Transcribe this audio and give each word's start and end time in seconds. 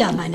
wieder 0.00 0.12
meine 0.12 0.29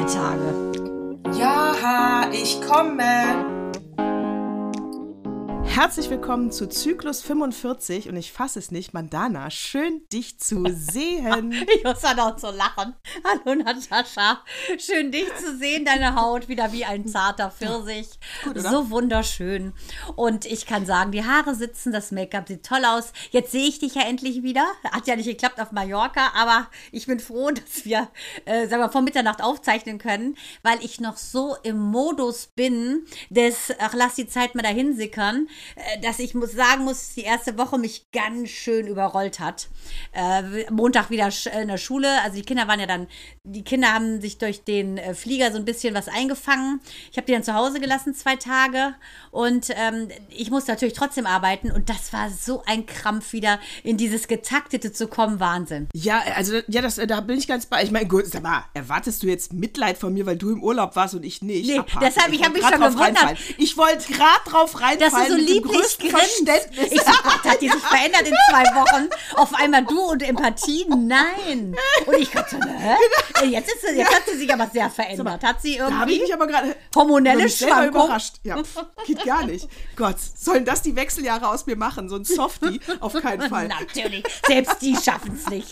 Herzlich 6.06 6.20
willkommen 6.20 6.52
zu 6.52 6.70
Zyklus 6.70 7.24
45 7.24 8.10
und 8.10 8.16
ich 8.16 8.32
fasse 8.32 8.60
es 8.60 8.70
nicht, 8.70 8.94
Mandana, 8.94 9.50
schön 9.50 10.04
dich 10.14 10.40
zu 10.40 10.64
sehen. 10.70 11.52
ich 11.76 11.84
muss 11.84 12.02
dann 12.02 12.20
auch 12.20 12.38
so 12.38 12.52
lachen. 12.52 12.94
Hallo 13.24 13.56
Natascha, 13.56 14.44
schön 14.78 15.12
dich 15.12 15.26
zu 15.36 15.58
sehen, 15.58 15.84
deine 15.84 16.16
Haut 16.16 16.48
wieder 16.48 16.72
wie 16.72 16.86
ein 16.86 17.08
zarter 17.08 17.50
Pfirsich. 17.50 18.08
Gut, 18.44 18.62
so 18.62 18.92
wunderschön. 18.92 19.74
Und 20.16 20.46
ich 20.46 20.68
kann 20.68 20.86
sagen, 20.86 21.12
die 21.12 21.26
Haare 21.26 21.56
sitzen, 21.56 21.92
das 21.92 22.12
Make-up 22.12 22.50
sieht 22.50 22.64
toll 22.64 22.86
aus. 22.86 23.12
Jetzt 23.32 23.52
sehe 23.52 23.68
ich 23.68 23.80
dich 23.80 23.96
ja 23.96 24.04
endlich 24.04 24.44
wieder. 24.44 24.68
Hat 24.92 25.08
ja 25.08 25.16
nicht 25.16 25.26
geklappt 25.26 25.60
auf 25.60 25.72
Mallorca, 25.72 26.34
aber 26.36 26.68
ich 26.92 27.08
bin 27.08 27.20
froh, 27.20 27.50
dass 27.50 27.84
wir, 27.84 28.10
äh, 28.46 28.68
sagen 28.68 28.84
wir, 28.84 28.92
vor 28.92 29.02
Mitternacht 29.02 29.42
aufzeichnen 29.42 29.98
können, 29.98 30.38
weil 30.62 30.78
ich 30.86 31.00
noch 31.00 31.18
so 31.18 31.58
im 31.64 31.80
Modus 31.80 32.46
bin 32.46 33.08
des, 33.32 33.74
ach, 33.80 33.96
lass 33.96 34.14
die 34.14 34.28
Zeit 34.28 34.54
mal 34.54 34.62
dahin 34.62 34.96
sickern 34.96 35.48
äh, 35.76 35.95
dass 36.02 36.20
ich 36.20 36.34
muss 36.34 36.52
sagen 36.52 36.84
muss, 36.84 37.14
die 37.16 37.22
erste 37.22 37.58
Woche 37.58 37.78
mich 37.78 38.12
ganz 38.12 38.50
schön 38.50 38.88
überrollt 38.88 39.40
hat. 39.40 39.68
Äh, 40.14 40.70
Montag 40.72 41.10
wieder 41.10 41.30
in 41.60 41.68
der 41.68 41.78
Schule, 41.78 42.22
also 42.24 42.36
die 42.38 42.44
Kinder 42.44 42.68
waren 42.68 42.80
ja 42.80 42.88
dann, 42.88 43.08
die 43.44 43.64
Kinder 43.64 43.94
haben 43.94 44.22
sich 44.22 44.38
durch 44.38 44.64
den 44.64 44.98
äh, 44.98 45.14
Flieger 45.14 45.52
so 45.52 45.58
ein 45.58 45.66
bisschen 45.66 45.94
was 45.94 46.08
eingefangen. 46.08 46.82
Ich 47.12 47.18
habe 47.18 47.28
die 47.28 47.34
dann 47.34 47.44
zu 47.44 47.54
Hause 47.54 47.80
gelassen, 47.80 48.14
zwei 48.16 48.36
Tage. 48.36 48.96
Und 49.32 49.70
ähm, 49.76 50.10
ich 50.30 50.50
musste 50.52 50.72
natürlich 50.72 50.94
trotzdem 50.94 51.26
arbeiten. 51.26 51.72
Und 51.72 51.90
das 51.90 52.14
war 52.14 52.30
so 52.30 52.64
ein 52.66 52.86
Krampf, 52.86 53.34
wieder 53.34 53.60
in 53.84 53.98
dieses 53.98 54.28
Getaktete 54.28 54.92
zu 54.92 55.08
kommen. 55.08 55.40
Wahnsinn. 55.40 55.88
Ja, 55.94 56.24
also, 56.36 56.60
ja, 56.68 56.82
das, 56.82 56.96
da 56.96 57.22
bin 57.22 57.38
ich 57.38 57.48
ganz 57.48 57.66
bei. 57.66 57.84
Ich 57.84 57.92
meine, 57.92 58.08
gut, 58.08 58.26
sag 58.28 58.44
mal, 58.44 58.66
erwartest 58.74 59.24
du 59.24 59.28
jetzt 59.28 59.54
Mitleid 59.54 59.98
von 59.98 60.14
mir, 60.14 60.26
weil 60.26 60.38
du 60.38 60.52
im 60.52 60.64
Urlaub 60.64 60.96
warst 60.96 61.16
und 61.16 61.24
ich 61.24 61.42
nicht? 61.42 61.68
Nee, 61.68 61.80
Apart. 61.80 62.04
deshalb, 62.04 62.30
ich, 62.30 62.40
ich 62.40 62.46
habe 62.46 62.54
mich 62.54 62.64
schon 62.64 62.80
gewundert. 62.80 63.38
Ich 63.58 63.78
wollte 63.78 64.12
gerade 64.12 64.50
drauf 64.50 64.80
reinfallen. 64.80 65.00
Dass 65.00 65.28
du 65.28 65.34
so 65.34 65.54
lieblich 65.54 65.85
grinst. 65.98 66.44
Ich 66.92 67.00
so, 67.02 67.12
Gott, 67.24 67.44
hat 67.44 67.62
die 67.62 67.70
sich 67.70 67.82
verändert 67.82 68.28
in 68.28 68.36
zwei 68.50 68.64
Wochen? 68.76 69.10
Auf 69.36 69.54
einmal 69.56 69.84
du 69.86 70.00
und 70.12 70.22
Empathie? 70.24 70.86
Nein. 70.90 71.76
Und 72.06 72.18
ich 72.18 72.30
dachte, 72.30 72.58
hä? 72.58 73.46
Jetzt, 73.46 73.74
ist 73.74 73.82
sie, 73.82 73.96
jetzt 73.98 74.14
hat 74.16 74.24
sie 74.30 74.38
sich 74.38 74.54
aber 74.54 74.68
sehr 74.68 74.90
verändert. 74.90 75.44
Hat 75.44 75.62
sie 75.62 75.76
irgendwie. 75.78 75.94
Da 75.94 76.00
habe 76.00 76.12
ich 76.12 76.22
mich 76.22 76.34
aber 76.34 76.48
gerade 76.48 76.76
hormonelle 76.96 77.50
Schwankungen. 77.50 77.88
überrascht. 77.90 78.36
Ja, 78.44 78.58
geht 79.06 79.24
gar 79.26 79.46
nicht. 79.46 79.68
Gott, 79.96 80.16
sollen 80.38 80.66
das 80.66 80.82
die 80.82 80.96
Wechseljahre 80.96 81.48
aus 81.50 81.66
mir 81.66 81.76
machen? 81.76 82.10
So 82.10 82.16
ein 82.16 82.26
Softie? 82.26 82.80
Auf 83.00 83.14
keinen 83.14 83.50
Fall. 83.50 83.68
Natürlich. 83.68 84.24
Selbst 84.48 84.82
die 84.82 84.96
schaffen 84.96 85.40
es 85.42 85.50
nicht. 85.50 85.70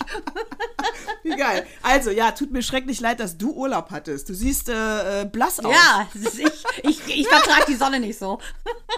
Wie 1.34 1.36
geil. 1.36 1.66
Also, 1.82 2.12
ja, 2.12 2.32
tut 2.32 2.52
mir 2.52 2.62
schrecklich 2.62 3.00
leid, 3.00 3.20
dass 3.20 3.38
du 3.38 3.52
Urlaub 3.52 3.92
hattest. 3.92 4.28
Du 4.28 4.34
siehst 4.34 4.68
äh, 4.68 5.22
äh 5.22 5.25
blass 5.25 5.59
aus. 5.59 5.74
Ja, 5.74 6.08
ich, 6.14 6.64
ich, 6.84 7.20
ich 7.20 7.28
vertrage 7.28 7.66
die 7.68 7.75
Sonne 7.75 8.00
nicht 8.00 8.20
so. 8.20 8.40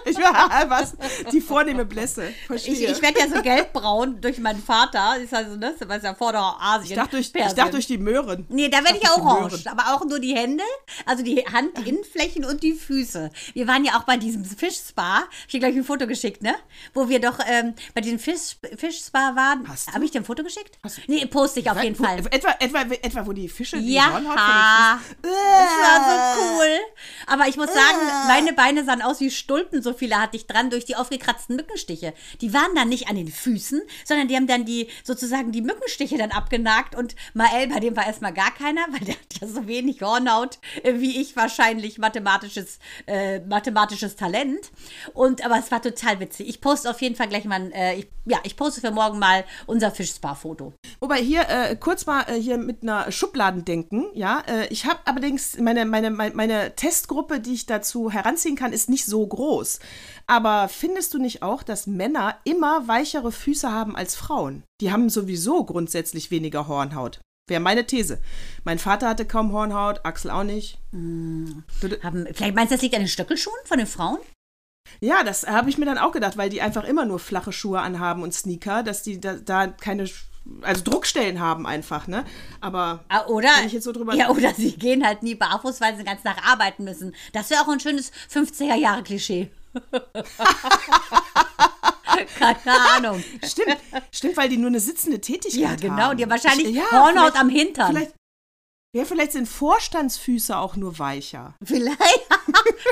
Ich, 0.08 0.18
was? 0.18 0.96
Die 1.32 1.42
vornehme 1.42 1.84
Blässe. 1.84 2.32
Verstehe. 2.46 2.74
Ich, 2.74 2.84
ich 2.84 3.02
werde 3.02 3.20
ja 3.20 3.28
so 3.28 3.42
gelbbraun 3.42 4.22
durch 4.22 4.38
meinen 4.38 4.62
Vater. 4.62 5.18
Ist 5.18 5.34
also, 5.34 5.56
ne, 5.56 5.74
was 5.88 6.04
ja 6.04 6.14
Vorderasien. 6.14 6.92
Ich 6.92 6.96
dachte 6.96 7.12
durch, 7.12 7.32
ich 7.34 7.54
dachte 7.54 7.72
durch 7.72 7.88
die 7.88 7.98
Möhren. 7.98 8.46
Nee, 8.50 8.70
da 8.70 8.84
werde 8.84 8.98
ich 8.98 9.04
ja 9.04 9.16
orange. 9.16 9.66
Aber 9.66 9.96
auch 9.96 10.06
nur 10.06 10.20
die 10.20 10.36
Hände, 10.36 10.64
also 11.06 11.24
die 11.24 11.44
Handinnenflächen 11.52 12.46
und 12.46 12.62
die 12.62 12.74
Füße. 12.74 13.32
Wir 13.54 13.68
waren 13.68 13.84
ja 13.84 13.98
auch 13.98 14.04
bei 14.04 14.18
diesem 14.18 14.46
Fischspa. 14.46 15.24
Ich 15.48 15.56
habe 15.56 15.60
gleich 15.60 15.76
ein 15.76 15.84
Foto 15.84 16.06
geschickt, 16.06 16.44
ne? 16.44 16.56
Wo 16.94 17.10
wir 17.10 17.20
doch 17.20 17.40
ähm, 17.48 17.74
bei 17.96 18.02
diesem 18.02 18.20
Fisch, 18.20 18.58
Fischspa 18.78 19.36
waren. 19.36 19.68
Habe 19.92 20.06
ich 20.06 20.12
dir 20.12 20.22
ein 20.22 20.26
Foto 20.26 20.44
geschickt? 20.44 20.78
Hast 20.84 20.98
du? 20.98 21.02
Nee, 21.08 21.26
poste 21.26 21.62
ich 21.62 21.72
auf 21.72 21.82
jeden 21.82 21.96
Fall. 21.96 22.15
Etwa, 22.18 22.56
etwa, 22.60 22.82
etwa, 22.82 23.26
wo 23.26 23.34
die 23.34 23.50
Fische 23.50 23.78
die 23.78 23.94
ja, 23.94 24.12
Hornhaut 24.12 24.40
von 24.40 25.22
den 25.22 25.22
Das 25.22 25.72
war 25.82 26.00
so 26.06 26.42
cool. 26.42 26.80
Aber 27.28 27.48
ich 27.48 27.58
muss 27.58 27.68
sagen, 27.68 27.98
meine 28.28 28.54
Beine 28.54 28.84
sahen 28.84 29.02
aus 29.02 29.20
wie 29.20 29.32
Stulpen, 29.32 29.82
so 29.82 29.94
viele 29.94 30.20
hatte 30.20 30.38
ich 30.38 30.48
dran 30.48 30.70
durch 30.70 30.86
die 30.86 30.96
aufgekratzten 30.96 31.56
Mückenstiche. 31.56 32.14
Die 32.42 32.54
waren 32.54 32.74
dann 32.76 32.90
nicht 32.90 33.10
an 33.10 33.16
den 33.16 33.28
Füßen, 33.28 33.82
sondern 34.04 34.28
die 34.28 34.36
haben 34.36 34.48
dann 34.48 34.66
die 34.66 34.90
sozusagen 35.04 35.52
die 35.52 35.62
Mückenstiche 35.62 36.18
dann 36.18 36.32
abgenagt 36.32 36.96
und 36.96 37.16
Mael, 37.34 37.68
bei 37.68 37.80
dem 37.80 37.96
war 37.96 38.06
erstmal 38.06 38.34
gar 38.34 38.54
keiner, 38.54 38.86
weil 38.92 39.02
der 39.02 39.16
hat 39.16 39.42
ja 39.42 39.48
so 39.48 39.68
wenig 39.68 40.02
Hornhaut 40.02 40.60
äh, 40.84 40.96
wie 41.00 41.22
ich 41.22 41.36
wahrscheinlich 41.36 41.98
mathematisches 41.98 42.80
äh, 43.08 43.40
mathematisches 43.40 44.16
Talent 44.16 44.72
und 45.14 45.44
aber 45.46 45.58
es 45.58 45.72
war 45.72 45.82
total 45.82 46.20
witzig. 46.20 46.48
Ich 46.48 46.62
poste 46.62 46.90
auf 46.90 47.02
jeden 47.02 47.16
Fall 47.16 47.28
gleich 47.28 47.46
mal 47.46 47.72
äh, 47.74 47.96
ich, 47.96 48.08
ja, 48.26 48.40
ich 48.44 48.56
poste 48.56 48.82
für 48.82 48.92
morgen 48.92 49.20
mal 49.20 49.46
unser 49.66 49.92
Fischspa 49.92 50.36
Foto. 50.36 50.74
Wobei 51.00 51.18
hier 51.18 51.48
äh, 51.50 51.76
kurz 51.76 52.05
mal 52.06 52.24
äh, 52.28 52.40
hier 52.40 52.58
mit 52.58 52.84
einer 52.84 53.12
Schubladendenken, 53.12 54.08
ja, 54.14 54.44
äh, 54.48 54.68
ich 54.68 54.86
habe 54.86 55.00
allerdings 55.06 55.58
meine 55.58 55.86
meine 55.86 56.12
meine 56.12 56.76
Testgruppe, 56.76 57.40
die 57.40 57.54
ich 57.54 57.66
dazu 57.66 58.12
heranziehen 58.12 58.56
kann, 58.56 58.74
ist 58.74 58.90
nicht 58.90 59.06
so 59.06 59.26
groß. 59.26 59.80
Aber 60.28 60.68
findest 60.68 61.14
du 61.14 61.20
nicht 61.20 61.44
auch, 61.44 61.64
dass 61.64 61.88
Männer 61.88 62.38
immer 62.44 62.88
weichere 62.88 63.32
Füße 63.32 63.72
haben 63.72 63.96
als 63.96 64.16
Frauen? 64.16 64.64
Die 64.82 64.92
haben 64.92 65.10
sowieso 65.10 65.64
grundsätzlich 65.66 66.32
weniger 66.32 66.68
Hornhaut. 66.68 67.20
Wäre 67.48 67.62
meine 67.62 67.86
These. 67.86 68.20
Mein 68.64 68.80
Vater 68.80 69.08
hatte 69.08 69.26
kaum 69.26 69.52
Hornhaut, 69.52 70.04
Axel 70.04 70.32
auch 70.32 70.44
nicht. 70.44 70.80
Hm. 70.92 71.64
Haben, 72.02 72.28
vielleicht 72.34 72.56
meinst 72.56 72.72
du, 72.72 72.76
das 72.76 72.82
liegt 72.82 72.96
an 72.96 73.02
den 73.02 73.08
Stöckelschuhen 73.08 73.54
von 73.66 73.78
den 73.78 73.88
Frauen? 73.88 74.18
Ja, 75.00 75.24
das 75.24 75.48
habe 75.48 75.70
ich 75.70 75.78
mir 75.78 75.86
dann 75.86 75.98
auch 75.98 76.12
gedacht, 76.12 76.38
weil 76.38 76.50
die 76.50 76.62
einfach 76.62 76.84
immer 76.84 77.06
nur 77.06 77.20
flache 77.20 77.52
Schuhe 77.52 77.82
anhaben 77.82 78.24
und 78.24 78.34
Sneaker, 78.34 78.84
dass 78.84 79.04
die 79.04 79.20
da, 79.20 79.36
da 79.36 79.68
keine 79.68 80.08
also 80.62 80.84
Druckstellen 80.84 81.40
haben 81.40 81.66
einfach, 81.66 82.08
ne? 82.08 82.26
Aber 82.62 83.04
ah, 83.10 83.26
oder, 83.28 83.50
wenn 83.58 83.68
ich 83.68 83.74
jetzt 83.74 83.84
so 83.84 83.92
drüber 83.92 84.14
Ja, 84.14 84.30
oder 84.30 84.54
sie 84.54 84.74
gehen 84.74 85.06
halt 85.06 85.24
nie 85.24 85.36
barfuß, 85.36 85.82
weil 85.82 85.94
sie 85.94 86.04
den 86.04 86.06
ganzen 86.06 86.24
Tag 86.24 86.38
arbeiten 86.48 86.84
müssen. 86.84 87.16
Das 87.34 87.50
wäre 87.50 87.62
auch 87.62 87.68
ein 87.68 87.80
schönes 87.80 88.12
50er 88.32 88.76
Jahre 88.76 89.04
Klischee. 89.04 89.50
Keine 92.40 92.80
Ahnung. 92.96 93.24
Stimmt, 93.44 93.78
stimmt, 94.12 94.38
weil 94.38 94.50
die 94.50 94.58
nur 94.58 94.70
eine 94.70 94.80
sitzende 94.80 95.20
Tätigkeit 95.20 95.64
haben. 95.64 95.82
Ja, 95.82 95.90
genau, 95.90 96.04
haben. 96.04 96.18
die 96.18 96.30
wahrscheinlich 96.30 96.70
ja, 96.70 96.90
Hornhaut 96.92 97.36
am 97.36 97.50
Hintern. 97.50 97.94
Vielleicht, 97.94 98.14
ja, 98.96 99.04
vielleicht 99.04 99.34
sind 99.34 99.48
Vorstandsfüße 99.48 100.58
auch 100.58 100.76
nur 100.78 100.98
weicher. 101.00 101.56
Vielleicht. 101.64 102.00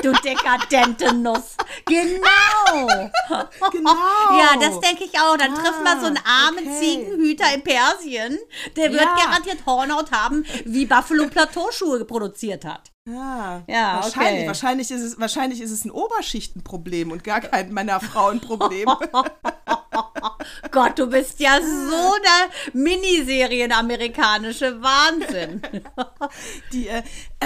Du 0.02 0.12
dekadente 0.12 1.14
Nuss. 1.14 1.56
Genau. 1.86 3.10
Genau. 3.72 3.90
Ja, 4.36 4.56
das 4.60 4.80
denke 4.80 5.04
ich 5.04 5.18
auch. 5.18 5.36
Dann 5.36 5.52
ah, 5.52 5.56
trifft 5.56 5.82
man 5.82 6.00
so 6.00 6.06
einen 6.06 6.18
armen 6.18 6.66
okay. 6.66 6.78
Ziegenhüter 6.80 7.54
in 7.54 7.62
Persien. 7.62 8.38
Der 8.76 8.90
wird 8.90 9.02
ja. 9.02 9.16
garantiert 9.16 9.64
Hornhaut 9.66 10.12
haben, 10.12 10.44
wie 10.64 10.86
Buffalo 10.86 11.28
Plateauschuhe 11.28 12.04
produziert 12.04 12.64
hat. 12.64 12.92
Ja, 13.06 13.62
ja 13.66 14.00
wahrscheinlich, 14.02 14.40
okay. 14.40 14.46
wahrscheinlich, 14.46 14.90
ist 14.90 15.02
es, 15.02 15.20
wahrscheinlich 15.20 15.60
ist 15.60 15.70
es 15.70 15.84
ein 15.84 15.90
Oberschichtenproblem 15.90 17.10
und 17.10 17.22
gar 17.22 17.40
kein 17.40 17.72
Männer-Frauen-Problem. 17.72 18.88
Gott, 20.70 20.98
du 20.98 21.08
bist 21.08 21.40
ja 21.40 21.58
so 21.60 21.64
eine 21.64 22.50
Miniserien-amerikanische 22.72 24.80
Wahnsinn. 24.82 25.62
Die, 26.72 26.88
äh, 26.88 27.02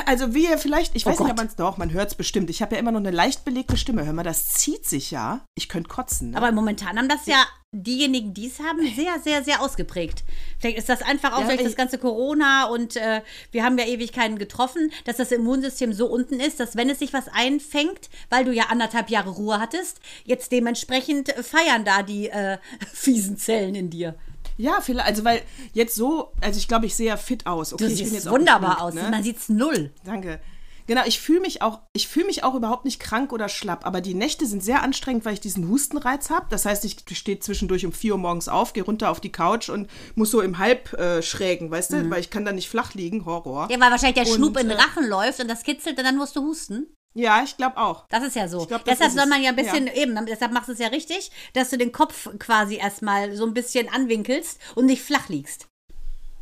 also 0.07 0.35
wie 0.35 0.45
ihr 0.45 0.59
vielleicht, 0.59 0.95
ich 0.95 1.07
oh 1.07 1.11
weiß 1.11 1.19
Gott. 1.19 1.27
nicht, 1.27 1.33
ob 1.33 1.39
man 1.39 1.47
es 1.47 1.57
doch, 1.57 1.77
man 1.77 1.93
hört 1.93 2.09
es 2.09 2.15
bestimmt. 2.15 2.51
Ich 2.51 2.63
habe 2.63 2.75
ja 2.75 2.81
immer 2.81 2.93
noch 2.93 3.01
eine 3.01 3.11
leicht 3.11 3.45
belegte 3.45 3.77
Stimme. 3.77 4.05
Hör 4.05 4.13
mal, 4.13 4.23
das 4.23 4.55
zieht 4.55 4.87
sich 4.87 5.11
ja. 5.11 5.41
Ich 5.55 5.69
könnte 5.69 5.89
kotzen. 5.89 6.31
Ne? 6.31 6.37
Aber 6.37 6.53
momentan 6.53 6.99
haben 6.99 7.09
das 7.09 7.27
ja 7.27 7.45
diejenigen, 7.73 8.33
die 8.33 8.47
es 8.47 8.61
haben, 8.61 8.81
sehr, 8.97 9.19
sehr, 9.23 9.45
sehr 9.45 9.61
ausgeprägt. 9.61 10.25
Vielleicht 10.59 10.79
ist 10.79 10.89
das 10.89 11.03
einfach 11.03 11.35
auch 11.35 11.43
ja, 11.43 11.49
durch 11.49 11.63
das 11.63 11.77
ganze 11.77 11.99
Corona 11.99 12.65
und 12.67 12.97
äh, 12.97 13.21
wir 13.53 13.63
haben 13.63 13.77
ja 13.77 13.85
Ewigkeiten 13.85 14.39
getroffen, 14.39 14.91
dass 15.05 15.19
das 15.19 15.33
Immunsystem 15.33 15.93
so 15.93 16.07
unten 16.07 16.41
ist, 16.41 16.61
dass 16.61 16.77
wenn 16.77 16.89
es 16.89 16.99
sich 16.99 17.13
was 17.13 17.29
einfängt, 17.29 18.09
weil 18.31 18.47
du 18.47 18.53
ja 18.53 18.65
anderthalb 18.71 19.11
Jahre 19.11 19.31
Ruhe 19.31 19.61
hattest, 19.61 20.01
jetzt 20.25 20.51
dementsprechend 20.51 21.31
feiern 21.43 21.85
da 21.85 22.03
die 22.03 22.31
äh, 22.31 22.57
fiesen 22.93 23.37
Zellen 23.37 23.75
in 23.75 23.91
dir. 23.91 24.15
Ja, 24.57 24.81
vielleicht, 24.81 25.07
also 25.07 25.25
weil 25.25 25.43
jetzt 25.75 25.95
so, 25.95 26.33
also 26.41 26.59
ich 26.59 26.69
glaube, 26.69 26.87
ich 26.87 26.97
sehe 26.97 27.09
ja 27.09 27.17
fit 27.17 27.47
aus. 27.47 27.75
Okay, 27.75 27.85
du 27.85 27.91
siehst 27.91 28.15
jetzt 28.15 28.31
wunderbar 28.31 28.81
aus. 28.81 28.95
Ne? 28.95 29.09
Man 29.11 29.23
sieht 29.23 29.37
es 29.37 29.49
null. 29.49 29.93
Danke. 30.05 30.41
Genau, 30.89 31.03
ich 31.05 31.21
fühle 31.21 31.41
mich 31.41 31.61
auch, 31.61 31.83
ich 31.93 32.09
fühle 32.09 32.27
mich 32.27 32.45
auch 32.45 32.55
überhaupt 32.55 32.87
nicht 32.87 32.99
krank 32.99 33.33
oder 33.33 33.51
schlapp, 33.51 33.87
aber 33.87 34.01
die 34.01 34.15
Nächte 34.15 34.47
sind 34.47 34.65
sehr 34.65 34.83
anstrengend, 34.83 35.27
weil 35.27 35.35
ich 35.35 35.41
diesen 35.41 35.69
Hustenreiz 35.69 36.31
habe. 36.31 36.47
Das 36.49 36.65
heißt, 36.65 36.83
ich 36.87 36.97
stehe 37.13 37.39
zwischendurch 37.39 37.85
um 37.85 37.93
4 37.93 38.13
Uhr 38.13 38.19
morgens 38.19 38.49
auf, 38.49 38.73
gehe 38.73 38.83
runter 38.83 39.11
auf 39.11 39.21
die 39.21 39.31
Couch 39.31 39.69
und 39.69 39.91
muss 40.15 40.31
so 40.31 40.41
im 40.41 40.57
Halb 40.57 40.95
äh, 40.95 41.21
schrägen, 41.21 41.71
weißt 41.71 41.93
mhm. 41.93 42.05
du, 42.05 42.11
weil 42.11 42.21
ich 42.21 42.31
kann 42.31 42.47
da 42.47 42.53
nicht 42.53 42.71
flach 42.71 42.95
liegen, 42.95 43.27
Horror. 43.27 43.69
Ja, 43.71 43.79
weil 43.79 43.91
wahrscheinlich 43.91 44.25
der 44.25 44.35
Schnupp 44.35 44.59
in 44.59 44.69
den 44.69 44.79
äh, 44.79 44.81
Rachen 44.81 45.07
läuft 45.07 45.41
und 45.41 45.49
das 45.49 45.63
kitzelt 45.63 45.99
und 45.99 46.05
dann 46.05 46.17
musst 46.17 46.35
du 46.37 46.43
husten. 46.43 46.87
Ja, 47.15 47.43
ich 47.43 47.57
glaube 47.59 47.77
auch. 47.77 48.07
Das 48.09 48.25
ist 48.25 48.37
ja 48.37 48.49
so. 48.49 48.65
Glaub, 48.65 48.85
deshalb 48.85 49.13
soll 49.13 49.27
man 49.27 49.43
ja 49.43 49.51
ein 49.51 49.57
bisschen, 49.57 49.89
ja. 49.89 49.95
eben, 49.95 50.19
deshalb 50.25 50.53
machst 50.53 50.69
du 50.69 50.73
es 50.73 50.79
ja 50.79 50.89
richtig, 50.89 51.31
dass 51.53 51.69
du 51.69 51.77
den 51.77 51.93
Kopf 51.93 52.31
quasi 52.39 52.77
erstmal 52.77 53.37
so 53.37 53.45
ein 53.45 53.55
bisschen 53.55 53.89
anwinkelst 53.89 54.59
und 54.75 54.87
nicht 54.87 55.03
flach 55.03 55.29
liegst. 55.29 55.69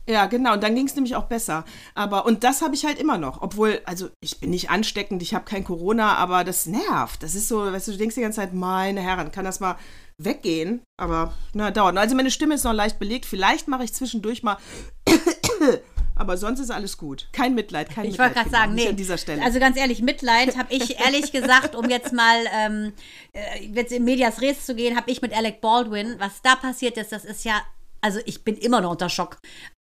Ja, 0.09 0.27
genau. 0.27 0.53
Und 0.55 0.63
dann 0.63 0.75
ging 0.75 0.87
es 0.87 0.95
nämlich 0.95 1.17
auch 1.17 1.25
besser. 1.25 1.65
Aber, 1.95 2.27
und 2.27 2.45
das 2.45 2.63
habe 2.63 2.75
ich 2.75 2.85
halt 2.85 2.99
immer 2.99 3.19
noch. 3.19 3.43
Obwohl, 3.43 3.81
also 3.85 4.09
ich 4.21 4.39
bin 4.39 4.51
nicht 4.51 4.71
ansteckend, 4.71 5.21
ich 5.23 5.35
habe 5.35 5.45
kein 5.45 5.65
Corona, 5.65 6.15
aber 6.15 6.45
das 6.45 6.67
nervt. 6.67 7.23
Das 7.23 7.35
ist 7.35 7.49
so, 7.49 7.61
weißt 7.73 7.89
du, 7.89 7.93
du 7.93 7.99
denkst 7.99 8.15
die 8.15 8.21
ganze 8.21 8.37
Zeit, 8.37 8.55
meine 8.55 9.01
Herren, 9.01 9.33
kann 9.33 9.45
das 9.45 9.59
mal 9.61 9.77
weggehen? 10.19 10.83
Aber, 10.97 11.35
na, 11.55 11.71
dauert. 11.71 11.97
Also 11.99 12.15
meine 12.15 12.31
Stimme 12.31 12.55
ist 12.55 12.65
noch 12.65 12.73
leicht 12.73 12.99
belegt. 12.99 13.27
Vielleicht 13.27 13.69
mache 13.69 13.85
ich 13.85 13.93
zwischendurch 13.93 14.43
mal 14.43 14.59
aber 16.17 16.37
sonst 16.39 16.61
ist 16.61 16.71
alles 16.71 16.97
gut. 16.97 17.29
Kein 17.33 17.55
Mitleid, 17.55 17.91
kein 17.91 18.07
Ich 18.07 18.13
Mitleid. 18.13 18.29
wollte 18.29 18.41
gerade 18.41 18.51
sagen, 18.51 18.75
nee. 18.75 18.89
An 18.89 18.97
dieser 18.97 19.19
Stelle. 19.19 19.43
Also 19.43 19.59
ganz 19.61 19.77
ehrlich, 19.77 20.03
Mitleid 20.03 20.57
habe 20.57 20.73
ich 20.73 20.99
ehrlich 21.05 21.31
gesagt, 21.33 21.75
um 21.77 21.89
jetzt 21.91 22.13
mal 22.13 22.37
ähm, 22.55 22.93
äh, 23.33 23.65
jetzt 23.67 23.93
in 23.93 24.05
Medias 24.05 24.41
Res 24.41 24.65
zu 24.65 24.75
gehen, 24.75 24.97
habe 24.97 25.11
ich 25.11 25.21
mit 25.21 25.37
Alec 25.37 25.61
Baldwin, 25.61 26.17
was 26.19 26.41
da 26.43 26.57
passiert 26.57 26.97
ist, 26.97 27.13
das 27.13 27.25
ist 27.25 27.45
ja, 27.45 27.61
also 28.01 28.19
ich 28.25 28.45
bin 28.45 28.57
immer 28.57 28.81
noch 28.81 28.93
unter 28.93 29.11
Schock, 29.11 29.39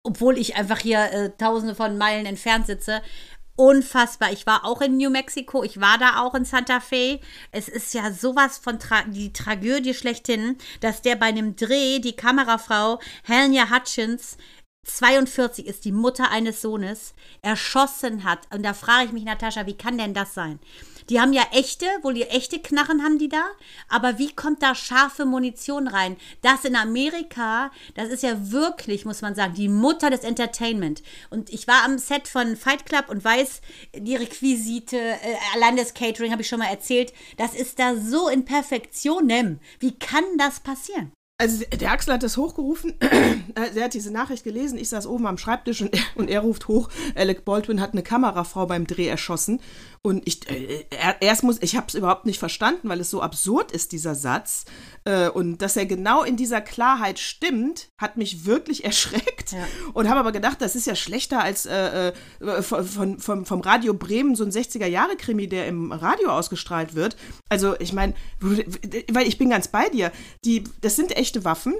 obwohl 0.07 0.38
ich 0.38 0.56
einfach 0.56 0.80
hier 0.80 1.12
äh, 1.12 1.30
tausende 1.38 1.75
von 1.75 1.98
Meilen 1.98 2.25
entfernt 2.25 2.65
sitze. 2.65 3.01
Unfassbar. 3.57 4.31
Ich 4.31 4.45
war 4.45 4.63
auch 4.63 4.81
in 4.81 4.98
New 4.98 5.09
Mexico, 5.09 5.63
ich 5.63 5.81
war 5.81 5.98
da 5.98 6.21
auch 6.21 6.33
in 6.33 6.45
Santa 6.45 6.80
Fe. 6.80 7.19
Es 7.51 7.68
ist 7.68 7.94
ja 7.94 8.12
sowas 8.12 8.57
von 8.57 8.80
Tra 8.80 9.04
die 9.07 9.33
Tragödie 9.33 9.94
schlechthin, 9.94 10.57
dass 10.80 11.01
der 11.01 11.15
bei 11.15 11.25
einem 11.25 11.56
Dreh 11.56 12.00
die 12.00 12.15
Kamerafrau 12.15 13.00
Helena 13.24 13.69
Hutchins 13.69 14.38
42 14.88 15.68
ist 15.68 15.86
die 15.86 15.92
Mutter 15.92 16.31
eines 16.31 16.62
Sohnes, 16.62 17.13
erschossen 17.42 18.24
hat. 18.24 18.39
Und 18.54 18.63
da 18.63 18.74
frage 18.74 19.06
ich 19.06 19.12
mich, 19.12 19.25
Natascha, 19.25 19.66
wie 19.66 19.78
kann 19.78 19.98
denn 19.98 20.13
das 20.13 20.34
sein? 20.34 20.60
Die 21.10 21.22
haben 21.22 21.31
ja 21.31 21.44
echte, 21.54 21.86
wohl 22.01 22.13
die 22.13 22.24
echte 22.24 22.60
Knarren 22.60 23.01
haben 23.01 23.18
die 23.18 23.30
da, 23.30 23.44
aber 23.88 24.18
wie 24.18 24.34
kommt 24.34 24.62
da 24.62 24.75
scharfe 24.75 25.25
Munition 25.25 25.88
rein? 25.88 26.18
Das 26.42 26.66
in 26.66 26.75
Amerika, 26.75 27.72
das 27.95 28.10
ist 28.10 28.24
ja 28.24 28.51
wirklich, 28.51 29.06
muss 29.06 29.22
man 29.22 29.34
sagen, 29.34 29.54
die 29.54 29.69
Mutter 29.69 30.10
des 30.10 30.22
Entertainment. 30.22 31.04
Und 31.30 31.50
ich 31.50 31.68
war 31.68 31.86
am 31.86 31.98
Set 31.98 32.28
von 32.28 32.57
Fight 32.57 32.86
Club 32.86 33.06
und 33.10 33.24
weiß, 33.24 33.62
die 33.95 34.18
Requisite, 34.18 34.98
äh, 34.98 35.18
allein 35.56 35.78
das 35.78 35.94
Catering 35.94 36.31
habe 36.31 36.42
ich 36.42 36.48
schon 36.50 36.60
mal 36.60 36.66
erzählt, 36.66 37.13
das 37.38 37.54
ist 37.54 37.80
da 37.80 37.95
so 37.95 38.28
in 38.28 38.44
Perfektion. 38.44 39.28
Wie 39.80 39.98
kann 39.98 40.24
das 40.38 40.60
passieren? 40.60 41.12
Also 41.39 41.63
der 41.66 41.92
Axel 41.92 42.13
hat 42.13 42.24
das 42.24 42.36
hochgerufen, 42.36 42.95
er 43.56 43.84
hat 43.84 43.94
diese 43.94 44.12
Nachricht 44.12 44.44
gelesen, 44.44 44.80
ich 44.80 44.89
saß 44.89 45.06
oben 45.06 45.28
am 45.28 45.38
Schreibtisch 45.38 45.81
und 45.81 45.94
er, 45.94 46.01
und 46.16 46.31
er 46.31 46.39
ruft 46.39 46.68
hoch, 46.68 46.89
Alec 47.13 47.45
Baldwin 47.45 47.80
hat 47.80 47.94
eine 47.94 48.01
Kamerafrau 48.01 48.66
beim 48.66 48.88
Dreh 48.88 49.07
erschossen 49.07 49.60
und 50.02 50.28
ich 50.28 50.50
äh, 50.50 50.86
er, 50.90 51.22
erst 51.22 51.44
muss 51.44 51.62
ich 51.62 51.76
habe 51.76 51.88
es 51.88 51.96
überhaupt 51.96 52.26
nicht 52.26 52.40
verstanden, 52.40 52.90
weil 52.90 53.00
es 53.00 53.10
so 53.10 53.22
absurd 53.22 53.72
ist 53.72 53.92
dieser 53.92 54.16
Satz 54.16 54.66
äh, 55.06 55.30
und 55.30 55.62
dass 55.62 55.76
er 55.78 55.86
genau 55.86 56.24
in 56.24 56.38
dieser 56.38 56.62
Klarheit 56.62 57.20
stimmt, 57.20 57.90
hat 58.00 58.18
mich 58.18 58.46
wirklich 58.46 58.84
erschreckt 58.86 59.52
Ja. 59.52 59.66
und 59.94 60.10
habe 60.10 60.20
aber 60.20 60.32
gedacht, 60.32 60.62
das 60.62 60.76
ist 60.76 60.88
ja 60.88 60.96
schlechter 60.96 61.42
als 61.42 61.66
äh, 61.66 62.14
äh, 62.40 62.62
von, 62.62 63.20
von, 63.20 63.46
vom 63.46 63.62
Radio 63.62 63.94
Bremen 63.94 64.36
so 64.36 64.44
ein 64.44 64.52
60er 64.52 64.88
Jahre 64.88 65.16
Krimi, 65.16 65.48
der 65.48 65.68
im 65.68 65.92
Radio 65.92 66.30
ausgestrahlt 66.30 66.96
wird. 66.96 67.16
Also 67.50 67.76
ich 67.80 67.94
meine, 67.94 68.14
weil 68.40 69.28
ich 69.28 69.38
bin 69.38 69.50
ganz 69.50 69.68
bei 69.68 69.90
dir, 69.90 70.12
die 70.46 70.64
das 70.82 70.96
sind 70.96 71.16
echte 71.16 71.44
Waffen, 71.46 71.74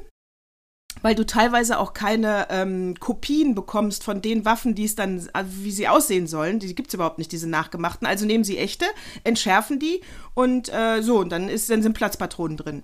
weil 1.02 1.16
du 1.16 1.26
teilweise 1.26 1.80
auch 1.80 1.94
keine 1.94 2.48
ähm, 2.50 2.96
Kopien 3.00 3.56
bekommst 3.56 4.04
von 4.04 4.22
den 4.22 4.46
Waffen, 4.46 4.76
die 4.76 4.86
es 4.86 4.96
dann, 4.96 5.28
also 5.34 5.50
wie 5.64 5.72
sie 5.72 5.88
aussehen 5.88 6.28
sollen. 6.28 6.60
Die 6.60 6.74
gibt 6.76 6.90
es 6.90 6.94
überhaupt 6.94 7.18
nicht, 7.18 7.32
diese 7.32 7.50
nachgemachten. 7.50 8.08
Also 8.08 8.26
nehmen 8.26 8.44
sie 8.44 8.58
echte, 8.58 8.86
entschärfen 9.24 9.80
die 9.80 10.02
und 10.34 10.70
äh, 10.74 11.02
so, 11.02 11.20
und 11.20 11.30
dann, 11.30 11.50
ist, 11.50 11.70
dann 11.70 11.82
sind 11.82 11.94
Platzpatronen 11.94 12.58
drin. 12.58 12.84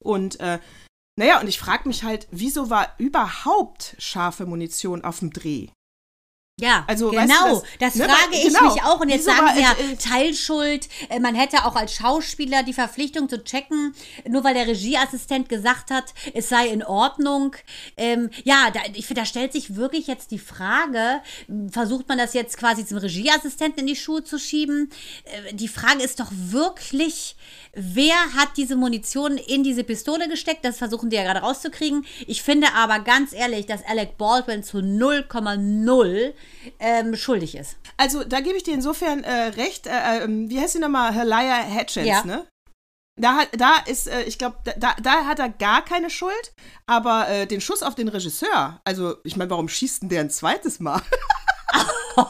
Und 0.00 0.40
äh, 0.40 0.58
naja, 1.18 1.40
und 1.40 1.48
ich 1.48 1.58
frage 1.58 1.86
mich 1.88 2.04
halt, 2.04 2.26
wieso 2.30 2.70
war 2.70 2.94
überhaupt 2.98 3.96
scharfe 3.98 4.46
Munition 4.46 5.04
auf 5.04 5.18
dem 5.18 5.30
Dreh? 5.30 5.68
Ja, 6.60 6.84
Also, 6.86 7.10
weißt 7.12 7.28
genau. 7.28 7.54
du, 7.60 7.62
das 7.80 7.94
das- 7.94 7.94
ne, 7.94 8.04
frage 8.04 8.36
ich 8.36 8.44
genau. 8.44 8.72
mich 8.74 8.82
auch. 8.84 9.00
Und 9.00 9.08
jetzt 9.08 9.26
Wieso 9.26 9.36
sagen 9.36 9.50
sie 9.56 9.62
ja 9.62 9.72
äh, 9.72 9.96
Teilschuld. 9.96 10.86
Äh, 11.08 11.18
Man 11.18 11.34
hätte 11.34 11.64
auch 11.64 11.74
als 11.74 11.94
Schauspieler 11.94 12.62
die 12.62 12.74
Verpflichtung 12.74 13.28
zu 13.28 13.42
checken, 13.42 13.94
nur 14.28 14.44
weil 14.44 14.52
der 14.52 14.66
Regieassistent 14.66 15.48
gesagt 15.48 15.90
hat, 15.90 16.12
es 16.34 16.50
sei 16.50 16.68
in 16.68 16.84
Ordnung. 16.84 17.56
Ähm, 17.96 18.28
ja, 18.44 18.70
da, 18.70 18.80
ich 18.92 19.06
finde, 19.06 19.22
da 19.22 19.26
stellt 19.26 19.52
sich 19.54 19.76
wirklich 19.76 20.06
jetzt 20.06 20.30
die 20.30 20.38
Frage, 20.38 21.22
versucht 21.70 22.06
man 22.08 22.18
das 22.18 22.34
jetzt 22.34 22.58
quasi 22.58 22.84
zum 22.86 22.98
Regieassistenten 22.98 23.80
in 23.80 23.86
die 23.86 23.96
Schuhe 23.96 24.22
zu 24.22 24.38
schieben? 24.38 24.90
Äh, 25.24 25.54
die 25.54 25.68
Frage 25.68 26.02
ist 26.02 26.20
doch 26.20 26.30
wirklich, 26.30 27.34
wer 27.72 28.14
hat 28.36 28.50
diese 28.58 28.76
Munition 28.76 29.38
in 29.38 29.64
diese 29.64 29.84
Pistole 29.84 30.28
gesteckt? 30.28 30.66
Das 30.66 30.76
versuchen 30.76 31.08
die 31.08 31.16
ja 31.16 31.22
gerade 31.24 31.40
rauszukriegen. 31.40 32.04
Ich 32.26 32.42
finde 32.42 32.68
aber 32.74 33.00
ganz 33.00 33.32
ehrlich, 33.32 33.64
dass 33.64 33.82
Alec 33.86 34.18
Baldwin 34.18 34.62
zu 34.62 34.78
0,0 34.78 36.34
ähm, 36.78 37.16
schuldig 37.16 37.54
ist. 37.56 37.76
Also, 37.96 38.24
da 38.24 38.40
gebe 38.40 38.56
ich 38.56 38.62
dir 38.62 38.74
insofern 38.74 39.24
äh, 39.24 39.48
recht. 39.48 39.86
Äh, 39.86 40.24
ähm, 40.24 40.48
wie 40.50 40.60
heißt 40.60 40.74
sie 40.74 40.78
nochmal? 40.78 41.12
Helaya 41.12 41.56
Hatchins, 41.62 42.06
Ja. 42.06 42.24
ne? 42.24 42.46
Da, 43.20 43.36
hat, 43.36 43.48
da 43.58 43.76
ist, 43.86 44.08
äh, 44.08 44.22
ich 44.22 44.38
glaube, 44.38 44.56
da, 44.78 44.94
da, 45.00 45.26
hat 45.26 45.38
er 45.38 45.50
gar 45.50 45.84
keine 45.84 46.08
Schuld, 46.08 46.54
aber 46.86 47.28
äh, 47.28 47.46
den 47.46 47.60
Schuss 47.60 47.82
auf 47.82 47.94
den 47.94 48.08
Regisseur, 48.08 48.80
also 48.84 49.16
ich 49.22 49.36
meine, 49.36 49.50
warum 49.50 49.68
schießt 49.68 50.02
denn 50.02 50.08
der 50.08 50.22
ein 50.22 50.30
zweites 50.30 50.80
Mal? 50.80 51.02
Du, 52.14 52.20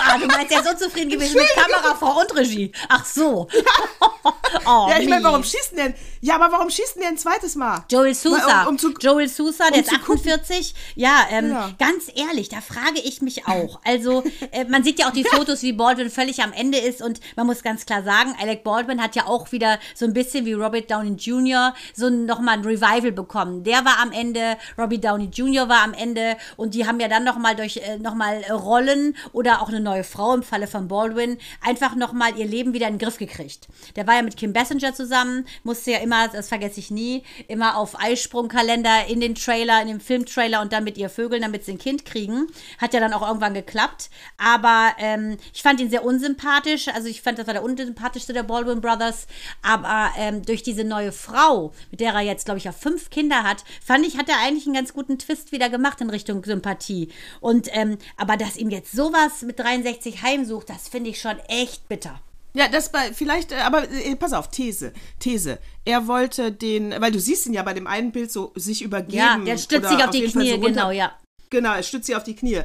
ah, 0.00 0.18
du 0.18 0.26
meinst, 0.26 0.52
ist 0.52 0.64
so 0.64 0.86
zufrieden 0.86 1.10
gewesen 1.10 1.36
mit 1.36 1.48
Kamerafrau 1.54 2.20
und 2.20 2.34
Regie. 2.34 2.72
Ach 2.88 3.04
so. 3.04 3.46
oh, 4.66 4.86
ja, 4.90 4.98
ich 5.00 5.08
meine, 5.08 5.24
warum 5.24 5.42
schießt 5.44 5.76
denn? 5.76 5.94
Ja, 6.20 6.36
aber 6.36 6.50
warum 6.52 6.70
schießt 6.70 6.96
denn 6.96 7.04
ein 7.04 7.18
zweites 7.18 7.54
Mal? 7.54 7.84
Joel 7.90 8.14
Sousa. 8.14 8.62
Um- 8.62 8.68
um 8.70 8.78
zu- 8.78 8.92
Joel 9.00 9.28
Sousa, 9.28 9.64
der 9.68 9.74
um 9.76 9.80
ist 9.80 9.90
zu 9.90 9.98
gucken. 10.00 10.14
48. 10.32 10.74
Ja, 10.94 11.26
ähm, 11.30 11.50
Ja. 11.50 11.70
ganz 11.78 12.04
ehrlich, 12.14 12.48
da 12.48 12.60
frage 12.60 13.00
ich 13.04 13.22
mich 13.22 13.46
auch. 13.46 13.80
Also, 13.84 14.24
äh, 14.52 14.64
man 14.64 14.82
sieht 14.82 14.98
ja 14.98 15.08
auch 15.08 15.12
die 15.12 15.24
Fotos, 15.30 15.62
wie 15.62 15.72
Baldwin 15.72 16.10
völlig 16.10 16.42
am 16.42 16.52
Ende 16.52 16.78
ist. 16.78 17.02
Und 17.02 17.20
man 17.36 17.46
muss 17.46 17.62
ganz 17.62 17.86
klar 17.86 18.02
sagen, 18.02 18.34
Alec 18.40 18.64
Baldwin 18.64 19.02
hat 19.02 19.14
ja 19.16 19.26
auch 19.26 19.52
wieder 19.52 19.78
so 19.94 20.04
ein 20.04 20.12
bisschen 20.12 20.44
wie 20.46 20.52
Robert 20.54 20.90
Downey 20.90 21.12
Jr. 21.16 21.74
so 21.94 22.08
nochmal 22.10 22.54
ein 22.58 22.64
Revival 22.64 23.12
bekommen. 23.12 23.62
Der 23.64 23.84
war 23.84 23.98
am 24.02 24.12
Ende, 24.12 24.56
Robbie 24.78 24.98
Downey 25.00 25.26
Jr. 25.32 25.68
war 25.68 25.82
am 25.82 25.92
Ende. 25.94 26.36
Und 26.56 26.74
die 26.74 26.86
haben 26.86 26.98
ja 27.00 27.08
dann 27.08 27.24
nochmal 27.24 27.54
durch 27.56 27.76
äh, 27.78 27.98
nochmal 27.98 28.42
äh, 28.42 28.52
Rollen 28.52 29.16
oder 29.32 29.62
auch 29.62 29.68
eine 29.68 29.80
neue 29.80 30.04
Frau 30.04 30.34
im 30.34 30.42
Falle 30.42 30.66
von 30.66 30.88
Baldwin 30.88 31.38
einfach 31.62 31.94
nochmal 31.94 32.36
ihr 32.38 32.46
Leben 32.46 32.72
wieder 32.72 32.88
in 32.88 32.94
den 32.94 32.98
Griff 32.98 33.18
gekriegt. 33.18 33.68
Der 33.96 34.06
war 34.06 34.14
ja 34.16 34.22
mit 34.22 34.36
Kim 34.36 34.45
Basinger 34.52 34.94
zusammen, 34.94 35.46
musste 35.62 35.92
ja 35.92 35.98
immer, 35.98 36.28
das 36.28 36.48
vergesse 36.48 36.80
ich 36.80 36.90
nie, 36.90 37.22
immer 37.48 37.76
auf 37.76 37.98
Eisprungkalender 38.00 39.06
in 39.08 39.20
den 39.20 39.34
Trailer, 39.34 39.80
in 39.82 39.88
den 39.88 40.00
Filmtrailer 40.00 40.60
und 40.60 40.72
dann 40.72 40.84
mit 40.84 40.98
ihr 40.98 41.08
Vögeln, 41.08 41.42
damit 41.42 41.64
sie 41.64 41.72
ein 41.72 41.78
Kind 41.78 42.04
kriegen. 42.04 42.46
Hat 42.78 42.94
ja 42.94 43.00
dann 43.00 43.12
auch 43.12 43.26
irgendwann 43.26 43.54
geklappt. 43.54 44.10
Aber 44.38 44.92
ähm, 44.98 45.36
ich 45.54 45.62
fand 45.62 45.80
ihn 45.80 45.90
sehr 45.90 46.04
unsympathisch. 46.04 46.88
Also 46.88 47.08
ich 47.08 47.22
fand, 47.22 47.38
das 47.38 47.46
war 47.46 47.54
der 47.54 47.62
unsympathischste 47.62 48.32
der 48.32 48.42
Baldwin 48.42 48.80
Brothers. 48.80 49.26
Aber 49.62 50.10
ähm, 50.16 50.42
durch 50.42 50.62
diese 50.62 50.84
neue 50.84 51.12
Frau, 51.12 51.72
mit 51.90 52.00
der 52.00 52.14
er 52.14 52.22
jetzt, 52.22 52.44
glaube 52.44 52.58
ich, 52.58 52.64
ja 52.64 52.72
fünf 52.72 53.10
Kinder 53.10 53.42
hat, 53.42 53.64
fand 53.84 54.06
ich, 54.06 54.18
hat 54.18 54.28
er 54.28 54.38
eigentlich 54.40 54.66
einen 54.66 54.74
ganz 54.74 54.92
guten 54.92 55.18
Twist 55.18 55.52
wieder 55.52 55.68
gemacht 55.68 56.00
in 56.00 56.10
Richtung 56.10 56.44
Sympathie. 56.44 57.10
Und 57.40 57.68
ähm, 57.72 57.98
aber 58.16 58.36
dass 58.36 58.56
ihm 58.56 58.70
jetzt 58.70 58.92
sowas 58.92 59.42
mit 59.42 59.58
63 59.58 60.22
heimsucht, 60.22 60.68
das 60.70 60.88
finde 60.88 61.10
ich 61.10 61.20
schon 61.20 61.38
echt 61.48 61.88
bitter. 61.88 62.20
Ja, 62.56 62.68
das 62.68 62.90
bei, 62.90 63.12
vielleicht, 63.12 63.52
äh, 63.52 63.56
aber 63.56 63.90
äh, 63.90 64.16
pass 64.16 64.32
auf, 64.32 64.50
These, 64.50 64.92
These. 65.18 65.58
Er 65.84 66.08
wollte 66.08 66.52
den, 66.52 66.94
weil 67.00 67.12
du 67.12 67.20
siehst 67.20 67.46
ihn 67.46 67.52
ja 67.52 67.62
bei 67.62 67.74
dem 67.74 67.86
einen 67.86 68.12
Bild 68.12 68.32
so 68.32 68.52
sich 68.54 68.80
übergeben. 68.80 69.18
Ja, 69.18 69.38
der 69.38 69.58
stützt 69.58 69.80
oder 69.80 69.88
sich 69.90 70.04
auf 70.04 70.10
die 70.10 70.18
jeden 70.20 70.32
Fall 70.32 70.42
Knie, 70.42 70.52
so 70.52 70.60
genau, 70.60 70.90
ja. 70.90 71.18
Genau, 71.50 71.74
er 71.74 71.82
stützt 71.82 72.06
sie 72.06 72.16
auf 72.16 72.24
die 72.24 72.34
Knie. 72.34 72.62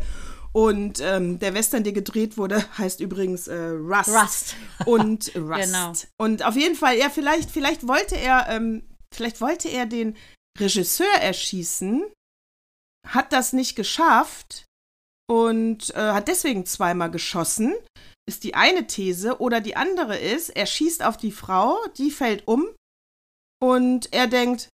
Und 0.54 1.02
ähm, 1.02 1.40
der 1.40 1.54
Western, 1.54 1.84
der 1.84 1.92
gedreht 1.92 2.38
wurde, 2.38 2.64
heißt 2.78 3.02
übrigens 3.02 3.50
äh, 3.50 3.56
Rust. 3.56 4.10
Rust. 4.10 4.56
Und 4.86 5.32
Rust. 5.36 5.66
Genau. 5.66 5.94
Und 6.18 6.46
auf 6.46 6.56
jeden 6.56 6.76
Fall, 6.76 6.98
ja, 6.98 7.10
vielleicht, 7.10 7.52
vielleicht 7.52 7.86
wollte 7.86 8.16
er, 8.16 8.48
ähm, 8.48 8.84
vielleicht 9.14 9.42
wollte 9.42 9.68
er 9.68 9.86
den 9.86 10.16
Regisseur 10.58 11.14
erschießen, 11.22 12.06
hat 13.08 13.34
das 13.34 13.52
nicht 13.52 13.76
geschafft 13.76 14.66
und 15.30 15.94
äh, 15.96 16.14
hat 16.14 16.30
deswegen 16.30 16.66
zweimal 16.66 17.12
geschossen. 17.12 17.74
Ist 18.32 18.46
die 18.46 18.56
eine 18.56 18.88
These. 18.88 19.42
Oder 19.42 19.60
die 19.60 19.76
andere 19.76 20.18
ist, 20.18 20.52
er 20.52 20.66
schießt 20.66 21.04
auf 21.04 21.18
die 21.18 21.34
Frau, 21.34 21.78
die 21.98 22.12
fällt 22.12 22.48
um 22.48 22.66
und 23.62 24.14
er 24.14 24.28
denkt, 24.28 24.70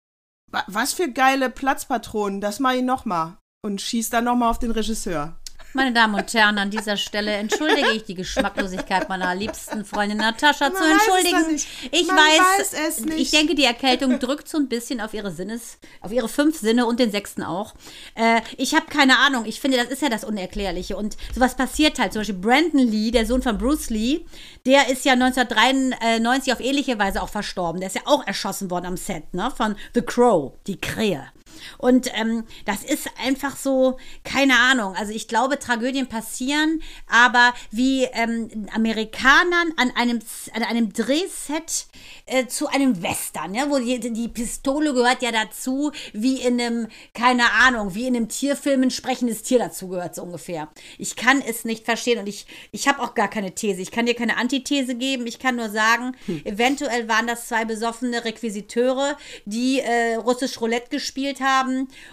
"Wa- 0.51 0.63
was 0.65 0.93
für 0.93 1.07
geile 1.12 1.51
Platzpatronen, 1.51 2.41
das 2.41 2.60
mache 2.60 2.77
ich 2.77 2.81
nochmal. 2.81 3.38
Und 3.63 3.79
schießt 3.79 4.12
dann 4.12 4.24
nochmal 4.24 4.50
auf 4.50 4.57
den 4.57 4.72
Regisseur. 4.72 5.39
Meine 5.75 5.92
Damen 5.92 6.13
und 6.13 6.32
Herren, 6.36 6.60
an 6.60 6.70
dieser 6.70 6.98
Stelle 6.98 7.32
entschuldige 7.32 7.92
ich 7.94 8.03
die 8.03 8.13
Geschmacklosigkeit 8.13 9.10
meiner 9.10 9.34
liebsten 9.34 9.84
Freundin 9.86 10.20
Natascha 10.20 10.70
Man 10.70 10.75
zu 10.75 10.84
weiß 10.84 10.92
es 10.92 11.08
entschuldigen. 11.08 11.56
Ich 11.92 12.08
weiß, 12.08 12.60
weiß 12.60 12.74
es 12.89 13.06
nicht. 13.06 13.20
ich 13.20 13.32
denke, 13.32 13.56
die 13.56 13.63
Erkältung 13.63 14.20
drückt 14.20 14.48
so 14.48 14.60
ein 14.60 14.68
bisschen 14.68 15.01
auf 15.01 15.15
ihre 15.15 15.32
Sinnes, 15.32 15.80
auf 16.01 16.12
ihre 16.12 16.30
fünf 16.30 16.60
Sinne 16.60 16.86
und 16.86 17.00
den 17.00 17.10
sechsten 17.10 17.42
auch. 17.42 17.74
Äh, 18.13 18.42
ich 18.58 18.75
habe 18.75 18.86
keine 18.86 19.18
Ahnung. 19.18 19.46
Ich 19.46 19.60
finde, 19.60 19.77
das 19.77 19.88
ist 19.88 20.03
ja 20.03 20.10
das 20.10 20.24
Unerklärliche. 20.24 20.96
Und 20.96 21.18
sowas 21.34 21.56
passiert 21.56 21.98
halt. 21.98 22.13
Zum 22.13 22.20
Beispiel 22.20 22.38
Brandon 22.38 22.88
Lee, 22.88 23.10
der 23.10 23.25
Sohn 23.25 23.42
von 23.42 23.58
Bruce 23.58 23.89
Lee, 23.89 24.25
der 24.68 24.89
ist 24.89 25.06
ja 25.06 25.13
1993 25.13 26.53
auf 26.53 26.60
ähnliche 26.60 27.00
Weise 27.00 27.20
auch 27.22 27.30
verstorben. 27.30 27.82
Der 27.82 27.88
ist 27.88 27.96
ja 27.96 28.03
auch 28.06 28.27
erschossen 28.27 28.70
worden 28.70 28.86
am 28.86 28.98
Set, 28.98 29.34
ne? 29.34 29.51
Von 29.56 29.75
The 29.96 30.03
Crow, 30.03 30.53
die 30.68 30.80
Krähe. 30.80 31.32
Und 31.77 32.10
ähm, 32.13 32.43
das 32.65 32.83
ist 32.83 33.10
einfach 33.24 33.57
so, 33.57 33.98
keine 34.24 34.57
Ahnung. 34.57 34.95
Also 34.95 35.13
ich 35.13 35.27
glaube, 35.27 35.60
Tragödien 35.60 36.07
passieren, 36.07 36.81
aber 37.07 37.53
wie 37.72 38.03
ähm, 38.05 38.67
Amerikanern 38.74 39.74
an 39.77 39.91
einem, 39.95 40.19
an 40.53 40.63
einem 40.63 40.93
Drehset 40.93 41.88
äh, 42.25 42.48
zu 42.48 42.67
einem 42.67 43.01
Western, 43.01 43.53
ja, 43.53 43.69
wo 43.69 43.79
die, 43.79 44.00
die 44.00 44.27
Pistole 44.27 44.93
gehört 44.93 45.22
ja 45.22 45.31
dazu, 45.31 45.91
wie 46.13 46.41
in 46.41 46.60
einem, 46.60 46.88
keine 47.13 47.51
Ahnung, 47.51 47.95
wie 47.95 48.07
in 48.07 48.15
einem 48.15 48.29
Tierfilm 48.29 48.83
ein 48.83 48.91
sprechendes 48.91 49.43
Tier 49.43 49.60
dazu 49.60 49.88
gehört, 49.88 50.15
so 50.15 50.24
ungefähr. 50.24 50.69
Ich 50.98 51.15
kann 51.15 51.41
es 51.41 51.65
nicht 51.65 51.86
verstehen 51.86 52.19
und 52.19 52.27
ich, 52.27 52.45
ich 52.72 52.88
habe 52.88 53.01
auch 53.01 53.13
gar 53.13 53.29
keine 53.29 53.53
These. 53.53 53.81
Ich 53.81 53.91
kann 53.91 54.05
dir 54.05 54.15
keine 54.15 54.38
Antithese 54.38 54.95
geben. 54.95 55.27
Ich 55.27 55.39
kann 55.39 55.55
nur 55.55 55.69
sagen, 55.69 56.15
hm. 56.25 56.41
eventuell 56.45 57.07
waren 57.07 57.27
das 57.27 57.48
zwei 57.48 57.65
besoffene 57.65 58.25
Requisiteure, 58.25 59.17
die 59.45 59.79
äh, 59.79 60.15
russisch 60.15 60.60
Roulette 60.62 60.89
gespielt 60.89 61.41
haben 61.41 61.42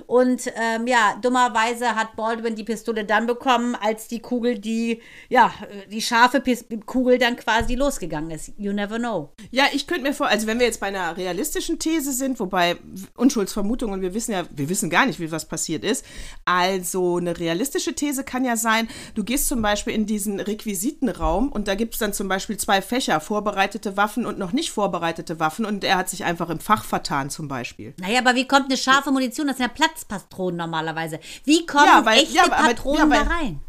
und 0.06 0.52
ähm, 0.56 0.86
ja, 0.86 1.16
dummerweise 1.20 1.94
hat 1.94 2.16
Baldwin 2.16 2.54
die 2.54 2.64
Pistole 2.64 3.04
dann 3.04 3.26
bekommen, 3.26 3.74
als 3.74 4.08
die 4.08 4.20
Kugel, 4.20 4.58
die, 4.58 5.00
ja, 5.28 5.52
die 5.90 6.02
scharfe 6.02 6.40
Pis 6.40 6.64
Kugel 6.86 7.18
dann 7.18 7.36
quasi 7.36 7.74
losgegangen 7.74 8.30
ist. 8.30 8.52
You 8.58 8.72
never 8.72 8.98
know. 8.98 9.32
Ja, 9.50 9.64
ich 9.72 9.86
könnte 9.86 10.02
mir 10.02 10.14
vor, 10.14 10.28
also 10.28 10.46
wenn 10.46 10.58
wir 10.58 10.66
jetzt 10.66 10.80
bei 10.80 10.88
einer 10.88 11.16
realistischen 11.16 11.78
These 11.78 12.12
sind, 12.12 12.40
wobei 12.40 12.76
Unschuldsvermutung 13.16 13.92
und 13.92 14.02
wir 14.02 14.14
wissen 14.14 14.32
ja, 14.32 14.44
wir 14.50 14.68
wissen 14.68 14.90
gar 14.90 15.06
nicht, 15.06 15.20
wie 15.20 15.32
was 15.32 15.46
passiert 15.46 15.84
ist. 15.84 16.04
Also 16.44 17.16
eine 17.16 17.38
realistische 17.38 17.94
These 17.94 18.24
kann 18.24 18.44
ja 18.44 18.56
sein, 18.56 18.88
du 19.14 19.24
gehst 19.24 19.48
zum 19.48 19.62
Beispiel 19.62 19.94
in 19.94 20.06
diesen 20.06 20.40
Requisitenraum 20.40 21.50
und 21.50 21.68
da 21.68 21.74
gibt 21.74 21.94
es 21.94 22.00
dann 22.00 22.12
zum 22.12 22.28
Beispiel 22.28 22.56
zwei 22.56 22.82
Fächer, 22.82 23.20
vorbereitete 23.20 23.96
Waffen 23.96 24.26
und 24.26 24.38
noch 24.38 24.52
nicht 24.52 24.70
vorbereitete 24.70 25.40
Waffen 25.40 25.64
und 25.64 25.84
er 25.84 25.96
hat 25.96 26.08
sich 26.08 26.24
einfach 26.24 26.50
im 26.50 26.60
Fach 26.60 26.84
vertan 26.84 27.30
zum 27.30 27.48
Beispiel. 27.48 27.94
Naja, 27.98 28.20
aber 28.20 28.34
wie 28.34 28.46
kommt 28.46 28.66
eine 28.66 28.76
scharfe 28.76 29.10
Munition? 29.20 29.46
Das 29.46 29.56
sind 29.56 29.66
ja 29.66 29.72
Platzpatronen 29.72 30.56
normalerweise. 30.56 31.20
Wie 31.44 31.66
kommen 31.66 31.86
ja, 31.86 32.04
weil, 32.04 32.20
echte 32.20 32.36
ja, 32.36 32.44
aber, 32.44 32.56
Patronen 32.56 33.10
ja, 33.10 33.18
weil, 33.18 33.24
da 33.24 33.30
rein? 33.30 33.60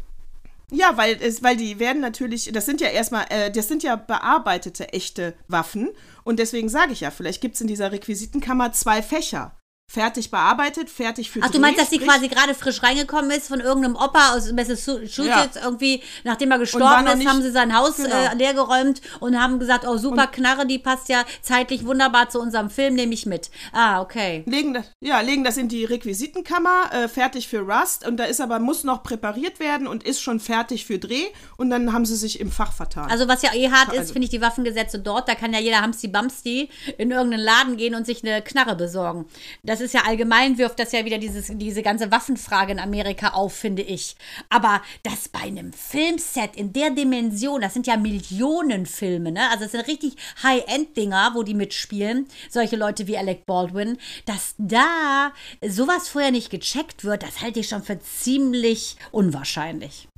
Ja, 0.70 0.96
weil 0.96 1.18
es, 1.20 1.42
weil 1.42 1.56
die 1.56 1.78
werden 1.78 2.00
natürlich, 2.00 2.50
das 2.52 2.64
sind 2.64 2.80
ja 2.80 2.88
erstmal, 2.88 3.26
äh, 3.28 3.50
das 3.50 3.68
sind 3.68 3.82
ja 3.82 3.96
bearbeitete 3.96 4.92
echte 4.92 5.34
Waffen. 5.48 5.90
Und 6.24 6.38
deswegen 6.38 6.68
sage 6.68 6.92
ich 6.92 7.00
ja, 7.00 7.10
vielleicht 7.10 7.40
gibt 7.40 7.56
es 7.56 7.60
in 7.60 7.66
dieser 7.66 7.92
Requisitenkammer 7.92 8.72
zwei 8.72 9.02
Fächer 9.02 9.54
fertig 9.92 10.30
bearbeitet, 10.30 10.88
fertig 10.88 11.30
für 11.30 11.40
Ach, 11.42 11.48
Dreh, 11.48 11.52
du 11.52 11.60
meinst, 11.60 11.78
dass 11.78 11.90
sie 11.90 11.98
quasi 11.98 12.28
gerade 12.28 12.54
frisch 12.54 12.82
reingekommen 12.82 13.30
ist 13.30 13.48
von 13.48 13.60
irgendeinem 13.60 13.94
Opa 13.94 14.34
aus 14.34 14.50
Massachusetts 14.50 15.18
ja. 15.18 15.62
irgendwie, 15.62 16.02
nachdem 16.24 16.50
er 16.50 16.58
gestorben 16.58 17.06
ist, 17.06 17.16
nicht, 17.16 17.28
haben 17.28 17.42
sie 17.42 17.50
sein 17.50 17.76
Haus 17.76 17.96
genau. 17.96 18.08
äh, 18.08 18.34
leergeräumt 18.34 19.02
und 19.20 19.38
haben 19.38 19.58
gesagt, 19.58 19.86
oh 19.86 19.98
super 19.98 20.22
und 20.22 20.32
Knarre, 20.32 20.66
die 20.66 20.78
passt 20.78 21.10
ja 21.10 21.24
zeitlich 21.42 21.84
wunderbar 21.84 22.30
zu 22.30 22.40
unserem 22.40 22.70
Film, 22.70 22.94
nehme 22.94 23.12
ich 23.12 23.26
mit. 23.26 23.50
Ah, 23.72 24.00
okay. 24.00 24.44
Legen 24.46 24.72
das, 24.72 24.86
ja, 25.00 25.20
legen 25.20 25.44
das 25.44 25.58
in 25.58 25.68
die 25.68 25.84
Requisitenkammer, 25.84 26.90
äh, 26.92 27.08
fertig 27.08 27.48
für 27.48 27.60
Rust 27.60 28.06
und 28.06 28.16
da 28.16 28.24
ist 28.24 28.40
aber, 28.40 28.60
muss 28.60 28.84
noch 28.84 29.02
präpariert 29.02 29.60
werden 29.60 29.86
und 29.86 30.04
ist 30.04 30.22
schon 30.22 30.40
fertig 30.40 30.86
für 30.86 30.98
Dreh 30.98 31.26
und 31.58 31.68
dann 31.68 31.92
haben 31.92 32.06
sie 32.06 32.16
sich 32.16 32.40
im 32.40 32.50
Fach 32.50 32.72
vertan. 32.72 33.10
Also 33.10 33.28
was 33.28 33.42
ja 33.42 33.52
eh 33.54 33.70
hart 33.70 33.90
also. 33.90 34.00
ist, 34.00 34.12
finde 34.12 34.24
ich 34.24 34.30
die 34.30 34.40
Waffengesetze 34.40 35.00
dort, 35.00 35.28
da 35.28 35.34
kann 35.34 35.52
ja 35.52 35.60
jeder 35.60 35.82
Hamsti 35.82 36.08
Bamsti 36.08 36.70
in 36.96 37.10
irgendeinen 37.10 37.44
Laden 37.44 37.76
gehen 37.76 37.94
und 37.94 38.06
sich 38.06 38.24
eine 38.24 38.40
Knarre 38.40 38.74
besorgen. 38.74 39.26
Das 39.62 39.81
ist 39.82 39.94
ja 39.94 40.02
allgemein 40.06 40.58
wirft 40.58 40.78
das 40.78 40.92
ja 40.92 41.04
wieder 41.04 41.18
dieses, 41.18 41.50
diese 41.52 41.82
ganze 41.82 42.10
Waffenfrage 42.10 42.72
in 42.72 42.78
Amerika 42.78 43.28
auf, 43.30 43.54
finde 43.54 43.82
ich. 43.82 44.16
Aber 44.48 44.80
das 45.02 45.28
bei 45.28 45.40
einem 45.40 45.72
Filmset 45.72 46.56
in 46.56 46.72
der 46.72 46.90
Dimension, 46.90 47.60
das 47.60 47.74
sind 47.74 47.86
ja 47.86 47.96
Millionen 47.96 48.86
Filme, 48.86 49.32
ne? 49.32 49.50
Also 49.50 49.64
es 49.64 49.72
sind 49.72 49.86
richtig 49.86 50.16
High-End-Dinger, 50.42 51.32
wo 51.34 51.42
die 51.42 51.54
mitspielen, 51.54 52.26
solche 52.50 52.76
Leute 52.76 53.06
wie 53.06 53.18
Alec 53.18 53.44
Baldwin, 53.46 53.98
dass 54.24 54.54
da 54.58 55.32
sowas 55.66 56.08
vorher 56.08 56.30
nicht 56.30 56.50
gecheckt 56.50 57.04
wird, 57.04 57.22
das 57.22 57.42
halte 57.42 57.60
ich 57.60 57.68
schon 57.68 57.82
für 57.82 57.98
ziemlich 58.00 58.96
unwahrscheinlich. 59.10 60.08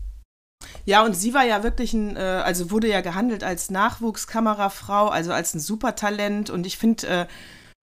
Ja, 0.87 1.04
und 1.04 1.14
sie 1.14 1.35
war 1.35 1.44
ja 1.44 1.62
wirklich 1.62 1.94
ein, 1.94 2.16
äh, 2.16 2.21
also 2.21 2.71
wurde 2.71 2.88
ja 2.88 3.00
gehandelt 3.00 3.42
als 3.42 3.71
Nachwuchskamerafrau, 3.71 5.09
also 5.09 5.33
als 5.33 5.54
ein 5.54 5.61
Supertalent. 5.61 6.50
Und 6.50 6.66
ich 6.66 6.78
finde, 6.78 7.06
äh, 7.06 7.26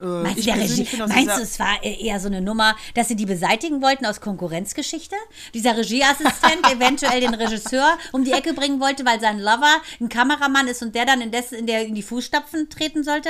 meinst, 0.07 0.47
du, 0.47 0.51
Regie, 0.51 0.87
meinst 0.97 1.37
du, 1.37 1.41
es 1.41 1.59
war 1.59 1.83
eher 1.83 2.19
so 2.19 2.27
eine 2.27 2.41
Nummer, 2.41 2.75
dass 2.95 3.07
sie 3.07 3.15
die 3.15 3.25
beseitigen 3.25 3.81
wollten 3.81 4.05
aus 4.05 4.21
Konkurrenzgeschichte? 4.21 5.15
Dieser 5.53 5.77
Regieassistent 5.77 6.65
eventuell 6.71 7.21
den 7.21 7.33
Regisseur 7.33 7.97
um 8.11 8.23
die 8.23 8.31
Ecke 8.31 8.53
bringen 8.53 8.79
wollte, 8.79 9.05
weil 9.05 9.19
sein 9.19 9.39
Lover 9.39 9.81
ein 9.99 10.09
Kameramann 10.09 10.67
ist 10.67 10.81
und 10.81 10.95
der 10.95 11.05
dann 11.05 11.21
indes 11.21 11.51
in, 11.51 11.67
der, 11.67 11.85
in 11.85 11.95
die 11.95 12.03
Fußstapfen 12.03 12.69
treten 12.69 13.03
sollte? 13.03 13.29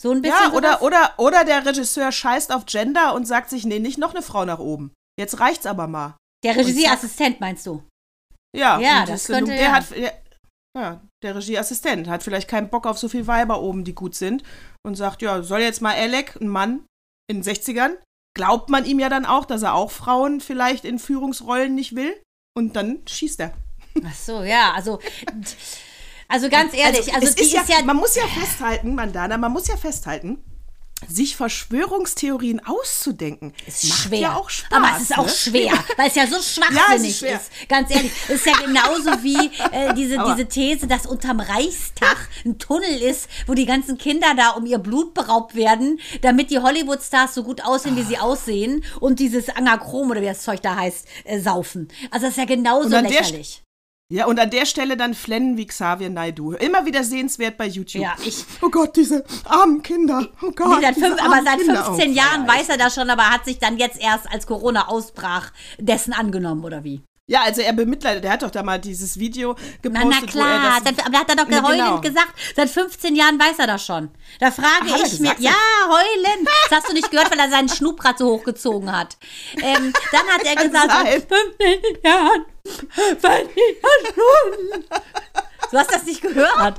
So 0.00 0.10
ein 0.10 0.22
bisschen. 0.22 0.38
Ja, 0.38 0.52
oder, 0.52 0.82
oder, 0.82 1.14
oder 1.18 1.44
der 1.44 1.64
Regisseur 1.64 2.10
scheißt 2.10 2.52
auf 2.52 2.66
Gender 2.66 3.14
und 3.14 3.26
sagt 3.26 3.50
sich, 3.50 3.64
nee, 3.64 3.78
nicht 3.78 3.98
noch 3.98 4.14
eine 4.14 4.22
Frau 4.22 4.44
nach 4.44 4.58
oben. 4.58 4.92
Jetzt 5.18 5.38
reicht's 5.38 5.66
aber 5.66 5.86
mal. 5.86 6.16
Der 6.42 6.56
Regieassistent 6.56 7.40
meinst 7.40 7.66
du? 7.66 7.82
Ja, 8.54 8.78
ja 8.78 9.04
das, 9.04 9.26
könnte, 9.26 9.52
der 9.52 9.60
ja. 9.60 9.72
hat, 9.72 9.86
ja, 10.76 11.00
der 11.22 11.36
Regieassistent 11.36 12.08
hat 12.08 12.22
vielleicht 12.22 12.48
keinen 12.48 12.68
Bock 12.68 12.86
auf 12.86 12.98
so 12.98 13.08
viele 13.08 13.26
Weiber 13.26 13.60
oben, 13.60 13.84
die 13.84 13.94
gut 13.94 14.14
sind 14.14 14.42
und 14.84 14.96
sagt, 14.96 15.22
ja, 15.22 15.42
soll 15.42 15.60
jetzt 15.60 15.80
mal 15.80 15.94
Alec, 15.94 16.36
ein 16.40 16.48
Mann 16.48 16.84
in 17.30 17.42
den 17.42 17.44
60ern, 17.44 17.96
glaubt 18.36 18.68
man 18.68 18.84
ihm 18.84 18.98
ja 18.98 19.08
dann 19.08 19.24
auch, 19.24 19.44
dass 19.44 19.62
er 19.62 19.74
auch 19.74 19.90
Frauen 19.90 20.40
vielleicht 20.40 20.84
in 20.84 20.98
Führungsrollen 20.98 21.74
nicht 21.74 21.94
will 21.94 22.12
und 22.56 22.76
dann 22.76 23.02
schießt 23.06 23.40
er. 23.40 23.52
Ach 24.04 24.14
so, 24.14 24.42
ja, 24.42 24.72
also 24.72 24.98
also 26.28 26.48
ganz 26.48 26.72
also, 26.72 26.76
ehrlich, 26.76 27.14
also, 27.14 27.28
also 27.28 27.42
ist, 27.42 27.52
ja, 27.52 27.60
ist 27.60 27.68
ja 27.68 27.82
man 27.84 27.96
muss 27.96 28.16
ja 28.16 28.26
festhalten, 28.26 28.94
Mandana, 28.94 29.38
man 29.38 29.52
muss 29.52 29.68
ja 29.68 29.76
festhalten, 29.76 30.42
sich 31.08 31.36
Verschwörungstheorien 31.36 32.64
auszudenken. 32.64 33.54
Ist 33.66 33.84
macht 33.84 34.00
schwer. 34.00 34.20
ja 34.20 34.36
auch 34.36 34.50
Spaß. 34.50 34.72
Aber 34.72 34.96
es 34.96 35.02
ist 35.02 35.18
auch 35.18 35.26
ne? 35.26 35.32
schwer, 35.32 35.72
weil 35.96 36.08
es 36.08 36.14
ja 36.14 36.26
so 36.26 36.36
schwachsinnig 36.42 37.20
ja, 37.20 37.28
ist, 37.28 37.50
ist, 37.50 37.68
Ganz 37.68 37.90
ehrlich, 37.90 38.12
es 38.28 38.34
ist 38.36 38.46
ja 38.46 38.54
genauso 38.64 39.22
wie 39.22 39.50
äh, 39.72 39.94
diese, 39.94 40.18
diese 40.18 40.46
These, 40.48 40.86
dass 40.86 41.06
unterm 41.06 41.40
Reichstag 41.40 42.16
ein 42.44 42.58
Tunnel 42.58 43.02
ist, 43.02 43.28
wo 43.46 43.54
die 43.54 43.66
ganzen 43.66 43.98
Kinder 43.98 44.34
da 44.36 44.50
um 44.50 44.66
ihr 44.66 44.78
Blut 44.78 45.14
beraubt 45.14 45.54
werden, 45.54 46.00
damit 46.22 46.50
die 46.50 46.58
Hollywood-Stars 46.58 47.34
so 47.34 47.42
gut 47.42 47.64
aussehen, 47.64 47.96
wie 47.96 48.02
sie 48.02 48.18
aussehen 48.18 48.84
und 49.00 49.18
dieses 49.18 49.48
Angachrom 49.48 50.10
oder 50.10 50.20
wie 50.20 50.26
das 50.26 50.42
Zeug 50.42 50.60
da 50.62 50.76
heißt, 50.76 51.06
äh, 51.24 51.40
saufen. 51.40 51.88
Also 52.10 52.26
das 52.26 52.36
ist 52.36 52.38
ja 52.38 52.44
genauso 52.44 52.98
lächerlich. 52.98 53.62
Ja, 54.10 54.26
und 54.26 54.38
an 54.38 54.50
der 54.50 54.66
Stelle 54.66 54.96
dann 54.98 55.14
flennen 55.14 55.56
wie 55.56 55.66
Xavier 55.66 56.10
Naidu. 56.10 56.52
Immer 56.52 56.84
wieder 56.84 57.04
sehenswert 57.04 57.56
bei 57.56 57.66
YouTube. 57.66 58.02
Ja, 58.02 58.14
ich. 58.22 58.44
Oh 58.60 58.68
Gott, 58.68 58.96
diese 58.96 59.24
armen 59.44 59.82
Kinder. 59.82 60.28
Oh 60.42 60.50
Gott. 60.50 60.80
Nee, 60.80 60.92
fünf, 60.92 61.22
aber 61.22 61.42
seit 61.42 61.60
15 61.60 61.96
Kinder. 61.96 62.22
Jahren 62.22 62.44
oh, 62.44 62.52
weiß 62.52 62.68
er 62.68 62.76
das 62.76 62.94
schon, 62.94 63.08
aber 63.08 63.30
hat 63.30 63.46
sich 63.46 63.58
dann 63.58 63.78
jetzt 63.78 63.98
erst, 63.98 64.30
als 64.30 64.46
Corona 64.46 64.88
ausbrach, 64.88 65.52
dessen 65.78 66.12
angenommen, 66.12 66.64
oder 66.64 66.84
wie? 66.84 67.02
Ja, 67.26 67.44
also 67.44 67.62
er 67.62 67.72
bemitleidet, 67.72 68.22
der 68.22 68.32
hat 68.32 68.42
doch 68.42 68.50
da 68.50 68.62
mal 68.62 68.78
dieses 68.78 69.18
Video 69.18 69.54
gepostet. 69.80 70.10
Na, 70.10 70.20
na 70.20 70.26
klar, 70.26 70.80
das, 70.84 71.06
aber 71.06 71.18
hat 71.20 71.30
er 71.30 71.36
doch 71.36 71.62
heulend 71.62 71.86
genau. 71.86 72.00
gesagt, 72.02 72.34
seit 72.54 72.68
15 72.68 73.16
Jahren 73.16 73.38
weiß 73.40 73.58
er 73.58 73.66
das 73.66 73.86
schon. 73.86 74.10
Da 74.40 74.50
frage 74.50 74.92
Ach, 74.92 75.06
ich 75.06 75.18
mir, 75.20 75.34
ja, 75.38 75.54
heulend. 75.88 76.46
Das 76.68 76.80
hast 76.80 76.90
du 76.90 76.92
nicht 76.92 77.10
gehört, 77.10 77.30
weil 77.30 77.38
er 77.38 77.48
seinen 77.48 77.70
Schnupprad 77.70 78.18
so 78.18 78.26
hochgezogen 78.26 78.94
hat. 78.94 79.16
Ähm, 79.54 79.94
dann 80.12 80.26
hat 80.26 80.44
er 80.44 80.56
gesagt, 80.56 80.90
seit 80.90 81.26
15 81.26 82.02
Jahren 82.04 82.44
das 82.64 84.14
schon. 84.14 84.84
Du 85.70 85.78
hast 85.78 85.92
das 85.92 86.04
nicht 86.04 86.22
gehört. 86.22 86.78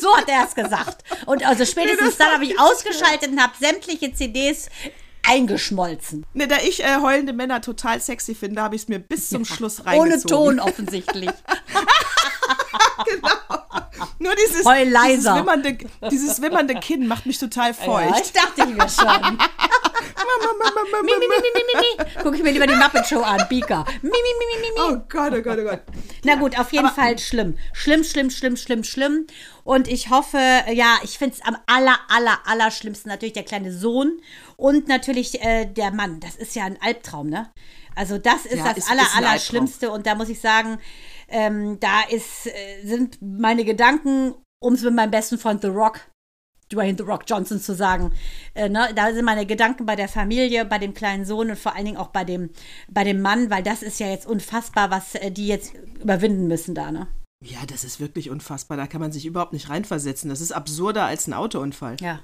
so 0.00 0.16
hat 0.16 0.28
er 0.28 0.44
es 0.44 0.54
gesagt. 0.54 1.04
Und 1.26 1.46
also 1.46 1.64
spätestens 1.64 2.16
dann 2.16 2.32
habe 2.32 2.44
ich 2.44 2.58
ausgeschaltet 2.58 3.30
und 3.30 3.42
habe 3.42 3.52
sämtliche 3.58 4.12
CDs 4.12 4.68
eingeschmolzen. 5.22 6.26
Ne, 6.32 6.48
da 6.48 6.56
ich 6.56 6.82
äh, 6.82 6.96
heulende 7.02 7.32
Männer 7.32 7.60
total 7.60 8.00
sexy 8.00 8.34
finde, 8.34 8.62
habe 8.62 8.76
ich 8.76 8.82
es 8.82 8.88
mir 8.88 8.98
bis 8.98 9.28
zum 9.28 9.44
Schluss 9.44 9.84
reingezogen. 9.84 10.36
Ohne 10.36 10.56
Ton 10.56 10.60
offensichtlich. 10.60 11.30
genau. 13.04 13.28
Nur 14.18 14.34
dieses, 14.34 14.64
dieses, 14.64 15.34
wimmernde, 15.34 15.78
dieses 16.10 16.42
wimmernde 16.42 16.74
Kinn 16.76 17.06
macht 17.06 17.26
mich 17.26 17.38
total 17.38 17.74
feucht. 17.74 18.10
Ja, 18.10 18.22
ich 18.22 18.32
dachte 18.32 18.66
mir 18.66 18.88
schon. 18.88 19.38
Mi, 21.02 21.12
mi, 21.18 21.26
mi, 21.26 22.22
Guck 22.22 22.34
ich 22.34 22.42
mir 22.42 22.52
lieber 22.52 22.66
die 22.66 22.74
Muppet 22.74 23.06
Show 23.06 23.20
an, 23.20 23.44
Beaker. 23.48 23.84
Mi, 24.02 24.10
mi, 24.10 24.32
mi, 24.38 24.60
mi, 24.60 24.68
mi. 24.74 24.80
Oh 24.80 25.04
Gott, 25.08 25.32
oh 25.32 25.42
Gott, 25.42 25.58
oh 25.58 25.64
Gott. 25.64 25.82
Na 26.24 26.36
gut, 26.36 26.58
auf 26.58 26.72
jeden 26.72 26.86
Aber, 26.86 26.94
Fall 26.94 27.18
schlimm. 27.18 27.56
Schlimm, 27.72 28.04
schlimm, 28.04 28.30
schlimm, 28.30 28.56
schlimm, 28.56 28.84
schlimm. 28.84 29.26
Und 29.64 29.88
ich 29.88 30.10
hoffe, 30.10 30.38
ja, 30.72 30.98
ich 31.02 31.18
finde 31.18 31.36
es 31.36 31.44
am 31.44 31.56
aller, 31.66 31.98
aller, 32.08 32.38
aller 32.46 32.70
schlimmsten 32.70 33.08
natürlich 33.08 33.34
der 33.34 33.44
kleine 33.44 33.72
Sohn 33.72 34.20
und 34.56 34.88
natürlich 34.88 35.42
äh, 35.42 35.66
der 35.66 35.90
Mann. 35.90 36.20
Das 36.20 36.36
ist 36.36 36.54
ja 36.54 36.64
ein 36.64 36.80
Albtraum, 36.80 37.28
ne? 37.28 37.52
Also 37.94 38.16
das 38.16 38.46
ist 38.46 38.58
ja, 38.58 38.68
das 38.68 38.78
ist, 38.78 38.90
aller, 38.90 39.02
ist 39.02 39.16
aller 39.16 39.38
Schlimmste. 39.38 39.90
Und 39.90 40.06
da 40.06 40.14
muss 40.14 40.28
ich 40.28 40.40
sagen, 40.40 40.78
ähm, 41.28 41.80
da 41.80 42.02
ist, 42.08 42.46
äh, 42.46 42.82
sind 42.84 43.18
meine 43.20 43.64
Gedanken, 43.64 44.34
um 44.60 44.74
es 44.74 44.82
mit 44.82 44.94
meinem 44.94 45.10
besten 45.10 45.38
Freund 45.38 45.62
The 45.62 45.68
Rock 45.68 46.00
Dwayne 46.72 46.96
The 46.96 47.04
Rock 47.04 47.24
Johnson 47.26 47.60
zu 47.60 47.74
sagen. 47.74 48.12
Äh, 48.54 48.68
ne? 48.68 48.88
Da 48.94 49.12
sind 49.12 49.24
meine 49.24 49.46
Gedanken 49.46 49.86
bei 49.86 49.96
der 49.96 50.08
Familie, 50.08 50.64
bei 50.64 50.78
dem 50.78 50.94
kleinen 50.94 51.24
Sohn 51.24 51.50
und 51.50 51.58
vor 51.58 51.74
allen 51.74 51.84
Dingen 51.84 51.96
auch 51.96 52.08
bei 52.08 52.24
dem, 52.24 52.50
bei 52.88 53.04
dem 53.04 53.20
Mann, 53.20 53.50
weil 53.50 53.62
das 53.62 53.82
ist 53.82 54.00
ja 54.00 54.08
jetzt 54.08 54.26
unfassbar, 54.26 54.90
was 54.90 55.14
äh, 55.14 55.30
die 55.30 55.46
jetzt 55.46 55.74
überwinden 56.02 56.46
müssen 56.48 56.74
da, 56.74 56.90
ne? 56.90 57.06
Ja, 57.44 57.58
das 57.66 57.84
ist 57.84 58.00
wirklich 58.00 58.30
unfassbar. 58.30 58.76
Da 58.76 58.86
kann 58.86 59.00
man 59.00 59.12
sich 59.12 59.24
überhaupt 59.24 59.52
nicht 59.52 59.68
reinversetzen. 59.68 60.28
Das 60.28 60.40
ist 60.40 60.52
absurder 60.52 61.04
als 61.04 61.28
ein 61.28 61.34
Autounfall. 61.34 61.96
Ja. 62.00 62.20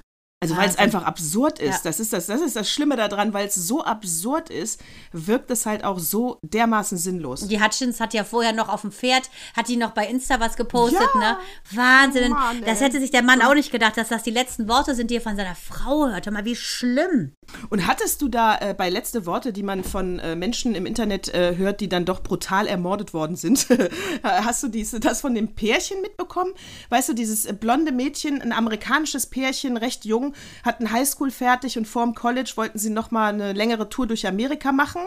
Also 0.50 0.56
weil 0.56 0.68
es 0.68 0.76
einfach 0.76 1.04
absurd 1.04 1.58
ist. 1.58 1.76
Ja. 1.76 1.80
Das, 1.84 2.00
ist 2.00 2.12
das, 2.12 2.26
das 2.26 2.40
ist 2.40 2.56
das 2.56 2.70
Schlimme 2.70 2.96
daran, 2.96 3.32
weil 3.32 3.46
es 3.46 3.54
so 3.54 3.84
absurd 3.84 4.50
ist, 4.50 4.80
wirkt 5.12 5.50
es 5.50 5.66
halt 5.66 5.84
auch 5.84 5.98
so 5.98 6.38
dermaßen 6.42 6.98
sinnlos. 6.98 7.46
Die 7.46 7.62
Hutchins 7.62 8.00
hat 8.00 8.14
ja 8.14 8.24
vorher 8.24 8.52
noch 8.52 8.68
auf 8.68 8.82
dem 8.82 8.92
Pferd, 8.92 9.30
hat 9.56 9.68
die 9.68 9.76
noch 9.76 9.90
bei 9.90 10.06
Insta 10.06 10.40
was 10.40 10.56
gepostet, 10.56 11.08
ja. 11.14 11.20
ne? 11.20 11.36
Wahnsinn. 11.72 12.30
Mann, 12.30 12.62
das 12.64 12.80
hätte 12.80 13.00
sich 13.00 13.10
der 13.10 13.22
Mann 13.22 13.42
auch 13.42 13.54
nicht 13.54 13.72
gedacht, 13.72 13.96
dass 13.96 14.08
das 14.08 14.22
die 14.22 14.30
letzten 14.30 14.68
Worte 14.68 14.94
sind, 14.94 15.10
die 15.10 15.16
er 15.16 15.20
von 15.20 15.36
seiner 15.36 15.54
Frau 15.54 16.06
hört. 16.08 16.26
Hör 16.26 16.32
mal, 16.32 16.44
wie 16.44 16.56
schlimm. 16.56 17.32
Und 17.70 17.86
hattest 17.86 18.22
du 18.22 18.28
da 18.28 18.58
äh, 18.58 18.74
bei 18.74 18.90
letzte 18.90 19.26
Worte, 19.26 19.52
die 19.52 19.62
man 19.62 19.84
von 19.84 20.18
äh, 20.18 20.36
Menschen 20.36 20.74
im 20.74 20.86
Internet 20.86 21.32
äh, 21.32 21.56
hört, 21.56 21.80
die 21.80 21.88
dann 21.88 22.04
doch 22.04 22.22
brutal 22.22 22.66
ermordet 22.66 23.14
worden 23.14 23.36
sind, 23.36 23.66
hast 24.22 24.62
du 24.62 24.68
diese, 24.68 25.00
das 25.00 25.20
von 25.20 25.34
dem 25.34 25.54
Pärchen 25.54 26.00
mitbekommen? 26.00 26.52
Weißt 26.88 27.08
du, 27.08 27.12
dieses 27.14 27.46
äh, 27.46 27.52
blonde 27.52 27.92
Mädchen, 27.92 28.40
ein 28.42 28.52
amerikanisches 28.52 29.26
Pärchen, 29.26 29.76
recht 29.76 30.04
jung, 30.04 30.33
hatten 30.64 30.90
Highschool 30.90 31.30
fertig 31.30 31.78
und 31.78 31.86
vorm 31.86 32.14
College 32.14 32.52
wollten 32.56 32.78
sie 32.78 32.90
nochmal 32.90 33.32
eine 33.32 33.52
längere 33.52 33.88
Tour 33.88 34.06
durch 34.06 34.26
Amerika 34.26 34.72
machen 34.72 35.02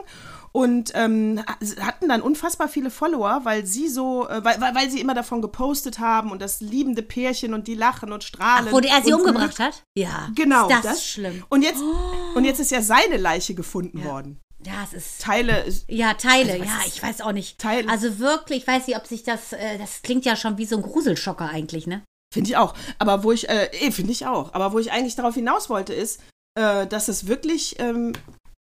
und 0.52 0.92
ähm, 0.96 1.42
hatten 1.80 2.10
dann 2.10 2.22
unfassbar 2.22 2.68
viele 2.68 2.90
Follower, 2.90 3.42
weil 3.44 3.66
sie 3.66 3.88
so, 3.88 4.28
äh, 4.28 4.44
weil, 4.44 4.60
weil 4.60 4.90
sie 4.90 5.00
immer 5.00 5.14
davon 5.14 5.42
gepostet 5.42 6.00
haben 6.00 6.32
und 6.32 6.42
das 6.42 6.62
liebende 6.62 7.02
Pärchen 7.02 7.54
und 7.54 7.68
die 7.68 7.76
lachen 7.76 8.12
und 8.12 8.24
strahlen. 8.24 8.68
Ach, 8.70 8.74
wo 8.74 8.80
er 8.80 9.04
sie 9.04 9.14
umgebracht 9.14 9.60
hat? 9.60 9.84
Ja. 9.96 10.30
Genau. 10.36 10.68
Ist 10.68 10.76
das, 10.76 10.84
das 10.84 11.06
schlimm. 11.06 11.44
Und 11.50 11.62
jetzt, 11.62 11.82
oh. 11.82 12.38
und 12.38 12.46
jetzt 12.46 12.60
ist 12.60 12.72
ja 12.72 12.82
seine 12.82 13.18
Leiche 13.18 13.54
gefunden 13.54 14.00
ja. 14.00 14.06
worden. 14.06 14.40
Ja, 14.66 14.84
es 14.84 14.94
ist. 14.94 15.22
Teile. 15.22 15.64
Ja, 15.88 16.16
Teile, 16.16 16.54
also, 16.54 16.64
ja, 16.64 16.80
ich 16.88 17.02
weiß 17.02 17.22
auch 17.22 17.32
nicht. 17.32 17.60
Teile. 17.60 17.90
Also 17.90 18.20
wirklich, 18.20 18.64
ich 18.64 18.68
weiß 18.68 18.88
nicht, 18.88 18.98
ob 18.98 19.06
sich 19.06 19.24
das. 19.24 19.54
Äh, 19.54 19.78
das 19.78 20.02
klingt 20.02 20.26
ja 20.26 20.36
schon 20.36 20.58
wie 20.58 20.66
so 20.66 20.78
ein 20.78 20.82
Gruselschocker 20.82 21.48
eigentlich, 21.48 21.86
ne? 21.86 22.02
Finde 22.34 22.50
ich 22.50 22.58
auch. 22.58 22.74
Aber 23.00 23.24
wo 23.24 23.32
ich, 23.32 23.50
äh, 23.50 23.70
eh, 23.72 23.92
finde 23.92 24.12
ich 24.12 24.26
auch. 24.26 24.54
Aber 24.54 24.74
wo 24.74 24.80
ich 24.80 24.92
eigentlich 24.92 25.16
darauf 25.16 25.36
hinaus 25.36 25.70
wollte, 25.70 25.94
ist, 25.94 26.22
äh, 26.56 26.86
dass 26.88 27.08
es 27.08 27.28
wirklich 27.28 27.80
ähm, 27.80 28.14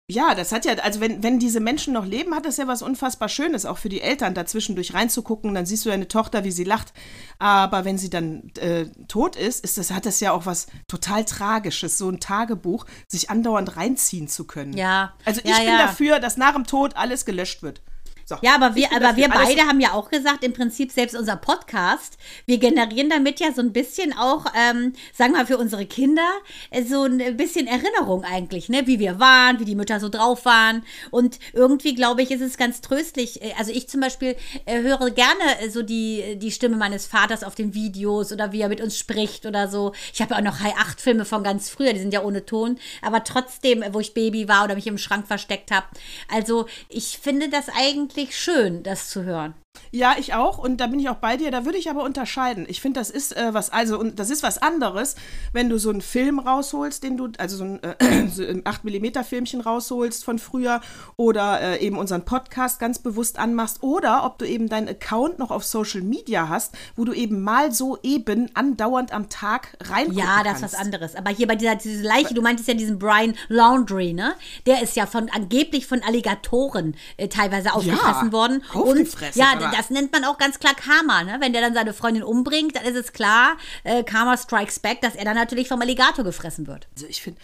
ja, 0.07 0.35
das 0.35 0.53
hat 0.53 0.67
ja, 0.67 0.75
also 0.75 1.01
wenn, 1.01 1.23
wenn 1.23 1.39
diese 1.39 1.61
Menschen 1.61 1.95
noch 1.95 2.05
leben, 2.05 2.35
hat 2.35 2.45
das 2.45 2.59
ja 2.59 2.67
was 2.67 2.83
unfassbar 2.83 3.31
Schönes, 3.31 3.65
auch 3.65 3.79
für 3.79 3.89
die 3.89 4.03
Eltern, 4.03 4.35
dazwischendurch 4.35 4.93
reinzugucken, 4.93 5.55
dann 5.55 5.65
siehst 5.65 5.87
du 5.87 5.89
deine 5.89 6.09
Tochter, 6.09 6.45
wie 6.45 6.51
sie 6.51 6.65
lacht. 6.65 6.93
Aber 7.39 7.87
wenn 7.87 7.97
sie 7.97 8.11
dann 8.11 8.51
äh, 8.59 8.85
tot 9.09 9.35
ist, 9.35 9.65
ist 9.65 9.79
das, 9.79 9.91
hat 9.91 10.05
das 10.05 10.21
ja 10.21 10.33
auch 10.33 10.45
was 10.45 10.67
total 10.89 11.25
Tragisches, 11.25 11.97
so 11.97 12.11
ein 12.11 12.21
Tagebuch, 12.21 12.85
sich 13.09 13.31
andauernd 13.31 13.79
reinziehen 13.79 14.29
zu 14.29 14.45
können. 14.45 14.77
Ja. 14.77 15.15
Also 15.25 15.41
ich 15.43 15.51
ja, 15.51 15.57
bin 15.57 15.69
ja. 15.69 15.79
dafür, 15.79 16.21
dass 16.21 16.37
nach 16.37 16.53
dem 16.53 16.67
Tod 16.67 16.97
alles 16.97 17.25
gelöscht 17.25 17.63
wird. 17.63 17.81
So, 18.27 18.37
ja, 18.41 18.55
aber 18.55 18.75
wir, 18.75 18.91
aber 18.91 19.17
wir 19.17 19.29
beide 19.29 19.63
haben 19.63 19.81
ja 19.81 19.93
auch 19.93 20.09
gesagt, 20.09 20.45
im 20.45 20.55
Prinzip 20.55 20.91
selbst 20.91 21.15
unser 21.15 21.37
Podcast, 21.37 22.17
wir 22.47 22.57
generieren 22.57 23.11
damit 23.11 23.39
ja 23.39 23.53
so 23.53 23.61
ein 23.61 23.75
bisschen 23.75 24.17
auch, 24.17 24.47
ähm, 24.57 24.95
sagen 25.13 25.33
wir 25.33 25.41
mal, 25.41 25.47
für 25.47 25.59
unsere 25.59 25.85
Kinder 25.85 26.31
äh, 26.71 26.85
so 26.85 27.05
ein 27.05 27.37
bisschen 27.37 27.67
Erinnerung 27.67 28.25
eigentlich, 28.25 28.71
ne? 28.71 28.87
Wie 28.87 28.99
wir 28.99 29.21
waren, 29.21 29.61
wie 29.61 29.67
die 29.67 29.75
Mütter 29.75 30.01
so 30.01 30.09
drauf 30.09 30.47
waren. 30.47 30.85
Und 31.11 31.39
irgendwie, 31.53 31.95
glaube 31.95 32.23
ich, 32.23 32.31
ist 32.31 32.41
es 32.41 32.57
ganz 32.57 32.81
tröstlich. 32.81 33.43
Äh, 33.43 33.53
also 33.59 33.73
ich 33.73 33.91
zum 33.91 34.01
Beispiel 34.01 34.37
äh, 34.65 34.81
höre 34.81 35.11
gerne 35.11 35.61
äh, 35.61 35.69
so 35.69 35.83
die, 35.83 36.37
die 36.37 36.51
Stimme 36.51 36.77
meines 36.77 37.07
Vaters 37.07 37.45
auf 37.45 37.55
den 37.55 37.75
Videos 37.75 38.33
oder 38.33 38.53
wie 38.53 38.63
er 38.63 38.71
mit 38.71 38.81
uns 38.81 38.99
spricht 38.99 39.45
oder 39.45 39.69
so. 39.69 39.93
Ich 40.15 40.23
habe 40.23 40.33
ja 40.33 40.41
auch 40.41 40.45
noch 40.45 40.61
High 40.61 40.77
8 40.79 40.99
Filme 40.99 41.27
von 41.27 41.43
ganz 41.43 41.69
früher, 41.69 41.93
die 41.93 42.01
sind 42.01 42.15
ja 42.15 42.23
ohne 42.23 42.47
Ton, 42.47 42.79
aber 43.03 43.23
trotzdem, 43.23 43.85
wo 43.91 44.01
ich 44.01 44.15
Baby 44.15 44.49
war 44.49 44.65
oder 44.65 44.77
mich 44.77 44.87
im 44.87 44.97
Schrank 44.97 45.27
versteckt 45.27 45.71
habe. 45.71 45.87
Also 46.33 46.67
ich 46.89 47.19
finde 47.19 47.51
das 47.51 47.67
eigentlich 47.69 48.14
eigentlich 48.17 48.39
schön, 48.39 48.83
das 48.83 49.11
zu 49.11 49.25
hören. 49.25 49.55
Ja, 49.95 50.17
ich 50.19 50.35
auch 50.35 50.59
und 50.59 50.79
da 50.79 50.89
bin 50.89 50.99
ich 50.99 51.09
auch 51.09 51.17
bei 51.17 51.37
dir. 51.37 51.53
Da 51.53 51.65
würde 51.65 51.79
ich 51.79 51.89
aber 51.89 52.03
unterscheiden. 52.03 52.67
Ich 52.69 52.81
finde, 52.81 52.99
das 52.99 53.11
ist 53.11 53.37
äh, 53.37 53.55
was, 53.55 53.71
also 53.71 53.97
und 53.97 54.19
das 54.19 54.29
ist 54.29 54.43
was 54.43 54.59
anderes, 54.59 55.15
wenn 55.53 55.69
du 55.69 55.79
so 55.79 55.91
einen 55.91 56.01
Film 56.01 56.41
rausholst, 56.41 57.05
den 57.05 57.17
du, 57.17 57.29
also 57.39 57.57
so 57.57 57.65
ein, 57.65 57.83
äh, 57.83 58.27
so 58.29 58.43
ein 58.43 58.63
8 58.65 58.83
mm 58.85 59.23
Filmchen 59.23 59.61
rausholst 59.61 60.25
von 60.25 60.41
früher 60.41 60.81
oder 61.17 61.61
äh, 61.61 61.79
eben 61.79 61.97
unseren 61.97 62.25
Podcast 62.25 62.81
ganz 62.81 62.99
bewusst 62.99 63.39
anmachst 63.39 63.85
oder 63.85 64.25
ob 64.25 64.39
du 64.39 64.49
eben 64.49 64.69
deinen 64.69 64.89
Account 64.89 65.39
noch 65.39 65.53
auf 65.53 65.65
Social 65.65 66.01
Media 66.01 66.49
hast, 66.49 66.75
wo 66.97 67.05
du 67.05 67.13
eben 67.13 67.43
mal 67.43 67.71
so 67.71 67.97
eben 68.03 68.51
andauernd 68.55 69.13
am 69.13 69.29
Tag 69.29 69.77
rein 69.81 70.13
Ja, 70.13 70.43
das 70.43 70.61
kannst. 70.61 70.65
ist 70.65 70.73
was 70.73 70.75
anderes. 70.75 71.15
Aber 71.15 71.31
hier 71.31 71.47
bei 71.47 71.55
dieser 71.55 71.77
diese 71.77 72.03
Leiche, 72.03 72.35
du 72.35 72.43
meintest 72.43 72.67
ja 72.67 72.75
diesen 72.75 72.99
Brian 72.99 73.37
Laundry, 73.47 74.13
ne? 74.13 74.35
Der 74.67 74.83
ist 74.83 74.97
ja 74.97 75.07
von 75.07 75.31
angeblich 75.31 75.87
von 75.87 76.03
Alligatoren 76.03 76.97
äh, 77.17 77.29
teilweise 77.29 77.73
aufgefressen 77.75 78.27
ja, 78.27 78.33
worden. 78.33 78.63
Aufgefressen, 78.73 79.41
und 79.41 79.61
ja, 79.61 79.64
das 79.73 79.91
nennt 79.91 80.13
man 80.13 80.25
auch 80.25 80.39
ganz 80.39 80.59
klar 80.59 80.75
Karma, 80.75 81.23
ne? 81.23 81.37
Wenn 81.41 81.53
der 81.53 81.63
dann 81.63 81.75
seine 81.75 81.93
Freundin 81.93 82.23
umbringt, 82.23 82.77
dann 82.77 82.85
ist 82.85 82.97
es 82.97 83.13
klar, 83.13 83.57
äh, 83.85 84.03
Karma 84.03 84.37
strikes 84.37 84.79
back, 84.81 85.01
dass 85.01 85.15
er 85.15 85.25
dann 85.25 85.37
natürlich 85.37 85.69
vom 85.69 85.81
Alligator 85.81 86.25
gefressen 86.25 86.67
wird. 86.67 86.89
Also 86.95 87.07
ich 87.07 87.23
finde, 87.23 87.41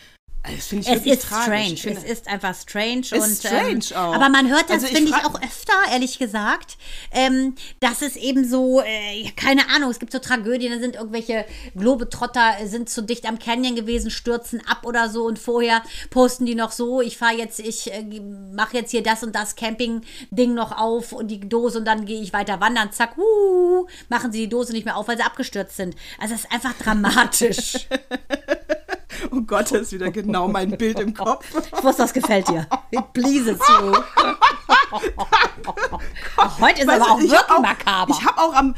ich 0.49 0.89
es 0.89 1.05
ist 1.05 1.23
tragisch. 1.29 1.81
strange. 1.81 1.99
Es 1.99 2.05
ist 2.05 2.27
einfach 2.27 2.55
strange. 2.55 3.01
Ist 3.01 3.13
und, 3.13 3.37
strange 3.37 3.85
ähm, 3.91 3.97
auch. 3.97 4.15
Aber 4.15 4.31
man 4.31 4.49
hört 4.49 4.65
das, 4.71 4.85
also 4.85 4.87
finde 4.87 5.11
ich, 5.11 5.25
auch 5.25 5.35
öfter, 5.35 5.75
ehrlich 5.93 6.19
gesagt, 6.19 6.79
ähm, 7.13 7.55
dass 7.81 8.01
es 8.01 8.17
eben 8.17 8.49
so, 8.49 8.81
äh, 8.81 9.31
keine 9.37 9.69
Ahnung, 9.69 9.91
es 9.91 9.99
gibt 9.99 10.13
so 10.13 10.19
Tragödien, 10.19 10.73
da 10.73 10.79
sind 10.79 10.95
irgendwelche 10.95 11.45
Globetrotter, 11.77 12.61
äh, 12.61 12.67
sind 12.67 12.89
zu 12.89 13.03
dicht 13.03 13.27
am 13.27 13.39
Canyon 13.39 13.75
gewesen, 13.75 14.11
stürzen 14.11 14.63
ab 14.67 14.87
oder 14.87 15.11
so 15.11 15.25
und 15.25 15.39
vorher 15.39 15.83
posten 16.09 16.47
die 16.47 16.55
noch 16.55 16.73
so, 16.73 17.03
ich 17.03 17.19
fahre 17.19 17.37
jetzt, 17.37 17.61
ich 17.61 17.93
äh, 17.93 18.03
mache 18.55 18.79
jetzt 18.79 18.93
hier 18.93 19.03
das 19.03 19.23
und 19.23 19.35
das 19.35 19.57
Camping-Ding 19.57 20.55
noch 20.55 20.77
auf 20.77 21.13
und 21.13 21.29
die 21.29 21.41
Dose 21.41 21.79
und 21.79 21.85
dann 21.85 22.07
gehe 22.07 22.23
ich 22.23 22.33
weiter 22.33 22.61
wandern, 22.61 22.93
zack, 22.93 23.19
uh, 23.19 23.87
machen 24.09 24.33
sie 24.33 24.41
die 24.41 24.49
Dose 24.49 24.73
nicht 24.73 24.87
mehr 24.87 24.97
auf, 24.97 25.07
weil 25.07 25.19
sie 25.19 25.23
abgestürzt 25.23 25.77
sind. 25.77 25.95
Also 26.19 26.35
es 26.35 26.41
ist 26.41 26.53
einfach 26.53 26.73
dramatisch. 26.79 27.89
Gott, 29.51 29.73
ist 29.73 29.91
wieder 29.91 30.13
genau 30.13 30.47
mein 30.47 30.71
Bild 30.79 31.01
im 31.01 31.13
Kopf. 31.13 31.45
Ich 31.77 31.83
wusste, 31.83 32.03
das 32.03 32.13
gefällt 32.13 32.47
dir. 32.49 32.69
It 32.93 33.13
pleases 33.13 33.59
you. 33.59 33.93
Heute 36.61 36.81
ist 36.81 36.87
weißt 36.87 37.03
aber 37.03 37.11
auch 37.11 37.19
wirklich 37.21 37.51
auch, 37.51 37.61
makaber. 37.61 38.15
Ich 38.17 38.25
habe 38.25 38.41
auch 38.41 38.55
am, 38.55 38.77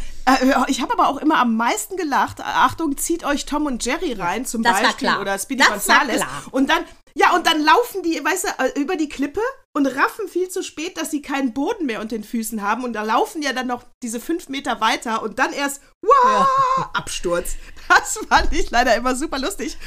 ich 0.68 0.80
habe 0.80 0.92
aber 0.92 1.08
auch 1.08 1.18
immer 1.18 1.38
am 1.38 1.56
meisten 1.56 1.96
gelacht. 1.96 2.40
Achtung, 2.40 2.96
zieht 2.96 3.24
euch 3.24 3.46
Tom 3.46 3.66
und 3.66 3.85
Jerry 3.85 4.12
rein 4.12 4.46
zum 4.46 4.62
das 4.62 4.80
Beispiel 4.80 5.16
oder 5.20 5.38
Speedy 5.38 5.61
das 5.61 5.68
Gonzales. 5.68 6.22
Und 6.50 6.70
dann 6.70 6.85
ja, 7.14 7.35
und 7.35 7.46
dann 7.46 7.62
laufen 7.62 8.02
die, 8.02 8.22
weißt 8.24 8.44
du, 8.44 8.48
äh, 8.64 8.80
über 8.80 8.96
die 8.96 9.08
Klippe 9.08 9.40
und 9.74 9.87
raffen 9.87 10.28
viel 10.28 10.48
zu 10.48 10.62
spät, 10.62 10.96
dass 10.96 11.11
sie 11.11 11.22
keinen 11.22 11.52
Boden 11.52 11.87
mehr 11.87 12.00
unter 12.00 12.16
den 12.16 12.24
Füßen 12.24 12.62
haben. 12.62 12.85
Und 12.85 12.94
da 12.94 13.02
laufen 13.02 13.42
ja 13.42 13.52
dann 13.52 13.66
noch 13.66 13.85
diese 14.02 14.20
fünf 14.20 14.48
Meter 14.48 14.80
weiter 14.80 15.22
und 15.22 15.38
dann 15.38 15.52
erst, 15.52 15.82
wow, 16.02 16.48
ja. 16.78 16.90
Absturz. 16.94 17.56
Das 17.88 18.18
fand 18.28 18.52
ich 18.52 18.70
leider 18.70 18.94
immer 18.94 19.14
super 19.14 19.38
lustig. 19.38 19.76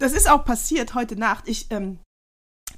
Das 0.00 0.12
ist 0.12 0.30
auch 0.30 0.44
passiert 0.44 0.94
heute 0.94 1.16
Nacht. 1.16 1.48
Ich 1.48 1.72
ähm, 1.72 1.98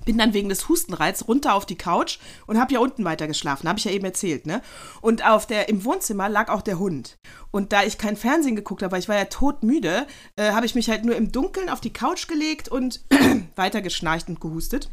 bin 0.05 0.19
dann 0.19 0.35
wegen 0.35 0.49
des 0.49 0.69
Hustenreiz 0.69 1.25
runter 1.29 1.55
auf 1.55 1.67
die 1.67 1.77
Couch 1.77 2.19
und 2.47 2.59
habe 2.59 2.75
ja 2.75 2.81
unten 2.81 3.05
weiter 3.05 3.27
geschlafen, 3.27 3.69
habe 3.69 3.79
ich 3.79 3.85
ja 3.85 3.93
eben 3.93 4.05
erzählt, 4.05 4.47
ne? 4.47 4.63
Und 5.01 5.27
auf 5.27 5.47
der 5.47 5.69
im 5.69 5.85
Wohnzimmer 5.85 6.29
lag 6.29 6.49
auch 6.49 6.63
der 6.63 6.79
Hund. 6.79 7.19
Und 7.51 7.73
da 7.73 7.83
ich 7.83 7.99
kein 7.99 8.17
Fernsehen 8.17 8.57
geguckt 8.57 8.83
habe, 8.83 8.99
ich 8.99 9.09
war 9.09 9.17
ja 9.17 9.25
todmüde, 9.25 10.07
äh, 10.37 10.53
habe 10.53 10.67
ich 10.67 10.75
mich 10.75 10.89
halt 10.89 11.05
nur 11.05 11.17
im 11.17 11.33
Dunkeln 11.33 11.69
auf 11.69 11.81
die 11.81 11.93
Couch 11.93 12.29
gelegt 12.29 12.69
und 12.69 13.05
weiter 13.57 13.83
geschnarcht 13.83 14.29
und 14.29 14.41
gehustet. 14.41 14.91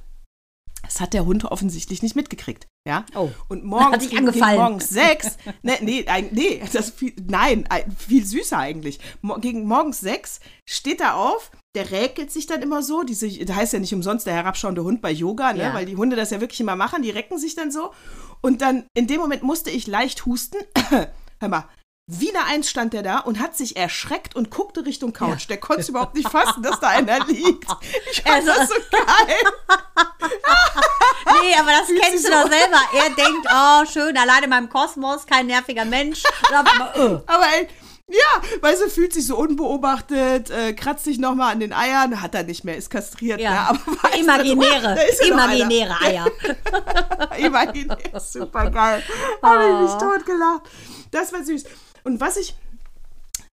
Das 0.87 1.01
hat 1.01 1.13
der 1.13 1.25
Hund 1.25 1.43
offensichtlich 1.45 2.01
nicht 2.01 2.15
mitgekriegt. 2.15 2.67
Ja? 2.87 3.05
Oh. 3.13 3.29
Und 3.49 3.65
morgens, 3.65 4.09
gegen, 4.09 4.31
gegen 4.31 4.39
morgens 4.39 4.89
sechs, 4.89 5.37
ne, 5.61 5.77
nee, 5.81 6.05
nee, 6.31 6.63
das 6.71 6.91
viel, 6.91 7.13
nein, 7.27 7.67
viel 7.97 8.25
süßer 8.25 8.57
eigentlich. 8.57 8.99
Gegen 9.41 9.65
morgens 9.67 9.99
sechs 9.99 10.39
steht 10.65 11.01
er 11.01 11.17
auf, 11.17 11.51
der 11.75 11.91
räkelt 11.91 12.31
sich 12.31 12.47
dann 12.47 12.61
immer 12.61 12.81
so. 12.81 13.03
Diese, 13.03 13.29
das 13.45 13.55
heißt 13.55 13.73
ja 13.73 13.79
nicht 13.79 13.93
umsonst 13.93 14.25
der 14.25 14.33
herabschauende 14.33 14.83
Hund 14.83 15.01
bei 15.01 15.11
Yoga, 15.11 15.51
ne? 15.53 15.59
Ja. 15.59 15.73
weil 15.73 15.85
die 15.85 15.97
Hunde 15.97 16.15
das 16.15 16.31
ja 16.31 16.39
wirklich 16.39 16.61
immer 16.61 16.77
machen, 16.77 17.03
die 17.03 17.09
recken 17.09 17.37
sich 17.37 17.55
dann 17.55 17.71
so. 17.71 17.91
Und 18.41 18.61
dann 18.61 18.85
in 18.93 19.07
dem 19.07 19.19
Moment 19.19 19.43
musste 19.43 19.69
ich 19.69 19.85
leicht 19.87 20.25
husten. 20.25 20.57
Hör 21.39 21.49
mal, 21.49 21.65
wieder 22.07 22.45
eins 22.45 22.69
stand 22.69 22.93
der 22.93 23.03
da 23.03 23.19
und 23.19 23.39
hat 23.39 23.57
sich 23.57 23.75
erschreckt 23.75 24.33
und 24.33 24.49
guckte 24.49 24.85
Richtung 24.85 25.11
Couch. 25.11 25.41
Ja. 25.41 25.47
Der 25.49 25.57
konnte 25.57 25.81
es 25.81 25.89
überhaupt 25.89 26.15
nicht 26.15 26.29
fassen, 26.29 26.63
dass 26.63 26.79
da 26.79 26.87
einer 26.87 27.25
liegt. 27.27 27.67
Ich 28.11 28.21
fand 28.21 28.47
also, 28.47 28.47
das 28.47 28.69
so 28.69 28.75
geil. 28.89 29.35
nee, 31.41 31.55
aber 31.59 31.71
das 31.71 31.87
Fühlt 31.87 32.01
kennst 32.01 32.25
du 32.25 32.31
doch 32.31 32.49
selber. 32.49 32.79
Er 32.93 33.09
denkt, 33.09 33.47
oh, 33.53 33.85
schön, 33.91 34.17
alleine 34.17 34.45
in 34.45 34.49
meinem 34.49 34.69
Kosmos, 34.69 35.25
kein 35.25 35.47
nerviger 35.47 35.83
Mensch. 35.83 36.23
aber, 36.49 37.23
aber 37.27 37.45
ey, 37.57 37.67
ja, 38.09 38.41
weil 38.61 38.77
sie 38.77 38.89
fühlt 38.89 39.11
sich 39.11 39.27
so 39.27 39.35
unbeobachtet, 39.37 40.49
äh, 40.49 40.71
kratzt 40.71 41.03
sich 41.03 41.19
nochmal 41.19 41.51
an 41.51 41.59
den 41.59 41.73
Eiern, 41.73 42.21
hat 42.21 42.35
er 42.35 42.43
nicht 42.43 42.63
mehr, 42.63 42.77
ist 42.77 42.89
kastriert. 42.89 43.41
Ja. 43.41 43.51
Ne? 43.51 43.59
Aber 43.69 44.17
imaginäre, 44.17 44.95
du, 44.95 45.25
ja 45.25 45.33
imaginäre 45.33 46.01
Eier. 46.01 46.27
imaginäre, 47.37 48.17
super 48.21 48.69
geil. 48.71 49.03
Oh. 49.41 49.47
Habe 49.47 49.65
ich 49.65 49.81
mich 49.81 50.01
totgelacht. 50.01 50.61
Das 51.11 51.33
war 51.33 51.43
süß. 51.43 51.65
Und 52.07 52.21
was 52.21 52.37
ich, 52.37 52.55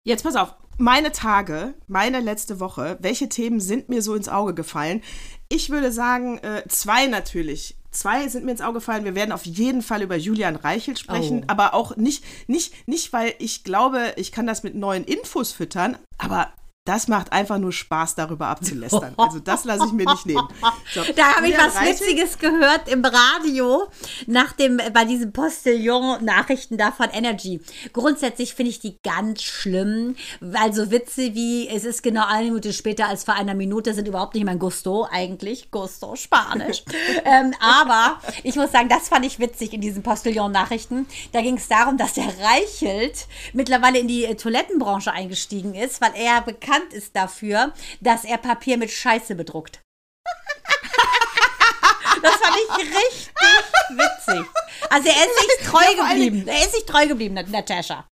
jetzt 0.05 0.23
pass 0.23 0.37
auf, 0.37 0.55
meine 0.79 1.11
Tage, 1.11 1.75
meine 1.89 2.21
letzte 2.21 2.61
Woche, 2.61 2.97
welche 3.01 3.29
Themen 3.29 3.59
sind 3.59 3.89
mir 3.89 4.01
so 4.01 4.15
ins 4.15 4.29
Auge 4.29 4.55
gefallen? 4.55 5.03
Ich 5.49 5.71
würde 5.71 5.91
sagen, 5.91 6.39
äh, 6.39 6.63
zwei 6.69 7.09
natürlich 7.09 7.77
Zwei 7.91 8.27
sind 8.27 8.45
mir 8.45 8.51
ins 8.51 8.61
Auge 8.61 8.75
gefallen. 8.75 9.05
Wir 9.05 9.15
werden 9.15 9.31
auf 9.31 9.47
jeden 9.47 9.81
Fall 9.81 10.03
über 10.03 10.17
Julian 10.17 10.57
Reichelt 10.57 10.99
sprechen, 10.99 11.43
oh. 11.43 11.45
aber 11.47 11.75
auch 11.75 11.97
nicht, 11.97 12.25
nicht, 12.49 12.89
nicht, 12.89 13.13
weil 13.13 13.35
ich 13.39 13.63
glaube, 13.63 14.15
ich 14.17 14.33
kann 14.33 14.49
das 14.49 14.65
mit 14.65 14.75
neuen 14.75 15.05
Infos 15.05 15.53
füttern, 15.53 15.97
aber 16.19 16.53
das 16.85 17.09
macht 17.09 17.33
einfach 17.33 17.57
nur 17.57 17.73
Spaß, 17.73 18.15
darüber 18.15 18.49
abzulästern. 18.49 19.15
Also 19.17 19.39
das 19.39 19.65
lasse 19.65 19.87
ich 19.87 19.93
mir 19.93 20.05
nicht 20.05 20.27
nehmen. 20.27 20.47
So, 20.93 21.01
da 21.17 21.37
habe 21.37 21.49
ich 21.49 21.57
was 21.57 21.77
Reichel. 21.77 21.95
Witziges 21.95 22.39
gehört 22.39 22.89
im 22.89 23.03
Radio 23.03 23.89
nach 24.27 24.53
dem, 24.53 24.79
bei 24.93 25.07
diesen 25.07 25.33
Postillon-Nachrichten 25.33 26.77
da 26.77 26.93
von 26.93 27.09
Energy. 27.09 27.63
Grundsätzlich 27.95 28.55
finde 28.55 28.71
ich 28.71 28.81
die 28.81 28.99
ganz 29.03 29.43
schlimm, 29.43 30.17
weil 30.41 30.75
so 30.75 30.91
Witze 30.91 31.35
wie, 31.35 31.69
es 31.69 31.85
ist 31.85 32.03
genau 32.03 32.27
eine 32.27 32.49
Minute 32.49 32.75
später 32.75 33.09
als 33.09 33.25
vor 33.25 33.33
einer 33.33 33.55
Minute 33.55 33.95
sind 33.95 34.07
überhaupt 34.07 34.35
nicht 34.35 34.45
mein 34.45 34.59
Gusto 34.59 35.09
eigentlich. 35.11 35.71
Gusto, 35.71 36.17
Spanisch. 36.17 36.85
ähm, 37.25 37.55
aber 37.61 38.21
ich 38.43 38.57
muss 38.57 38.73
sagen, 38.73 38.91
das 38.91 39.09
fand 39.09 39.25
ich 39.25 39.39
witzig 39.39 39.73
in 39.73 39.81
diesen 39.81 40.03
Postillon-Nachrichten. 40.03 41.07
Da 41.33 41.41
ging 41.41 41.57
es 41.57 41.67
darum, 41.67 41.97
dass 41.97 42.13
der 42.13 42.27
Reichelt 42.27 43.27
mittlerweile 43.55 43.99
in 43.99 44.09
die 44.09 44.27
Toilettenbranche 44.35 45.13
eingestiegen 45.13 45.75
ist, 45.75 46.03
weil 46.03 46.13
er 46.15 46.43
bekannt 46.43 46.74
bekannt 46.75 46.93
ist 46.93 47.17
dafür, 47.17 47.73
dass 48.01 48.25
er 48.25 48.39
Papier 48.39 48.77
mit 48.77 48.91
Scheiße 48.91 49.35
bedruckt. 49.35 49.81
Das 52.23 52.37
fand 52.37 52.57
ich 52.57 52.79
richtig 52.79 53.35
witzig. 53.91 54.47
Also 54.89 55.09
er 55.09 55.27
ist 55.27 55.59
sich 55.59 55.69
treu 55.69 55.85
ja, 55.99 56.09
geblieben. 56.09 56.49
Er 56.49 56.65
ist 56.65 56.73
sich 56.73 56.87
treu 56.87 57.07
geblieben, 57.07 57.35
Natascha. 57.35 58.09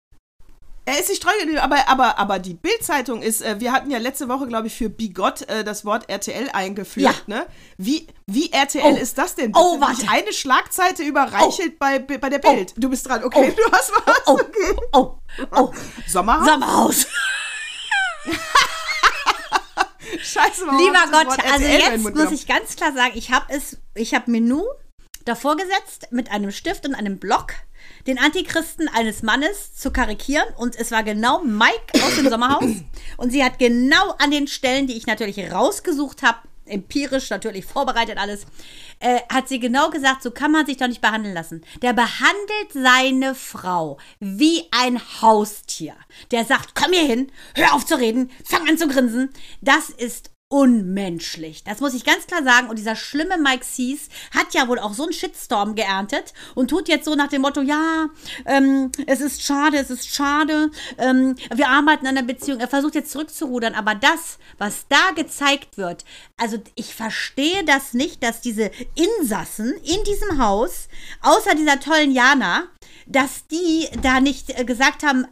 Er 0.85 0.99
ist 0.99 1.07
sich 1.07 1.19
treu 1.19 1.31
geblieben, 1.39 1.61
aber, 1.61 1.89
aber, 1.89 2.19
aber 2.19 2.39
die 2.39 2.53
Bildzeitung 2.53 3.23
ist, 3.23 3.41
äh, 3.41 3.59
wir 3.59 3.73
hatten 3.73 3.91
ja 3.91 3.97
letzte 3.97 4.29
Woche, 4.29 4.49
glaube 4.49 4.67
ich, 4.67 4.75
für 4.75 4.91
Bigott 4.91 5.49
äh, 5.49 5.65
das 5.65 5.87
Wort 5.87 6.11
RTL 6.11 6.51
eingeführt. 6.53 7.25
Ja. 7.27 7.35
Ne? 7.39 7.47
Wie, 7.79 8.07
wie 8.27 8.53
RTL 8.53 8.93
oh. 8.93 8.97
ist 8.97 9.17
das 9.17 9.35
denn? 9.35 9.53
Oh, 9.55 9.81
warte. 9.81 10.07
Eine 10.11 10.33
Schlagzeite 10.33 11.05
überreichelt 11.05 11.75
oh. 11.75 11.79
bei, 11.79 12.01
bei 12.01 12.29
der 12.29 12.41
Bild. 12.41 12.75
Oh. 12.77 12.81
Du 12.81 12.91
bist 12.91 13.09
dran, 13.09 13.25
okay, 13.25 13.55
oh. 13.57 13.57
du 13.57 13.73
hast 13.73 13.93
was. 13.93 14.23
Oh, 14.27 14.33
okay. 14.41 14.77
oh, 14.93 15.15
oh. 15.57 15.73
Sommerhaus? 16.07 16.47
Sommerhaus. 16.47 17.07
Scheiße, 20.21 20.67
Mama, 20.67 20.79
Lieber 20.79 21.05
Gott, 21.11 21.39
also 21.53 21.67
jetzt 21.67 22.15
muss 22.15 22.31
ich 22.33 22.47
ganz 22.47 22.77
klar 22.77 22.93
sagen, 22.93 23.13
ich 23.15 23.31
habe 23.31 23.47
es, 23.49 23.79
ich 23.95 24.15
habe 24.15 24.31
Menü 24.31 24.63
davor 25.25 25.57
gesetzt 25.57 26.09
mit 26.11 26.31
einem 26.31 26.51
Stift 26.51 26.87
und 26.87 26.95
einem 26.95 27.19
Block 27.19 27.55
den 28.07 28.19
Antichristen 28.19 28.89
eines 28.89 29.23
Mannes 29.23 29.75
zu 29.75 29.91
karikieren. 29.91 30.47
Und 30.57 30.77
es 30.77 30.91
war 30.91 31.03
genau 31.03 31.43
Mike 31.43 32.05
aus 32.05 32.17
dem 32.17 32.29
Sommerhaus. 32.29 32.65
Und 33.17 33.31
sie 33.31 33.45
hat 33.45 33.59
genau 33.59 34.15
an 34.19 34.31
den 34.31 34.49
Stellen, 34.49 34.87
die 34.87 34.97
ich 34.97 35.07
natürlich 35.07 35.39
rausgesucht 35.53 36.23
habe, 36.23 36.39
empirisch 36.67 37.31
natürlich 37.31 37.65
vorbereitet 37.65 38.19
alles, 38.19 38.47
äh, 39.01 39.21
hat 39.33 39.49
sie 39.49 39.61
genau 39.61 39.91
gesagt, 39.91 40.23
so 40.23 40.31
kann 40.31 40.53
man 40.53 40.67
sich 40.67 40.77
doch 40.77 40.89
nicht 40.89 41.01
behandeln 41.01 41.35
lassen. 41.35 41.65
Der 41.83 41.93
behandelt 41.93 42.73
seine 42.73 43.35
Frau 43.35 43.99
wie 44.21 44.65
ein 44.71 45.01
Haustier. 45.21 45.95
Der 46.31 46.45
sagt, 46.45 46.75
komm 46.75 46.93
hier 46.93 47.07
hin, 47.07 47.33
hör 47.55 47.75
auf 47.75 47.87
zu 47.87 47.99
reden, 47.99 48.31
fang 48.45 48.69
an 48.69 48.79
zu 48.79 48.89
grinsen. 48.89 49.31
Das 49.61 49.91
ist 49.91 50.32
unmenschlich. 50.53 51.65
Das 51.65 51.81
muss 51.81 51.95
ich 51.95 52.05
ganz 52.05 52.27
klar 52.27 52.43
sagen. 52.45 52.69
Und 52.69 52.79
dieser 52.79 52.95
schlimme 52.95 53.39
Mike 53.39 53.65
Sees 53.65 54.11
hat 54.35 54.53
ja 54.53 54.69
wohl 54.69 54.79
auch 54.79 54.93
so 54.93 55.05
einen 55.05 55.15
Shitstorm 55.15 55.75
geerntet 55.75 56.35
und 56.55 56.69
tut 56.69 56.89
jetzt 56.89 57.07
so 57.07 57.15
nach 57.15 57.29
dem 57.29 57.41
Motto, 57.41 57.63
ja, 57.63 58.11
ähm, 58.45 58.93
es 59.07 59.23
ist 59.23 59.43
schade, 59.43 59.79
es 59.79 59.89
ist 59.89 60.15
schade, 60.15 60.71
ähm, 60.99 61.37
wir 61.55 61.69
arbeiten 61.69 62.07
an 62.07 62.17
der 62.17 62.23
Beziehung. 62.23 62.61
Er 62.61 62.69
versucht 62.69 62.95
jetzt 62.95 63.13
zurückzurudern, 63.13 63.75
aber 63.75 63.95
das, 63.95 64.39
was 64.59 64.85
da 64.91 65.13
gezeigt 65.17 65.79
wird, 65.79 66.05
also 66.37 66.59
ich 66.75 66.95
verstehe 66.95 67.65
das 67.65 67.95
nicht, 67.95 68.23
dass 68.23 68.43
diese 68.43 68.71
Insassen 68.95 69.73
in 69.73 70.05
diesem 70.05 70.39
Haus, 70.39 70.89
außer 71.23 71.55
dieser 71.55 71.81
tollen 71.81 72.13
Jana, 72.13 72.65
dass 73.07 73.47
die 73.47 73.89
da 74.03 74.21
nicht 74.21 74.51
äh, 74.51 74.67
gesagt 74.67 75.03
haben, 75.03 75.27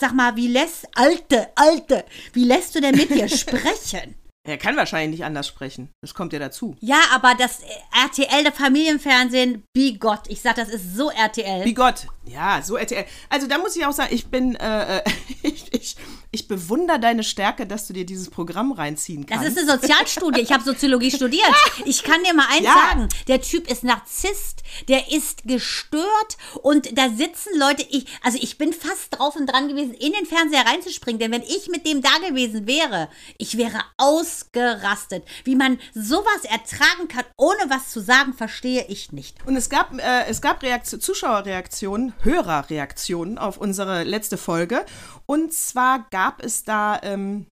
sag 0.00 0.14
mal, 0.14 0.34
wie 0.36 0.48
lässt, 0.48 0.86
Alte, 0.94 1.48
Alte, 1.56 2.06
wie 2.32 2.44
lässt 2.44 2.74
du 2.74 2.80
denn 2.80 2.96
mit 2.96 3.10
dir 3.10 3.28
sprechen? 3.36 4.14
Er 4.46 4.58
kann 4.58 4.76
wahrscheinlich 4.76 5.18
nicht 5.18 5.24
anders 5.24 5.46
sprechen. 5.46 5.90
Das 6.00 6.14
kommt 6.14 6.32
ja 6.32 6.38
dazu. 6.38 6.76
Ja, 6.80 7.00
aber 7.12 7.34
das 7.34 7.60
RTL, 8.04 8.44
der 8.44 8.52
Familienfernsehen, 8.52 9.64
Bigott. 9.72 10.28
Ich 10.28 10.40
sag, 10.40 10.56
das 10.56 10.68
ist 10.68 10.94
so 10.96 11.10
RTL. 11.10 11.64
Bigott. 11.64 12.06
Ja, 12.24 12.62
so 12.62 12.76
RTL. 12.76 13.04
Also 13.28 13.46
da 13.46 13.58
muss 13.58 13.76
ich 13.76 13.84
auch 13.84 13.92
sagen, 13.92 14.14
ich 14.14 14.26
bin, 14.28 14.54
äh, 14.56 14.98
äh 14.98 15.02
ich, 15.42 15.72
ich, 15.74 15.96
ich 16.36 16.48
bewundere 16.48 17.00
deine 17.00 17.24
Stärke, 17.24 17.66
dass 17.66 17.86
du 17.86 17.94
dir 17.94 18.04
dieses 18.04 18.28
Programm 18.28 18.70
reinziehen 18.72 19.24
kannst. 19.24 19.46
Das 19.46 19.54
ist 19.54 19.58
eine 19.58 19.80
Sozialstudie. 19.80 20.42
Ich 20.42 20.52
habe 20.52 20.62
Soziologie 20.62 21.10
studiert. 21.10 21.46
Ich 21.84 22.02
kann 22.02 22.22
dir 22.24 22.34
mal 22.34 22.46
eins 22.50 22.64
ja. 22.64 22.72
sagen. 22.72 23.08
Der 23.28 23.40
Typ 23.40 23.70
ist 23.70 23.84
Narzisst, 23.84 24.62
der 24.88 25.12
ist 25.12 25.44
gestört 25.44 26.36
und 26.62 26.98
da 26.98 27.08
sitzen 27.10 27.50
Leute, 27.58 27.86
ich, 27.88 28.06
also 28.22 28.38
ich 28.40 28.58
bin 28.58 28.72
fast 28.72 29.16
drauf 29.18 29.36
und 29.36 29.46
dran 29.46 29.68
gewesen, 29.68 29.94
in 29.94 30.12
den 30.12 30.26
Fernseher 30.26 30.66
reinzuspringen, 30.66 31.20
denn 31.20 31.32
wenn 31.32 31.42
ich 31.42 31.68
mit 31.68 31.86
dem 31.86 32.02
da 32.02 32.10
gewesen 32.26 32.66
wäre, 32.66 33.08
ich 33.38 33.56
wäre 33.56 33.84
ausgerastet. 33.96 35.24
Wie 35.44 35.54
man 35.54 35.78
sowas 35.94 36.44
ertragen 36.44 37.08
kann, 37.08 37.24
ohne 37.36 37.68
was 37.68 37.90
zu 37.90 38.00
sagen, 38.00 38.34
verstehe 38.34 38.84
ich 38.88 39.12
nicht. 39.12 39.36
Und 39.46 39.56
es 39.56 39.70
gab, 39.70 39.96
äh, 39.98 40.26
es 40.28 40.40
gab 40.40 40.62
Reaktion, 40.62 41.00
Zuschauerreaktionen, 41.00 42.14
Hörerreaktionen 42.22 43.38
auf 43.38 43.58
unsere 43.58 44.02
letzte 44.02 44.36
Folge. 44.36 44.84
Und 45.26 45.52
zwar 45.52 46.06
gab 46.10 46.42
es 46.42 46.64
da 46.64 47.00
ähm, 47.02 47.46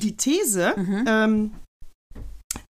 die 0.00 0.16
These, 0.16 0.74
mhm. 0.76 1.04
ähm, 1.06 1.54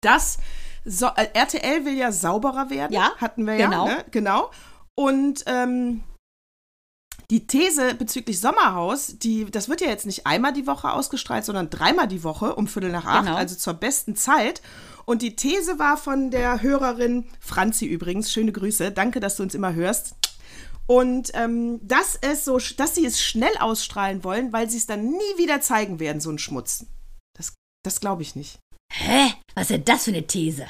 dass 0.00 0.38
so, 0.84 1.06
äh, 1.06 1.28
RTL 1.34 1.84
will 1.84 1.96
ja 1.96 2.12
sauberer 2.12 2.70
werden. 2.70 2.92
Ja, 2.92 3.12
hatten 3.16 3.46
wir 3.46 3.56
genau. 3.56 3.86
ja. 3.86 3.96
Ne? 3.96 4.04
Genau. 4.10 4.50
Und 4.96 5.44
ähm, 5.46 6.02
die 7.30 7.46
These 7.46 7.94
bezüglich 7.94 8.40
Sommerhaus, 8.40 9.18
die, 9.18 9.44
das 9.44 9.68
wird 9.68 9.80
ja 9.80 9.86
jetzt 9.86 10.04
nicht 10.04 10.26
einmal 10.26 10.52
die 10.52 10.66
Woche 10.66 10.90
ausgestrahlt, 10.90 11.44
sondern 11.44 11.70
dreimal 11.70 12.08
die 12.08 12.24
Woche 12.24 12.56
um 12.56 12.66
Viertel 12.66 12.90
nach 12.90 13.06
acht, 13.06 13.26
genau. 13.26 13.36
also 13.36 13.54
zur 13.54 13.74
besten 13.74 14.16
Zeit. 14.16 14.62
Und 15.04 15.22
die 15.22 15.36
These 15.36 15.78
war 15.78 15.96
von 15.96 16.30
der 16.30 16.60
Hörerin 16.60 17.26
Franzi 17.38 17.86
übrigens, 17.86 18.32
schöne 18.32 18.52
Grüße, 18.52 18.90
danke, 18.90 19.20
dass 19.20 19.36
du 19.36 19.44
uns 19.44 19.54
immer 19.54 19.74
hörst. 19.74 20.16
Und 20.90 21.30
ähm, 21.34 21.78
dass 21.86 22.16
es 22.20 22.44
so, 22.44 22.58
dass 22.58 22.96
sie 22.96 23.06
es 23.06 23.22
schnell 23.22 23.56
ausstrahlen 23.60 24.24
wollen, 24.24 24.52
weil 24.52 24.68
sie 24.68 24.76
es 24.76 24.86
dann 24.86 25.08
nie 25.08 25.38
wieder 25.38 25.60
zeigen 25.60 26.00
werden, 26.00 26.20
so 26.20 26.30
ein 26.30 26.38
Schmutz. 26.40 26.84
Das, 27.38 27.54
das 27.84 28.00
glaube 28.00 28.22
ich 28.22 28.34
nicht. 28.34 28.58
Hä? 28.92 29.34
Was 29.54 29.70
ist 29.70 29.70
denn 29.70 29.84
das 29.84 30.04
für 30.06 30.10
eine 30.10 30.26
These? 30.26 30.66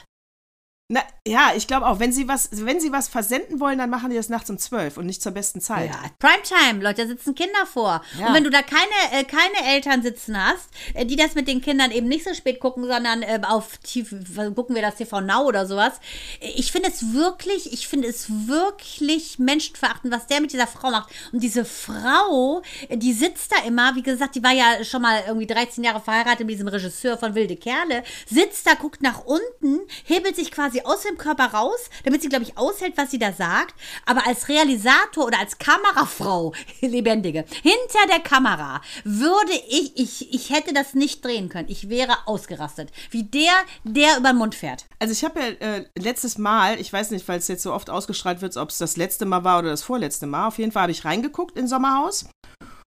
Na, 0.93 1.05
ja, 1.25 1.53
ich 1.55 1.69
glaube 1.69 1.87
auch, 1.87 2.01
wenn 2.01 2.13
sie 2.13 2.27
was, 2.27 2.49
wenn 2.51 2.81
sie 2.81 2.91
was 2.91 3.07
versenden 3.07 3.61
wollen, 3.61 3.79
dann 3.79 3.91
machen 3.91 4.11
die 4.11 4.17
das 4.17 4.29
nachts 4.29 4.51
um 4.51 4.59
zwölf 4.59 4.97
und 4.97 5.07
nicht 5.07 5.23
zur 5.23 5.31
besten 5.31 5.61
Zeit. 5.61 5.89
Ja, 5.89 6.03
Primetime, 6.19 6.83
Leute, 6.83 7.03
da 7.03 7.07
sitzen 7.07 7.37
Kinder 7.37 7.65
vor. 7.65 8.03
Ja. 8.19 8.27
Und 8.27 8.35
wenn 8.35 8.43
du 8.43 8.51
da 8.51 8.61
keine, 8.61 8.83
äh, 9.13 9.23
keine 9.23 9.73
Eltern 9.73 10.03
sitzen 10.03 10.37
hast, 10.37 10.69
äh, 10.95 11.07
die 11.07 11.15
das 11.15 11.37
mit 11.37 11.47
den 11.47 11.61
Kindern 11.61 11.93
eben 11.93 12.09
nicht 12.09 12.25
so 12.25 12.35
spät 12.35 12.59
gucken, 12.59 12.89
sondern 12.89 13.23
äh, 13.23 13.39
auf 13.47 13.77
TV, 13.79 14.17
gucken 14.51 14.75
wir 14.75 14.83
das 14.83 14.97
TV 14.97 15.21
Now 15.21 15.47
oder 15.47 15.65
sowas. 15.65 16.01
Ich 16.41 16.73
finde 16.73 16.89
es 16.89 17.13
wirklich, 17.13 17.73
ich 17.73 17.87
finde 17.87 18.09
es 18.09 18.29
wirklich 18.49 19.39
menschenverachtend, 19.39 20.13
was 20.13 20.27
der 20.27 20.41
mit 20.41 20.53
dieser 20.53 20.67
Frau 20.67 20.91
macht. 20.91 21.11
Und 21.31 21.41
diese 21.41 21.65
Frau, 21.65 22.63
die 22.91 23.13
sitzt 23.13 23.53
da 23.53 23.65
immer, 23.65 23.95
wie 23.95 24.03
gesagt, 24.03 24.35
die 24.35 24.43
war 24.43 24.55
ja 24.55 24.83
schon 24.83 25.03
mal 25.03 25.23
irgendwie 25.25 25.47
13 25.47 25.85
Jahre 25.85 26.01
verheiratet 26.01 26.41
mit 26.41 26.55
diesem 26.55 26.67
Regisseur 26.67 27.17
von 27.17 27.37
Wilde 27.37 27.55
Kerle, 27.55 28.03
sitzt 28.27 28.67
da, 28.67 28.75
guckt 28.75 29.03
nach 29.03 29.25
unten, 29.25 29.83
hebelt 30.03 30.35
sich 30.35 30.51
quasi 30.51 30.80
aus 30.85 31.03
dem 31.03 31.19
Körper 31.19 31.47
raus, 31.47 31.91
damit 32.05 32.23
sie, 32.23 32.29
glaube 32.29 32.45
ich, 32.45 32.57
aushält, 32.57 32.97
was 32.97 33.11
sie 33.11 33.19
da 33.19 33.33
sagt. 33.33 33.75
Aber 34.07 34.27
als 34.27 34.49
Realisator 34.49 35.27
oder 35.27 35.39
als 35.39 35.59
Kamerafrau, 35.59 36.53
lebendige, 36.81 37.45
hinter 37.63 38.07
der 38.09 38.21
Kamera 38.21 38.81
würde 39.05 39.53
ich, 39.69 39.97
ich, 39.97 40.35
ich 40.35 40.51
hätte 40.51 40.73
das 40.73 40.95
nicht 40.95 41.25
drehen 41.25 41.49
können. 41.49 41.69
Ich 41.69 41.89
wäre 41.89 42.27
ausgerastet. 42.27 42.91
Wie 43.11 43.25
der, 43.25 43.53
der 43.85 44.19
über 44.19 44.33
den 44.33 44.39
Mund 44.39 44.55
fährt. 44.55 44.87
Also 44.99 45.13
ich 45.13 45.25
habe 45.25 45.41
ja 45.41 45.47
äh, 45.47 45.85
letztes 45.99 46.39
Mal, 46.39 46.81
ich 46.81 46.93
weiß 46.93 47.11
nicht, 47.11 47.27
weil 47.29 47.39
es 47.39 47.49
jetzt 47.49 47.63
so 47.63 47.73
oft 47.73 47.91
ausgestrahlt 47.91 48.43
wird, 48.43 48.57
ob 48.57 48.71
es 48.71 48.79
das 48.79 48.97
letzte 48.97 49.27
Mal 49.27 49.45
war 49.45 49.59
oder 49.59 49.71
das 49.71 49.83
vorletzte 49.83 50.27
Mal. 50.27 50.49
Auf 50.49 50.59
jeden 50.59 50.73
Fall 50.73 50.83
habe 50.83 50.93
ich 50.93 51.05
reingeguckt 51.05 51.59
in 51.59 51.69
Sommerhaus. 51.69 52.27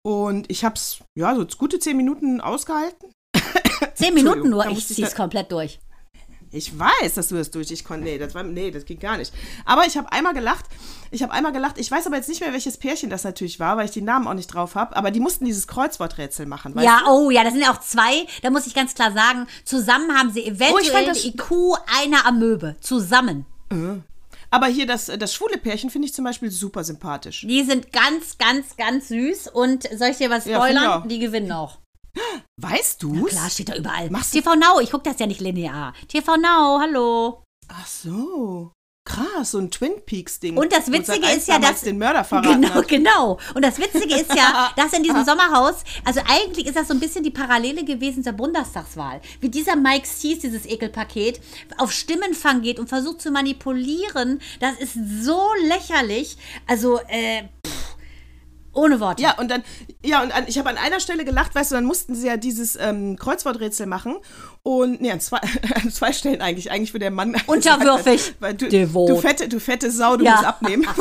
Und 0.05 0.49
ich 0.49 0.65
habe 0.65 0.75
es, 0.75 0.99
ja, 1.17 1.33
so 1.35 1.45
gute 1.57 1.79
zehn 1.79 1.95
Minuten 1.95 2.41
ausgehalten. 2.41 3.09
Zehn 3.95 4.13
Minuten 4.13 4.49
nur, 4.49 4.65
ich 4.67 4.85
ziehe 4.87 5.07
es 5.07 5.15
komplett 5.15 5.51
durch. 5.51 5.79
Ich 6.53 6.77
weiß, 6.77 7.15
dass 7.15 7.29
du 7.29 7.35
das 7.35 7.49
durch. 7.49 7.71
Ich 7.71 7.83
konnte. 7.83 8.05
Nee, 8.05 8.17
das 8.19 8.35
war. 8.35 8.43
Nee, 8.43 8.69
das 8.69 8.85
ging 8.85 8.99
gar 8.99 9.17
nicht. 9.17 9.33
Aber 9.65 9.85
ich 9.87 9.97
habe 9.97 10.11
einmal 10.11 10.33
gelacht. 10.33 10.65
Ich 11.09 11.23
habe 11.23 11.33
einmal 11.33 11.51
gelacht. 11.51 11.79
Ich 11.79 11.89
weiß 11.89 12.05
aber 12.05 12.15
jetzt 12.15 12.29
nicht 12.29 12.41
mehr, 12.41 12.53
welches 12.53 12.77
Pärchen 12.77 13.09
das 13.09 13.23
natürlich 13.23 13.59
war, 13.59 13.75
weil 13.75 13.85
ich 13.85 13.91
die 13.91 14.01
Namen 14.01 14.27
auch 14.27 14.35
nicht 14.35 14.47
drauf 14.47 14.75
habe. 14.75 14.95
Aber 14.95 15.09
die 15.09 15.19
mussten 15.19 15.45
dieses 15.45 15.67
Kreuzworträtsel 15.67 16.45
machen. 16.45 16.77
ja, 16.79 17.01
du? 17.05 17.11
oh 17.11 17.31
ja, 17.31 17.43
das 17.43 17.53
sind 17.53 17.63
ja 17.63 17.73
auch 17.73 17.79
zwei. 17.79 18.27
Da 18.43 18.51
muss 18.51 18.67
ich 18.67 18.75
ganz 18.75 18.93
klar 18.93 19.11
sagen, 19.11 19.47
zusammen 19.65 20.15
haben 20.15 20.31
sie 20.31 20.45
eventuell 20.45 21.11
oh, 21.11 21.27
IQ 21.27 21.51
einer 21.99 22.25
Amöbe. 22.27 22.75
Zusammen. 22.81 23.45
Äh. 23.71 24.01
Aber 24.51 24.67
hier 24.67 24.85
das, 24.85 25.07
das 25.07 25.33
schwule 25.33 25.57
Pärchen 25.57 25.89
finde 25.89 26.07
ich 26.07 26.13
zum 26.13 26.25
Beispiel 26.25 26.51
super 26.51 26.83
sympathisch. 26.83 27.41
Die 27.41 27.63
sind 27.63 27.91
ganz, 27.91 28.37
ganz, 28.37 28.77
ganz 28.77 29.07
süß. 29.07 29.47
Und 29.47 29.89
soll 29.97 30.09
ich 30.09 30.17
dir 30.17 30.29
was 30.29 30.43
spoilern? 30.43 30.83
Ja, 30.83 31.03
die 31.07 31.17
gewinnen 31.17 31.51
auch. 31.51 31.79
Weißt 32.61 33.01
du? 33.03 33.25
Klar, 33.25 33.49
steht 33.49 33.69
da 33.69 33.75
überall. 33.75 34.09
Machst 34.09 34.33
TV 34.33 34.55
Now, 34.55 34.79
ich 34.79 34.91
gucke 34.91 35.09
das 35.09 35.19
ja 35.19 35.25
nicht 35.25 35.41
linear. 35.41 35.93
TV 36.07 36.37
Now, 36.37 36.79
hallo. 36.81 37.43
Ach 37.67 37.87
so. 37.87 38.71
Krass, 39.05 39.51
so 39.51 39.57
ein 39.57 39.69
Twin 39.69 39.95
Peaks-Ding. 40.05 40.55
Und 40.55 40.71
das 40.71 40.89
Witzige 40.89 41.27
ist 41.29 41.49
ja, 41.49 41.59
dass. 41.59 41.81
den 41.81 41.97
Mörder 41.97 42.23
verraten 42.23 42.61
Genau, 42.61 42.75
hat. 42.75 42.87
genau. 42.87 43.37
Und 43.53 43.65
das 43.65 43.77
Witzige 43.77 44.15
ist 44.15 44.33
ja, 44.33 44.71
dass 44.77 44.93
in 44.93 45.03
diesem 45.03 45.25
Sommerhaus, 45.25 45.83
also 46.05 46.21
eigentlich 46.25 46.67
ist 46.67 46.77
das 46.77 46.87
so 46.87 46.93
ein 46.93 47.01
bisschen 47.01 47.21
die 47.21 47.29
Parallele 47.31 47.83
gewesen 47.83 48.23
zur 48.23 48.31
Bundestagswahl. 48.31 49.19
Wie 49.41 49.49
dieser 49.49 49.75
Mike 49.75 50.07
Sees, 50.07 50.39
dieses 50.39 50.65
Ekelpaket, 50.65 51.41
auf 51.77 51.91
Stimmenfang 51.91 52.61
geht 52.61 52.79
und 52.79 52.87
versucht 52.87 53.21
zu 53.21 53.31
manipulieren. 53.31 54.39
Das 54.61 54.77
ist 54.77 54.93
so 55.21 55.49
lächerlich. 55.67 56.37
Also, 56.65 56.99
äh, 57.09 57.43
pff, 57.67 57.82
ohne 58.73 58.99
Worte. 58.99 59.21
Ja, 59.23 59.37
und 59.39 59.49
dann, 59.49 59.63
ja, 60.03 60.21
und 60.23 60.31
an, 60.35 60.45
ich 60.47 60.57
habe 60.57 60.69
an 60.69 60.77
einer 60.77 60.99
Stelle 60.99 61.25
gelacht, 61.25 61.53
weißt 61.55 61.71
du, 61.71 61.75
dann 61.75 61.85
mussten 61.85 62.15
sie 62.15 62.27
ja 62.27 62.37
dieses 62.37 62.75
ähm, 62.75 63.15
Kreuzworträtsel 63.17 63.85
machen. 63.87 64.17
Und, 64.63 65.01
nee, 65.01 65.11
an 65.11 65.19
zwei, 65.19 65.37
an 65.75 65.91
zwei 65.91 66.11
Stellen 66.13 66.41
eigentlich. 66.41 66.71
Eigentlich 66.71 66.91
für 66.91 66.99
der 66.99 67.11
Mann. 67.11 67.35
Unterwürfig. 67.47 68.35
Weil 68.39 68.53
du, 68.55 68.67
Devot. 68.69 69.09
du, 69.09 69.15
fette, 69.17 69.47
du 69.47 69.59
fette 69.59 69.91
Sau, 69.91 70.17
du 70.17 70.25
Ja. 70.25 70.31
musst 70.33 70.45
abnehmen. 70.45 70.87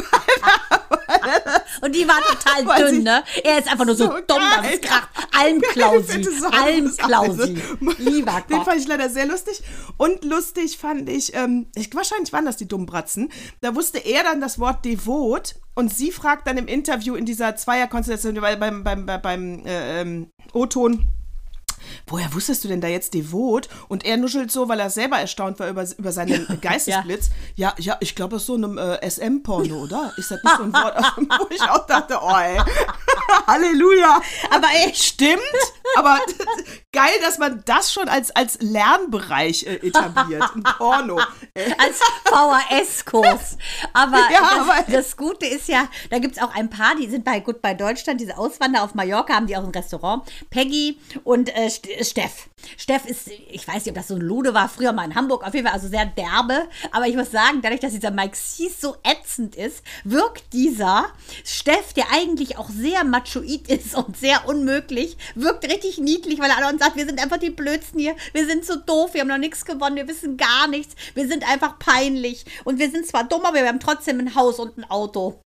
Und 1.82 1.94
die 1.94 2.06
war 2.06 2.20
total 2.20 2.66
Weil 2.66 2.92
dünn, 2.92 3.02
ne? 3.02 3.22
Er 3.44 3.58
ist 3.58 3.70
einfach 3.70 3.84
nur 3.84 3.94
so, 3.94 4.06
So 4.06 4.12
dumm, 4.26 4.38
geil. 4.38 4.72
es 4.74 4.80
kracht. 4.80 5.08
Almklausi. 5.32 6.26
Almklausi. 6.50 7.56
also, 7.80 7.92
Lieber 7.98 8.42
Den 8.48 8.56
Gott. 8.58 8.64
fand 8.66 8.80
ich 8.80 8.88
leider 8.88 9.08
sehr 9.08 9.26
lustig. 9.26 9.62
Und 9.96 10.24
lustig 10.24 10.78
fand 10.78 11.08
ich, 11.08 11.34
ähm, 11.34 11.66
ich, 11.74 11.94
wahrscheinlich 11.94 12.32
waren 12.32 12.44
das 12.44 12.56
die 12.56 12.68
Dummbratzen. 12.68 13.30
Da 13.60 13.74
wusste 13.74 13.98
er 13.98 14.22
dann 14.24 14.40
das 14.40 14.58
Wort 14.58 14.84
devot 14.84 15.56
und 15.74 15.94
sie 15.94 16.10
fragt 16.10 16.46
dann 16.46 16.58
im 16.58 16.66
Interview 16.66 17.14
in 17.14 17.24
dieser 17.24 17.56
Zweierkonstellation 17.56 18.40
weil 18.42 18.56
beim, 18.56 18.84
beim, 18.84 19.06
beim, 19.06 19.22
beim 19.22 19.66
äh, 19.66 20.00
ähm, 20.00 20.30
O-Ton. 20.52 21.06
Woher 22.06 22.32
wusstest 22.34 22.64
du 22.64 22.68
denn 22.68 22.80
da 22.80 22.88
jetzt 22.88 23.14
devot? 23.14 23.68
Und 23.88 24.04
er 24.04 24.16
nuschelt 24.16 24.50
so, 24.50 24.68
weil 24.68 24.80
er 24.80 24.90
selber 24.90 25.18
erstaunt 25.18 25.58
war 25.60 25.68
über, 25.68 25.84
über 25.98 26.12
seinen 26.12 26.46
Geistesblitz. 26.60 27.30
Ja, 27.56 27.74
ja, 27.78 27.96
ich 28.00 28.14
glaube, 28.14 28.34
das 28.36 28.42
ist 28.42 28.46
so 28.46 28.54
einem 28.54 28.78
äh, 28.78 29.08
SM-Porno, 29.08 29.76
oder? 29.82 30.12
Ist 30.16 30.30
das 30.30 30.42
nicht 30.42 30.56
so 30.56 30.62
ein 30.64 30.72
Wort, 30.74 30.96
wo 31.16 31.46
ich 31.50 31.62
auch 31.62 31.86
dachte, 31.86 32.18
oh 32.22 32.36
ey, 32.36 32.58
Halleluja. 33.46 34.20
Aber 34.50 34.66
ey, 34.74 34.92
Stimmt, 34.94 35.40
aber 35.96 36.18
geil, 36.92 37.12
dass 37.22 37.38
man 37.38 37.62
das 37.64 37.92
schon 37.92 38.08
als, 38.08 38.30
als 38.34 38.58
Lernbereich 38.60 39.64
äh, 39.64 39.76
etabliert. 39.86 40.42
Ein 40.54 40.62
Porno. 40.78 41.18
Als 41.78 41.98
VHS-Kurs. 42.24 43.56
Aber, 43.92 44.18
Ja, 44.30 44.40
das, 44.40 44.58
aber- 44.68 44.92
das 44.92 45.16
Gute 45.16 45.46
ist 45.46 45.68
ja, 45.68 45.88
da 46.10 46.18
gibt 46.18 46.36
es 46.36 46.42
auch 46.42 46.54
ein 46.54 46.70
paar, 46.70 46.94
die 46.96 47.08
sind 47.08 47.24
bei 47.24 47.40
gut 47.40 47.62
bei 47.62 47.74
Deutschland, 47.74 48.20
diese 48.20 48.38
Auswanderer 48.38 48.84
auf 48.84 48.94
Mallorca 48.94 49.34
haben 49.34 49.46
die 49.46 49.56
auch 49.56 49.64
ein 49.64 49.70
Restaurant. 49.70 50.22
Peggy 50.50 50.98
und 51.24 51.54
äh, 51.54 51.70
Steff. 52.02 52.48
Steff 52.76 53.06
ist, 53.06 53.28
ich 53.28 53.66
weiß 53.66 53.84
nicht, 53.84 53.88
ob 53.88 53.94
das 53.96 54.08
so 54.08 54.14
ein 54.14 54.20
Lude 54.20 54.54
war, 54.54 54.68
früher 54.68 54.92
mal 54.92 55.04
in 55.04 55.14
Hamburg, 55.14 55.44
auf 55.44 55.52
jeden 55.52 55.66
Fall 55.66 55.74
also 55.74 55.88
sehr 55.88 56.06
derbe. 56.06 56.68
Aber 56.92 57.06
ich 57.06 57.16
muss 57.16 57.30
sagen, 57.30 57.60
dadurch, 57.60 57.80
dass 57.80 57.92
dieser 57.92 58.12
Mike 58.12 58.36
Sees 58.36 58.80
so 58.80 58.96
ätzend 59.02 59.56
ist, 59.56 59.82
wirkt 60.04 60.52
dieser 60.52 61.06
Steff, 61.44 61.92
der 61.92 62.06
eigentlich 62.12 62.56
auch 62.56 62.70
sehr 62.70 63.04
machoid 63.04 63.68
ist 63.68 63.94
und 63.96 64.16
sehr 64.16 64.48
unmöglich, 64.48 65.16
wirkt 65.34 65.64
richtig 65.64 65.98
niedlich, 65.98 66.38
weil 66.38 66.50
er 66.50 66.58
anderen 66.58 66.78
sagt, 66.78 66.96
wir 66.96 67.06
sind 67.06 67.20
einfach 67.20 67.38
die 67.38 67.50
Blödsten 67.50 67.98
hier, 67.98 68.14
wir 68.32 68.46
sind 68.46 68.64
so 68.64 68.76
doof, 68.76 69.14
wir 69.14 69.22
haben 69.22 69.28
noch 69.28 69.38
nichts 69.38 69.64
gewonnen, 69.64 69.96
wir 69.96 70.08
wissen 70.08 70.36
gar 70.36 70.68
nichts, 70.68 70.94
wir 71.14 71.26
sind 71.26 71.48
einfach 71.50 71.78
peinlich 71.78 72.44
und 72.64 72.78
wir 72.78 72.90
sind 72.90 73.06
zwar 73.06 73.24
dumm, 73.24 73.44
aber 73.44 73.56
wir 73.56 73.68
haben 73.68 73.80
trotzdem 73.80 74.20
ein 74.20 74.34
Haus 74.34 74.58
und 74.58 74.78
ein 74.78 74.88
Auto. 74.88 75.40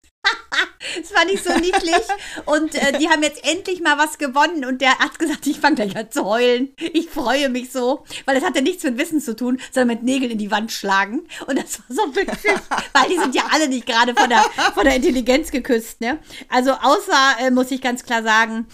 Das 0.98 1.12
fand 1.12 1.32
ich 1.32 1.44
so 1.44 1.54
niedlich. 1.54 2.02
Und 2.46 2.76
äh, 2.76 2.98
die 2.98 3.10
haben 3.10 3.24
jetzt 3.24 3.46
endlich 3.46 3.82
mal 3.82 3.98
was 3.98 4.18
gewonnen. 4.18 4.66
Und 4.66 4.82
der 4.82 4.98
hat 5.00 5.20
gesagt, 5.20 5.46
ich 5.48 5.60
fange 5.60 5.76
gleich 5.76 5.96
an 5.98 6.12
zu 6.12 6.26
heulen. 6.26 6.74
Ich 6.94 7.10
freue 7.10 7.50
mich 7.50 7.72
so. 7.72 8.06
Weil 8.26 8.36
das 8.36 8.44
hat 8.44 8.56
ja 8.56 8.62
nichts 8.62 8.84
mit 8.84 8.98
Wissen 8.98 9.20
zu 9.22 9.36
tun, 9.36 9.60
sondern 9.72 9.98
mit 9.98 10.04
Nägeln 10.04 10.32
in 10.32 10.38
die 10.38 10.52
Wand 10.52 10.72
schlagen. 10.72 11.28
Und 11.48 11.58
das 11.58 11.80
war 11.80 12.06
so 12.06 12.16
witzig. 12.16 12.54
weil 12.94 13.10
die 13.10 13.18
sind 13.18 13.36
ja 13.36 13.44
alle 13.52 13.68
nicht 13.68 13.86
gerade 13.86 14.14
von 14.16 14.30
der, 14.30 14.44
von 14.74 14.84
der 14.84 14.96
Intelligenz 14.96 15.52
geküsst. 15.52 16.02
Ne? 16.02 16.20
Also 16.50 16.72
außer, 16.72 17.38
äh, 17.40 17.52
muss 17.52 17.72
ich 17.72 17.82
ganz 17.82 18.04
klar 18.04 18.24
sagen, 18.24 18.68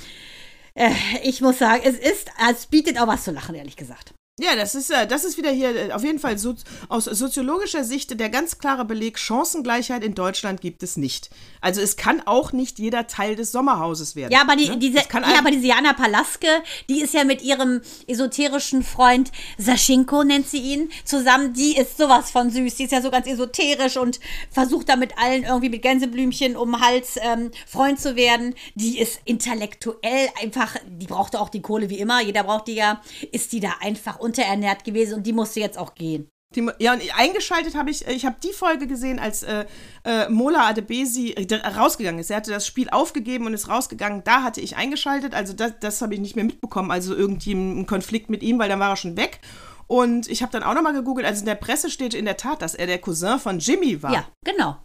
äh, 0.73 0.91
ich 1.23 1.41
muss 1.41 1.59
sagen, 1.59 1.81
es 1.83 1.97
ist, 1.97 2.29
es 2.49 2.65
bietet 2.67 2.99
auch 2.99 3.07
was 3.07 3.23
zu 3.23 3.31
lachen, 3.31 3.55
ehrlich 3.55 3.75
gesagt. 3.75 4.13
Ja, 4.41 4.55
das 4.55 4.73
ist, 4.73 4.89
äh, 4.89 5.05
das 5.05 5.23
ist 5.23 5.37
wieder 5.37 5.51
hier 5.51 5.75
äh, 5.75 5.91
auf 5.91 6.03
jeden 6.03 6.17
Fall 6.17 6.37
so, 6.39 6.55
aus 6.89 7.05
soziologischer 7.05 7.83
Sicht 7.83 8.19
der 8.19 8.29
ganz 8.29 8.57
klare 8.57 8.85
Beleg, 8.85 9.19
Chancengleichheit 9.19 10.03
in 10.03 10.15
Deutschland 10.15 10.61
gibt 10.61 10.81
es 10.81 10.97
nicht. 10.97 11.29
Also 11.61 11.79
es 11.79 11.95
kann 11.95 12.21
auch 12.25 12.51
nicht 12.51 12.79
jeder 12.79 13.05
Teil 13.05 13.35
des 13.35 13.51
Sommerhauses 13.51 14.15
werden. 14.15 14.31
Ja, 14.31 14.41
aber 14.41 14.55
die, 14.55 14.69
ne? 14.69 14.77
diese, 14.77 14.97
ja, 14.97 15.37
aber 15.37 15.51
diese 15.51 15.67
Jana 15.67 15.93
Palaske, 15.93 16.47
die 16.89 17.01
ist 17.01 17.13
ja 17.13 17.23
mit 17.23 17.43
ihrem 17.43 17.81
esoterischen 18.07 18.83
Freund 18.83 19.31
Saschinko, 19.59 20.23
nennt 20.23 20.47
sie 20.47 20.57
ihn, 20.57 20.91
zusammen. 21.05 21.53
Die 21.53 21.77
ist 21.77 21.97
sowas 21.97 22.31
von 22.31 22.49
süß. 22.49 22.75
Die 22.75 22.85
ist 22.85 22.91
ja 22.91 23.01
so 23.01 23.11
ganz 23.11 23.27
esoterisch 23.27 23.97
und 23.97 24.19
versucht 24.49 24.89
da 24.89 24.95
mit 24.95 25.19
allen 25.19 25.43
irgendwie 25.43 25.69
mit 25.69 25.83
Gänseblümchen 25.83 26.57
um 26.57 26.71
den 26.71 26.81
Hals 26.81 27.19
ähm, 27.21 27.51
Freund 27.67 27.99
zu 27.99 28.15
werden. 28.15 28.55
Die 28.73 28.99
ist 28.99 29.19
intellektuell 29.25 30.29
einfach, 30.41 30.77
die 30.87 31.05
brauchte 31.05 31.39
auch 31.39 31.49
die 31.49 31.61
Kohle 31.61 31.91
wie 31.91 31.99
immer. 31.99 32.21
Jeder 32.21 32.43
braucht 32.43 32.67
die 32.67 32.75
ja. 32.75 33.01
Ist 33.31 33.51
die 33.51 33.59
da 33.59 33.75
einfach 33.81 34.19
unterernährt 34.31 34.83
gewesen 34.83 35.15
und 35.15 35.27
die 35.27 35.33
musste 35.33 35.59
jetzt 35.59 35.77
auch 35.77 35.95
gehen. 35.95 36.29
Die, 36.55 36.69
ja, 36.79 36.93
und 36.93 37.01
eingeschaltet 37.17 37.75
habe 37.75 37.91
ich, 37.91 38.05
ich 38.07 38.25
habe 38.25 38.35
die 38.43 38.51
Folge 38.51 38.85
gesehen, 38.85 39.19
als 39.19 39.43
äh, 39.43 39.65
äh, 40.03 40.27
Mola 40.27 40.67
Adebesi 40.67 41.31
äh, 41.31 41.55
rausgegangen 41.55 42.19
ist. 42.19 42.29
Er 42.29 42.37
hatte 42.37 42.51
das 42.51 42.67
Spiel 42.67 42.89
aufgegeben 42.89 43.45
und 43.45 43.53
ist 43.53 43.69
rausgegangen. 43.69 44.23
Da 44.25 44.43
hatte 44.43 44.59
ich 44.59 44.75
eingeschaltet, 44.75 45.33
also 45.33 45.53
das, 45.53 45.79
das 45.79 46.01
habe 46.01 46.13
ich 46.13 46.19
nicht 46.19 46.35
mehr 46.35 46.43
mitbekommen, 46.43 46.91
also 46.91 47.15
irgendwie 47.15 47.53
ein 47.53 47.85
Konflikt 47.85 48.29
mit 48.29 48.43
ihm, 48.43 48.59
weil 48.59 48.67
dann 48.67 48.81
war 48.81 48.89
er 48.89 48.97
schon 48.97 49.15
weg. 49.15 49.39
Und 49.87 50.29
ich 50.29 50.41
habe 50.41 50.51
dann 50.51 50.63
auch 50.63 50.73
nochmal 50.73 50.93
gegoogelt, 50.93 51.25
also 51.25 51.39
in 51.39 51.45
der 51.45 51.55
Presse 51.55 51.89
steht 51.89 52.13
in 52.13 52.25
der 52.25 52.37
Tat, 52.37 52.61
dass 52.61 52.75
er 52.75 52.87
der 52.87 52.99
Cousin 52.99 53.39
von 53.39 53.59
Jimmy 53.59 54.03
war. 54.03 54.13
Ja, 54.13 54.27
genau. 54.43 54.77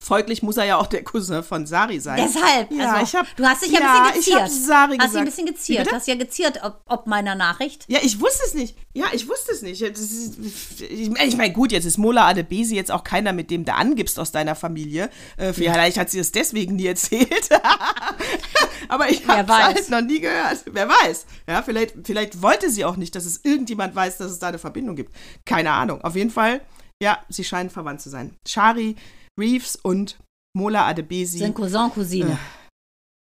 Folglich 0.00 0.44
muss 0.44 0.56
er 0.56 0.64
ja 0.64 0.76
auch 0.76 0.86
der 0.86 1.02
Cousin 1.02 1.42
von 1.42 1.66
Sari 1.66 1.98
sein. 1.98 2.22
Deshalb. 2.24 2.70
Ja, 2.70 2.92
also, 2.92 3.04
ich 3.04 3.14
hab, 3.16 3.36
du 3.36 3.44
hast 3.44 3.62
dich 3.62 3.72
ja, 3.72 3.80
ein 3.80 4.12
bisschen 4.12 4.20
ich 4.20 4.26
geziert. 4.26 4.40
habe 4.40 4.50
Sari 4.50 4.96
hast 4.96 5.06
gesagt. 5.06 5.12
dich 5.12 5.18
ein 5.18 5.24
bisschen 5.24 5.46
geziert. 5.46 5.78
bitte? 5.78 5.90
Du 5.90 5.96
hast 5.96 6.06
ja 6.06 6.14
geziert, 6.14 6.60
ob, 6.62 6.80
ob 6.86 7.06
meiner 7.08 7.34
Nachricht. 7.34 7.84
Ja, 7.88 7.98
ich 8.00 8.20
wusste 8.20 8.44
es 8.46 8.54
nicht. 8.54 8.76
Ja, 8.94 9.06
ich 9.12 9.28
wusste 9.28 9.52
es 9.52 9.62
nicht. 9.62 9.82
Ist, 9.82 10.80
ich 10.80 11.10
meine, 11.10 11.26
ich 11.26 11.36
mein, 11.36 11.52
gut, 11.52 11.72
jetzt 11.72 11.84
ist 11.84 11.98
Mola 11.98 12.28
Adebesi 12.28 12.76
jetzt 12.76 12.92
auch 12.92 13.02
keiner, 13.02 13.32
mit 13.32 13.50
dem 13.50 13.64
du 13.64 13.74
angibst 13.74 14.20
aus 14.20 14.30
deiner 14.30 14.54
Familie. 14.54 15.10
Äh, 15.36 15.52
vielleicht 15.52 15.98
hat 15.98 16.10
sie 16.10 16.20
es 16.20 16.30
deswegen 16.30 16.76
nie 16.76 16.86
erzählt. 16.86 17.48
Aber 18.88 19.10
ich 19.10 19.26
habe 19.26 19.50
es 19.50 19.58
halt 19.58 19.90
noch 19.90 20.00
nie 20.00 20.20
gehört. 20.20 20.62
Wer 20.66 20.88
weiß. 20.88 21.26
Ja, 21.48 21.62
vielleicht, 21.62 21.94
vielleicht 22.04 22.40
wollte 22.40 22.70
sie 22.70 22.84
auch 22.84 22.96
nicht, 22.96 23.16
dass 23.16 23.26
es 23.26 23.40
irgendjemand 23.42 23.96
weiß, 23.96 24.18
dass 24.18 24.30
es 24.30 24.38
da 24.38 24.48
eine 24.48 24.58
Verbindung 24.58 24.94
gibt. 24.94 25.12
Keine 25.44 25.72
Ahnung. 25.72 26.02
Auf 26.02 26.14
jeden 26.14 26.30
Fall, 26.30 26.60
ja, 27.02 27.18
sie 27.28 27.42
scheinen 27.42 27.68
verwandt 27.68 28.00
zu 28.00 28.10
sein. 28.10 28.36
Shari 28.46 28.94
Reeves 29.38 29.76
und 29.76 30.18
Mola 30.56 30.86
Adebesi, 30.86 31.38
Sind 31.38 31.54
Cousin, 31.54 31.90
Cousine. 31.94 32.38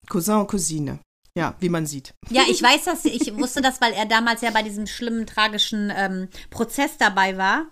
Cousin 0.08 0.36
und 0.36 0.48
Cousine. 0.48 1.00
Ja, 1.38 1.54
wie 1.60 1.68
man 1.68 1.86
sieht. 1.86 2.14
Ja, 2.30 2.44
ich 2.50 2.64
weiß 2.64 2.86
das, 2.86 3.04
ich 3.04 3.36
wusste 3.36 3.62
das, 3.62 3.82
weil 3.82 3.92
er 3.92 4.06
damals 4.06 4.40
ja 4.40 4.52
bei 4.52 4.64
diesem 4.64 4.88
schlimmen, 4.88 5.26
tragischen 5.28 5.92
ähm, 5.94 6.30
Prozess 6.50 6.98
dabei 6.98 7.38
war, 7.38 7.66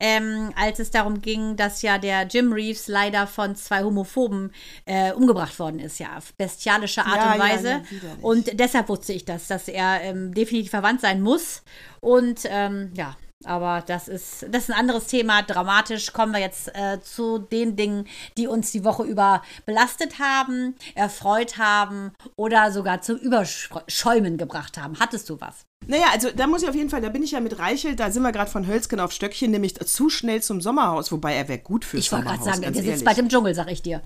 ähm, 0.00 0.52
als 0.56 0.80
es 0.80 0.90
darum 0.90 1.20
ging, 1.20 1.54
dass 1.54 1.82
ja 1.82 1.98
der 1.98 2.26
Jim 2.26 2.52
Reeves 2.52 2.88
leider 2.88 3.28
von 3.28 3.54
zwei 3.54 3.84
Homophoben 3.84 4.50
äh, 4.86 5.12
umgebracht 5.12 5.56
worden 5.60 5.78
ist, 5.78 6.00
ja, 6.00 6.16
auf 6.18 6.34
bestialische 6.34 7.06
Art 7.06 7.18
Ja, 7.18 7.32
und 7.34 7.38
Weise. 7.38 7.68
ja, 7.68 7.82
und 8.20 8.58
deshalb 8.58 8.88
wusste 8.88 9.12
ich 9.12 9.24
das, 9.24 9.46
dass 9.46 9.68
er 9.68 10.00
ähm, 10.02 10.34
definitiv 10.34 10.70
verwandt 10.70 11.00
sein 11.00 11.20
muss. 11.22 11.62
Und 12.00 12.40
ähm, 12.46 12.90
ja. 12.96 13.16
Aber 13.46 13.82
das 13.86 14.08
ist, 14.08 14.46
das 14.50 14.64
ist 14.64 14.70
ein 14.70 14.78
anderes 14.78 15.06
Thema. 15.06 15.42
Dramatisch 15.42 16.12
kommen 16.12 16.32
wir 16.32 16.40
jetzt 16.40 16.74
äh, 16.74 17.00
zu 17.00 17.38
den 17.38 17.76
Dingen, 17.76 18.06
die 18.36 18.46
uns 18.46 18.72
die 18.72 18.84
Woche 18.84 19.04
über 19.04 19.42
belastet 19.66 20.18
haben, 20.18 20.74
erfreut 20.94 21.58
haben 21.58 22.12
oder 22.36 22.72
sogar 22.72 23.02
zum 23.02 23.16
Überschäumen 23.16 24.36
gebracht 24.36 24.78
haben. 24.78 24.98
Hattest 24.98 25.28
du 25.30 25.40
was? 25.40 25.64
Naja, 25.86 26.06
also 26.12 26.30
da 26.34 26.46
muss 26.46 26.62
ich 26.62 26.68
auf 26.68 26.74
jeden 26.74 26.88
Fall, 26.90 27.02
da 27.02 27.10
bin 27.10 27.22
ich 27.22 27.32
ja 27.32 27.40
mit 27.40 27.58
Reichelt, 27.58 28.00
da 28.00 28.10
sind 28.10 28.22
wir 28.22 28.32
gerade 28.32 28.50
von 28.50 28.66
Hölzgen 28.66 29.00
auf 29.00 29.12
Stöckchen, 29.12 29.50
nämlich 29.50 29.74
zu 29.74 30.08
schnell 30.08 30.42
zum 30.42 30.60
Sommerhaus, 30.62 31.12
wobei 31.12 31.34
er 31.34 31.48
wäre 31.48 31.58
gut 31.58 31.84
fürs 31.84 32.04
Ich 32.04 32.12
wollte 32.12 32.24
Sommerhaus. 32.24 32.44
gerade 32.46 32.60
sagen, 32.62 32.72
der 32.72 32.82
sitzt 32.82 33.04
bald 33.04 33.18
im 33.18 33.28
Dschungel, 33.28 33.54
sag 33.54 33.70
ich 33.70 33.82
dir. 33.82 34.00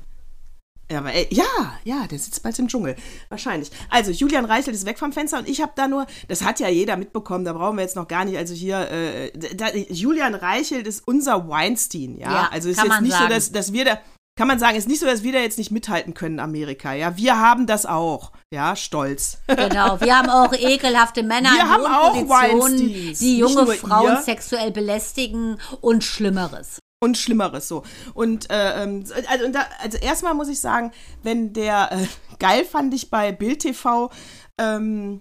Ja, 0.91 0.99
aber, 0.99 1.13
ey, 1.13 1.29
ja, 1.31 1.45
ja, 1.85 2.07
der 2.07 2.19
sitzt 2.19 2.43
bald 2.43 2.59
im 2.59 2.69
Dschungel. 2.69 2.97
Wahrscheinlich. 3.29 3.71
Also, 3.91 4.11
Julian 4.11 4.47
Reichelt 4.47 4.75
ist 4.75 4.87
weg 4.87 4.99
vom 4.99 5.13
Fenster 5.13 5.39
und 5.39 5.49
ich 5.49 5.61
habe 5.61 5.73
da 5.77 5.87
nur, 5.87 6.07
das 6.29 6.43
hat 6.43 6.61
ja 6.61 6.69
jeder 6.69 6.97
mitbekommen, 6.97 7.45
da 7.45 7.53
brauchen 7.53 7.77
wir 7.77 7.83
jetzt 7.83 7.97
noch 7.97 8.09
gar 8.09 8.25
nicht, 8.25 8.39
also 8.39 8.55
hier, 8.55 8.91
äh, 8.91 9.31
da, 9.55 9.69
Julian 9.75 10.35
Reichelt 10.35 10.87
ist 10.87 11.07
unser 11.07 11.47
Weinstein, 11.49 12.17
ja. 12.17 12.33
Ja, 12.33 12.49
also 12.51 12.71
ist 12.71 12.83
jetzt 12.83 13.01
nicht 13.03 13.13
sagen. 13.13 13.25
so, 13.25 13.35
dass, 13.35 13.53
dass 13.53 13.73
wir 13.75 13.85
da, 13.85 13.99
kann 14.39 14.49
man 14.49 14.59
sagen, 14.59 14.79
ist 14.79 14.89
nicht 14.89 15.01
so, 15.01 15.07
dass 15.07 15.23
wir 15.23 15.33
da 15.33 15.41
jetzt 15.41 15.59
nicht 15.59 15.73
mithalten 15.73 16.15
können, 16.15 16.41
Amerika, 16.41 16.95
ja. 16.95 17.19
Wir 17.19 17.39
haben 17.39 17.67
das 17.67 17.85
auch, 17.85 18.33
ja, 18.51 18.75
stolz. 18.75 19.39
Genau. 19.47 20.01
Wir 20.01 20.17
haben 20.17 20.31
auch 20.31 20.55
ekelhafte 20.55 21.23
Männer 21.23 21.51
Wir 21.51 21.61
in 21.61 21.69
haben 21.69 21.85
auch 21.85 22.13
Positionen, 22.15 22.79
Weinsteins. 22.79 23.19
die 23.19 23.39
junge 23.39 23.67
Frauen 23.67 24.13
ihr. 24.13 24.23
sexuell 24.23 24.71
belästigen 24.71 25.61
und 25.83 26.03
Schlimmeres. 26.03 26.79
Und 27.01 27.17
Schlimmeres 27.17 27.69
so. 27.69 27.85
Und 28.15 28.51
äh, 28.51 28.83
ähm, 28.83 29.05
also, 29.29 29.45
und 29.45 29.55
da, 29.55 29.67
also 29.81 29.99
erstmal 29.99 30.35
muss 30.35 30.49
ich 30.49 30.61
sagen, 30.61 30.93
wenn 31.23 31.53
der 31.53 31.93
äh, 31.93 32.07
geil 32.39 32.65
fand 32.65 32.93
ich 32.95 33.11
bei 33.11 33.33
Bild 33.33 33.61
TV 33.61 34.11
ähm, 34.59 35.21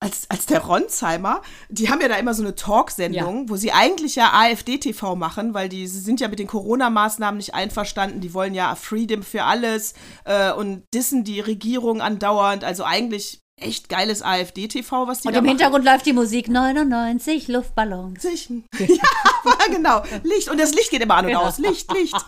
als, 0.00 0.28
als 0.28 0.46
der 0.46 0.62
Ronsheimer, 0.64 1.42
die 1.68 1.88
haben 1.88 2.00
ja 2.00 2.08
da 2.08 2.16
immer 2.16 2.34
so 2.34 2.42
eine 2.42 2.56
Talksendung, 2.56 3.42
Ja. 3.44 3.48
wo 3.48 3.54
sie 3.54 3.70
eigentlich 3.70 4.16
ja 4.16 4.32
AfD-TV 4.32 5.14
machen, 5.14 5.54
weil 5.54 5.68
die 5.68 5.86
sie 5.86 6.00
sind 6.00 6.18
ja 6.20 6.26
mit 6.26 6.40
den 6.40 6.48
Corona-Maßnahmen 6.48 7.36
nicht 7.36 7.54
einverstanden. 7.54 8.20
Die 8.20 8.34
wollen 8.34 8.52
ja 8.52 8.74
Freedom 8.74 9.22
für 9.22 9.44
alles 9.44 9.94
äh, 10.24 10.50
und 10.52 10.82
dissen 10.92 11.22
die 11.22 11.38
Regierung 11.38 12.00
andauernd. 12.00 12.64
Also 12.64 12.82
eigentlich 12.82 13.41
echt 13.60 13.88
geiles 13.88 14.22
AfD-TV, 14.22 15.06
was 15.06 15.20
die 15.20 15.28
Und 15.28 15.34
da 15.34 15.38
im 15.38 15.44
machen. 15.44 15.56
Hintergrund 15.58 15.84
läuft 15.84 16.06
die 16.06 16.12
Musik 16.12 16.48
99 16.48 17.48
Luftballons. 17.48 18.22
Sich- 18.22 18.48
Ja, 18.78 19.66
genau. 19.68 20.02
Licht. 20.22 20.48
Und 20.48 20.58
das 20.60 20.72
Licht 20.74 20.90
geht 20.90 21.02
immer 21.02 21.16
an 21.16 21.26
und 21.26 21.36
aus. 21.36 21.58
Licht, 21.58 21.92
Licht. 21.92 22.14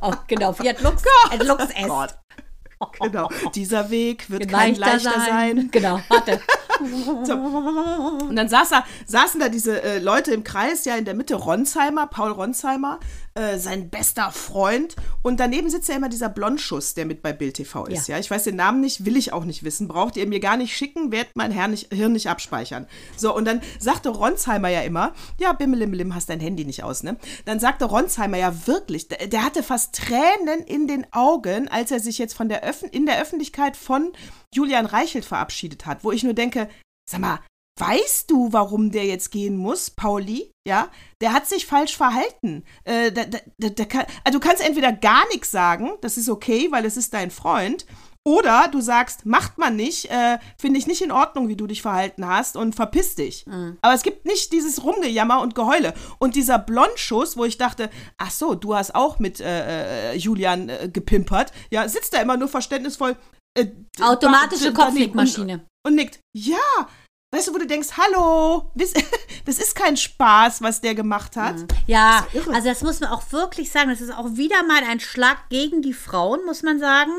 Oh, 0.00 0.12
genau, 0.26 0.52
Fiat 0.52 0.80
Lux, 0.82 1.02
äh, 1.30 1.42
Lux 1.44 1.64
S. 1.64 1.86
Gott. 1.88 2.14
Genau. 3.00 3.30
Dieser 3.54 3.88
Weg 3.90 4.28
wird 4.28 4.48
kein 4.50 4.74
Leichter, 4.74 5.10
leichter 5.10 5.20
sein. 5.26 5.68
Genau, 5.70 6.00
warte. 6.08 6.40
Und 6.80 8.36
dann 8.36 8.48
saß 8.48 8.68
da, 8.70 8.84
saßen 9.06 9.40
da 9.40 9.48
diese 9.48 9.82
äh, 9.82 9.98
Leute 10.00 10.32
im 10.32 10.44
Kreis, 10.44 10.84
ja 10.84 10.96
in 10.96 11.04
der 11.04 11.14
Mitte 11.14 11.34
Ronsheimer, 11.36 12.06
Paul 12.06 12.32
Ronsheimer, 12.32 12.98
äh, 13.34 13.58
sein 13.58 13.90
bester 13.90 14.30
Freund. 14.30 14.94
Und 15.22 15.40
daneben 15.40 15.68
sitzt 15.68 15.88
ja 15.88 15.96
immer 15.96 16.08
dieser 16.08 16.28
Blondschuss, 16.28 16.94
der 16.94 17.04
mit 17.04 17.20
bei 17.20 17.32
Bild 17.32 17.54
TV 17.54 17.86
ist. 17.86 18.08
Ja. 18.08 18.14
Ja. 18.14 18.20
ich 18.20 18.30
weiß 18.30 18.44
den 18.44 18.56
Namen 18.56 18.80
nicht, 18.80 19.04
will 19.04 19.16
ich 19.16 19.32
auch 19.32 19.44
nicht 19.44 19.64
wissen. 19.64 19.88
Braucht 19.88 20.16
ihr 20.16 20.26
mir 20.26 20.40
gar 20.40 20.56
nicht 20.56 20.76
schicken, 20.76 21.10
werd 21.10 21.28
mein 21.34 21.50
Herr 21.50 21.68
nicht, 21.68 21.92
Hirn 21.92 22.12
nicht 22.12 22.28
abspeichern. 22.28 22.86
So, 23.16 23.34
und 23.34 23.44
dann 23.44 23.60
sagte 23.78 24.10
Ronsheimer 24.10 24.68
ja 24.68 24.82
immer, 24.82 25.14
ja, 25.40 25.52
bimmelimmelim, 25.52 26.14
hast 26.14 26.28
dein 26.28 26.40
Handy 26.40 26.64
nicht 26.64 26.84
aus, 26.84 27.02
ne? 27.02 27.16
Dann 27.44 27.58
sagte 27.58 27.86
Ronsheimer 27.86 28.36
ja 28.38 28.66
wirklich, 28.66 29.08
der, 29.08 29.26
der 29.26 29.44
hatte 29.44 29.62
fast 29.62 29.94
Tränen 29.94 30.64
in 30.66 30.86
den 30.86 31.06
Augen, 31.12 31.68
als 31.68 31.90
er 31.90 32.00
sich 32.00 32.18
jetzt 32.18 32.34
von 32.34 32.48
der 32.48 32.62
Öffn 32.62 32.86
in 32.88 33.06
der 33.06 33.20
Öffentlichkeit 33.20 33.76
von 33.76 34.12
Julian 34.54 34.86
Reichelt 34.86 35.24
verabschiedet 35.24 35.86
hat, 35.86 36.04
wo 36.04 36.12
ich 36.12 36.22
nur 36.22 36.34
denke, 36.34 36.68
sag 37.10 37.20
mal, 37.20 37.40
weißt 37.78 38.30
du, 38.30 38.52
warum 38.52 38.90
der 38.90 39.04
jetzt 39.04 39.30
gehen 39.30 39.56
muss, 39.56 39.90
Pauli? 39.90 40.52
Ja, 40.66 40.88
der 41.20 41.32
hat 41.32 41.46
sich 41.46 41.66
falsch 41.66 41.96
verhalten. 41.96 42.64
Äh, 42.84 43.12
da, 43.12 43.24
da, 43.24 43.68
da, 43.68 43.84
kann, 43.84 44.06
also 44.24 44.38
du 44.38 44.46
kannst 44.46 44.64
entweder 44.64 44.92
gar 44.92 45.26
nichts 45.28 45.50
sagen, 45.50 45.92
das 46.00 46.16
ist 46.16 46.28
okay, 46.28 46.68
weil 46.70 46.84
es 46.84 46.96
ist 46.96 47.12
dein 47.12 47.30
Freund, 47.30 47.84
oder 48.26 48.68
du 48.68 48.80
sagst, 48.80 49.26
macht 49.26 49.58
man 49.58 49.76
nicht, 49.76 50.10
äh, 50.10 50.38
finde 50.56 50.78
ich 50.78 50.86
nicht 50.86 51.02
in 51.02 51.12
Ordnung, 51.12 51.48
wie 51.48 51.56
du 51.56 51.66
dich 51.66 51.82
verhalten 51.82 52.26
hast 52.26 52.56
und 52.56 52.74
verpiss 52.74 53.16
dich. 53.16 53.44
Aber 53.82 53.92
es 53.92 54.02
gibt 54.02 54.24
nicht 54.24 54.50
dieses 54.52 54.82
Rumgejammer 54.82 55.42
und 55.42 55.54
Geheule. 55.54 55.92
Und 56.18 56.34
dieser 56.34 56.58
Blondschuss, 56.58 57.36
wo 57.36 57.44
ich 57.44 57.58
dachte, 57.58 57.90
ach 58.16 58.30
so, 58.30 58.54
du 58.54 58.74
hast 58.74 58.94
auch 58.94 59.18
mit 59.18 59.40
äh, 59.40 60.12
äh, 60.12 60.16
Julian 60.16 60.70
äh, 60.70 60.88
gepimpert, 60.90 61.52
ja, 61.70 61.86
sitzt 61.86 62.14
da 62.14 62.22
immer 62.22 62.38
nur 62.38 62.48
verständnisvoll. 62.48 63.16
Äh, 63.58 63.66
Automatische 64.00 64.72
Kopfnickmaschine. 64.72 65.66
Und, 65.84 65.90
und 65.90 65.94
nickt. 65.96 66.20
Ja, 66.34 66.56
weißt 67.34 67.48
du, 67.48 67.54
wo 67.54 67.58
du 67.58 67.66
denkst, 67.66 67.88
hallo, 67.96 68.70
das, 68.74 69.58
ist 69.58 69.74
kein 69.74 69.96
Spaß, 69.96 70.62
was 70.62 70.80
der 70.80 70.94
gemacht 70.94 71.36
hat. 71.36 71.56
Ja, 71.86 72.26
Das 72.32 72.48
also 72.48 72.68
das 72.68 72.82
muss 72.82 73.00
man 73.00 73.10
auch 73.10 73.22
wirklich 73.32 73.70
sagen. 73.70 73.90
Das 73.90 74.00
ist 74.00 74.12
auch 74.12 74.36
wieder 74.36 74.62
mal 74.64 74.82
ein 74.88 75.00
Schlag 75.00 75.48
gegen 75.48 75.82
die 75.82 75.92
Frauen, 75.92 76.44
muss 76.46 76.62
man 76.62 76.78
sagen. 76.78 77.12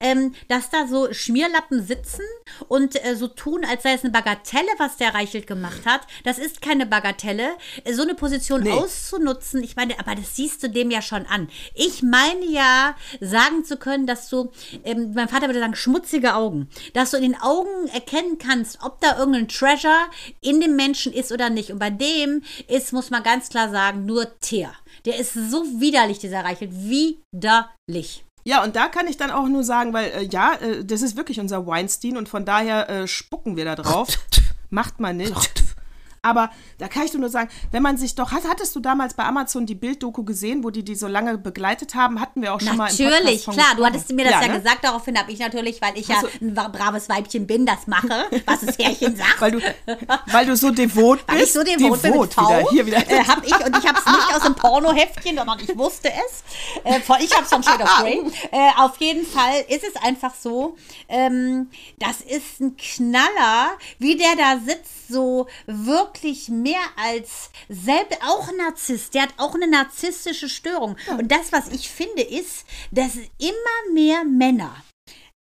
Ähm, 0.00 0.34
dass 0.48 0.70
da 0.70 0.86
so 0.86 1.12
Schmierlappen 1.12 1.86
sitzen 1.86 2.22
und 2.68 3.04
äh, 3.04 3.14
so 3.16 3.28
tun, 3.28 3.64
als 3.64 3.82
sei 3.82 3.92
es 3.92 4.02
eine 4.02 4.12
Bagatelle, 4.12 4.68
was 4.78 4.96
der 4.96 5.14
Reichelt 5.14 5.46
gemacht 5.46 5.82
hat. 5.84 6.02
Das 6.24 6.38
ist 6.38 6.62
keine 6.62 6.86
Bagatelle. 6.86 7.50
Äh, 7.84 7.92
So 7.92 8.02
eine 8.02 8.14
Position 8.14 8.62
Nee. 8.62 8.72
auszunutzen, 8.72 9.62
ich 9.62 9.76
meine, 9.76 9.98
aber 9.98 10.14
das 10.14 10.36
siehst 10.36 10.62
du 10.62 10.70
dem 10.70 10.90
ja 10.90 11.02
schon 11.02 11.26
an. 11.26 11.48
Ich 11.74 12.02
meine 12.02 12.44
ja, 12.46 12.94
sagen 13.20 13.64
zu 13.64 13.76
können, 13.76 14.06
dass 14.06 14.28
du, 14.30 14.50
ähm, 14.84 15.12
mein 15.14 15.28
Vater 15.28 15.48
würde 15.48 15.60
sagen, 15.60 15.74
schmutzige 15.74 16.34
Augen, 16.34 16.68
dass 16.94 17.10
du 17.10 17.18
in 17.18 17.22
den 17.24 17.40
Augen 17.40 17.86
erkennen 17.92 18.38
kannst, 18.38 18.78
ob 18.82 19.00
da 19.00 19.18
irgendein 19.18 19.49
Treasure 19.50 20.08
in 20.40 20.60
dem 20.60 20.76
Menschen 20.76 21.12
ist 21.12 21.32
oder 21.32 21.50
nicht. 21.50 21.70
Und 21.70 21.78
bei 21.78 21.90
dem 21.90 22.42
ist, 22.68 22.92
muss 22.92 23.10
man 23.10 23.22
ganz 23.22 23.48
klar 23.48 23.70
sagen, 23.70 24.06
nur 24.06 24.38
Teer. 24.40 24.72
Der 25.04 25.18
ist 25.18 25.34
so 25.34 25.64
widerlich, 25.80 26.18
dieser 26.18 26.44
Reichelt. 26.44 26.72
Widerlich. 26.72 28.24
Ja, 28.44 28.64
und 28.64 28.74
da 28.76 28.88
kann 28.88 29.06
ich 29.06 29.16
dann 29.16 29.30
auch 29.30 29.46
nur 29.48 29.64
sagen, 29.64 29.92
weil 29.92 30.10
äh, 30.10 30.22
ja, 30.24 30.54
äh, 30.54 30.84
das 30.84 31.02
ist 31.02 31.16
wirklich 31.16 31.40
unser 31.40 31.66
Weinstein 31.66 32.16
und 32.16 32.28
von 32.28 32.44
daher 32.44 32.88
äh, 32.88 33.06
spucken 33.06 33.56
wir 33.56 33.64
da 33.64 33.76
drauf. 33.76 34.08
Macht 34.70 35.00
man 35.00 35.16
nicht. 35.16 35.64
Aber 36.22 36.50
da 36.78 36.88
kann 36.88 37.04
ich 37.04 37.14
nur 37.14 37.30
sagen, 37.30 37.48
wenn 37.70 37.82
man 37.82 37.96
sich 37.96 38.14
doch, 38.14 38.32
hat, 38.32 38.42
hattest 38.46 38.76
du 38.76 38.80
damals 38.80 39.14
bei 39.14 39.24
Amazon 39.24 39.64
die 39.64 39.74
Bilddoku 39.74 40.22
gesehen, 40.22 40.62
wo 40.64 40.70
die 40.70 40.84
die 40.84 40.94
so 40.94 41.06
lange 41.06 41.38
begleitet 41.38 41.94
haben? 41.94 42.20
Hatten 42.20 42.42
wir 42.42 42.54
auch 42.54 42.60
schon 42.60 42.76
mal 42.76 42.90
im 42.90 42.96
Podcast 42.96 43.00
Natürlich, 43.00 43.46
klar. 43.46 43.74
Du 43.76 43.84
hattest 43.86 44.10
mir 44.12 44.24
das 44.24 44.34
ja, 44.34 44.48
ne? 44.48 44.58
gesagt. 44.58 44.84
Daraufhin 44.84 45.18
habe 45.18 45.32
ich 45.32 45.38
natürlich, 45.38 45.80
weil 45.80 45.96
ich 45.96 46.08
ja 46.08 46.22
ein 46.40 46.54
braves 46.54 47.08
Weibchen 47.08 47.46
bin, 47.46 47.64
das 47.64 47.86
mache, 47.86 48.26
was 48.44 48.60
das 48.60 48.78
Herrchen 48.78 49.16
sagt. 49.16 49.40
Weil 49.40 49.52
du, 49.52 49.60
weil 50.26 50.46
du 50.46 50.56
so 50.56 50.70
devot 50.70 51.26
bist. 51.26 51.38
Weil 51.38 51.44
ich 51.44 51.52
so 51.52 51.62
devot 51.62 52.02
bin 52.02 52.18
mit 52.18 52.36
wieder, 52.36 52.60
V, 52.60 52.70
hier 52.70 52.86
wieder. 52.86 52.98
Äh, 52.98 53.24
hab 53.24 53.44
ich, 53.44 53.54
und 53.54 53.78
ich 53.78 53.86
habe 53.86 53.98
es 53.98 54.06
nicht 54.06 54.36
aus 54.36 54.42
dem 54.42 54.54
Pornoheftchen, 54.54 55.36
sondern 55.36 55.58
ich 55.60 55.76
wusste 55.76 56.10
es. 56.10 56.84
Äh, 56.84 57.00
von, 57.00 57.16
ich 57.20 57.32
habe 57.32 57.44
es 57.44 57.48
von 57.48 57.62
Shade 57.62 57.84
of 57.84 57.98
Grey. 58.00 58.20
Äh, 58.52 58.70
auf 58.78 58.96
jeden 58.98 59.24
Fall 59.24 59.64
ist 59.68 59.84
es 59.84 60.02
einfach 60.02 60.34
so, 60.34 60.76
ähm, 61.08 61.70
das 61.98 62.20
ist 62.20 62.60
ein 62.60 62.76
Knaller, 62.76 63.70
wie 63.98 64.16
der 64.16 64.34
da 64.36 64.58
sitzt, 64.64 65.08
so 65.08 65.46
wirklich 66.10 66.48
mehr 66.48 66.80
als 66.96 67.50
selbst, 67.68 68.18
auch 68.26 68.50
Narzisst, 68.52 69.14
der 69.14 69.22
hat 69.22 69.34
auch 69.36 69.54
eine 69.54 69.68
narzisstische 69.68 70.48
Störung. 70.48 70.96
Und 71.18 71.30
das, 71.30 71.52
was 71.52 71.68
ich 71.68 71.88
finde, 71.88 72.22
ist, 72.22 72.66
dass 72.90 73.16
immer 73.16 73.94
mehr 73.94 74.24
Männer 74.24 74.74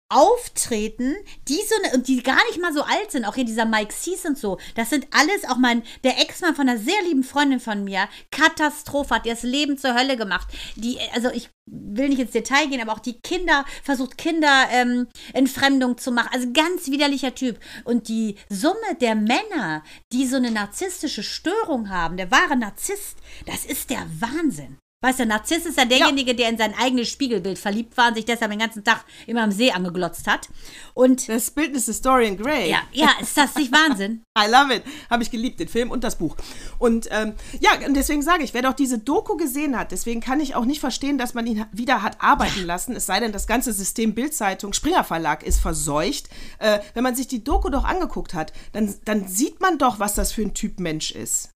auftreten, 0.09 1.15
die 1.47 1.55
so 1.67 1.95
und 1.95 2.07
die 2.07 2.21
gar 2.21 2.43
nicht 2.47 2.61
mal 2.61 2.73
so 2.73 2.83
alt 2.83 3.11
sind, 3.11 3.25
auch 3.25 3.35
hier 3.35 3.45
dieser 3.45 3.65
Mike 3.65 3.93
Sees 3.93 4.25
und 4.25 4.37
so, 4.37 4.59
das 4.75 4.89
sind 4.91 5.07
alles 5.11 5.45
auch 5.49 5.57
mein, 5.57 5.83
der 6.03 6.19
Ex-Mann 6.19 6.55
von 6.55 6.69
einer 6.69 6.79
sehr 6.79 7.01
lieben 7.07 7.23
Freundin 7.23 7.59
von 7.59 7.83
mir, 7.83 8.07
Katastrophe, 8.31 9.15
hat 9.15 9.25
ihr 9.25 9.33
das 9.33 9.43
Leben 9.43 9.77
zur 9.77 9.95
Hölle 9.95 10.15
gemacht. 10.15 10.47
Die, 10.75 10.99
also 11.13 11.29
ich 11.31 11.49
will 11.65 12.09
nicht 12.09 12.19
ins 12.19 12.31
Detail 12.31 12.67
gehen, 12.67 12.81
aber 12.81 12.93
auch 12.93 12.99
die 12.99 13.19
Kinder, 13.19 13.65
versucht 13.83 14.17
Kinder 14.17 14.67
ähm, 14.71 15.07
Entfremdung 15.33 15.97
zu 15.97 16.11
machen, 16.11 16.29
also 16.31 16.51
ganz 16.53 16.87
widerlicher 16.87 17.33
Typ. 17.33 17.59
Und 17.83 18.07
die 18.07 18.35
Summe 18.49 18.95
der 19.01 19.15
Männer, 19.15 19.83
die 20.13 20.27
so 20.27 20.35
eine 20.35 20.51
narzisstische 20.51 21.23
Störung 21.23 21.89
haben, 21.89 22.17
der 22.17 22.29
wahre 22.29 22.55
Narzisst, 22.55 23.17
das 23.47 23.65
ist 23.65 23.89
der 23.89 24.05
Wahnsinn. 24.19 24.77
Weißt 25.05 25.19
du, 25.19 25.25
Narzisst 25.27 25.67
ist 25.67 25.77
ja 25.77 25.85
derjenige, 25.85 26.33
der 26.33 26.49
in 26.49 26.57
sein 26.57 26.73
eigenes 26.81 27.09
Spiegelbild 27.09 27.59
verliebt 27.59 27.95
war 27.95 28.07
und 28.07 28.15
sich 28.15 28.25
deshalb 28.25 28.49
den 28.49 28.59
ganzen 28.59 28.83
Tag 28.83 29.05
immer 29.27 29.43
am 29.43 29.51
See 29.51 29.69
angeglotzt 29.71 30.25
hat. 30.25 30.49
Und 30.95 31.29
Das 31.29 31.51
Bildnis 31.51 31.87
ist 31.87 32.03
Dorian 32.03 32.35
Gray. 32.37 32.71
ja, 32.71 32.79
ja, 32.91 33.09
ist 33.21 33.37
das 33.37 33.53
nicht 33.53 33.71
Wahnsinn? 33.71 34.23
I 34.39 34.49
love 34.49 34.73
it. 34.73 34.81
Habe 35.11 35.21
ich 35.21 35.29
geliebt, 35.29 35.59
den 35.59 35.67
Film 35.67 35.91
und 35.91 36.03
das 36.03 36.15
Buch. 36.17 36.35
Und 36.79 37.07
ähm, 37.11 37.35
ja, 37.59 37.69
und 37.85 37.93
deswegen 37.93 38.23
sage 38.23 38.43
ich, 38.43 38.55
wer 38.55 38.63
doch 38.63 38.73
diese 38.73 38.97
Doku 38.97 39.37
gesehen 39.37 39.77
hat, 39.77 39.91
deswegen 39.91 40.21
kann 40.21 40.39
ich 40.39 40.55
auch 40.55 40.65
nicht 40.65 40.79
verstehen, 40.79 41.19
dass 41.19 41.35
man 41.35 41.45
ihn 41.45 41.63
wieder 41.71 42.01
hat 42.01 42.17
arbeiten 42.23 42.65
lassen, 42.65 42.95
es 42.95 43.05
sei 43.05 43.19
denn, 43.19 43.31
das 43.31 43.45
ganze 43.45 43.73
System 43.73 44.15
Bildzeitung, 44.15 44.73
Springer 44.73 45.03
Verlag 45.03 45.43
ist 45.43 45.59
verseucht. 45.59 46.29
Äh, 46.57 46.79
wenn 46.95 47.03
man 47.03 47.15
sich 47.15 47.27
die 47.27 47.43
Doku 47.43 47.69
doch 47.69 47.83
angeguckt 47.83 48.33
hat, 48.33 48.53
dann, 48.71 48.91
dann 49.05 49.27
sieht 49.27 49.61
man 49.61 49.77
doch, 49.77 49.99
was 49.99 50.15
das 50.15 50.31
für 50.31 50.41
ein 50.41 50.55
Typ 50.55 50.79
Mensch 50.79 51.11
ist. 51.11 51.51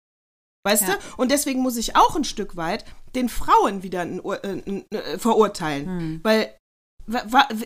Weißt 0.67 0.83
Ja. 0.83 0.95
du? 0.95 1.01
Und 1.17 1.31
deswegen 1.31 1.61
muss 1.61 1.77
ich 1.77 1.95
auch 1.95 2.17
ein 2.17 2.25
Stück 2.25 2.57
weit 2.57 2.85
den 3.17 3.29
Frauen 3.29 3.83
wieder 3.83 4.03
ein, 4.03 4.21
Ur- 4.23 4.45
äh, 4.45 4.63
ein, 4.67 4.85
äh, 4.93 5.19
verurteilen. 5.19 5.87
Hm. 5.87 6.21
Weil 6.23 6.55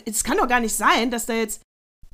es 0.05 0.23
kann 0.23 0.37
doch 0.37 0.47
gar 0.47 0.59
nicht 0.59 0.75
sein, 0.75 1.11
dass 1.11 1.25
da 1.25 1.33
jetzt 1.33 1.61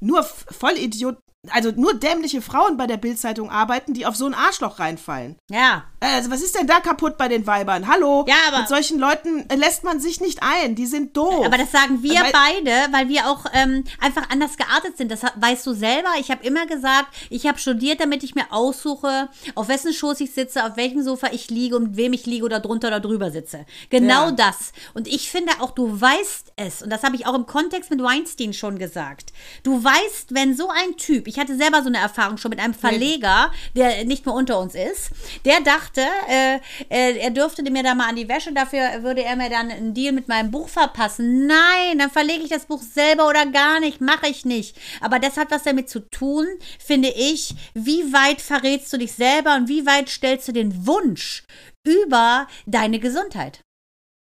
nur 0.02 0.19
F- 0.19 0.45
Vollidiot, 0.52 1.17
also 1.53 1.71
nur 1.71 1.93
dämliche 1.93 2.41
Frauen 2.41 2.77
bei 2.77 2.88
der 2.88 2.97
Bildzeitung 2.97 3.49
arbeiten, 3.49 3.93
die 3.93 4.05
auf 4.05 4.15
so 4.15 4.25
ein 4.25 4.33
Arschloch 4.33 4.79
reinfallen. 4.79 5.36
Ja, 5.49 5.86
Also 5.99 6.29
was 6.29 6.41
ist 6.41 6.55
denn 6.55 6.67
da 6.67 6.79
kaputt 6.79 7.17
bei 7.17 7.27
den 7.27 7.47
Weibern? 7.47 7.88
Hallo? 7.88 8.23
Ja, 8.27 8.36
aber- 8.49 8.60
Mit 8.60 8.67
solchen 8.67 8.99
Leuten 8.99 9.49
äh, 9.49 9.55
lässt 9.55 9.83
man 9.83 9.99
sich 9.99 10.21
nicht 10.21 10.39
ein. 10.43 10.75
Die 10.75 10.86
sind 10.86 11.17
doof. 11.17 11.45
aber 11.45 11.57
das 11.57 11.71
sagen 11.71 12.03
wir 12.03 12.19
Weil- 12.21 12.31
beide, 12.31 12.71
weil 12.93 13.10
wir 13.10 13.28
auch 13.30 13.45
ähm, 13.53 13.84
einfach 13.99 14.30
anders 14.30 14.57
geartet 14.57 14.95
sind. 14.97 15.11
Das 15.11 15.22
weißt 15.36 15.65
du 15.65 15.74
selber. 15.74 16.09
Ich 16.19 16.30
habe 16.32 16.45
immer 16.45 16.65
gesagt, 16.67 17.07
ich 17.30 17.47
habe 17.47 17.57
studiert, 17.57 17.99
damit 17.99 18.24
ich 18.24 18.36
mir 18.36 18.45
aussuche, 18.51 19.30
auf 19.55 19.67
wessen 19.69 19.93
Schoß 19.93 20.19
ich 20.22 20.34
sitze, 20.34 20.63
auf 20.65 20.78
welchem 20.78 21.01
Sofa 21.03 21.28
ich 21.32 21.49
liege 21.49 21.76
und 21.76 21.84
mit 21.84 21.97
wem 21.97 22.13
ich 22.13 22.26
liege 22.26 22.45
oder 22.45 22.59
drunter 22.59 22.89
oder 22.89 22.99
drüber 22.99 23.32
sitze. 23.32 23.65
Genau 23.89 24.26
Ja. 24.28 24.32
das. 24.32 24.72
Und 24.93 25.07
ich 25.07 25.30
finde 25.32 25.51
auch, 25.61 25.72
du 25.72 25.99
weißt 25.99 26.53
es. 26.57 26.82
Und 26.84 26.89
das 26.91 27.03
habe 27.03 27.15
ich 27.15 27.26
auch 27.26 27.34
im 27.36 27.45
Kontext 27.47 27.89
mit 27.89 28.01
Weinstein 28.03 28.53
schon 28.53 28.78
gesagt. 28.78 29.34
Du 29.63 29.84
weißt, 29.84 30.34
wenn 30.36 30.55
so 30.55 30.69
ein 30.69 30.95
Typ, 30.97 31.28
ich 31.28 31.36
hatte 31.39 31.57
selber 31.57 31.81
so 31.81 31.88
eine 31.88 31.97
Erfahrung 31.99 32.38
schon 32.38 32.49
mit 32.49 32.59
einem 32.59 32.73
Verleger, 32.73 33.51
der 33.75 34.05
nicht 34.05 34.25
mehr 34.25 34.35
unter 34.35 34.59
uns 34.59 34.75
ist, 34.75 35.11
der 35.45 35.61
dachte, 35.61 36.01
äh, 36.29 36.59
äh, 36.89 37.17
er 37.17 37.31
dürfte 37.31 37.63
mir 37.69 37.83
da 37.83 37.95
mal 37.95 38.09
an 38.09 38.15
die 38.15 38.29
Wäsche, 38.29 38.53
dafür 38.53 39.03
würde 39.03 39.23
er 39.23 39.35
mir 39.35 39.49
dann 39.49 39.71
einen 39.71 39.93
Deal 39.93 40.13
mit 40.13 40.27
meinem 40.27 40.51
Buch 40.51 40.69
verpassen. 40.69 41.47
Nein, 41.47 41.99
dann 41.99 42.09
verlege 42.09 42.43
ich 42.43 42.49
das 42.49 42.65
Buch 42.65 42.81
selber 42.81 43.27
oder 43.27 43.45
gar 43.45 43.79
nicht, 43.79 44.01
mache 44.01 44.27
ich 44.27 44.45
nicht. 44.45 44.77
Aber 45.01 45.19
das 45.19 45.38
hat 45.38 45.51
was 45.51 45.63
damit 45.63 45.89
zu 45.89 45.99
tun, 46.09 46.45
finde 46.79 47.09
ich, 47.09 47.55
wie 47.73 48.13
weit 48.13 48.41
verrätst 48.41 48.91
du 48.93 48.97
dich 48.97 49.13
selber 49.13 49.55
und 49.55 49.67
wie 49.67 49.85
weit 49.85 50.09
stellst 50.09 50.47
du 50.47 50.51
den 50.51 50.88
Wunsch 50.88 51.43
über 51.85 52.47
deine 52.65 52.99
Gesundheit. 52.99 53.61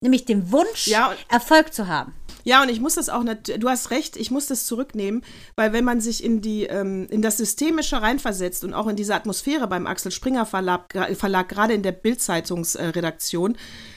Nämlich 0.02 0.24
den 0.24 0.50
Wunsch, 0.50 0.88
Ja, 0.88 1.14
Erfolg 1.28 1.72
zu 1.72 1.86
haben. 1.86 2.12
Ja, 2.44 2.62
und 2.62 2.68
ich 2.68 2.80
muss 2.80 2.94
das 2.94 3.08
auch, 3.08 3.24
du 3.24 3.68
hast 3.68 3.90
recht, 3.90 4.16
ich 4.16 4.30
muss 4.30 4.46
das 4.46 4.66
zurücknehmen, 4.66 5.22
weil 5.56 5.72
wenn 5.72 5.84
man 5.84 6.00
sich 6.00 6.24
in 6.24 6.40
die, 6.40 6.64
ähm, 6.64 7.06
in 7.10 7.22
das 7.22 7.36
Systemische 7.36 8.02
reinversetzt 8.02 8.64
und 8.64 8.74
auch 8.74 8.88
in 8.88 8.96
diese 8.96 9.14
Atmosphäre 9.14 9.68
beim 9.68 9.86
Axel 9.86 10.12
Springer 10.12 10.46
Verlag, 10.46 10.92
Verlag 11.14 11.48
gerade 11.48 11.74
in 11.74 11.82
der 11.82 11.92
Bildzeitungsredaktion, 11.92 13.56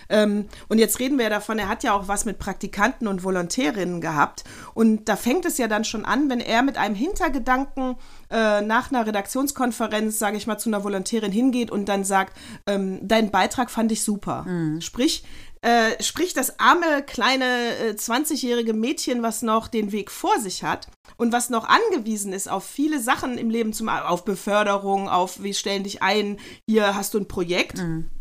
ähm, 0.10 0.46
und 0.70 0.78
jetzt 0.78 1.00
reden 1.00 1.18
wir 1.18 1.26
ja 1.26 1.30
davon, 1.30 1.60
er 1.60 1.70
hat 1.70 1.84
ja 1.84 1.93
auch 1.93 2.08
was 2.08 2.26
mit 2.26 2.39
Praktikanten 2.39 3.08
und 3.08 3.24
Volontärinnen 3.24 4.02
gehabt. 4.02 4.43
Und 4.74 5.10
da 5.10 5.16
fängt 5.16 5.46
es 5.46 5.58
ja 5.58 5.68
dann 5.68 5.84
schon 5.84 6.06
an, 6.06 6.30
wenn 6.30 6.39
er 6.39 6.62
mit 6.62 6.78
einem 6.78 6.96
Hintergedanken 6.96 7.96
äh, 8.30 8.62
nach 8.62 8.91
einer 8.91 9.06
Redaktionskonferenz, 9.06 10.20
sage 10.20 10.38
ich 10.38 10.48
mal, 10.48 10.58
zu 10.58 10.70
einer 10.70 10.84
Volontärin 10.84 11.32
hingeht 11.32 11.72
und 11.72 11.89
dann 11.89 12.04
sagt, 12.04 12.38
ähm, 12.68 13.00
dein 13.02 13.32
Beitrag 13.32 13.72
fand 13.72 13.91
ich 13.91 14.04
super. 14.04 14.43
Mhm. 14.43 14.82
Sprich, 14.82 15.24
äh, 15.66 16.03
sprich, 16.03 16.36
das 16.36 16.59
arme, 16.59 17.01
kleine, 17.01 17.76
äh, 17.80 17.91
20-jährige 17.93 18.74
Mädchen, 18.74 19.24
was 19.24 19.41
noch 19.41 19.68
den 19.68 19.91
Weg 19.91 20.11
vor 20.11 20.39
sich 20.39 20.63
hat 20.63 20.88
und 21.18 21.32
was 21.32 21.49
noch 21.49 21.68
angewiesen 21.68 22.34
ist 22.34 22.47
auf 22.47 22.63
viele 22.63 22.99
Sachen 22.99 23.39
im 23.39 23.49
Leben, 23.49 23.74
zum, 23.74 23.89
auf 23.89 24.26
Beförderung, 24.26 25.09
auf 25.09 25.41
wie 25.41 25.55
stellen 25.55 25.84
dich 25.84 26.03
ein, 26.03 26.38
hier 26.70 26.93
hast 26.93 27.16
du 27.16 27.18
ein 27.18 27.28
Projekt. 27.28 27.80
Mhm 27.80 28.11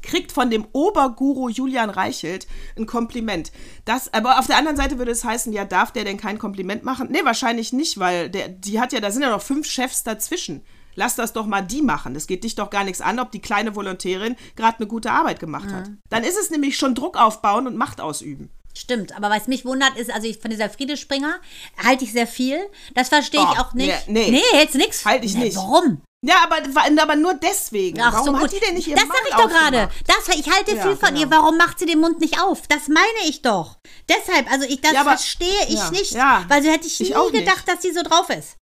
kriegt 0.00 0.30
von 0.30 0.48
dem 0.48 0.64
Oberguru 0.72 1.48
Julian 1.48 1.90
Reichelt 1.90 2.46
ein 2.76 2.86
Kompliment. 2.86 3.50
Das, 3.84 4.14
aber 4.14 4.38
auf 4.38 4.46
der 4.46 4.56
anderen 4.56 4.76
Seite 4.76 4.98
würde 4.98 5.10
es 5.10 5.24
heißen, 5.24 5.52
ja, 5.52 5.64
darf 5.64 5.90
der 5.90 6.04
denn 6.04 6.18
kein 6.18 6.38
Kompliment 6.38 6.84
machen? 6.84 7.08
Nee, 7.10 7.24
wahrscheinlich 7.24 7.72
nicht, 7.72 7.98
weil 7.98 8.30
der, 8.30 8.48
die 8.48 8.78
hat 8.78 8.92
ja, 8.92 9.00
da 9.00 9.10
sind 9.10 9.22
ja 9.22 9.30
noch 9.30 9.42
fünf 9.42 9.66
Chefs 9.66 10.04
dazwischen 10.04 10.62
lass 10.98 11.14
das 11.14 11.32
doch 11.32 11.46
mal 11.46 11.62
die 11.62 11.80
machen. 11.80 12.14
Es 12.16 12.26
geht 12.26 12.44
dich 12.44 12.56
doch 12.56 12.70
gar 12.70 12.84
nichts 12.84 13.00
an, 13.00 13.20
ob 13.20 13.30
die 13.30 13.40
kleine 13.40 13.74
Volontärin 13.74 14.36
gerade 14.56 14.78
eine 14.78 14.86
gute 14.86 15.12
Arbeit 15.12 15.40
gemacht 15.40 15.70
hat. 15.70 15.88
Mhm. 15.88 16.02
Dann 16.10 16.24
ist 16.24 16.36
es 16.36 16.50
nämlich 16.50 16.76
schon 16.76 16.94
Druck 16.94 17.16
aufbauen 17.16 17.66
und 17.66 17.76
Macht 17.76 18.00
ausüben. 18.00 18.50
Stimmt, 18.76 19.16
aber 19.16 19.30
was 19.30 19.48
mich 19.48 19.64
wundert 19.64 19.96
ist, 19.96 20.12
also 20.12 20.28
ich 20.28 20.38
von 20.38 20.50
dieser 20.50 20.68
Friedespringer 20.68 21.40
halte 21.82 22.04
ich 22.04 22.12
sehr 22.12 22.26
viel. 22.26 22.58
Das 22.94 23.08
verstehe 23.08 23.40
ich 23.40 23.58
oh, 23.58 23.62
auch 23.62 23.74
nicht. 23.74 24.08
Nee, 24.08 24.30
nee. 24.30 24.42
nee 24.52 24.58
jetzt 24.58 24.74
nichts. 24.74 25.04
Halte 25.04 25.24
ich 25.24 25.34
nee, 25.34 25.44
nicht. 25.44 25.56
Warum? 25.56 26.02
Ja, 26.20 26.42
aber, 26.42 26.56
aber 27.00 27.16
nur 27.16 27.34
deswegen. 27.34 28.00
Ach, 28.00 28.12
Warum 28.12 28.36
so 28.36 28.40
hat 28.40 28.52
die 28.52 28.58
denn 28.58 28.74
nicht 28.74 28.88
ihren 28.88 28.98
Das 28.98 29.06
sag 29.06 29.28
ich 29.28 29.34
doch 29.34 29.48
gerade. 29.48 29.88
Ich 30.36 30.52
halte 30.52 30.74
ja, 30.74 30.82
viel 30.82 30.96
von 30.96 31.10
genau. 31.10 31.20
ihr. 31.20 31.30
Warum 31.30 31.56
macht 31.56 31.78
sie 31.78 31.86
den 31.86 32.00
Mund 32.00 32.18
nicht 32.18 32.40
auf? 32.40 32.66
Das 32.66 32.88
meine 32.88 33.28
ich 33.28 33.42
doch. 33.42 33.78
Deshalb, 34.08 34.50
also 34.50 34.66
ich, 34.68 34.80
das 34.80 34.92
ja, 34.92 35.02
aber, 35.02 35.10
verstehe 35.10 35.64
ich 35.68 35.74
ja, 35.74 35.90
nicht. 35.90 36.14
Weil 36.14 36.62
so 36.62 36.70
hätte 36.70 36.86
ich, 36.88 37.00
ich 37.00 37.10
nie 37.10 37.30
gedacht, 37.30 37.66
nicht. 37.66 37.68
dass 37.68 37.82
sie 37.82 37.92
so 37.92 38.02
drauf 38.02 38.30
ist. 38.30 38.56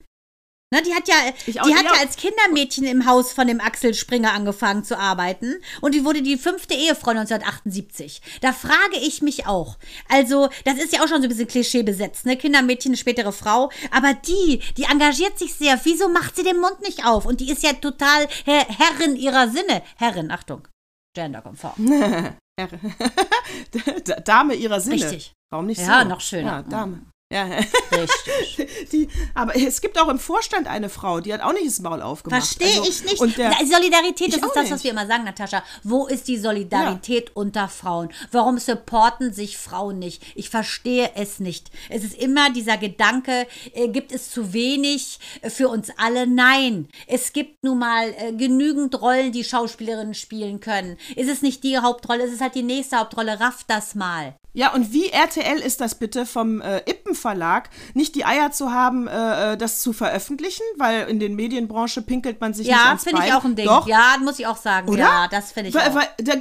Ne, 0.75 0.83
die 0.83 0.93
hat 0.93 1.07
ja, 1.07 1.15
die 1.47 1.75
hat 1.77 1.85
ja 1.85 2.01
als 2.01 2.17
Kindermädchen 2.17 2.85
im 2.85 3.07
Haus 3.07 3.33
von 3.33 3.47
dem 3.47 3.61
Axel 3.61 3.95
Springer 3.95 4.33
angefangen 4.33 4.83
zu 4.83 4.99
arbeiten 4.99 5.55
und 5.81 5.95
die 5.95 6.05
wurde 6.05 6.21
die 6.21 6.37
fünfte 6.37 6.75
Ehefrau 6.75 7.13
1978. 7.13 8.21
Da 8.41 8.53
frage 8.53 8.97
ich 9.01 9.23
mich 9.23 9.47
auch. 9.47 9.79
Also, 10.09 10.49
das 10.65 10.79
ist 10.79 10.93
ja 10.93 11.05
auch 11.05 11.07
schon 11.07 11.19
so 11.19 11.27
ein 11.27 11.29
bisschen 11.29 11.47
Klischee 11.47 11.85
besetzt, 11.85 12.27
ne? 12.27 12.37
Kindermädchen, 12.37 12.91
eine 12.91 12.97
spätere 12.97 13.31
Frau. 13.31 13.71
Aber 13.93 14.15
die, 14.15 14.63
die 14.77 14.83
engagiert 14.83 15.39
sich 15.39 15.55
sehr. 15.55 15.79
Wieso 15.85 16.09
macht 16.09 16.35
sie 16.35 16.43
den 16.43 16.59
Mund 16.59 16.81
nicht 16.81 17.07
auf? 17.07 17.25
Und 17.25 17.39
die 17.39 17.53
ist 17.53 17.63
ja 17.63 17.75
total 17.75 18.27
Her 18.45 18.67
Herrin 18.67 19.15
ihrer 19.15 19.51
Sinne. 19.51 19.81
Herrin, 19.95 20.33
Achtung. 20.33 20.67
Genderkonform. 21.15 21.75
Dame 24.25 24.55
ihrer 24.55 24.81
Sinne. 24.81 24.97
Richtig. 24.97 25.35
Warum 25.53 25.67
nicht 25.67 25.79
ja, 25.79 25.85
so? 25.85 25.93
Ja, 25.93 26.05
noch 26.05 26.21
schöner. 26.21 26.51
Ja, 26.51 26.63
Dame. 26.63 27.03
Ja, 27.35 27.47
richtig. 27.47 28.89
Die, 28.93 29.09
aber 29.35 29.57
es 29.57 29.81
gibt 29.81 29.99
auch 29.99 30.09
im 30.09 30.21
Vorstand 30.21 30.69
eine 30.69 30.89
Frau, 30.89 31.19
die 31.19 31.35
hat 31.35 31.41
auch 31.41 31.53
nicht 31.53 31.67
das 31.67 31.81
Maul 31.81 32.01
aufgemacht. 32.01 32.45
Verstehe 32.45 32.79
also, 32.79 32.89
ich 32.89 33.05
nicht. 33.05 33.21
Und 33.21 33.37
der, 33.37 33.53
Solidarität, 33.67 34.33
das 34.33 34.41
ist 34.41 34.55
das, 34.55 34.71
was 34.71 34.85
wir 34.85 34.93
immer 34.93 35.09
sagen, 35.09 35.25
Natascha. 35.25 35.65
Wo 35.83 36.07
ist 36.07 36.29
die 36.29 36.39
Solidarität 36.39 37.31
ja. 37.31 37.33
unter 37.35 37.67
Frauen? 37.67 38.11
Warum 38.31 38.59
supporten 38.59 39.33
sich 39.33 39.59
Frauen 39.59 39.99
nicht? 39.99 40.23
Ich 40.37 40.49
verstehe 40.49 41.11
es 41.17 41.41
nicht. 41.41 41.73
Es 41.89 42.05
ist 42.05 42.15
immer 42.15 42.53
dieser 42.53 42.77
Gedanke, 42.77 43.49
äh, 43.73 43.89
gibt 43.89 44.13
es 44.13 44.31
zu 44.31 44.53
wenig 44.53 45.19
für 45.43 45.69
uns 45.69 45.89
alle? 45.97 46.29
Nein. 46.29 46.89
Es 47.09 47.33
gibt 47.33 47.65
nun 47.65 47.81
mal 47.81 48.15
äh, 48.17 48.33
genügend 48.33 49.01
Rollen, 49.01 49.33
die 49.33 49.43
Schauspielerinnen 49.43 50.15
spielen 50.15 50.61
können. 50.61 50.99
Ist 51.17 51.29
es 51.29 51.43
nicht 51.43 51.65
die 51.65 51.79
Hauptrolle? 51.79 52.23
Ist 52.23 52.35
es 52.35 52.41
halt 52.41 52.55
die 52.55 52.63
nächste 52.63 52.99
Hauptrolle? 52.99 53.41
Raff 53.41 53.65
das 53.67 53.97
mal. 53.97 54.37
Ja, 54.55 54.73
und 54.73 54.93
wie 54.93 55.09
RTL 55.09 55.59
ist 55.59 55.81
das 55.81 55.97
bitte 55.97 56.27
vom 56.27 56.61
äh, 56.61 56.79
Ippen 56.89 57.15
Verlag, 57.17 57.71
nicht 57.93 58.15
die 58.15 58.25
Eier 58.25 58.53
zu 58.53 58.73
haben, 58.73 59.09
äh, 59.09 59.53
äh, 59.53 59.57
das 59.57 59.83
zu 59.83 59.93
veröffentlichen, 59.93 60.63
weil 60.77 61.09
in 61.09 61.19
den 61.19 61.35
Medienbranche 61.35 62.03
pinkelt 62.03 62.41
man 62.41 62.55
sich 62.55 62.69
ja, 62.69 62.77
nicht 62.77 62.87
ans 62.87 63.05
Ja, 63.05 63.11
finde 63.11 63.27
ich 63.27 63.35
auch 63.35 63.45
ein 63.45 63.57
Ding. 63.57 63.67
Doch. 63.67 63.89
Ja, 63.89 64.17
muss 64.23 64.39
ich 64.39 64.47
auch 64.47 64.57
sagen. 64.57 64.89
Oder? 64.89 65.01
Ja, 65.01 65.29
das 65.29 65.51
finde 65.51 65.71
ich 65.71 65.75
weil, 65.75 65.91
auch. 65.91 65.95
Weil, 65.97 66.09
da, 66.19 66.35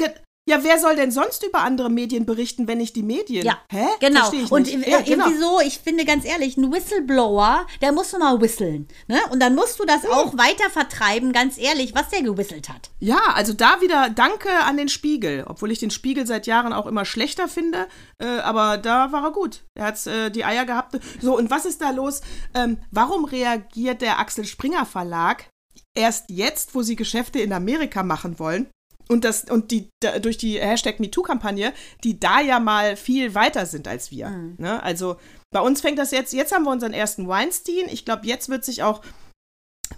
ja, 0.46 0.62
wer 0.62 0.78
soll 0.78 0.98
denn 0.98 1.12
sonst 1.12 1.46
über 1.46 1.60
andere 1.60 1.90
Medien 1.90 2.26
berichten, 2.26 2.68
wenn 2.68 2.80
nicht 2.80 2.98
die 2.98 3.04
Medien? 3.04 3.46
Ja, 3.46 3.60
Hä? 3.70 3.86
genau. 4.02 4.30
Und 4.50 4.70
ja, 4.70 5.00
genau. 5.00 5.26
irgendwie 5.26 5.38
so, 5.40 5.62
ich 5.62 5.80
finde 5.80 6.04
ganz 6.04 6.26
ehrlich, 6.26 6.58
ein 6.58 6.70
Whistleblower, 6.70 7.66
der 7.82 7.94
muss 7.94 8.12
mal 8.12 8.42
whistlen. 8.42 8.90
Ne? 9.08 9.20
Und 9.32 9.40
dann 9.40 9.56
musst 9.56 9.80
du 9.80 9.86
das 9.86 10.04
mhm. 10.04 10.10
auch 10.10 10.38
weiter 10.38 10.70
vertreiben, 10.70 11.32
ganz 11.32 11.58
ehrlich, 11.58 11.96
was 11.96 12.10
der 12.10 12.24
gewistelt 12.24 12.68
hat. 12.68 12.90
Ja, 13.00 13.22
also 13.34 13.54
da 13.54 13.80
wieder 13.80 14.10
Danke 14.10 14.50
an 14.50 14.76
den 14.76 14.90
Spiegel. 14.90 15.46
Obwohl 15.48 15.72
ich 15.72 15.80
den 15.80 15.92
Spiegel 15.92 16.28
seit 16.28 16.46
Jahren 16.46 16.74
auch 16.74 16.88
immer 16.88 17.06
schlechter 17.06 17.48
finde. 17.48 17.88
Äh, 18.18 18.40
aber 18.40 18.78
da 18.78 19.14
war 19.14 19.24
er 19.24 19.32
gut. 19.32 19.62
Er 19.76 19.86
hat 19.86 20.06
äh, 20.08 20.30
die 20.30 20.44
Eier 20.44 20.66
gehabt. 20.66 21.00
So, 21.22 21.38
und 21.38 21.52
was 21.52 21.66
ist 21.66 21.82
da 21.82 21.92
los? 21.92 22.20
Ähm, 22.54 22.80
warum 22.92 23.24
reagiert 23.24 24.02
der 24.02 24.20
Axel 24.20 24.44
Springer 24.44 24.86
Verlag 24.86 25.48
erst 25.96 26.30
jetzt, 26.30 26.76
wo 26.76 26.82
sie 26.82 26.98
Geschäfte 26.98 27.40
in 27.40 27.54
Amerika 27.54 28.04
machen 28.04 28.40
wollen? 28.40 28.70
Und 29.10 29.24
das 29.24 29.46
und 29.50 29.72
die 29.72 29.90
da, 30.00 30.20
durch 30.20 30.38
die 30.38 30.60
Hashtag 30.60 31.00
MeToo-Kampagne, 31.00 31.74
die 32.04 32.20
da 32.20 32.42
ja 32.42 32.60
mal 32.60 32.96
viel 32.96 33.36
weiter 33.36 33.66
sind 33.66 33.88
als 33.88 34.12
wir. 34.12 34.30
Mhm. 34.30 34.56
Ne? 34.58 34.82
Also 34.82 35.18
bei 35.52 35.60
uns 35.60 35.82
fängt 35.82 36.00
das 36.00 36.12
jetzt, 36.12 36.34
jetzt 36.34 36.54
haben 36.54 36.64
wir 36.64 36.72
unseren 36.72 36.94
ersten 36.94 37.28
Weinstein. 37.28 37.88
Ich 37.90 38.06
glaube, 38.06 38.26
jetzt 38.26 38.50
wird 38.50 38.66
sich 38.66 38.84
auch 38.84 39.02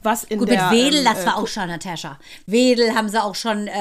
was 0.05 0.23
in 0.23 0.39
Gut, 0.39 0.49
der, 0.49 0.69
mit 0.69 0.79
Wedel, 0.79 0.99
ähm, 0.99 1.05
das 1.05 1.25
war 1.25 1.33
äh, 1.33 1.41
auch 1.41 1.47
schon, 1.47 1.67
Natascha. 1.67 2.17
Wedel 2.45 2.95
haben 2.95 3.09
sie 3.09 3.21
auch 3.21 3.35
schon 3.35 3.67
äh, 3.67 3.79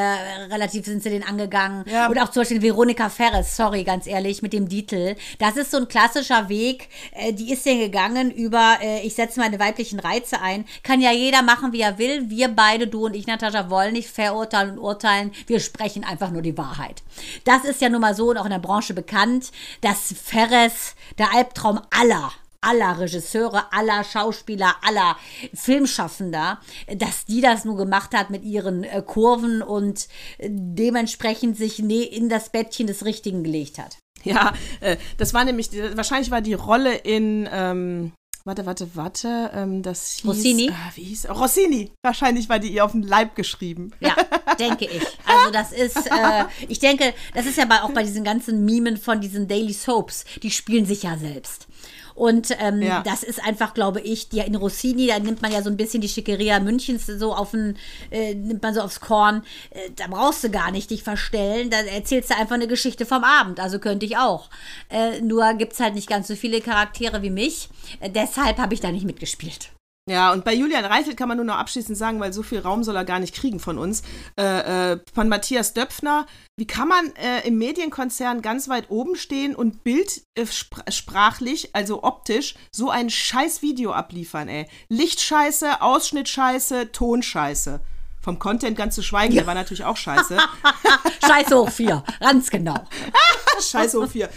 relativ, 0.51 0.87
sind 0.87 1.03
sie 1.03 1.11
den 1.11 1.23
angegangen. 1.23 1.85
Ja. 1.87 2.09
Und 2.09 2.19
auch 2.19 2.31
zum 2.31 2.41
Beispiel 2.41 2.63
Veronika 2.63 3.09
Ferres, 3.09 3.57
sorry, 3.57 3.85
ganz 3.85 4.07
ehrlich, 4.07 4.43
mit 4.43 4.53
dem 4.53 4.69
Titel. 4.69 5.17
Das 5.39 5.57
ist 5.57 5.71
so 5.71 5.77
ein 5.77 5.89
klassischer 5.89 6.49
Weg, 6.49 6.89
äh, 7.13 7.33
die 7.33 7.53
ist 7.53 7.67
ja 7.67 7.75
gegangen 7.75 8.31
über, 8.31 8.79
äh, 8.81 9.01
ich 9.01 9.15
setze 9.15 9.39
meine 9.39 9.59
weiblichen 9.61 10.01
Reize 10.01 10.41
ein. 10.41 10.65
Kann 10.83 11.01
ja 11.01 11.13
jeder 11.13 11.43
machen, 11.43 11.73
wie 11.73 11.83
er 11.83 11.99
will. 11.99 12.31
Wir 12.31 12.49
beide, 12.49 12.89
du 12.89 13.07
und 13.07 13.15
ich, 13.15 13.27
Natascha, 13.27 13.71
wollen 13.71 13.93
nicht 13.93 14.09
verurteilen 14.09 14.73
und 14.73 14.79
urteilen. 14.79 15.33
Wir 15.47 15.61
sprechen 15.61 16.05
einfach 16.05 16.31
nur 16.31 16.43
die 16.43 16.57
Wahrheit. 16.57 17.03
Das 17.45 17.65
ist 17.65 17.81
ja 17.81 17.89
nun 17.89 18.01
mal 18.01 18.15
so 18.15 18.31
und 18.31 18.39
auch 18.39 18.45
in 18.45 18.51
der 18.51 18.59
Branche 18.59 18.95
bekannt, 18.95 19.53
dass 19.83 20.15
Ferres 20.23 20.95
der 21.19 21.35
Albtraum 21.35 21.81
aller 21.91 22.33
aller 22.65 22.99
Regisseure, 22.99 23.73
aller 23.73 24.05
Schauspieler, 24.05 24.77
aller 24.83 25.17
Filmschaffender, 25.55 26.61
dass 26.97 27.25
die 27.25 27.41
das 27.41 27.65
nur 27.65 27.77
gemacht 27.77 28.15
hat 28.15 28.31
mit 28.31 28.45
ihren 28.45 28.85
äh, 28.85 29.03
Kurven 29.05 29.63
und 29.63 30.09
äh, 30.39 30.49
dementsprechend 30.51 31.57
sich 31.57 31.79
ne, 31.79 32.05
in 32.05 32.29
das 32.29 32.51
Bettchen 32.51 32.87
des 32.87 33.05
Richtigen 33.05 33.45
gelegt 33.45 33.79
hat. 33.79 33.99
Ja, 34.25 34.55
äh, 34.81 34.97
das 35.19 35.35
war 35.35 35.45
nämlich, 35.45 35.71
wahrscheinlich 35.95 36.31
war 36.31 36.41
die 36.41 36.55
Rolle 36.55 36.95
in, 36.95 37.49
ähm, 37.53 38.13
warte, 38.45 38.67
warte, 38.67 38.89
warte, 38.95 39.51
ähm, 39.55 39.83
das 39.83 40.17
hieß, 40.17 40.27
Rossini? 40.27 40.69
Äh, 40.69 40.97
wie 40.97 41.05
hieß, 41.05 41.29
Rossini, 41.29 41.91
wahrscheinlich 42.03 42.49
war 42.49 42.59
die 42.59 42.73
ihr 42.73 42.85
auf 42.85 42.93
den 42.93 43.03
Leib 43.03 43.35
geschrieben. 43.35 43.93
Ja, 44.01 44.15
denke 44.59 44.87
ich. 44.87 45.03
Also 45.27 45.51
das 45.53 45.73
ist, 45.73 46.07
äh, 46.07 46.45
ich 46.69 46.79
denke, 46.79 47.13
das 47.35 47.47
ist 47.47 47.59
ja 47.59 47.67
bei, 47.67 47.83
auch 47.83 47.91
bei 47.91 48.03
diesen 48.03 48.25
ganzen 48.25 48.65
Mimen 48.65 48.97
von 48.97 49.21
diesen 49.21 49.49
Daily 49.49 49.73
Soaps, 49.73 50.25
die 50.43 50.51
spielen 50.51 50.87
sich 50.87 51.03
ja 51.03 51.19
selbst. 51.19 51.67
Und 52.15 52.57
ähm, 52.61 52.83
ja. 52.83 53.03
das 53.03 53.23
ist 53.23 53.45
einfach, 53.45 53.75
glaube 53.75 54.01
ich, 54.01 54.29
die 54.29 54.39
in 54.39 54.55
Rossini, 54.55 55.09
da 55.09 55.19
nimmt 55.19 55.43
man 55.43 55.53
ja 55.53 55.63
so 55.63 55.71
ein 55.71 55.77
bisschen 55.77 56.01
die 56.01 56.09
Schickeria 56.09 56.61
Münchens 56.61 57.07
so 57.07 57.35
auf 57.35 57.51
den, 57.51 57.77
äh, 58.11 58.35
nimmt 58.35 58.63
man 58.63 58.73
so 58.75 58.81
aufs 58.81 59.01
Korn. 59.01 59.43
Äh, 59.71 59.91
da 59.97 60.07
brauchst 60.09 60.45
du 60.45 60.51
gar 60.51 60.71
nicht 60.71 60.91
dich 60.91 61.03
verstellen. 61.03 61.71
Da 61.71 61.79
erzählst 61.79 62.31
du 62.31 62.37
einfach 62.37 62.55
eine 62.55 62.69
Geschichte 62.69 63.05
vom 63.05 63.25
Abend. 63.25 63.59
Also 63.59 63.79
könnte 63.79 64.07
ich 64.07 64.17
auch. 64.17 64.49
Äh, 64.91 65.21
nur 65.21 65.55
gibt 65.55 65.73
es 65.73 65.81
halt 65.81 65.95
nicht 65.95 66.09
ganz 66.09 66.29
so 66.29 66.37
viele 66.37 66.61
Charaktere 66.61 67.23
wie 67.23 67.31
mich. 67.31 67.69
Äh, 68.01 68.11
deshalb 68.11 68.59
habe 68.59 68.75
ich 68.75 68.81
da 68.81 68.93
nicht 68.93 69.05
mitgespielt. 69.05 69.74
Ja, 70.07 70.35
und 70.35 70.45
bei 70.45 70.53
Julian 70.53 70.85
Reichelt 70.85 71.17
kann 71.17 71.29
man 71.29 71.39
nur 71.39 71.47
noch 71.47 71.57
abschließend 71.57 71.97
sagen, 71.97 72.21
weil 72.21 72.31
so 72.31 72.43
viel 72.43 72.59
Raum 72.59 72.85
soll 72.85 72.95
er 72.95 73.07
gar 73.07 73.21
nicht 73.21 73.35
kriegen 73.35 73.59
von 73.59 73.79
uns. 73.79 74.03
Äh, 74.39 74.93
äh, 74.93 75.01
von 75.15 75.31
Matthias 75.31 75.73
Döpfner. 75.73 76.27
Wie 76.59 76.67
kann 76.67 76.89
man 76.89 77.07
äh, 77.17 77.47
im 77.47 77.57
Medienkonzern 77.57 78.43
ganz 78.43 78.69
weit 78.69 78.91
oben 78.91 79.17
stehen 79.17 79.55
und 79.55 79.83
bildsprachlich, 79.83 81.67
äh, 81.67 81.71
also 81.73 82.03
optisch, 82.03 82.55
so 82.71 82.91
ein 82.91 83.09
scheiß 83.09 83.63
Video 83.63 83.93
abliefern, 83.93 84.49
ey? 84.49 84.69
Lichtscheiße, 84.91 85.81
Ausschnittscheiße, 85.81 86.93
Tonscheiße. 86.93 87.81
Vom 88.25 88.39
Content 88.39 88.75
ganz 88.75 88.95
zu 88.95 89.03
schweigen, 89.03 89.35
ja. 89.35 89.43
der 89.43 89.47
war 89.47 89.55
natürlich 89.55 89.85
auch 89.85 89.99
scheiße. 89.99 90.39
scheiße 91.27 91.59
hoch 91.59 91.69
vier, 91.69 92.03
ganz 92.21 92.49
genau. 92.49 92.83
scheiße 93.61 94.01
hoch 94.01 94.09
vier. 94.09 94.31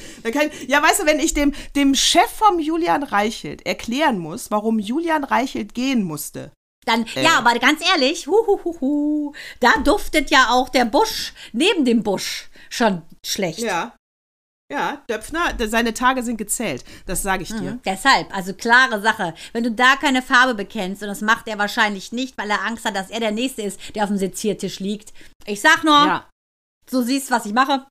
Ja, 0.67 0.83
weißt 0.83 0.99
du, 0.99 1.05
wenn 1.05 1.21
ich 1.21 1.33
dem, 1.33 1.53
dem 1.77 1.95
Chef 1.95 2.29
vom 2.29 2.59
Julian 2.59 3.03
Reichelt 3.03 3.65
erklären 3.65 4.19
muss, 4.19 4.51
warum 4.51 4.77
Julian 4.77 5.23
Reichelt 5.23 5.73
gehen 5.73 6.03
musste, 6.03 6.51
dann, 6.83 7.05
äh. 7.15 7.23
ja, 7.23 7.37
aber 7.37 7.57
ganz 7.59 7.81
ehrlich, 7.93 8.27
huhuhuhu, 8.27 9.31
da 9.61 9.71
duftet 9.85 10.31
ja 10.31 10.49
auch 10.49 10.67
der 10.67 10.83
Busch 10.83 11.31
neben 11.53 11.85
dem 11.85 12.03
Busch 12.03 12.49
schon 12.69 13.03
schlecht. 13.25 13.59
Ja. 13.59 13.95
Ja, 14.71 15.01
Döpfner, 15.09 15.53
seine 15.67 15.93
Tage 15.93 16.23
sind 16.23 16.37
gezählt. 16.37 16.83
Das 17.05 17.21
sage 17.23 17.43
ich 17.43 17.49
dir. 17.49 17.71
Mhm, 17.73 17.81
deshalb, 17.85 18.35
also 18.35 18.53
klare 18.53 19.01
Sache. 19.01 19.33
Wenn 19.53 19.63
du 19.63 19.71
da 19.71 19.95
keine 19.95 20.21
Farbe 20.21 20.55
bekennst, 20.55 21.01
und 21.01 21.07
das 21.07 21.21
macht 21.21 21.47
er 21.47 21.57
wahrscheinlich 21.57 22.11
nicht, 22.11 22.37
weil 22.37 22.49
er 22.49 22.65
Angst 22.65 22.83
hat, 22.83 22.95
dass 22.95 23.09
er 23.09 23.21
der 23.21 23.31
Nächste 23.31 23.61
ist, 23.61 23.79
der 23.95 24.03
auf 24.03 24.09
dem 24.09 24.17
Seziertisch 24.17 24.79
liegt. 24.81 25.13
Ich 25.45 25.61
sag 25.61 25.85
nur, 25.85 25.93
Ja. 26.05 26.29
so 26.89 27.01
siehst, 27.01 27.31
was 27.31 27.45
ich 27.45 27.53
mache. 27.53 27.87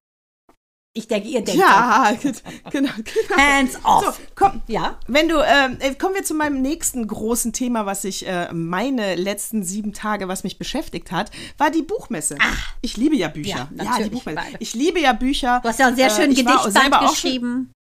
Ich 0.97 1.09
denke, 1.09 1.29
ihr 1.29 1.43
denkt. 1.45 1.61
Ja, 1.61 2.11
genau, 2.21 2.33
genau. 2.71 2.89
so. 3.29 3.37
Hands 3.37 3.73
So, 3.75 3.79
off. 3.85 4.21
komm, 4.35 4.63
Ja. 4.67 4.99
Wenn 5.07 5.29
du, 5.29 5.37
ähm, 5.37 5.77
äh, 5.81 5.95
kommen 5.95 6.15
wir 6.15 6.25
zu 6.25 6.33
meinem 6.33 6.63
nächsten 6.63 7.07
großen 7.07 7.53
Thema, 7.53 7.85
was 7.85 8.05
ich 8.05 8.27
äh, 8.27 8.51
meine 8.55 9.15
letzten 9.15 9.63
sieben 9.63 9.93
Tage, 9.93 10.27
was 10.27 10.43
mich 10.43 10.59
beschäftigt 10.59 11.13
hat, 11.13 11.31
war 11.59 11.71
die 11.71 11.83
Buchmesse. 11.83 12.39
Ich 12.81 12.97
liebe 12.97 13.15
ja 13.15 13.29
Bücher. 13.29 13.69
Ja, 13.77 13.85
natürlich, 13.85 14.09
die 14.09 14.15
Buchmesse. 14.17 14.41
Ich 14.59 14.73
liebe 14.75 14.99
ja 14.99 15.13
Bücher. 15.13 15.61
Du 15.63 15.69
hast 15.69 15.79
ja 15.79 15.89
ein 15.89 15.97
sehr 15.97 16.07
Äh, 16.07 16.11
schönes 16.11 16.45
war 16.47 16.65
Gedichtband 16.65 17.11
geschrieben. 17.11 17.73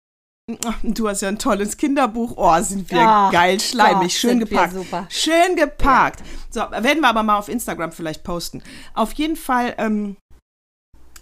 Du 0.84 1.10
hast 1.10 1.22
ja 1.22 1.30
ein 1.30 1.40
tolles 1.40 1.78
Kinderbuch. 1.78 2.34
Oh, 2.36 2.62
sind 2.62 2.92
wir 2.92 3.00
Ach, 3.02 3.32
geil, 3.32 3.60
schleimig, 3.60 4.02
Gott, 4.02 4.12
schön 4.12 4.40
super. 4.72 5.08
Schön 5.10 5.56
gepackt. 5.56 6.22
So, 6.52 6.60
werden 6.60 7.00
wir 7.00 7.08
aber 7.08 7.24
mal 7.24 7.38
auf 7.40 7.50
Instagram 7.50 7.92
vielleicht 7.92 8.24
posten. 8.24 8.62
Auf 8.94 9.14
jeden 9.14 9.38
Fall, 9.38 9.74
ähm, 9.80 10.18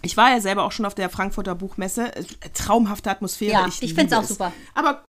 ich 0.04 0.16
war 0.16 0.30
ja 0.30 0.40
selber 0.40 0.64
auch 0.64 0.72
schon 0.72 0.86
auf 0.86 0.94
der 0.94 1.10
Frankfurter 1.10 1.54
Buchmesse. 1.54 2.14
Äh, 2.14 2.24
Traumhafte 2.52 3.10
Atmosphäre. 3.10 3.52
Ja, 3.52 3.66
ich 3.66 3.82
ich 3.82 3.94
find's 3.94 4.12
liebe 4.12 4.18
auch 4.18 4.22
es. 4.22 4.28
super. 4.30 4.52
Aber 4.74 5.04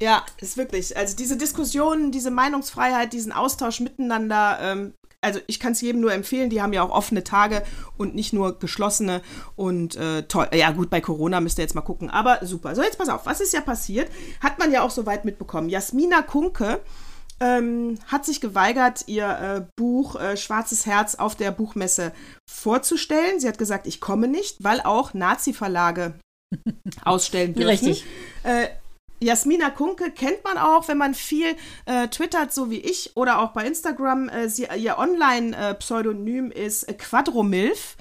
ja, 0.00 0.24
ist 0.40 0.56
wirklich. 0.56 0.96
Also 0.96 1.16
diese 1.16 1.36
Diskussionen, 1.36 2.12
diese 2.12 2.30
Meinungsfreiheit, 2.30 3.12
diesen 3.12 3.32
Austausch 3.32 3.80
miteinander, 3.80 4.58
ähm, 4.60 4.94
also 5.20 5.40
ich 5.48 5.58
kann 5.58 5.72
es 5.72 5.80
jedem 5.80 6.00
nur 6.00 6.12
empfehlen, 6.12 6.50
die 6.50 6.62
haben 6.62 6.72
ja 6.72 6.82
auch 6.82 6.90
offene 6.90 7.24
Tage 7.24 7.64
und 7.96 8.14
nicht 8.14 8.32
nur 8.32 8.58
geschlossene 8.58 9.20
und 9.56 9.96
äh, 9.96 10.22
toll. 10.22 10.48
Ja 10.54 10.70
gut, 10.70 10.90
bei 10.90 11.00
Corona 11.00 11.40
müsst 11.40 11.58
ihr 11.58 11.62
jetzt 11.62 11.74
mal 11.74 11.80
gucken, 11.80 12.08
aber 12.08 12.38
super. 12.42 12.76
So, 12.76 12.82
jetzt 12.82 12.98
pass 12.98 13.08
auf, 13.08 13.26
was 13.26 13.40
ist 13.40 13.52
ja 13.52 13.60
passiert? 13.60 14.10
Hat 14.40 14.58
man 14.60 14.70
ja 14.70 14.82
auch 14.82 14.90
soweit 14.90 15.24
mitbekommen. 15.24 15.68
Jasmina 15.68 16.22
Kunke 16.22 16.80
ähm, 17.40 17.98
hat 18.06 18.24
sich 18.24 18.40
geweigert, 18.40 19.04
ihr 19.06 19.28
äh, 19.28 19.66
Buch 19.76 20.16
äh, 20.16 20.36
Schwarzes 20.36 20.86
Herz 20.86 21.14
auf 21.14 21.36
der 21.36 21.50
Buchmesse 21.52 22.12
vorzustellen. 22.50 23.40
Sie 23.40 23.48
hat 23.48 23.58
gesagt, 23.58 23.86
ich 23.86 24.00
komme 24.00 24.28
nicht, 24.28 24.56
weil 24.64 24.80
auch 24.80 25.14
Nazi-Verlage 25.14 26.14
ausstellen 27.04 27.54
dürfen. 27.54 27.68
Richtig. 27.68 28.04
Äh, 28.42 28.68
Jasmina 29.20 29.70
Kunke 29.70 30.12
kennt 30.12 30.44
man 30.44 30.58
auch, 30.58 30.86
wenn 30.86 30.98
man 30.98 31.12
viel 31.14 31.56
äh, 31.86 32.06
twittert, 32.08 32.52
so 32.52 32.70
wie 32.70 32.78
ich, 32.78 33.16
oder 33.16 33.40
auch 33.40 33.50
bei 33.52 33.66
Instagram. 33.66 34.28
Äh, 34.28 34.48
sie, 34.48 34.68
ihr 34.76 34.98
Online-Pseudonym 34.98 36.50
ist 36.52 36.84
äh, 36.84 36.94
Quadromilf. 36.94 37.96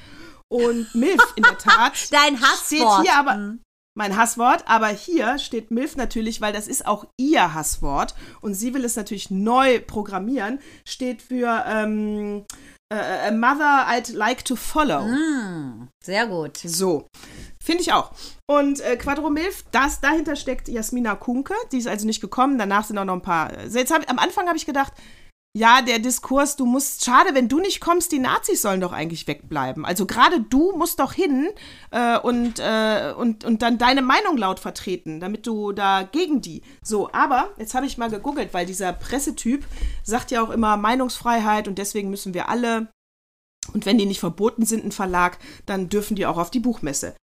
Und 0.50 0.96
Milf 0.96 1.22
in 1.36 1.44
der 1.44 1.58
Tat. 1.58 1.94
Dein 2.12 2.38
Steht 2.38 2.42
Hasswort. 2.82 3.02
hier 3.04 3.16
aber 3.16 3.36
Mhm. 3.36 3.60
Mein 3.98 4.16
Hasswort, 4.16 4.64
aber 4.68 4.88
hier 4.88 5.40
steht 5.40 5.72
Milf 5.72 5.96
natürlich, 5.96 6.40
weil 6.40 6.54
das 6.54 6.68
ist 6.68 6.86
auch 6.86 7.06
ihr 7.18 7.54
Hasswort 7.54 8.14
und 8.42 8.54
sie 8.54 8.74
will 8.74 8.86
es 8.86 8.96
natürlich 8.96 9.32
neu 9.32 9.80
programmieren, 9.80 10.60
steht 10.86 11.22
für 11.22 11.66
ähm, 11.68 12.46
äh, 12.90 12.96
a 12.96 13.32
Mother 13.32 13.88
I'd 13.90 14.14
like 14.14 14.46
to 14.46 14.56
follow. 14.56 15.02
Mm, 15.02 15.90
sehr 16.02 16.28
gut. 16.28 16.58
So, 16.58 17.08
finde 17.60 17.82
ich 17.82 17.92
auch. 17.92 18.12
Und 18.46 18.80
äh, 18.82 18.98
Quadromilf, 18.98 19.66
das 19.72 20.00
dahinter 20.00 20.36
steckt 20.36 20.70
Jasmina 20.70 21.16
Kunke, 21.16 21.56
die 21.72 21.80
ist 21.80 21.88
also 21.88 22.06
nicht 22.06 22.22
gekommen. 22.22 22.58
Danach 22.60 22.86
sind 22.86 22.98
auch 23.00 23.06
noch 23.06 23.16
ein 23.16 23.22
paar. 23.22 23.50
Also 23.50 23.80
jetzt 23.80 23.92
hab, 23.92 24.10
am 24.10 24.20
Anfang 24.20 24.48
habe 24.48 24.58
ich 24.58 24.66
gedacht, 24.68 24.94
ja, 25.58 25.82
der 25.82 25.98
Diskurs, 25.98 26.56
du 26.56 26.66
musst, 26.66 27.04
schade, 27.04 27.34
wenn 27.34 27.50
du 27.50 27.60
nicht 27.60 27.82
kommst, 27.82 28.12
die 28.12 28.20
Nazis 28.20 28.62
sollen 28.62 28.80
doch 28.80 28.94
eigentlich 28.94 29.26
wegbleiben. 29.28 29.86
Also 29.86 30.06
gerade 30.06 30.40
du 30.42 30.72
musst 30.78 31.00
doch 31.00 31.14
hin 31.14 31.50
äh, 31.90 32.20
und, 32.20 32.60
äh, 32.60 33.14
und, 33.18 33.44
und 33.44 33.62
dann 33.64 33.80
deine 33.80 34.04
Meinung 34.04 34.38
laut 34.38 34.60
vertreten, 34.60 35.20
damit 35.20 35.48
du 35.48 35.72
da 35.72 36.04
gegen 36.04 36.42
die. 36.42 36.62
So, 36.84 37.12
aber 37.12 37.50
jetzt 37.58 37.74
habe 37.74 37.88
ich 37.88 37.98
mal 37.98 38.10
gegoogelt, 38.10 38.54
weil 38.54 38.68
dieser 38.68 38.94
Pressetyp 38.94 39.66
sagt 40.04 40.30
ja 40.30 40.44
auch 40.44 40.52
immer 40.52 40.78
Meinungsfreiheit 40.78 41.68
und 41.68 41.80
deswegen 41.80 42.12
müssen 42.12 42.36
wir 42.36 42.50
alle 42.50 42.90
und 43.74 43.86
wenn 43.86 43.98
die 43.98 44.06
nicht 44.06 44.22
verboten 44.22 44.66
sind, 44.66 44.86
ein 44.86 44.94
Verlag, 44.94 45.40
dann 45.66 45.90
dürfen 45.90 46.16
die 46.16 46.26
auch 46.26 46.38
auf 46.38 46.52
die 46.52 46.62
Buchmesse. 46.62 47.16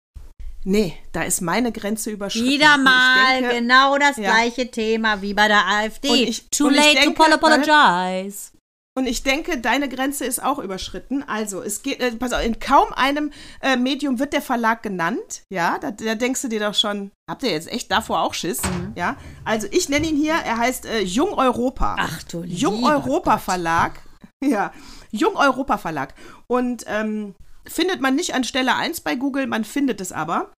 Nee, 0.65 0.97
da 1.11 1.23
ist 1.23 1.41
meine 1.41 1.71
Grenze 1.71 2.09
überschritten. 2.11 2.47
Wieder 2.47 2.77
mal 2.77 3.41
denke, 3.41 3.55
genau 3.55 3.97
das 3.97 4.17
ja. 4.17 4.31
gleiche 4.33 4.71
Thema 4.71 5.21
wie 5.21 5.33
bei 5.33 5.47
der 5.47 5.67
AfD. 5.67 6.09
Und 6.09 6.17
ich- 6.19 6.49
Too 6.49 6.67
und 6.67 6.73
late 6.75 6.95
denke, 6.95 7.15
to 7.15 7.23
apologize. 7.33 8.51
Und 8.95 9.07
ich 9.07 9.23
denke, 9.23 9.57
deine 9.57 9.89
Grenze 9.89 10.23
ist 10.23 10.41
auch 10.43 10.59
überschritten. 10.59 11.23
Also, 11.27 11.63
es 11.63 11.81
geht, 11.81 11.99
äh, 11.99 12.11
pass 12.11 12.31
auf, 12.31 12.43
in 12.45 12.59
kaum 12.59 12.93
einem 12.93 13.31
äh, 13.61 13.75
Medium 13.75 14.19
wird 14.19 14.33
der 14.33 14.41
Verlag 14.43 14.83
genannt. 14.83 15.41
Ja, 15.51 15.79
da, 15.79 15.89
da 15.89 16.13
denkst 16.13 16.43
du 16.43 16.47
dir 16.47 16.59
doch 16.59 16.75
schon, 16.75 17.09
habt 17.27 17.41
ihr 17.41 17.49
jetzt 17.49 17.71
echt 17.71 17.91
davor 17.91 18.21
auch 18.21 18.35
Schiss? 18.35 18.61
Mhm. 18.61 18.93
Ja, 18.95 19.17
also 19.45 19.67
ich 19.71 19.89
nenne 19.89 20.05
ihn 20.07 20.15
hier, 20.15 20.35
er 20.35 20.57
heißt 20.59 20.85
äh, 20.85 20.99
Jung 21.01 21.33
Europa. 21.33 21.95
Ach 21.99 22.21
du 22.23 22.43
Jung 22.43 22.83
Europa 22.83 23.35
Gott. 23.35 23.41
Verlag. 23.43 23.99
Ja, 24.43 24.73
Jung 25.09 25.37
Europa 25.37 25.77
Verlag. 25.77 26.13
Und 26.47 26.83
ähm, 26.87 27.33
findet 27.65 28.01
man 28.01 28.15
nicht 28.15 28.33
an 28.35 28.43
Stelle 28.43 28.75
1 28.75 29.01
bei 29.01 29.15
Google, 29.15 29.47
man 29.47 29.63
findet 29.63 30.01
es 30.01 30.11
aber. 30.11 30.51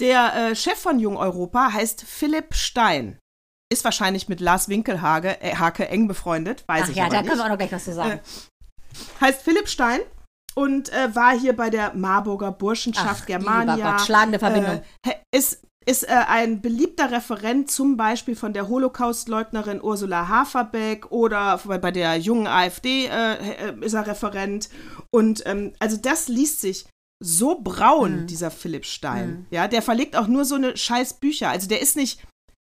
Der 0.00 0.34
äh, 0.34 0.56
Chef 0.56 0.78
von 0.78 0.98
Jung 0.98 1.16
Europa 1.16 1.72
heißt 1.72 2.02
Philipp 2.02 2.54
Stein. 2.54 3.18
Ist 3.72 3.84
wahrscheinlich 3.84 4.28
mit 4.28 4.40
Lars 4.40 4.68
Winkelhake 4.68 5.40
äh, 5.42 5.54
Hake 5.56 5.88
eng 5.88 6.08
befreundet, 6.08 6.64
weiß 6.66 6.84
Ach 6.84 6.88
ich 6.88 6.96
ja, 6.96 7.04
aber 7.04 7.14
da 7.14 7.20
nicht. 7.22 7.28
können 7.28 7.40
wir 7.40 7.44
auch 7.44 7.50
noch 7.50 7.58
gleich 7.58 7.72
was 7.72 7.84
zu 7.84 7.92
sagen. 7.92 8.20
heißt 9.20 9.42
Philipp 9.42 9.68
Stein 9.68 10.00
und 10.54 10.92
äh, 10.92 11.14
war 11.14 11.38
hier 11.38 11.54
bei 11.54 11.70
der 11.70 11.94
Marburger 11.94 12.50
Burschenschaft 12.50 13.22
Ach, 13.22 13.26
Germania. 13.26 13.92
Gott, 13.92 14.06
schlagende 14.06 14.38
Verbindung. 14.38 14.82
Äh, 15.06 15.14
ist 15.36 15.62
ist 15.86 16.04
äh, 16.04 16.12
ein 16.28 16.60
beliebter 16.60 17.10
Referent 17.10 17.70
zum 17.70 17.96
Beispiel 17.96 18.36
von 18.36 18.52
der 18.52 18.68
Holocaustleugnerin 18.68 19.82
Ursula 19.82 20.28
Haferbeck 20.28 21.10
oder 21.10 21.58
bei, 21.58 21.90
der 21.90 22.16
jungen 22.16 22.46
AfD 22.46 23.06
äh, 23.06 23.70
äh, 23.70 23.74
ist 23.80 23.94
er 23.94 24.06
Referent. 24.06 24.68
Und 25.10 25.42
ähm, 25.46 25.72
also 25.78 25.96
das 25.96 26.28
liest 26.28 26.60
sich 26.60 26.86
so 27.22 27.58
Mhm. 27.58 27.64
braun, 27.64 28.26
dieser 28.26 28.50
Philipp 28.50 28.86
Stein. 28.86 29.46
Ja, 29.50 29.68
der 29.68 29.82
verlegt 29.82 30.16
auch 30.16 30.26
nur 30.26 30.44
so 30.44 30.54
eine 30.54 30.76
scheiß 30.76 31.14
Bücher. 31.14 31.50
Also 31.50 31.68
der 31.68 31.80
ist 31.80 31.96
nicht, 31.96 32.22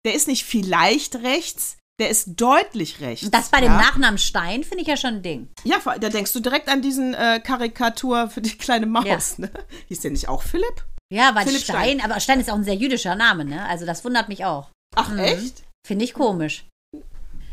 der 0.06 0.14
ist 0.14 0.28
nicht 0.28 0.46
vielleicht 0.46 1.16
rechts, 1.18 1.78
der 2.00 2.10
ist 2.10 2.40
deutlich 2.42 3.00
rechts. 3.00 3.26
Und 3.26 3.34
das 3.34 3.50
bei 3.50 3.62
dem 3.62 3.72
ja? 3.72 3.78
Nachnamen 3.78 4.18
Stein 4.18 4.64
finde 4.64 4.82
ich 4.82 4.88
ja 4.88 4.98
schon 4.98 5.16
ein 5.16 5.22
Ding. 5.22 5.50
Ja, 5.64 5.78
da 6.00 6.10
denkst 6.10 6.34
du 6.34 6.40
direkt 6.40 6.68
an 6.68 6.82
diesen 6.82 7.14
äh, 7.14 7.40
Karikatur 7.42 8.30
für 8.30 8.42
die 8.42 8.58
kleine 8.58 8.88
Maus. 8.88 9.38
Ne? 9.38 9.52
Hieß 9.88 10.02
der 10.02 10.12
nicht 10.12 10.28
auch 10.28 10.42
Philipp? 10.42 10.86
Ja, 11.12 11.36
weil 11.36 11.46
Philipp 11.46 11.62
Stein, 11.62 12.00
Stein. 12.00 12.02
aber 12.02 12.20
Stein 12.22 12.40
ist 12.40 12.50
auch 12.50 12.56
ein 12.56 12.64
sehr 12.64 12.76
jüdischer 12.76 13.16
Name, 13.16 13.44
ne? 13.44 13.66
Also 13.66 13.86
das 13.86 14.04
wundert 14.06 14.30
mich 14.30 14.46
auch. 14.46 14.72
Ach, 14.96 15.16
echt? 15.18 15.64
Finde 15.86 16.06
ich 16.06 16.14
komisch. 16.14 16.66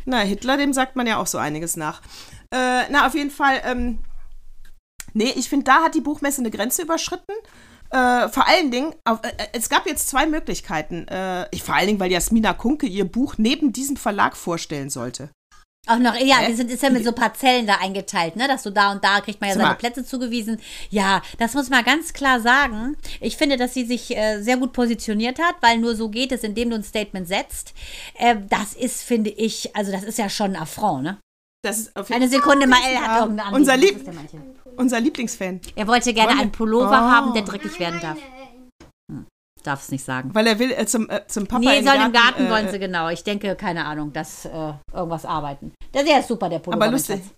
Na, 0.04 0.20
Hitler, 0.20 0.56
dem 0.56 0.72
sagt 0.72 0.94
man 0.94 1.06
ja 1.06 1.18
auch 1.18 1.26
so 1.26 1.38
einiges 1.38 1.76
nach. 1.76 2.00
Äh, 2.54 2.88
na, 2.90 3.06
auf 3.06 3.14
jeden 3.14 3.30
Fall, 3.30 3.60
ähm, 3.64 3.98
nee, 5.12 5.32
ich 5.36 5.48
finde, 5.48 5.64
da 5.64 5.82
hat 5.82 5.94
die 5.94 6.00
Buchmesse 6.00 6.40
eine 6.40 6.50
Grenze 6.50 6.82
überschritten. 6.82 7.32
Äh, 7.90 8.28
vor 8.28 8.46
allen 8.46 8.70
Dingen, 8.70 8.94
auf, 9.04 9.20
äh, 9.24 9.32
es 9.52 9.68
gab 9.68 9.86
jetzt 9.86 10.08
zwei 10.08 10.26
Möglichkeiten. 10.26 11.08
Äh, 11.08 11.48
ich, 11.50 11.62
vor 11.62 11.74
allen 11.74 11.88
Dingen, 11.88 12.00
weil 12.00 12.12
Jasmina 12.12 12.52
Kunke 12.52 12.86
ihr 12.86 13.06
Buch 13.06 13.34
neben 13.38 13.72
diesem 13.72 13.96
Verlag 13.96 14.36
vorstellen 14.36 14.88
sollte. 14.88 15.30
Auch 15.86 15.98
noch, 15.98 16.14
ja, 16.16 16.38
Hä? 16.38 16.48
die 16.50 16.54
sind, 16.54 16.70
ist 16.70 16.82
ja 16.82 16.90
mit 16.90 17.04
so 17.04 17.12
Parzellen 17.12 17.66
da 17.66 17.76
eingeteilt, 17.76 18.36
ne? 18.36 18.46
Dass 18.46 18.62
du 18.62 18.70
da 18.70 18.92
und 18.92 19.02
da 19.02 19.20
kriegt 19.22 19.40
man 19.40 19.48
ja 19.48 19.54
seine 19.56 19.68
mal. 19.68 19.74
Plätze 19.74 20.04
zugewiesen. 20.04 20.60
Ja, 20.90 21.22
das 21.38 21.54
muss 21.54 21.70
man 21.70 21.82
ganz 21.84 22.12
klar 22.12 22.40
sagen. 22.40 22.96
Ich 23.20 23.38
finde, 23.38 23.56
dass 23.56 23.72
sie 23.72 23.86
sich 23.86 24.14
äh, 24.14 24.42
sehr 24.42 24.58
gut 24.58 24.74
positioniert 24.74 25.38
hat, 25.38 25.54
weil 25.62 25.78
nur 25.78 25.96
so 25.96 26.10
geht 26.10 26.30
es, 26.32 26.42
indem 26.44 26.68
du 26.70 26.76
ein 26.76 26.82
Statement 26.82 27.26
setzt. 27.26 27.72
Äh, 28.18 28.36
das 28.50 28.74
ist, 28.74 29.02
finde 29.02 29.30
ich, 29.30 29.74
also 29.74 29.90
das 29.90 30.02
ist 30.02 30.18
ja 30.18 30.28
schon 30.28 30.56
ein 30.56 30.62
Affront, 30.62 31.04
ne? 31.04 31.18
Das 31.62 31.78
ist 31.78 31.96
auf 31.96 32.10
Eine 32.10 32.28
Sekunde, 32.28 32.66
Mael 32.66 32.96
hat 32.98 33.06
Ja, 33.06 33.20
irgendein 33.22 33.54
unser, 33.54 33.72
Anliegen. 33.72 33.98
Lieb 34.04 34.76
unser 34.76 35.00
Lieblingsfan. 35.00 35.60
Er 35.74 35.86
wollte 35.88 36.12
gerne 36.12 36.38
einen 36.38 36.52
Pullover 36.52 36.90
Oh. 36.90 37.10
haben, 37.10 37.32
der 37.34 37.42
dreckig 37.42 37.80
werden 37.80 37.98
darf. 38.00 38.18
Darf 39.68 39.82
es 39.82 39.90
nicht 39.90 40.02
sagen. 40.02 40.30
Weil 40.32 40.46
er 40.46 40.58
will 40.58 40.72
äh, 40.72 40.86
zum, 40.86 41.10
äh, 41.10 41.26
zum 41.26 41.46
Papa 41.46 41.60
Nee, 41.60 41.82
den 41.82 42.00
im 42.00 42.12
Garten 42.12 42.46
äh, 42.46 42.50
wollen 42.50 42.70
sie 42.70 42.78
genau. 42.78 43.10
Ich 43.10 43.22
denke, 43.22 43.54
keine 43.54 43.84
Ahnung, 43.84 44.14
dass 44.14 44.46
äh, 44.46 44.72
irgendwas 44.94 45.26
arbeiten. 45.26 45.74
Der, 45.92 46.04
der 46.04 46.20
ist 46.20 46.28
super, 46.28 46.48
der 46.48 46.60
Pullover. 46.60 46.82
Aber 46.82 46.90
lustig. 46.90 47.16
Schatz. 47.16 47.37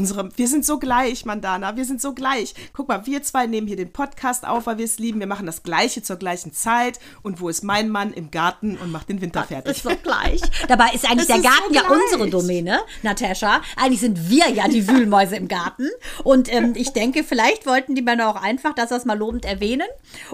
Unsere, 0.00 0.30
wir 0.34 0.48
sind 0.48 0.64
so 0.64 0.78
gleich, 0.78 1.26
Mandana. 1.26 1.76
Wir 1.76 1.84
sind 1.84 2.00
so 2.00 2.14
gleich. 2.14 2.54
Guck 2.72 2.88
mal, 2.88 3.04
wir 3.04 3.22
zwei 3.22 3.46
nehmen 3.46 3.66
hier 3.66 3.76
den 3.76 3.92
Podcast 3.92 4.48
auf, 4.48 4.64
weil 4.64 4.78
wir 4.78 4.86
es 4.86 4.98
lieben. 4.98 5.20
Wir 5.20 5.26
machen 5.26 5.44
das 5.44 5.62
Gleiche 5.62 6.02
zur 6.02 6.16
gleichen 6.16 6.54
Zeit. 6.54 6.98
Und 7.20 7.42
wo 7.42 7.50
ist 7.50 7.62
mein 7.62 7.90
Mann? 7.90 8.14
Im 8.14 8.30
Garten 8.30 8.78
und 8.78 8.92
macht 8.92 9.10
den 9.10 9.20
Winter 9.20 9.44
fertig. 9.44 9.76
Ist 9.76 9.82
so 9.82 9.90
gleich. 10.02 10.40
Dabei 10.68 10.92
ist 10.94 11.04
eigentlich 11.04 11.26
Das 11.26 11.26
der 11.26 11.36
ist 11.36 11.42
Garten 11.42 11.74
so 11.74 11.74
ja 11.74 11.82
unsere 11.90 12.30
Domäne, 12.30 12.80
Natascha. 13.02 13.60
Eigentlich 13.76 14.00
sind 14.00 14.30
wir 14.30 14.48
ja 14.48 14.68
die 14.68 14.88
Wühlmäuse 14.88 15.36
im 15.36 15.48
Garten. 15.48 15.86
Und 16.24 16.50
ähm, 16.50 16.72
ich 16.76 16.94
denke, 16.94 17.22
vielleicht 17.22 17.66
wollten 17.66 17.94
die 17.94 18.00
Männer 18.00 18.30
auch 18.30 18.42
einfach, 18.42 18.74
dass 18.74 18.88
wir 18.88 18.96
es 18.96 19.04
mal 19.04 19.18
lobend 19.18 19.44
erwähnen. 19.44 19.86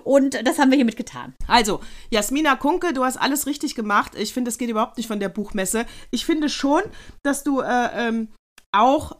Und 0.04 0.46
das 0.46 0.60
haben 0.60 0.70
wir 0.70 0.76
hiermit 0.76 0.96
getan. 0.96 1.34
Also, 1.48 1.80
Jasmina 2.10 2.54
Kunke, 2.54 2.92
du 2.92 3.02
hast 3.02 3.16
alles 3.16 3.46
richtig 3.46 3.74
gemacht. 3.74 4.12
Ich 4.16 4.32
finde, 4.32 4.48
es 4.48 4.58
geht 4.58 4.70
überhaupt 4.70 4.96
nicht 4.96 5.08
von 5.08 5.18
der 5.18 5.28
Buchmesse. 5.28 5.86
Ich 6.12 6.24
finde 6.24 6.48
schon, 6.48 6.82
dass 7.24 7.42
du 7.42 7.62
äh, 7.62 7.88
ähm, 7.94 8.28
auch, 8.70 9.16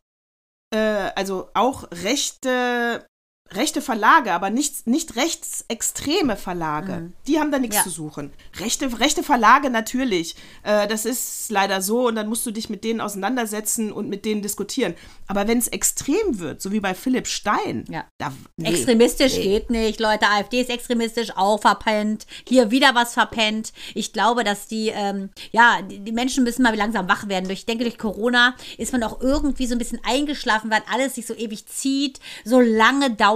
äh, 0.71 1.11
also 1.15 1.51
auch 1.55 1.85
rechte 1.93 3.07
rechte 3.53 3.81
Verlage, 3.81 4.33
aber 4.33 4.51
nicht, 4.51 4.87
nicht 4.87 5.17
rechtsextreme 5.17 6.37
Verlage. 6.37 6.93
Mhm. 6.93 7.13
Die 7.27 7.39
haben 7.39 7.51
da 7.51 7.59
nichts 7.59 7.77
Ja. 7.77 7.83
zu 7.83 7.91
suchen. 7.91 8.33
Rechte, 8.59 8.99
rechte 8.99 9.23
Verlage 9.23 9.71
natürlich. 9.71 10.35
Äh, 10.63 10.87
das 10.89 11.05
ist 11.05 11.51
leider 11.51 11.81
so 11.81 12.09
und 12.09 12.17
dann 12.17 12.29
musst 12.29 12.45
du 12.47 12.51
dich 12.51 12.69
mit 12.69 12.85
denen 12.85 13.01
auseinandersetzen 13.01 13.93
und 13.93 14.09
mit 14.09 14.25
denen 14.25 14.43
diskutieren. 14.43 14.95
Aber 15.29 15.49
wenn 15.49 15.59
es 15.59 15.69
extrem 15.69 16.39
wird, 16.39 16.61
so 16.63 16.73
wie 16.73 16.81
bei 16.81 16.95
Philipp 16.95 17.27
Stein, 17.27 17.85
Ja. 17.89 18.05
da, 18.19 18.33
nee. 18.57 18.71
Extremistisch 18.71 19.35
geht 19.35 19.71
nicht, 19.71 20.01
Leute. 20.01 20.27
AfD 20.29 20.61
ist 20.61 20.71
extremistisch, 20.71 21.31
auch 21.37 21.61
verpennt. 21.61 22.27
Hier 22.49 22.71
wieder 22.71 22.95
was 22.95 23.15
verpennt. 23.15 23.73
Ich 23.95 24.13
glaube, 24.13 24.45
dass 24.45 24.67
die, 24.67 24.89
ähm, 24.95 25.31
ja, 25.53 25.83
die, 25.83 26.01
die 26.01 26.13
Menschen 26.13 26.45
müssen 26.45 26.63
mal 26.63 26.75
langsam 26.77 27.09
wach 27.09 27.29
werden. 27.29 27.49
Ich 27.51 27.67
denke, 27.67 27.85
durch 27.85 27.99
Corona 27.99 28.55
ist 28.79 28.93
man 28.93 29.03
auch 29.03 29.21
irgendwie 29.21 29.67
so 29.67 29.75
ein 29.75 29.79
bisschen 29.79 30.01
eingeschlafen, 30.05 30.71
weil 30.71 30.83
alles 30.93 31.15
sich 31.17 31.27
so 31.27 31.35
ewig 31.35 31.67
zieht, 31.67 32.21
so 32.45 32.61
lange 32.61 33.11
dauert, 33.11 33.36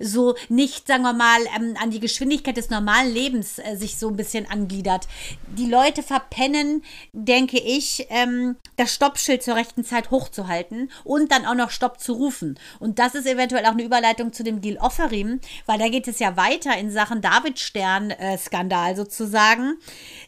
so 0.00 0.34
nicht, 0.48 0.86
sagen 0.86 1.02
wir 1.02 1.12
mal, 1.12 1.40
ähm, 1.56 1.76
an 1.80 1.90
die 1.90 2.00
Geschwindigkeit 2.00 2.56
des 2.56 2.70
normalen 2.70 3.12
Lebens 3.12 3.58
äh, 3.58 3.76
sich 3.76 3.98
so 3.98 4.08
ein 4.08 4.16
bisschen 4.16 4.50
angliedert. 4.50 5.08
Die 5.56 5.66
Leute 5.66 6.02
verpennen, 6.02 6.82
denke 7.12 7.58
ich, 7.58 8.06
ähm, 8.10 8.56
das 8.76 8.94
Stoppschild 8.94 9.42
zur 9.42 9.56
rechten 9.56 9.84
Zeit 9.84 10.10
hochzuhalten 10.10 10.90
und 11.04 11.30
dann 11.32 11.46
auch 11.46 11.54
noch 11.54 11.70
Stopp 11.70 12.00
zu 12.00 12.14
rufen. 12.14 12.58
Und 12.78 12.98
das 12.98 13.14
ist 13.14 13.26
eventuell 13.26 13.66
auch 13.66 13.72
eine 13.72 13.84
Überleitung 13.84 14.32
zu 14.32 14.42
dem 14.42 14.60
Deal 14.60 14.78
Offerim, 14.78 15.40
weil 15.66 15.78
da 15.78 15.88
geht 15.88 16.08
es 16.08 16.18
ja 16.18 16.36
weiter 16.36 16.76
in 16.76 16.90
Sachen 16.90 17.20
David-Stern-Skandal 17.20 18.96
sozusagen. 18.96 19.74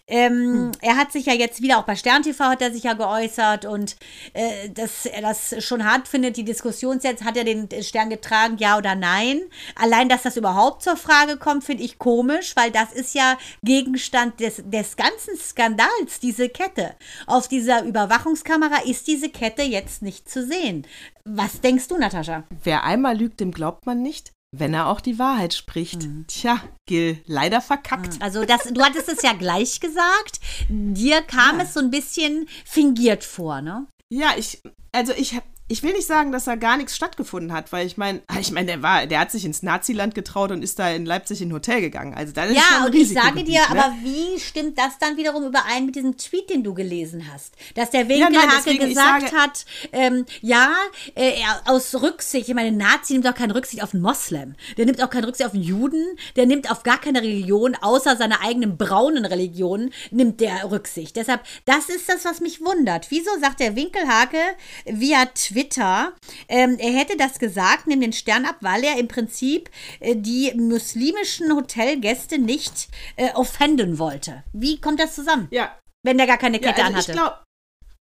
Ähm, 0.06 0.72
Er 0.80 0.96
hat 0.96 1.12
sich 1.12 1.26
ja 1.26 1.32
jetzt 1.32 1.62
wieder, 1.62 1.78
auch 1.78 1.84
bei 1.84 1.96
Stern 1.96 2.22
TV 2.22 2.44
hat 2.44 2.62
er 2.62 2.72
sich 2.72 2.84
ja 2.84 2.92
geäußert 2.92 3.64
und 3.64 3.96
äh, 4.34 4.68
dass 4.70 5.06
er 5.06 5.22
das 5.22 5.62
schon 5.64 5.84
hart 5.84 6.08
findet, 6.08 6.36
die 6.36 6.44
Diskussion 6.44 7.00
jetzt, 7.02 7.24
hat 7.24 7.36
er 7.36 7.44
den 7.44 7.68
Stern 7.82 8.10
getragen, 8.10 8.56
ja 8.58 8.76
oder 8.78 8.93
nein? 8.94 9.40
Allein, 9.74 10.08
dass 10.08 10.22
das 10.22 10.36
überhaupt 10.36 10.82
zur 10.82 10.96
Frage 10.96 11.36
kommt, 11.36 11.64
finde 11.64 11.82
ich 11.82 11.98
komisch, 11.98 12.56
weil 12.56 12.70
das 12.70 12.92
ist 12.92 13.14
ja 13.14 13.38
Gegenstand 13.62 14.40
des, 14.40 14.62
des 14.64 14.96
ganzen 14.96 15.36
Skandals, 15.36 16.20
diese 16.20 16.48
Kette. 16.48 16.94
Auf 17.26 17.48
dieser 17.48 17.84
Überwachungskamera 17.84 18.82
ist 18.84 19.06
diese 19.06 19.28
Kette 19.28 19.62
jetzt 19.62 20.02
nicht 20.02 20.28
zu 20.28 20.44
sehen. 20.44 20.86
Was 21.24 21.60
denkst 21.60 21.88
du, 21.88 21.96
Natascha? 21.96 22.44
Wer 22.62 22.84
einmal 22.84 23.16
lügt, 23.16 23.40
dem 23.40 23.50
glaubt 23.50 23.86
man 23.86 24.02
nicht, 24.02 24.32
wenn 24.56 24.74
er 24.74 24.88
auch 24.88 25.00
die 25.00 25.18
Wahrheit 25.18 25.54
spricht. 25.54 26.02
Mhm. 26.02 26.26
Tja, 26.28 26.60
Gil, 26.86 27.22
leider 27.26 27.60
verkackt. 27.60 28.20
Also 28.20 28.44
das, 28.44 28.64
du 28.64 28.82
hattest 28.82 29.08
es 29.08 29.22
ja 29.22 29.32
gleich 29.32 29.80
gesagt. 29.80 30.40
Dir 30.68 31.22
kam 31.22 31.60
es 31.60 31.74
so 31.74 31.80
ein 31.80 31.90
bisschen 31.90 32.48
fingiert 32.64 33.24
vor, 33.24 33.60
ne? 33.60 33.86
Ja, 34.10 34.34
ich, 34.36 34.62
also 34.92 35.12
ich, 35.16 35.40
ich 35.66 35.82
will 35.82 35.92
nicht 35.94 36.06
sagen, 36.06 36.30
dass 36.30 36.44
da 36.44 36.56
gar 36.56 36.76
nichts 36.76 36.94
stattgefunden 36.94 37.52
hat, 37.52 37.72
weil 37.72 37.86
ich 37.86 37.96
meine, 37.96 38.20
ich 38.38 38.52
meine, 38.52 38.66
der 38.66 38.82
war, 38.82 39.06
der 39.06 39.18
hat 39.20 39.30
sich 39.30 39.46
ins 39.46 39.62
Naziland 39.62 40.14
getraut 40.14 40.50
und 40.50 40.62
ist 40.62 40.78
da 40.78 40.90
in 40.90 41.06
Leipzig 41.06 41.40
in 41.40 41.48
ein 41.48 41.52
Hotel 41.54 41.80
gegangen. 41.80 42.12
Also 42.14 42.34
das 42.34 42.50
ist 42.50 42.56
schon 42.60 42.80
Ja, 42.80 42.86
und 42.86 42.94
ich 42.94 43.08
sage 43.12 43.44
dir, 43.44 43.60
ne? 43.60 43.68
aber 43.70 43.94
wie 44.02 44.38
stimmt 44.38 44.78
das 44.78 44.98
dann 44.98 45.16
wiederum 45.16 45.44
überein 45.46 45.86
mit 45.86 45.94
diesem 45.96 46.18
Tweet, 46.18 46.50
den 46.50 46.62
du 46.64 46.74
gelesen 46.74 47.30
hast? 47.32 47.54
Dass 47.76 47.90
der 47.90 48.02
Ja, 48.02 48.08
Winkelhake 48.28 48.70
ich 48.72 48.78
gesagt 48.78 49.30
sage- 49.30 49.36
hat, 49.36 49.64
ähm, 49.92 50.26
ja, 50.42 50.74
äh, 51.14 51.40
er, 51.40 51.62
aus 51.64 51.94
Rücksicht, 51.94 52.48
ich 52.48 52.54
meine, 52.54 52.68
ein 52.68 52.76
Nazi 52.76 53.14
nimmt 53.14 53.26
auch 53.26 53.34
keine 53.34 53.54
Rücksicht 53.54 53.82
auf 53.82 53.94
einen 53.94 54.02
Moslem. 54.02 54.56
Der 54.76 54.84
nimmt 54.84 55.02
auch 55.02 55.08
keine 55.08 55.26
Rücksicht 55.26 55.46
auf 55.48 55.54
einen 55.54 55.62
Juden. 55.62 56.04
Der 56.36 56.44
nimmt 56.44 56.70
auf 56.70 56.82
gar 56.82 57.00
keine 57.00 57.22
Religion, 57.22 57.74
außer 57.80 58.16
seiner 58.16 58.42
eigenen 58.42 58.76
braunen 58.76 59.24
Religion, 59.24 59.90
nimmt 60.10 60.40
der 60.42 60.70
Rücksicht. 60.70 61.16
Deshalb, 61.16 61.40
das 61.64 61.88
ist 61.88 62.08
das, 62.08 62.26
was 62.26 62.40
mich 62.40 62.60
wundert. 62.60 63.10
Wieso 63.10 63.30
sagt 63.40 63.60
der 63.60 63.76
Winkelhake 63.76 64.36
via 64.84 65.24
Twitter, 65.54 66.12
ähm, 66.48 66.76
er 66.78 66.92
hätte 66.92 67.16
das 67.16 67.38
gesagt, 67.38 67.86
nimm 67.86 68.00
den 68.00 68.12
Stern 68.12 68.44
ab, 68.44 68.56
weil 68.60 68.82
er 68.82 68.98
im 68.98 69.06
Prinzip 69.08 69.70
äh, 70.00 70.16
die 70.16 70.52
muslimischen 70.56 71.54
Hotelgäste 71.54 72.38
nicht 72.38 72.88
äh, 73.16 73.32
offenden 73.34 73.98
wollte. 73.98 74.42
Wie 74.52 74.80
kommt 74.80 74.98
das 75.00 75.14
zusammen? 75.14 75.46
Ja, 75.50 75.78
Wenn 76.02 76.18
der 76.18 76.26
gar 76.26 76.38
keine 76.38 76.60
ja 76.60 76.72
Kette 76.72 76.84
also 76.84 76.90
ich 76.90 76.96
anhatte. 76.96 77.12
glaube, 77.12 77.38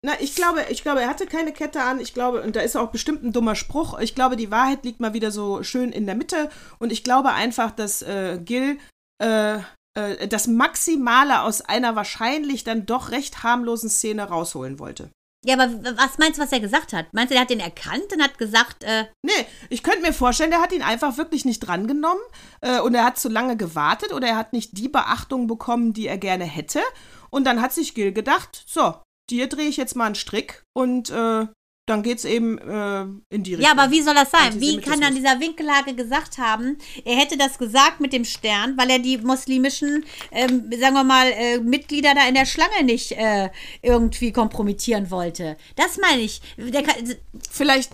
na, 0.04 0.14
ich 0.20 0.36
glaube, 0.36 0.66
ich 0.70 0.82
glaube, 0.82 1.02
er 1.02 1.10
hatte 1.10 1.26
keine 1.28 1.52
Kette 1.52 1.82
an. 1.82 2.00
Ich 2.00 2.14
glaube, 2.14 2.42
und 2.42 2.56
da 2.56 2.62
ist 2.62 2.76
auch 2.76 2.92
bestimmt 2.92 3.24
ein 3.24 3.32
dummer 3.32 3.56
Spruch. 3.56 4.00
Ich 4.00 4.16
glaube, 4.16 4.36
die 4.36 4.52
Wahrheit 4.52 4.84
liegt 4.84 5.00
mal 5.00 5.14
wieder 5.14 5.32
so 5.32 5.64
schön 5.64 5.92
in 5.92 6.06
der 6.06 6.16
Mitte. 6.16 6.50
Und 6.80 6.92
ich 6.92 7.04
glaube 7.04 7.32
einfach, 7.32 7.72
dass 7.72 8.02
äh, 8.02 8.40
Gil 8.44 8.78
äh, 9.22 9.58
äh, 9.96 10.28
das 10.28 10.48
Maximale 10.48 11.42
aus 11.42 11.62
einer 11.62 11.96
wahrscheinlich 11.96 12.64
dann 12.64 12.86
doch 12.86 13.12
recht 13.12 13.44
harmlosen 13.44 13.90
Szene 13.90 14.24
rausholen 14.24 14.80
wollte. 14.80 15.10
Ja, 15.46 15.54
aber 15.54 15.72
was 15.98 16.18
meinst 16.18 16.40
du, 16.40 16.44
was 16.44 16.52
er 16.52 16.60
gesagt 16.60 16.92
hat? 16.92 17.06
Meinst 17.14 17.32
du, 17.32 17.36
er 17.36 17.42
hat 17.42 17.50
den 17.50 17.60
erkannt 17.60 18.12
und 18.12 18.22
hat 18.22 18.38
gesagt, 18.38 18.84
äh, 18.84 19.06
Nee, 19.22 19.46
ich 19.70 19.84
könnte 19.84 20.02
mir 20.02 20.14
vorstellen, 20.14 20.52
der 20.52 20.62
hat 20.62 20.74
ihn 20.74 20.82
einfach 20.82 21.18
wirklich 21.18 21.46
nicht 21.46 21.60
drangenommen 21.60 22.24
äh, 22.62 22.80
und 22.80 22.96
er 22.96 23.06
hat 23.06 23.20
zu 23.20 23.30
lange 23.30 23.56
gewartet 23.56 24.12
oder 24.12 24.28
er 24.28 24.38
hat 24.38 24.54
nicht 24.54 24.78
die 24.78 24.90
Beachtung 24.90 25.48
bekommen, 25.48 25.94
die 25.94 26.08
er 26.08 26.18
gerne 26.18 26.46
hätte. 26.46 26.82
Und 27.30 27.46
dann 27.46 27.62
hat 27.62 27.74
sich 27.74 27.94
Gil 27.94 28.12
gedacht, 28.12 28.64
so, 28.66 28.96
dir 29.30 29.48
drehe 29.48 29.68
ich 29.68 29.78
jetzt 29.78 29.96
mal 29.96 30.06
einen 30.06 30.16
Strick 30.16 30.64
und 30.74 31.10
äh, 31.10 31.48
dann 31.88 32.02
geht's 32.02 32.26
eben 32.26 32.58
äh, 32.58 33.02
in 33.30 33.44
die 33.44 33.54
Richtung. 33.56 33.62
Ja, 33.76 33.80
aber 33.80 33.92
wie 33.92 34.02
soll 34.02 34.16
das 34.16 34.32
sein? 34.32 34.60
Wie 34.60 34.82
kann 34.82 35.02
dann 35.02 35.14
dieser 35.14 35.40
Winkelhage 35.40 35.94
gesagt 35.94 36.38
haben, 36.40 36.78
er 37.04 37.16
hätte 37.16 37.38
das 37.38 37.58
gesagt 37.60 38.00
mit 38.00 38.12
dem 38.12 38.26
Stern, 38.26 38.76
weil 38.78 38.90
er 38.90 39.00
die 39.00 39.18
muslimischen, 39.20 40.04
ähm, 40.32 40.72
sagen 40.80 40.96
wir 40.96 41.04
mal, 41.04 41.28
äh, 41.32 41.60
Mitglieder 41.60 42.16
da 42.16 42.28
in 42.28 42.34
der 42.36 42.46
Schlange 42.48 42.84
nicht 42.84 43.12
äh, 43.12 43.50
irgendwie 43.84 44.32
kompromittieren 44.32 45.12
wollte? 45.12 45.58
Das 45.76 45.98
meine 45.98 46.22
ich. 46.22 46.42
Kann, 46.58 47.16
Vielleicht, 47.52 47.92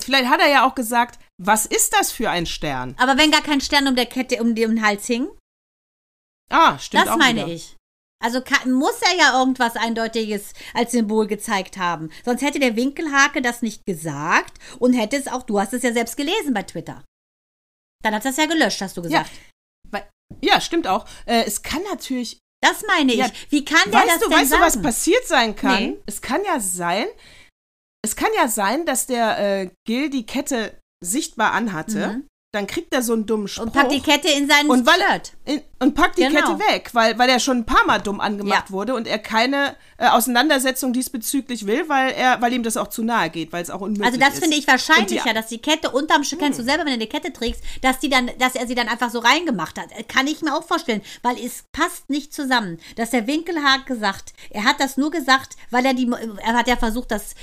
vielleicht 0.00 0.28
hat 0.30 0.40
er 0.40 0.48
ja 0.50 0.66
auch 0.66 0.76
gesagt, 0.76 1.18
was 1.38 1.66
ist 1.66 1.94
das 1.94 2.12
für 2.12 2.30
ein 2.30 2.46
Stern? 2.46 2.94
aber 2.98 3.18
wenn 3.18 3.30
gar 3.32 3.42
kein 3.42 3.60
Stern 3.60 3.88
um 3.88 3.96
der 3.96 4.06
Kette, 4.06 4.40
um 4.40 4.54
den 4.54 4.82
Hals 4.82 5.06
hing, 5.06 5.28
Ah, 6.48 6.78
stimmt 6.78 7.06
das 7.08 7.16
meine 7.16 7.42
wieder. 7.44 7.52
ich. 7.52 7.74
Also 8.24 8.40
kann, 8.40 8.72
muss 8.72 9.00
er 9.02 9.14
ja 9.16 9.38
irgendwas 9.38 9.76
Eindeutiges 9.76 10.52
als 10.74 10.92
Symbol 10.92 11.26
gezeigt 11.26 11.76
haben. 11.76 12.10
Sonst 12.24 12.42
hätte 12.42 12.58
der 12.58 12.74
Winkelhake 12.76 13.42
das 13.42 13.60
nicht 13.62 13.84
gesagt 13.84 14.58
und 14.78 14.94
hätte 14.94 15.16
es 15.16 15.28
auch, 15.28 15.42
du 15.42 15.60
hast 15.60 15.72
es 15.74 15.82
ja 15.82 15.92
selbst 15.92 16.16
gelesen 16.16 16.54
bei 16.54 16.62
Twitter. 16.62 17.04
Dann 18.02 18.14
hat 18.14 18.24
das 18.24 18.36
ja 18.36 18.46
gelöscht, 18.46 18.80
hast 18.80 18.96
du 18.96 19.02
Ja, 19.02 19.22
gesagt. 19.22 19.30
weil, 19.90 20.08
ja, 20.42 20.60
stimmt 20.60 20.86
auch. 20.86 21.06
Äh, 21.26 21.44
es 21.44 21.62
kann 21.62 21.82
natürlich 21.84 22.38
Das 22.62 22.82
meine 22.86 23.12
ich. 23.12 23.18
Ja, 23.18 23.30
Wie 23.50 23.64
kann 23.64 23.90
der 23.90 24.00
weißt 24.00 24.08
das 24.08 24.18
du, 24.20 24.28
denn 24.30 24.38
weißt 24.38 24.50
sagen? 24.50 24.62
du, 24.62 24.66
was 24.66 24.82
passiert 24.82 25.26
sein 25.26 25.54
kann? 25.54 25.82
Nee. 25.84 25.98
Es 26.06 26.22
kann 26.22 26.42
ja 26.44 26.58
sein, 26.58 27.06
es 28.02 28.16
kann 28.16 28.30
ja 28.36 28.48
sein, 28.48 28.86
dass 28.86 29.06
der 29.06 29.38
äh, 29.38 29.70
Gil 29.86 30.08
die 30.08 30.24
Kette 30.24 30.78
sichtbar 31.04 31.52
anhatte. 31.52 32.08
Mhm. 32.08 32.28
Dann 32.56 32.66
kriegt 32.66 32.92
er 32.94 33.02
so 33.02 33.12
einen 33.12 33.26
dummen 33.26 33.48
Spruch. 33.48 33.64
Und 33.66 33.72
packt 33.72 33.92
die 33.92 34.00
Kette 34.00 34.28
in 34.28 34.48
seinen 34.48 34.68
Und 34.70 34.86
weil- 34.86 34.94
Shirt. 35.00 35.32
in, 35.44 35.60
und 35.78 35.94
packt 35.94 36.16
die 36.18 36.22
Genau. 36.22 36.40
Kette 36.40 36.58
weg, 36.72 36.90
weil, 36.94 37.18
weil 37.18 37.28
er 37.28 37.38
schon 37.38 37.58
ein 37.58 37.66
paar 37.66 37.84
Mal 37.86 37.98
dumm 38.00 38.18
angemacht 38.20 38.64
Ja. 38.68 38.72
wurde 38.72 38.94
und 38.94 39.06
er 39.06 39.18
keine 39.18 39.76
äh, 39.98 40.08
Auseinandersetzung 40.08 40.92
diesbezüglich 40.92 41.66
will, 41.66 41.88
weil 41.88 42.12
er, 42.12 42.40
weil 42.42 42.52
ihm 42.52 42.62
das 42.62 42.76
auch 42.76 42.88
zu 42.88 43.02
nahe 43.02 43.30
geht, 43.30 43.50
weil 43.52 43.62
es 43.62 43.70
auch 43.70 43.80
unmöglich 43.80 44.06
Also 44.06 44.18
das 44.18 44.34
ist. 44.34 44.40
finde 44.40 44.56
ich 44.58 44.66
wahrscheinlicher, 44.66 45.22
die- 45.24 45.28
Hm. 45.30 45.34
dass 45.34 45.46
die 45.46 45.58
Kette 45.58 45.90
unterm 45.90 46.22
Sch 46.24 46.34
kennst 46.38 46.58
du 46.58 46.64
selber, 46.64 46.80
wenn 46.80 46.92
du 46.92 46.92
eine 46.94 47.06
Kette 47.06 47.32
trägst, 47.32 47.62
dass 47.82 47.98
die 47.98 48.08
dann, 48.10 48.30
dass 48.38 48.54
er 48.56 48.66
sie 48.66 48.74
dann 48.74 48.88
einfach 48.88 49.10
so 49.10 49.20
reingemacht 49.20 49.78
hat. 49.78 49.86
Kann 50.08 50.26
ich 50.26 50.42
mir 50.42 50.54
auch 50.54 50.64
vorstellen, 50.64 51.00
weil 51.22 51.38
es 51.42 51.64
passt 51.72 52.10
nicht 52.10 52.34
zusammen. 52.34 52.78
Dass 52.96 53.10
der 53.10 53.26
Winkelhag 53.26 53.86
gesagt, 53.86 54.32
er 54.50 54.64
hat 54.64 54.80
das 54.80 54.96
nur 54.98 55.10
gesagt, 55.10 55.56
weil 55.70 55.84
er 55.86 55.94
die, 55.94 56.10
er 56.44 56.54
hat 56.54 56.68
ja 56.68 56.76
versucht, 56.76 57.10
das 57.10 57.34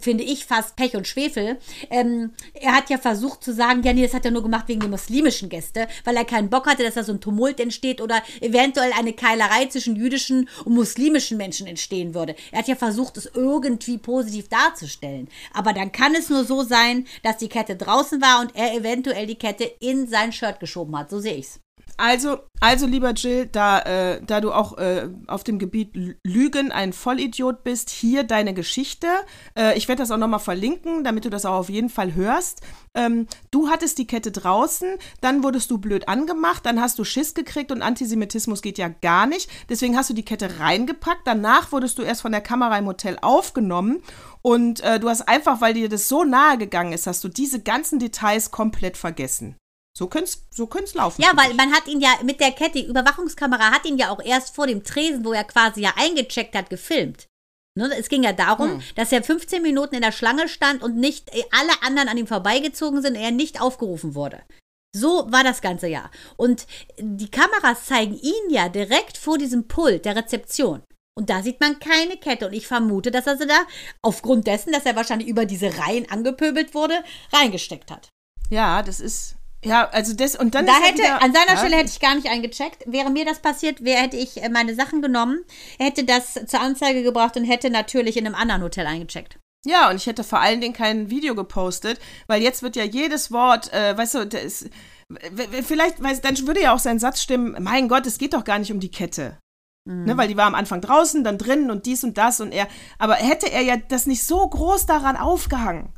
finde 0.00 0.24
ich 0.24 0.46
fast 0.46 0.76
Pech 0.76 0.96
und 0.96 1.06
Schwefel. 1.06 1.58
Ähm, 1.90 2.32
er 2.54 2.72
hat 2.74 2.90
ja 2.90 2.98
versucht 2.98 3.42
zu 3.44 3.52
sagen, 3.52 3.82
ja 3.82 3.92
nee, 3.92 4.02
das 4.04 4.14
hat 4.14 4.24
er 4.24 4.30
nur 4.30 4.41
gemacht 4.42 4.68
wegen 4.68 4.80
der 4.80 4.88
muslimischen 4.88 5.48
Gäste, 5.48 5.88
weil 6.04 6.16
er 6.16 6.24
keinen 6.24 6.50
Bock 6.50 6.66
hatte, 6.66 6.82
dass 6.82 6.94
da 6.94 7.04
so 7.04 7.12
ein 7.12 7.20
Tumult 7.20 7.60
entsteht 7.60 8.00
oder 8.00 8.22
eventuell 8.40 8.92
eine 8.98 9.12
Keilerei 9.12 9.66
zwischen 9.66 9.96
jüdischen 9.96 10.48
und 10.64 10.74
muslimischen 10.74 11.36
Menschen 11.36 11.66
entstehen 11.66 12.14
würde. 12.14 12.34
Er 12.50 12.60
hat 12.60 12.68
ja 12.68 12.76
versucht, 12.76 13.16
es 13.16 13.30
irgendwie 13.34 13.98
positiv 13.98 14.48
darzustellen. 14.48 15.28
Aber 15.52 15.72
dann 15.72 15.92
kann 15.92 16.14
es 16.14 16.28
nur 16.30 16.44
so 16.44 16.62
sein, 16.62 17.06
dass 17.22 17.38
die 17.38 17.48
Kette 17.48 17.76
draußen 17.76 18.20
war 18.20 18.40
und 18.40 18.54
er 18.54 18.74
eventuell 18.74 19.26
die 19.26 19.36
Kette 19.36 19.64
in 19.80 20.06
sein 20.06 20.32
Shirt 20.32 20.60
geschoben 20.60 20.96
hat. 20.96 21.10
So 21.10 21.20
sehe 21.20 21.34
ich's. 21.34 21.60
Also, 22.04 22.40
also 22.58 22.86
lieber 22.88 23.12
Jill, 23.12 23.46
da, 23.46 23.78
äh, 23.78 24.20
da 24.26 24.40
du 24.40 24.50
auch 24.50 24.76
äh, 24.76 25.08
auf 25.28 25.44
dem 25.44 25.60
Gebiet 25.60 25.94
Lü- 25.94 26.16
Lügen 26.24 26.72
ein 26.72 26.92
Vollidiot 26.92 27.62
bist, 27.62 27.90
hier 27.90 28.24
deine 28.24 28.54
Geschichte. 28.54 29.06
Äh, 29.56 29.78
ich 29.78 29.86
werde 29.86 30.02
das 30.02 30.10
auch 30.10 30.16
nochmal 30.16 30.40
verlinken, 30.40 31.04
damit 31.04 31.24
du 31.24 31.30
das 31.30 31.46
auch 31.46 31.54
auf 31.54 31.68
jeden 31.68 31.90
Fall 31.90 32.14
hörst. 32.16 32.60
Ähm, 32.94 33.28
du 33.52 33.68
hattest 33.68 33.98
die 33.98 34.08
Kette 34.08 34.32
draußen, 34.32 34.96
dann 35.20 35.44
wurdest 35.44 35.70
du 35.70 35.78
blöd 35.78 36.08
angemacht, 36.08 36.66
dann 36.66 36.80
hast 36.80 36.98
du 36.98 37.04
Schiss 37.04 37.34
gekriegt 37.34 37.70
und 37.70 37.82
Antisemitismus 37.82 38.62
geht 38.62 38.78
ja 38.78 38.88
gar 38.88 39.26
nicht. 39.28 39.48
Deswegen 39.68 39.96
hast 39.96 40.10
du 40.10 40.14
die 40.14 40.24
Kette 40.24 40.58
reingepackt. 40.58 41.22
Danach 41.24 41.70
wurdest 41.70 41.98
du 41.98 42.02
erst 42.02 42.22
von 42.22 42.32
der 42.32 42.40
Kamera 42.40 42.76
im 42.78 42.86
Hotel 42.86 43.16
aufgenommen 43.22 44.02
und 44.42 44.80
äh, 44.80 44.98
du 44.98 45.08
hast 45.08 45.28
einfach, 45.28 45.60
weil 45.60 45.74
dir 45.74 45.88
das 45.88 46.08
so 46.08 46.24
nahe 46.24 46.58
gegangen 46.58 46.94
ist, 46.94 47.06
hast 47.06 47.22
du 47.22 47.28
diese 47.28 47.60
ganzen 47.60 48.00
Details 48.00 48.50
komplett 48.50 48.96
vergessen. 48.96 49.54
So 49.96 50.06
könnte 50.06 50.30
es 50.30 50.46
so 50.50 50.66
können's 50.66 50.94
laufen. 50.94 51.22
Ja, 51.22 51.32
weil 51.36 51.54
man 51.54 51.72
hat 51.72 51.86
ihn 51.86 52.00
ja 52.00 52.10
mit 52.22 52.40
der 52.40 52.52
Kette, 52.52 52.80
die 52.80 52.86
Überwachungskamera 52.86 53.70
hat 53.72 53.84
ihn 53.84 53.98
ja 53.98 54.10
auch 54.10 54.22
erst 54.22 54.54
vor 54.54 54.66
dem 54.66 54.84
Tresen, 54.84 55.24
wo 55.24 55.32
er 55.32 55.44
quasi 55.44 55.82
ja 55.82 55.92
eingecheckt 55.96 56.54
hat, 56.54 56.70
gefilmt. 56.70 57.28
Ne, 57.74 57.90
es 57.98 58.08
ging 58.08 58.22
ja 58.22 58.34
darum, 58.34 58.72
hm. 58.72 58.82
dass 58.96 59.12
er 59.12 59.22
15 59.22 59.62
Minuten 59.62 59.94
in 59.94 60.02
der 60.02 60.12
Schlange 60.12 60.48
stand 60.48 60.82
und 60.82 60.96
nicht 60.96 61.34
äh, 61.34 61.42
alle 61.50 61.82
anderen 61.82 62.08
an 62.08 62.18
ihm 62.18 62.26
vorbeigezogen 62.26 63.00
sind, 63.00 63.16
er 63.16 63.30
nicht 63.30 63.62
aufgerufen 63.62 64.14
wurde. 64.14 64.42
So 64.94 65.26
war 65.32 65.42
das 65.42 65.62
ganze 65.62 65.88
Jahr. 65.88 66.10
Und 66.36 66.66
die 66.98 67.30
Kameras 67.30 67.86
zeigen 67.86 68.14
ihn 68.14 68.50
ja 68.50 68.68
direkt 68.68 69.16
vor 69.16 69.38
diesem 69.38 69.68
Pult 69.68 70.04
der 70.04 70.16
Rezeption. 70.16 70.82
Und 71.14 71.30
da 71.30 71.42
sieht 71.42 71.60
man 71.60 71.78
keine 71.78 72.16
Kette. 72.18 72.46
Und 72.46 72.52
ich 72.52 72.66
vermute, 72.66 73.10
dass 73.10 73.26
er 73.26 73.38
sie 73.38 73.46
da 73.46 73.62
aufgrund 74.02 74.46
dessen, 74.46 74.72
dass 74.72 74.84
er 74.84 74.96
wahrscheinlich 74.96 75.28
über 75.28 75.46
diese 75.46 75.78
Reihen 75.78 76.10
angepöbelt 76.10 76.74
wurde, 76.74 77.02
reingesteckt 77.32 77.90
hat. 77.90 78.08
Ja, 78.50 78.82
das 78.82 79.00
ist. 79.00 79.36
Ja, 79.64 79.88
also 79.90 80.14
das 80.14 80.34
und 80.34 80.54
dann. 80.54 80.66
Da 80.66 80.74
hätte, 80.80 80.98
wieder, 80.98 81.22
an 81.22 81.32
seiner 81.32 81.52
ja. 81.52 81.56
Stelle 81.56 81.76
hätte 81.76 81.90
ich 81.90 82.00
gar 82.00 82.14
nicht 82.14 82.28
eingecheckt. 82.28 82.84
Wäre 82.86 83.10
mir 83.10 83.24
das 83.24 83.38
passiert, 83.38 83.84
wäre, 83.84 84.02
hätte 84.02 84.16
ich 84.16 84.42
äh, 84.42 84.48
meine 84.48 84.74
Sachen 84.74 85.02
genommen, 85.02 85.44
hätte 85.78 86.04
das 86.04 86.34
zur 86.46 86.60
Anzeige 86.60 87.02
gebracht 87.02 87.36
und 87.36 87.44
hätte 87.44 87.70
natürlich 87.70 88.16
in 88.16 88.26
einem 88.26 88.34
anderen 88.34 88.62
Hotel 88.62 88.86
eingecheckt. 88.86 89.38
Ja, 89.64 89.90
und 89.90 89.96
ich 89.96 90.06
hätte 90.06 90.24
vor 90.24 90.40
allen 90.40 90.60
Dingen 90.60 90.74
kein 90.74 91.10
Video 91.10 91.36
gepostet, 91.36 92.00
weil 92.26 92.42
jetzt 92.42 92.62
wird 92.64 92.74
ja 92.74 92.82
jedes 92.82 93.30
Wort, 93.30 93.72
äh, 93.72 93.96
weißt 93.96 94.14
du, 94.14 94.26
das, 94.26 94.64
vielleicht, 95.64 96.02
weißt, 96.02 96.24
dann 96.24 96.46
würde 96.46 96.62
ja 96.62 96.74
auch 96.74 96.80
sein 96.80 96.98
Satz 96.98 97.22
stimmen, 97.22 97.56
mein 97.60 97.86
Gott, 97.86 98.06
es 98.06 98.18
geht 98.18 98.34
doch 98.34 98.42
gar 98.42 98.58
nicht 98.58 98.72
um 98.72 98.80
die 98.80 98.90
Kette. 98.90 99.38
Mhm. 99.84 100.04
Ne, 100.04 100.16
weil 100.16 100.28
die 100.28 100.36
war 100.36 100.46
am 100.46 100.54
Anfang 100.54 100.80
draußen, 100.80 101.24
dann 101.24 101.38
drinnen 101.38 101.70
und 101.70 101.86
dies 101.86 102.04
und 102.04 102.18
das 102.18 102.40
und 102.40 102.52
er. 102.52 102.68
Aber 102.98 103.14
hätte 103.14 103.50
er 103.50 103.62
ja 103.62 103.76
das 103.76 104.06
nicht 104.06 104.24
so 104.24 104.46
groß 104.46 104.86
daran 104.86 105.16
aufgehangen, 105.16 105.92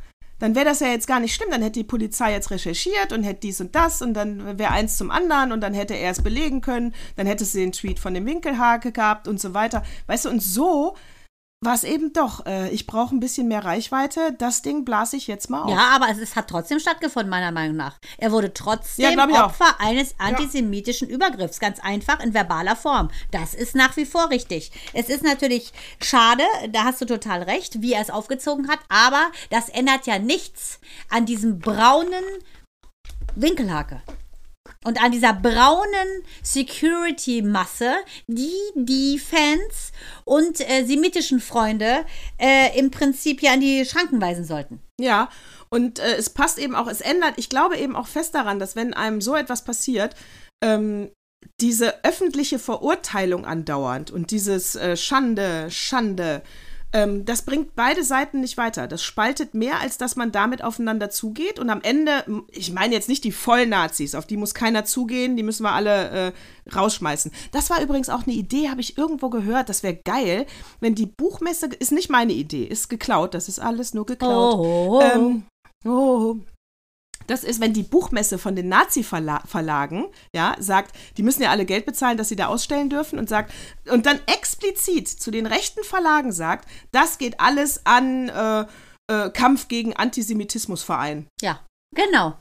dann 0.44 0.54
wäre 0.54 0.66
das 0.66 0.80
ja 0.80 0.88
jetzt 0.88 1.06
gar 1.06 1.20
nicht 1.20 1.34
schlimm. 1.34 1.48
Dann 1.50 1.62
hätte 1.62 1.80
die 1.80 1.84
Polizei 1.84 2.32
jetzt 2.32 2.50
recherchiert 2.50 3.14
und 3.14 3.22
hätte 3.22 3.40
dies 3.40 3.62
und 3.62 3.74
das 3.74 4.02
und 4.02 4.12
dann 4.12 4.58
wäre 4.58 4.72
eins 4.72 4.98
zum 4.98 5.10
anderen 5.10 5.52
und 5.52 5.62
dann 5.62 5.72
hätte 5.72 5.94
er 5.94 6.10
es 6.10 6.20
belegen 6.20 6.60
können. 6.60 6.94
Dann 7.16 7.26
hätte 7.26 7.46
sie 7.46 7.60
den 7.60 7.72
Tweet 7.72 7.98
von 7.98 8.12
dem 8.12 8.26
Winkelhake 8.26 8.92
gehabt 8.92 9.26
und 9.26 9.40
so 9.40 9.54
weiter. 9.54 9.82
Weißt 10.06 10.26
du, 10.26 10.28
und 10.28 10.42
so 10.42 10.96
war 11.64 11.74
es 11.74 11.84
eben 11.84 12.12
doch. 12.12 12.46
Äh, 12.46 12.70
ich 12.70 12.86
brauche 12.86 13.14
ein 13.14 13.20
bisschen 13.20 13.48
mehr 13.48 13.64
Reichweite. 13.64 14.34
Das 14.38 14.62
Ding 14.62 14.84
blase 14.84 15.16
ich 15.16 15.26
jetzt 15.26 15.50
mal 15.50 15.62
auf. 15.62 15.70
Ja, 15.70 15.88
aber 15.94 16.08
es, 16.10 16.18
es 16.18 16.36
hat 16.36 16.48
trotzdem 16.48 16.78
stattgefunden, 16.78 17.30
meiner 17.30 17.52
Meinung 17.52 17.76
nach. 17.76 17.98
Er 18.18 18.32
wurde 18.32 18.52
trotzdem 18.52 19.18
ja, 19.18 19.44
Opfer 19.44 19.76
auch. 19.76 19.80
eines 19.80 20.14
antisemitischen 20.18 21.08
ja. 21.08 21.14
Übergriffs. 21.14 21.60
Ganz 21.60 21.80
einfach 21.80 22.20
in 22.20 22.34
verbaler 22.34 22.76
Form. 22.76 23.10
Das 23.30 23.54
ist 23.54 23.74
nach 23.74 23.96
wie 23.96 24.06
vor 24.06 24.30
richtig. 24.30 24.72
Es 24.92 25.08
ist 25.08 25.22
natürlich 25.22 25.72
schade, 26.02 26.44
da 26.70 26.84
hast 26.84 27.00
du 27.00 27.06
total 27.06 27.42
recht, 27.42 27.82
wie 27.82 27.92
er 27.92 28.02
es 28.02 28.10
aufgezogen 28.10 28.68
hat, 28.68 28.80
aber 28.88 29.30
das 29.50 29.68
ändert 29.68 30.06
ja 30.06 30.18
nichts 30.18 30.80
an 31.08 31.26
diesem 31.26 31.58
braunen 31.58 32.24
Winkelhake 33.34 34.02
und 34.84 35.02
an 35.02 35.12
dieser 35.12 35.32
braunen 35.32 36.22
Security-Masse, 36.42 37.92
die 38.26 38.52
die 38.74 39.18
Fans 39.18 39.92
und 40.24 40.60
äh, 40.60 40.84
semitischen 40.84 41.40
Freunde 41.40 42.04
äh, 42.38 42.78
im 42.78 42.90
Prinzip 42.90 43.42
ja 43.42 43.52
an 43.52 43.60
die 43.60 43.84
Schranken 43.84 44.20
weisen 44.20 44.44
sollten. 44.44 44.80
Ja, 45.00 45.28
und 45.70 45.98
äh, 45.98 46.16
es 46.16 46.30
passt 46.30 46.58
eben 46.58 46.74
auch, 46.74 46.86
es 46.86 47.00
ändert, 47.00 47.34
ich 47.36 47.48
glaube 47.48 47.76
eben 47.76 47.96
auch 47.96 48.06
fest 48.06 48.34
daran, 48.34 48.58
dass 48.58 48.76
wenn 48.76 48.94
einem 48.94 49.20
so 49.20 49.34
etwas 49.34 49.64
passiert, 49.64 50.14
ähm, 50.62 51.10
diese 51.60 52.04
öffentliche 52.04 52.58
Verurteilung 52.58 53.44
andauernd 53.44 54.10
und 54.10 54.30
dieses 54.30 54.76
äh, 54.76 54.96
Schande, 54.96 55.70
Schande, 55.70 56.42
ähm, 56.94 57.24
das 57.24 57.42
bringt 57.42 57.74
beide 57.74 58.04
Seiten 58.04 58.40
nicht 58.40 58.56
weiter. 58.56 58.86
Das 58.86 59.02
spaltet 59.02 59.52
mehr, 59.52 59.80
als 59.80 59.98
dass 59.98 60.14
man 60.14 60.30
damit 60.30 60.62
aufeinander 60.62 61.10
zugeht. 61.10 61.58
Und 61.58 61.68
am 61.68 61.82
Ende, 61.82 62.24
ich 62.52 62.72
meine 62.72 62.94
jetzt 62.94 63.08
nicht 63.08 63.24
die 63.24 63.32
Vollnazis, 63.32 64.14
auf 64.14 64.26
die 64.26 64.36
muss 64.36 64.54
keiner 64.54 64.84
zugehen, 64.84 65.36
die 65.36 65.42
müssen 65.42 65.64
wir 65.64 65.72
alle 65.72 66.10
äh, 66.10 66.32
rausschmeißen. 66.72 67.32
Das 67.50 67.68
war 67.68 67.82
übrigens 67.82 68.08
auch 68.08 68.22
eine 68.22 68.32
Idee, 68.32 68.70
habe 68.70 68.80
ich 68.80 68.96
irgendwo 68.96 69.28
gehört. 69.28 69.68
Das 69.68 69.82
wäre 69.82 69.96
geil, 69.96 70.46
wenn 70.78 70.94
die 70.94 71.06
Buchmesse, 71.06 71.66
ist 71.66 71.90
nicht 71.90 72.10
meine 72.10 72.32
Idee, 72.32 72.64
ist 72.64 72.88
geklaut, 72.88 73.34
das 73.34 73.48
ist 73.48 73.58
alles 73.58 73.92
nur 73.92 74.06
geklaut. 74.06 74.54
Oh. 74.56 75.00
Ähm, 75.02 75.42
oh, 75.84 76.36
das 77.26 77.44
ist, 77.44 77.60
wenn 77.60 77.72
die 77.72 77.82
Buchmesse 77.82 78.38
von 78.38 78.56
den 78.56 78.68
Nazi-Verlagen, 78.68 80.06
ja, 80.34 80.56
sagt, 80.58 80.94
die 81.16 81.22
müssen 81.22 81.42
ja 81.42 81.50
alle 81.50 81.64
Geld 81.64 81.86
bezahlen, 81.86 82.16
dass 82.16 82.28
sie 82.28 82.36
da 82.36 82.46
ausstellen 82.46 82.90
dürfen 82.90 83.18
und 83.18 83.28
sagt, 83.28 83.52
und 83.90 84.06
dann 84.06 84.20
explizit 84.26 85.08
zu 85.08 85.30
den 85.30 85.46
rechten 85.46 85.84
Verlagen 85.84 86.32
sagt, 86.32 86.68
das 86.92 87.18
geht 87.18 87.40
alles 87.40 87.84
an 87.84 88.28
äh, 88.28 88.66
äh, 89.10 89.30
Kampf 89.30 89.68
gegen 89.68 89.94
Antisemitismusverein. 89.94 91.26
Ja, 91.40 91.64
genau. 91.94 92.38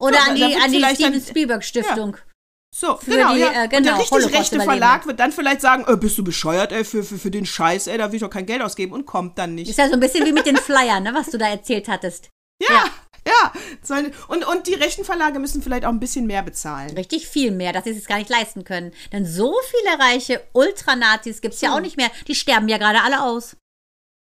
Oder 0.00 0.20
so, 0.20 0.30
an 0.30 0.36
die, 0.36 0.56
an 0.56 0.72
die 0.72 0.84
Steven 0.94 1.20
Spielberg 1.20 1.64
Stiftung. 1.64 2.16
Ja. 2.16 2.22
So, 2.72 2.96
für 2.96 3.10
genau, 3.10 3.34
die, 3.34 3.40
ja. 3.40 3.64
äh, 3.64 3.68
genau, 3.68 3.78
Und 3.78 3.84
der 3.84 3.98
richtig 3.98 4.38
rechte 4.38 4.60
Verlag 4.60 5.06
wird 5.06 5.18
dann 5.18 5.32
vielleicht 5.32 5.60
sagen, 5.60 5.84
äh, 5.88 5.96
bist 5.96 6.16
du 6.16 6.22
bescheuert, 6.22 6.70
ey, 6.70 6.84
für, 6.84 7.02
für, 7.02 7.18
für 7.18 7.30
den 7.30 7.44
Scheiß, 7.44 7.88
ey, 7.88 7.98
da 7.98 8.08
will 8.08 8.16
ich 8.16 8.22
doch 8.22 8.30
kein 8.30 8.46
Geld 8.46 8.62
ausgeben 8.62 8.92
und 8.92 9.06
kommt 9.06 9.38
dann 9.38 9.56
nicht. 9.56 9.68
Ist 9.68 9.78
ja 9.78 9.88
so 9.88 9.94
ein 9.94 10.00
bisschen 10.00 10.24
wie 10.24 10.32
mit 10.32 10.46
den 10.46 10.56
Flyern, 10.56 11.02
ne, 11.02 11.12
was 11.12 11.30
du 11.30 11.38
da 11.38 11.48
erzählt 11.48 11.88
hattest. 11.88 12.30
Ja, 12.62 12.74
ja, 12.74 12.84
ja. 13.30 13.52
Und, 14.28 14.46
und 14.46 14.66
die 14.66 14.74
rechten 14.74 15.04
Verlage 15.04 15.38
müssen 15.38 15.62
vielleicht 15.62 15.84
auch 15.84 15.90
ein 15.90 16.00
bisschen 16.00 16.26
mehr 16.26 16.42
bezahlen. 16.42 16.90
Richtig 16.96 17.28
viel 17.28 17.50
mehr, 17.50 17.72
dass 17.72 17.84
sie 17.84 17.90
es 17.90 18.06
gar 18.06 18.18
nicht 18.18 18.30
leisten 18.30 18.64
können. 18.64 18.92
Denn 19.12 19.26
so 19.26 19.54
viele 19.70 19.98
reiche 19.98 20.42
Ultranazis 20.52 21.40
gibt 21.40 21.54
es 21.54 21.60
ja 21.60 21.74
auch 21.74 21.80
nicht 21.80 21.96
mehr. 21.96 22.10
Die 22.28 22.34
sterben 22.34 22.68
ja 22.68 22.78
gerade 22.78 23.02
alle 23.02 23.22
aus. 23.22 23.56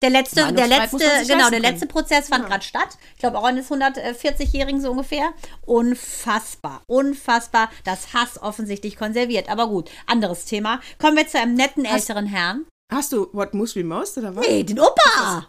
Der 0.04 0.10
letzte, 0.10 0.52
der 0.52 0.68
letzte, 0.68 0.98
genau, 1.26 1.50
der 1.50 1.62
letzte 1.62 1.88
Prozess 1.88 2.28
fand 2.28 2.44
ja. 2.44 2.50
gerade 2.50 2.66
statt. 2.66 2.98
Ich 3.14 3.22
glaube 3.22 3.38
auch 3.38 3.46
eines 3.46 3.72
140-Jährigen 3.72 4.82
so 4.82 4.92
ungefähr. 4.92 5.32
Unfassbar, 5.66 6.82
unfassbar. 6.88 7.70
Das 7.86 8.14
Hass 8.14 8.42
offensichtlich 8.42 8.98
konserviert. 8.98 9.50
Aber 9.50 9.70
gut, 9.70 9.90
anderes 10.06 10.44
Thema. 10.44 10.82
Kommen 11.00 11.16
wir 11.16 11.26
zu 11.28 11.40
einem 11.40 11.54
netten 11.54 11.86
älteren 11.86 12.26
Herrn. 12.26 12.66
Hast 12.92 13.14
du 13.14 13.30
What 13.32 13.54
Moves 13.54 13.76
Me 13.76 13.86
Most 13.86 14.18
oder 14.18 14.36
was? 14.36 14.46
Nee, 14.46 14.64
den 14.64 14.82
Opa. 14.82 15.48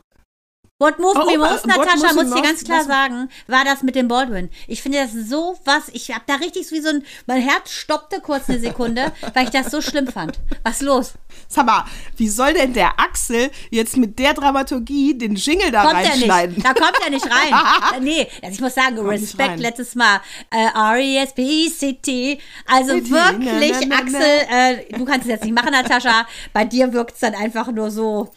What 0.85 0.99
moved 0.99 1.17
oh, 1.17 1.25
me 1.25 1.39
most, 1.39 1.67
Natascha, 1.67 2.13
muss 2.13 2.29
ich 2.29 2.35
dir 2.35 2.43
ganz 2.43 2.63
klar 2.63 2.85
sagen, 2.85 3.31
war 3.47 3.65
das 3.65 3.83
mit 3.83 3.95
dem 3.95 4.07
Baldwin. 4.07 4.51
Ich 4.69 4.83
finde 4.83 4.99
das 4.99 5.13
so 5.13 5.59
was, 5.65 5.89
ich 5.95 6.11
habe 6.11 6.25
da 6.27 6.35
richtig 6.35 6.69
so 6.69 6.77
wie 6.77 6.83
so 6.83 6.91
ein, 6.91 7.03
mein 7.25 7.41
Herz 7.41 7.71
stoppte 7.71 8.21
kurz 8.21 8.51
eine 8.51 8.61
Sekunde, 8.61 9.11
weil 9.35 9.45
ich 9.45 9.51
das 9.51 9.71
so 9.71 9.81
schlimm 9.81 10.07
fand. 10.07 10.39
Was 10.63 10.83
los? 10.83 11.15
Sag 11.49 11.65
mal, 11.65 11.87
wie 12.19 12.29
soll 12.29 12.53
denn 12.53 12.75
der 12.75 13.01
Axel 13.01 13.51
jetzt 13.71 13.97
mit 13.97 14.19
der 14.19 14.35
Dramaturgie 14.35 15.17
den 15.17 15.37
Jingle 15.37 15.71
da 15.71 15.85
kommt 15.85 15.95
reinschneiden? 15.95 16.63
Da 16.63 16.75
kommt 16.75 16.99
er 17.03 17.09
nicht 17.09 17.25
rein. 17.25 18.03
nee, 18.03 18.29
also 18.43 18.55
ich 18.55 18.61
muss 18.61 18.75
sagen, 18.75 18.97
kommt 18.97 19.09
Respekt 19.09 19.61
letztes 19.61 19.95
Mal. 19.95 20.21
Äh, 20.51 20.67
R-E-S-P-E-C-T. 20.67 22.39
Also 22.67 22.93
City, 22.93 23.11
wirklich, 23.11 23.73
na, 23.87 23.87
na, 23.87 23.87
na, 23.87 23.97
Axel, 23.97 24.91
äh, 24.93 24.99
du 24.99 25.05
kannst 25.07 25.23
es 25.23 25.31
jetzt 25.31 25.45
nicht 25.45 25.55
machen, 25.55 25.71
Natascha. 25.71 26.27
Bei 26.53 26.67
dir 26.67 26.93
wirkt 26.93 27.15
es 27.15 27.21
dann 27.21 27.35
einfach 27.35 27.69
nur 27.69 27.91
so 27.91 28.35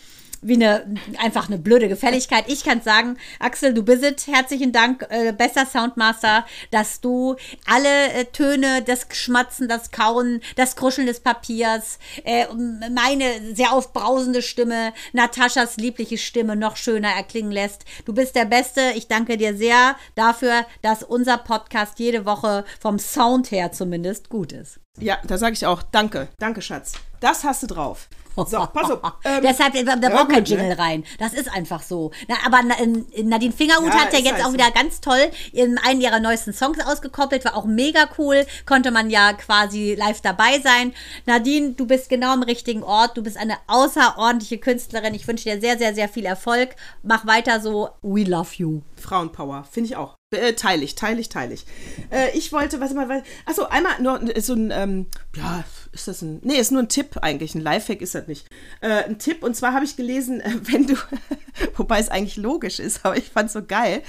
wie 0.48 0.56
eine 0.56 0.96
einfach 1.18 1.48
eine 1.48 1.58
blöde 1.58 1.88
Gefälligkeit. 1.88 2.46
Ich 2.48 2.64
kann 2.64 2.82
sagen, 2.82 3.18
Axel, 3.40 3.74
du 3.74 3.84
bist 3.84 4.04
es. 4.04 4.28
Herzlichen 4.28 4.72
Dank, 4.72 5.06
äh, 5.10 5.32
besser 5.32 5.66
Soundmaster, 5.66 6.46
dass 6.72 7.02
du 7.02 7.36
alle 7.66 8.12
äh, 8.14 8.26
Töne, 8.26 8.82
das 8.84 9.08
Schmatzen, 9.12 9.68
das 9.68 9.92
Kauen, 9.92 10.42
das 10.56 10.76
Kruscheln 10.76 11.08
des 11.08 11.20
Papiers, 11.20 12.00
äh, 12.24 12.46
meine 12.92 13.56
sehr 13.56 13.74
aufbrausende 13.74 14.42
Stimme, 14.42 14.94
Nataschas 15.14 15.78
liebliche 15.78 16.18
Stimme 16.18 16.56
noch 16.56 16.78
schöner 16.78 17.10
erklingen 17.10 17.52
lässt. 17.52 17.86
Du 18.06 18.14
bist 18.14 18.36
der 18.36 18.46
Beste. 18.46 18.82
Ich 18.96 19.08
danke 19.08 19.38
dir 19.38 19.56
sehr 19.56 19.96
dafür, 20.16 20.66
dass 20.82 21.04
unser 21.04 21.38
Podcast 21.38 22.00
jede 22.00 22.26
Woche 22.26 22.66
vom 22.80 23.00
Sound 23.00 23.52
her 23.52 23.72
zumindest 23.72 24.30
gut 24.30 24.52
ist. 24.52 24.80
Ja, 25.00 25.18
da 25.26 25.38
sage 25.38 25.54
ich 25.54 25.66
auch 25.66 25.84
Danke. 25.84 26.28
Danke, 26.40 26.62
Schatz. 26.62 26.94
Das 27.20 27.44
hast 27.44 27.64
du 27.64 27.68
drauf. 27.68 28.10
So, 28.46 28.68
pass 28.74 28.92
auf. 28.92 28.98
Ähm, 29.24 29.42
Deshalb, 29.42 29.74
da 29.74 29.80
ja, 29.80 30.10
braucht 30.10 30.30
kein 30.30 30.46
Jingle 30.46 30.70
ne? 30.70 30.78
rein. 30.78 31.04
Das 31.18 31.34
ist 31.34 31.52
einfach 31.52 31.82
so. 31.82 32.12
Na, 32.28 32.36
aber 32.46 32.60
Nadine 32.64 33.52
Fingerhut 33.52 33.94
ja, 33.94 34.02
hat 34.02 34.14
ja 34.14 34.20
jetzt 34.20 34.46
auch 34.46 34.54
wieder 34.54 34.70
ganz 34.72 35.02
toll 35.02 35.32
in 35.52 35.78
einen 35.78 36.02
ihrer 36.02 36.20
neuesten 36.20 36.54
Songs 36.54 36.78
ausgekoppelt. 36.86 37.44
War 37.46 37.56
auch 37.56 37.66
mega 37.66 38.08
cool. 38.18 38.46
Konnte 38.66 38.92
man 38.92 39.10
ja 39.10 39.34
quasi 39.34 39.96
live 39.96 40.22
dabei 40.22 40.60
sein. 40.60 40.94
Nadine, 41.26 41.74
du 41.74 41.88
bist 41.88 42.10
genau 42.10 42.34
am 42.34 42.44
richtigen 42.44 42.84
Ort. 42.84 43.18
Du 43.18 43.24
bist 43.24 43.38
eine 43.38 43.58
außerordentliche 43.68 44.60
Künstlerin. 44.60 45.14
Ich 45.14 45.28
wünsche 45.28 45.46
dir 45.46 45.60
sehr, 45.60 45.78
sehr, 45.78 45.96
sehr 45.96 46.08
viel 46.08 46.26
Erfolg. 46.26 46.76
Mach 47.04 47.26
weiter 47.26 47.60
so. 47.60 47.90
We 48.02 48.24
love 48.24 48.52
you. 48.58 48.82
Frauenpower, 48.96 49.66
finde 49.70 49.90
ich 49.90 49.96
auch. 49.96 50.16
Äh, 50.32 50.54
teile 50.54 50.84
ich, 50.84 50.96
teile 50.96 51.22
ich, 51.22 51.30
teile 51.30 51.54
ich. 51.54 51.66
Äh, 52.12 52.38
ich 52.38 52.52
wollte, 52.52 52.82
was 52.82 52.92
immer, 52.92 53.08
achso, 53.46 53.64
einmal 53.64 54.02
nur 54.02 54.20
so 54.42 54.54
ein, 54.54 54.72
ähm, 54.72 55.06
ja, 55.36 55.64
ist 55.92 56.08
das 56.08 56.22
ein, 56.22 56.40
nee, 56.44 56.56
ist 56.56 56.72
nur 56.72 56.82
ein 56.82 56.90
Tipp 56.90 57.18
eigentlich, 57.22 57.56
ein 57.56 57.62
Lifehack 57.62 58.02
ist 58.02 58.16
das 58.16 58.28
nicht. 58.28 58.48
Äh, 58.82 59.04
ein 59.04 59.20
Tipp, 59.20 59.44
und 59.44 59.56
zwar 59.56 59.74
habe 59.74 59.86
ich 59.86 59.96
gelesen, 59.96 60.42
wenn 60.64 60.88
du, 60.88 60.96
wobei 61.76 62.00
es 62.00 62.10
eigentlich 62.10 62.38
logisch 62.38 62.80
ist, 62.80 63.02
aber 63.04 63.18
ich 63.18 63.30
fand 63.30 63.48
es 63.48 63.54
so 63.54 63.64
geil, 63.64 64.04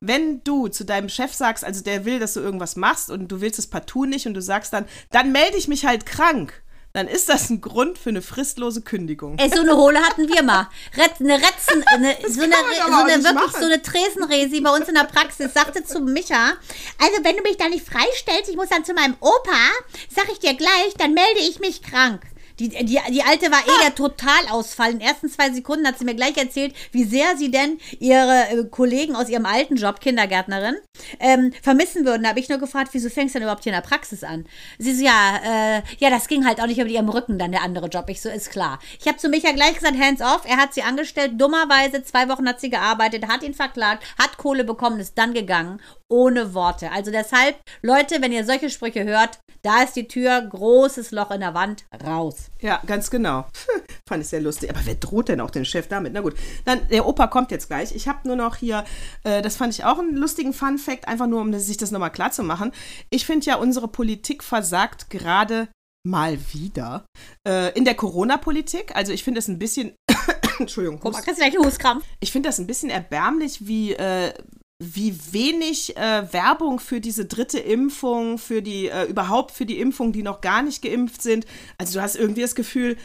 wenn 0.00 0.42
du 0.42 0.66
zu 0.66 0.84
deinem 0.84 1.08
Chef 1.08 1.32
sagst, 1.32 1.64
also 1.64 1.82
der 1.82 2.04
will, 2.04 2.18
dass 2.18 2.34
du 2.34 2.40
irgendwas 2.40 2.74
machst 2.76 3.08
und 3.08 3.28
du 3.28 3.40
willst 3.40 3.58
es 3.58 3.68
partout 3.68 4.06
nicht 4.06 4.26
und 4.26 4.34
du 4.34 4.42
sagst 4.42 4.72
dann, 4.72 4.86
dann 5.10 5.30
melde 5.30 5.56
ich 5.56 5.68
mich 5.68 5.86
halt 5.86 6.06
krank 6.06 6.61
dann 6.92 7.08
ist 7.08 7.28
das 7.28 7.48
ein 7.48 7.60
Grund 7.60 7.98
für 7.98 8.10
eine 8.10 8.20
fristlose 8.20 8.82
Kündigung. 8.82 9.38
Ey, 9.38 9.48
so 9.48 9.60
eine 9.60 9.76
Hohle 9.76 10.00
hatten 10.00 10.28
wir 10.28 10.42
mal. 10.42 10.68
Ret, 10.96 11.12
eine 11.20 11.34
Retzen, 11.34 11.84
eine, 11.86 12.16
so 12.28 12.42
eine, 12.42 12.54
so 12.54 12.92
eine 12.92 13.24
wirklich 13.24 13.34
machen. 13.34 13.60
so 13.60 13.64
eine 13.64 13.80
Tresenresi 13.80 14.60
bei 14.60 14.70
uns 14.70 14.88
in 14.88 14.94
der 14.94 15.04
Praxis 15.04 15.54
sagte 15.54 15.84
zu 15.84 16.00
Micha, 16.00 16.52
also 16.98 17.24
wenn 17.24 17.36
du 17.36 17.42
mich 17.42 17.56
da 17.56 17.68
nicht 17.68 17.86
freistellst, 17.86 18.50
ich 18.50 18.56
muss 18.56 18.68
dann 18.68 18.84
zu 18.84 18.92
meinem 18.92 19.16
Opa, 19.20 19.70
sag 20.14 20.30
ich 20.30 20.38
dir 20.38 20.54
gleich, 20.54 20.94
dann 20.98 21.14
melde 21.14 21.40
ich 21.40 21.60
mich 21.60 21.82
krank. 21.82 22.22
Die, 22.58 22.68
die, 22.68 22.98
die 23.10 23.22
alte 23.22 23.50
war 23.50 23.60
eh 23.60 23.82
der 23.84 23.94
Totalausfall. 23.94 24.92
In 24.92 24.98
den 24.98 25.08
ersten 25.08 25.28
zwei 25.28 25.50
Sekunden 25.50 25.86
hat 25.86 25.98
sie 25.98 26.04
mir 26.04 26.14
gleich 26.14 26.36
erzählt, 26.36 26.74
wie 26.92 27.04
sehr 27.04 27.36
sie 27.36 27.50
denn 27.50 27.78
ihre 27.98 28.48
äh, 28.50 28.64
Kollegen 28.70 29.16
aus 29.16 29.28
ihrem 29.28 29.46
alten 29.46 29.76
Job, 29.76 30.00
Kindergärtnerin, 30.00 30.76
ähm, 31.20 31.52
vermissen 31.62 32.04
würden. 32.04 32.22
Da 32.22 32.30
habe 32.30 32.40
ich 32.40 32.48
nur 32.48 32.58
gefragt, 32.58 32.90
wieso 32.92 33.08
fängst 33.08 33.34
du 33.34 33.38
denn 33.38 33.44
überhaupt 33.44 33.64
hier 33.64 33.72
in 33.72 33.80
der 33.80 33.86
Praxis 33.86 34.24
an? 34.24 34.46
Sie 34.78 34.94
so, 34.94 35.04
ja, 35.04 35.40
äh, 35.44 35.82
ja, 35.98 36.10
das 36.10 36.28
ging 36.28 36.46
halt 36.46 36.60
auch 36.60 36.66
nicht 36.66 36.78
über 36.78 36.88
ihrem 36.88 37.08
Rücken 37.08 37.38
dann, 37.38 37.52
der 37.52 37.62
andere 37.62 37.88
Job. 37.88 38.08
Ich 38.08 38.20
so, 38.20 38.28
ist 38.28 38.50
klar. 38.50 38.78
Ich 39.00 39.06
habe 39.06 39.18
zu 39.18 39.28
Micha 39.28 39.52
gleich 39.52 39.74
gesagt, 39.74 39.98
hands 39.98 40.22
off. 40.22 40.42
Er 40.44 40.56
hat 40.56 40.74
sie 40.74 40.82
angestellt, 40.82 41.40
dummerweise, 41.40 42.02
zwei 42.02 42.28
Wochen 42.28 42.48
hat 42.48 42.60
sie 42.60 42.70
gearbeitet, 42.70 43.28
hat 43.28 43.42
ihn 43.42 43.54
verklagt, 43.54 44.04
hat 44.18 44.36
Kohle 44.36 44.64
bekommen, 44.64 45.00
ist 45.00 45.16
dann 45.18 45.34
gegangen 45.34 45.80
ohne 46.12 46.54
Worte. 46.54 46.92
Also 46.92 47.10
deshalb, 47.10 47.56
Leute, 47.80 48.20
wenn 48.20 48.32
ihr 48.32 48.44
solche 48.44 48.70
Sprüche 48.70 49.04
hört, 49.04 49.40
da 49.62 49.82
ist 49.82 49.94
die 49.94 50.08
Tür, 50.08 50.40
großes 50.42 51.10
Loch 51.12 51.30
in 51.30 51.40
der 51.40 51.54
Wand, 51.54 51.84
raus. 52.04 52.50
Ja, 52.60 52.82
ganz 52.86 53.10
genau. 53.10 53.46
Fand 54.08 54.22
ich 54.22 54.28
sehr 54.28 54.40
lustig. 54.40 54.70
Aber 54.70 54.80
wer 54.84 54.96
droht 54.96 55.28
denn 55.28 55.40
auch 55.40 55.50
den 55.50 55.64
Chef 55.64 55.88
damit? 55.88 56.12
Na 56.12 56.20
gut, 56.20 56.34
dann 56.64 56.86
der 56.88 57.06
Opa 57.06 57.28
kommt 57.28 57.50
jetzt 57.50 57.68
gleich. 57.68 57.94
Ich 57.94 58.08
habe 58.08 58.26
nur 58.26 58.36
noch 58.36 58.56
hier, 58.56 58.84
äh, 59.24 59.40
das 59.40 59.56
fand 59.56 59.72
ich 59.72 59.84
auch 59.84 59.98
einen 59.98 60.16
lustigen 60.16 60.52
Fun 60.52 60.78
Fact, 60.78 61.08
einfach 61.08 61.26
nur, 61.26 61.40
um 61.40 61.52
sich 61.58 61.76
das 61.76 61.90
nochmal 61.90 62.12
klar 62.12 62.30
zu 62.30 62.42
machen. 62.42 62.72
Ich 63.10 63.24
finde 63.24 63.46
ja, 63.46 63.56
unsere 63.56 63.88
Politik 63.88 64.42
versagt 64.44 65.08
gerade 65.10 65.68
mal 66.04 66.38
wieder 66.52 67.04
äh, 67.46 67.72
in 67.76 67.84
der 67.84 67.94
Corona-Politik. 67.94 68.94
Also 68.94 69.12
ich 69.12 69.24
finde 69.24 69.38
es 69.38 69.48
ein 69.48 69.58
bisschen 69.58 69.94
Entschuldigung. 70.58 70.98
Guck 71.00 71.12
mal, 71.12 71.22
kriegst 71.22 71.40
du 71.40 71.44
gleich 71.44 71.56
einen 71.56 71.64
Huskrampf. 71.64 72.04
Ich 72.20 72.32
finde 72.32 72.48
das 72.48 72.58
ein 72.58 72.66
bisschen 72.66 72.90
erbärmlich, 72.90 73.66
wie 73.66 73.94
äh, 73.94 74.34
wie 74.82 75.16
wenig 75.32 75.96
äh, 75.96 76.32
Werbung 76.32 76.80
für 76.80 77.00
diese 77.00 77.24
dritte 77.24 77.58
Impfung, 77.58 78.38
für 78.38 78.62
die, 78.62 78.88
äh, 78.88 79.04
überhaupt 79.04 79.52
für 79.52 79.64
die 79.64 79.78
Impfung, 79.78 80.12
die 80.12 80.22
noch 80.22 80.40
gar 80.40 80.62
nicht 80.62 80.82
geimpft 80.82 81.22
sind. 81.22 81.46
Also 81.78 81.98
du 81.98 82.02
hast 82.02 82.16
irgendwie 82.16 82.42
das 82.42 82.54
Gefühl, 82.54 82.96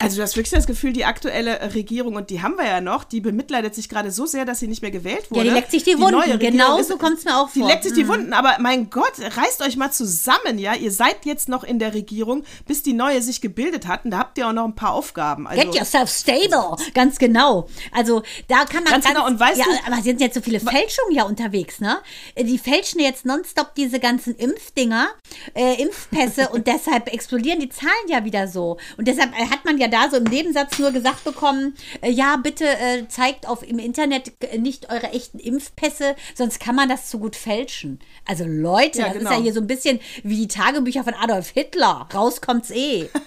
also 0.00 0.16
du 0.16 0.22
hast 0.22 0.34
wirklich 0.34 0.50
das 0.50 0.66
Gefühl, 0.66 0.94
die 0.94 1.04
aktuelle 1.04 1.74
Regierung, 1.74 2.16
und 2.16 2.30
die 2.30 2.40
haben 2.40 2.56
wir 2.56 2.66
ja 2.66 2.80
noch, 2.80 3.04
die 3.04 3.20
bemitleidet 3.20 3.74
sich 3.74 3.90
gerade 3.90 4.10
so 4.10 4.24
sehr, 4.24 4.46
dass 4.46 4.58
sie 4.58 4.66
nicht 4.66 4.80
mehr 4.80 4.90
gewählt 4.90 5.30
wurde. 5.30 5.44
Ja, 5.44 5.52
die 5.52 5.58
leckt 5.58 5.70
sich 5.70 5.84
die, 5.84 5.94
die 5.94 6.00
Wunden, 6.00 6.38
genau 6.38 6.80
so 6.82 6.96
kommt 6.96 7.18
es 7.18 7.24
mir 7.26 7.36
auch 7.36 7.50
vor. 7.50 7.52
Die 7.52 7.62
leckt 7.62 7.84
sich 7.84 7.92
die 7.92 8.04
mhm. 8.04 8.08
Wunden, 8.08 8.32
aber 8.32 8.56
mein 8.60 8.88
Gott, 8.88 9.12
reißt 9.18 9.60
euch 9.60 9.76
mal 9.76 9.92
zusammen, 9.92 10.58
ja, 10.58 10.74
ihr 10.74 10.90
seid 10.90 11.26
jetzt 11.26 11.50
noch 11.50 11.64
in 11.64 11.78
der 11.78 11.92
Regierung, 11.92 12.44
bis 12.66 12.82
die 12.82 12.94
neue 12.94 13.20
sich 13.20 13.42
gebildet 13.42 13.86
hat 13.86 14.06
und 14.06 14.12
da 14.12 14.18
habt 14.20 14.38
ihr 14.38 14.48
auch 14.48 14.54
noch 14.54 14.64
ein 14.64 14.74
paar 14.74 14.94
Aufgaben. 14.94 15.46
Also, 15.46 15.62
Get 15.62 15.74
yourself 15.74 16.08
stable, 16.08 16.76
ganz 16.94 17.18
genau. 17.18 17.68
Also 17.92 18.22
da 18.48 18.64
kann 18.64 18.84
man 18.84 18.94
ganz, 18.94 19.04
ganz 19.04 19.14
genau, 19.14 19.26
und 19.26 19.38
weißt 19.38 19.58
ja, 19.58 19.64
du, 19.64 19.92
aber 19.92 20.02
sind 20.02 20.22
jetzt 20.22 20.34
so 20.34 20.40
viele 20.40 20.60
Fälschungen 20.60 21.14
ja 21.14 21.24
unterwegs, 21.24 21.78
ne? 21.80 21.98
Die 22.38 22.56
fälschen 22.56 23.00
jetzt 23.00 23.26
nonstop 23.26 23.74
diese 23.74 24.00
ganzen 24.00 24.34
Impfdinger, 24.34 25.08
äh, 25.54 25.74
Impfpässe 25.82 26.48
und 26.52 26.66
deshalb 26.66 27.12
explodieren 27.12 27.60
die 27.60 27.68
Zahlen 27.68 27.90
ja 28.08 28.24
wieder 28.24 28.48
so. 28.48 28.78
Und 28.96 29.06
deshalb 29.06 29.34
hat 29.34 29.66
man 29.66 29.76
ja 29.76 29.89
da 29.90 30.08
so 30.10 30.16
im 30.16 30.24
Nebensatz 30.24 30.78
nur 30.78 30.92
gesagt 30.92 31.24
bekommen, 31.24 31.74
äh, 32.00 32.10
ja, 32.10 32.36
bitte 32.36 32.64
äh, 32.64 33.08
zeigt 33.08 33.48
auf 33.48 33.62
im 33.62 33.78
Internet 33.78 34.32
nicht 34.58 34.90
eure 34.90 35.12
echten 35.12 35.38
Impfpässe, 35.38 36.16
sonst 36.34 36.60
kann 36.60 36.74
man 36.74 36.88
das 36.88 37.08
zu 37.10 37.18
gut 37.18 37.36
fälschen. 37.36 38.00
Also 38.26 38.44
Leute, 38.46 39.00
ja, 39.00 39.06
das 39.06 39.18
genau. 39.18 39.30
ist 39.30 39.36
ja 39.36 39.42
hier 39.42 39.52
so 39.52 39.60
ein 39.60 39.66
bisschen 39.66 40.00
wie 40.22 40.36
die 40.36 40.48
Tagebücher 40.48 41.04
von 41.04 41.14
Adolf 41.14 41.50
Hitler. 41.50 42.08
Raus 42.14 42.40
kommt's 42.40 42.70
eh. 42.70 43.08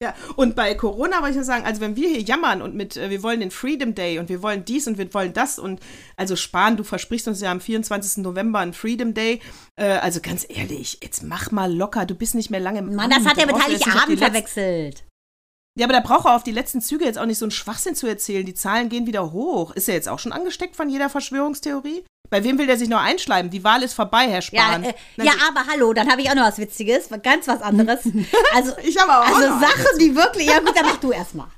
Ja, 0.00 0.14
und 0.36 0.56
bei 0.56 0.74
Corona 0.74 1.22
wollte 1.22 1.30
ich 1.30 1.36
ja 1.36 1.44
sagen, 1.44 1.64
also 1.64 1.80
wenn 1.80 1.96
wir 1.96 2.08
hier 2.08 2.20
jammern 2.20 2.60
und 2.60 2.74
mit, 2.74 2.96
äh, 2.96 3.10
wir 3.10 3.22
wollen 3.22 3.40
den 3.40 3.50
Freedom 3.50 3.94
Day 3.94 4.18
und 4.18 4.28
wir 4.28 4.42
wollen 4.42 4.64
dies 4.64 4.86
und 4.86 4.98
wir 4.98 5.12
wollen 5.14 5.32
das 5.32 5.58
und 5.58 5.80
also 6.16 6.36
Spahn, 6.36 6.76
du 6.76 6.84
versprichst 6.84 7.28
uns 7.28 7.40
ja 7.40 7.50
am 7.50 7.60
24. 7.60 8.22
November 8.22 8.58
einen 8.58 8.74
Freedom 8.74 9.14
Day. 9.14 9.40
Äh, 9.76 9.86
also 9.86 10.20
ganz 10.20 10.46
ehrlich, 10.48 10.98
jetzt 11.02 11.22
mach 11.22 11.50
mal 11.50 11.72
locker, 11.74 12.04
du 12.04 12.14
bist 12.14 12.34
nicht 12.34 12.50
mehr 12.50 12.60
lange 12.60 12.80
im 12.80 12.94
Mann, 12.94 13.10
das 13.10 13.24
hat 13.24 13.38
er 13.38 13.46
mit 13.46 13.62
Heiligabend 13.62 14.18
verwechselt. 14.18 15.04
Ja, 15.78 15.86
aber 15.86 15.92
da 15.92 16.00
braucht 16.00 16.24
er 16.24 16.34
auf 16.34 16.42
die 16.42 16.52
letzten 16.52 16.80
Züge 16.80 17.04
jetzt 17.04 17.18
auch 17.18 17.26
nicht 17.26 17.38
so 17.38 17.44
einen 17.44 17.50
Schwachsinn 17.50 17.94
zu 17.94 18.06
erzählen. 18.06 18.46
Die 18.46 18.54
Zahlen 18.54 18.88
gehen 18.88 19.06
wieder 19.06 19.32
hoch. 19.32 19.72
Ist 19.72 19.88
er 19.88 19.94
jetzt 19.94 20.08
auch 20.08 20.18
schon 20.18 20.32
angesteckt 20.32 20.74
von 20.74 20.88
jeder 20.88 21.10
Verschwörungstheorie? 21.10 22.04
Bei 22.30 22.42
wem 22.42 22.58
will 22.58 22.66
der 22.66 22.78
sich 22.78 22.88
noch 22.88 23.00
einschleimen? 23.00 23.50
Die 23.50 23.62
Wahl 23.62 23.82
ist 23.82 23.92
vorbei, 23.92 24.28
Herr 24.28 24.42
Spahn. 24.42 24.84
Ja, 24.84 24.90
äh, 24.90 25.26
ja 25.26 25.32
aber 25.48 25.66
hallo, 25.70 25.92
dann 25.92 26.10
habe 26.10 26.22
ich 26.22 26.30
auch 26.30 26.34
noch 26.34 26.44
was 26.44 26.58
Witziges, 26.58 27.08
ganz 27.22 27.46
was 27.46 27.62
anderes. 27.62 28.00
Also, 28.54 28.72
ich 28.82 28.98
habe 28.98 29.12
auch 29.12 29.36
also 29.36 29.48
Sachen, 29.60 29.98
die 30.00 30.16
wirklich. 30.16 30.46
Ja, 30.46 30.60
gut, 30.60 30.74
dann 30.74 30.86
mach 30.86 30.96
du 30.96 31.12
erstmal. 31.12 31.48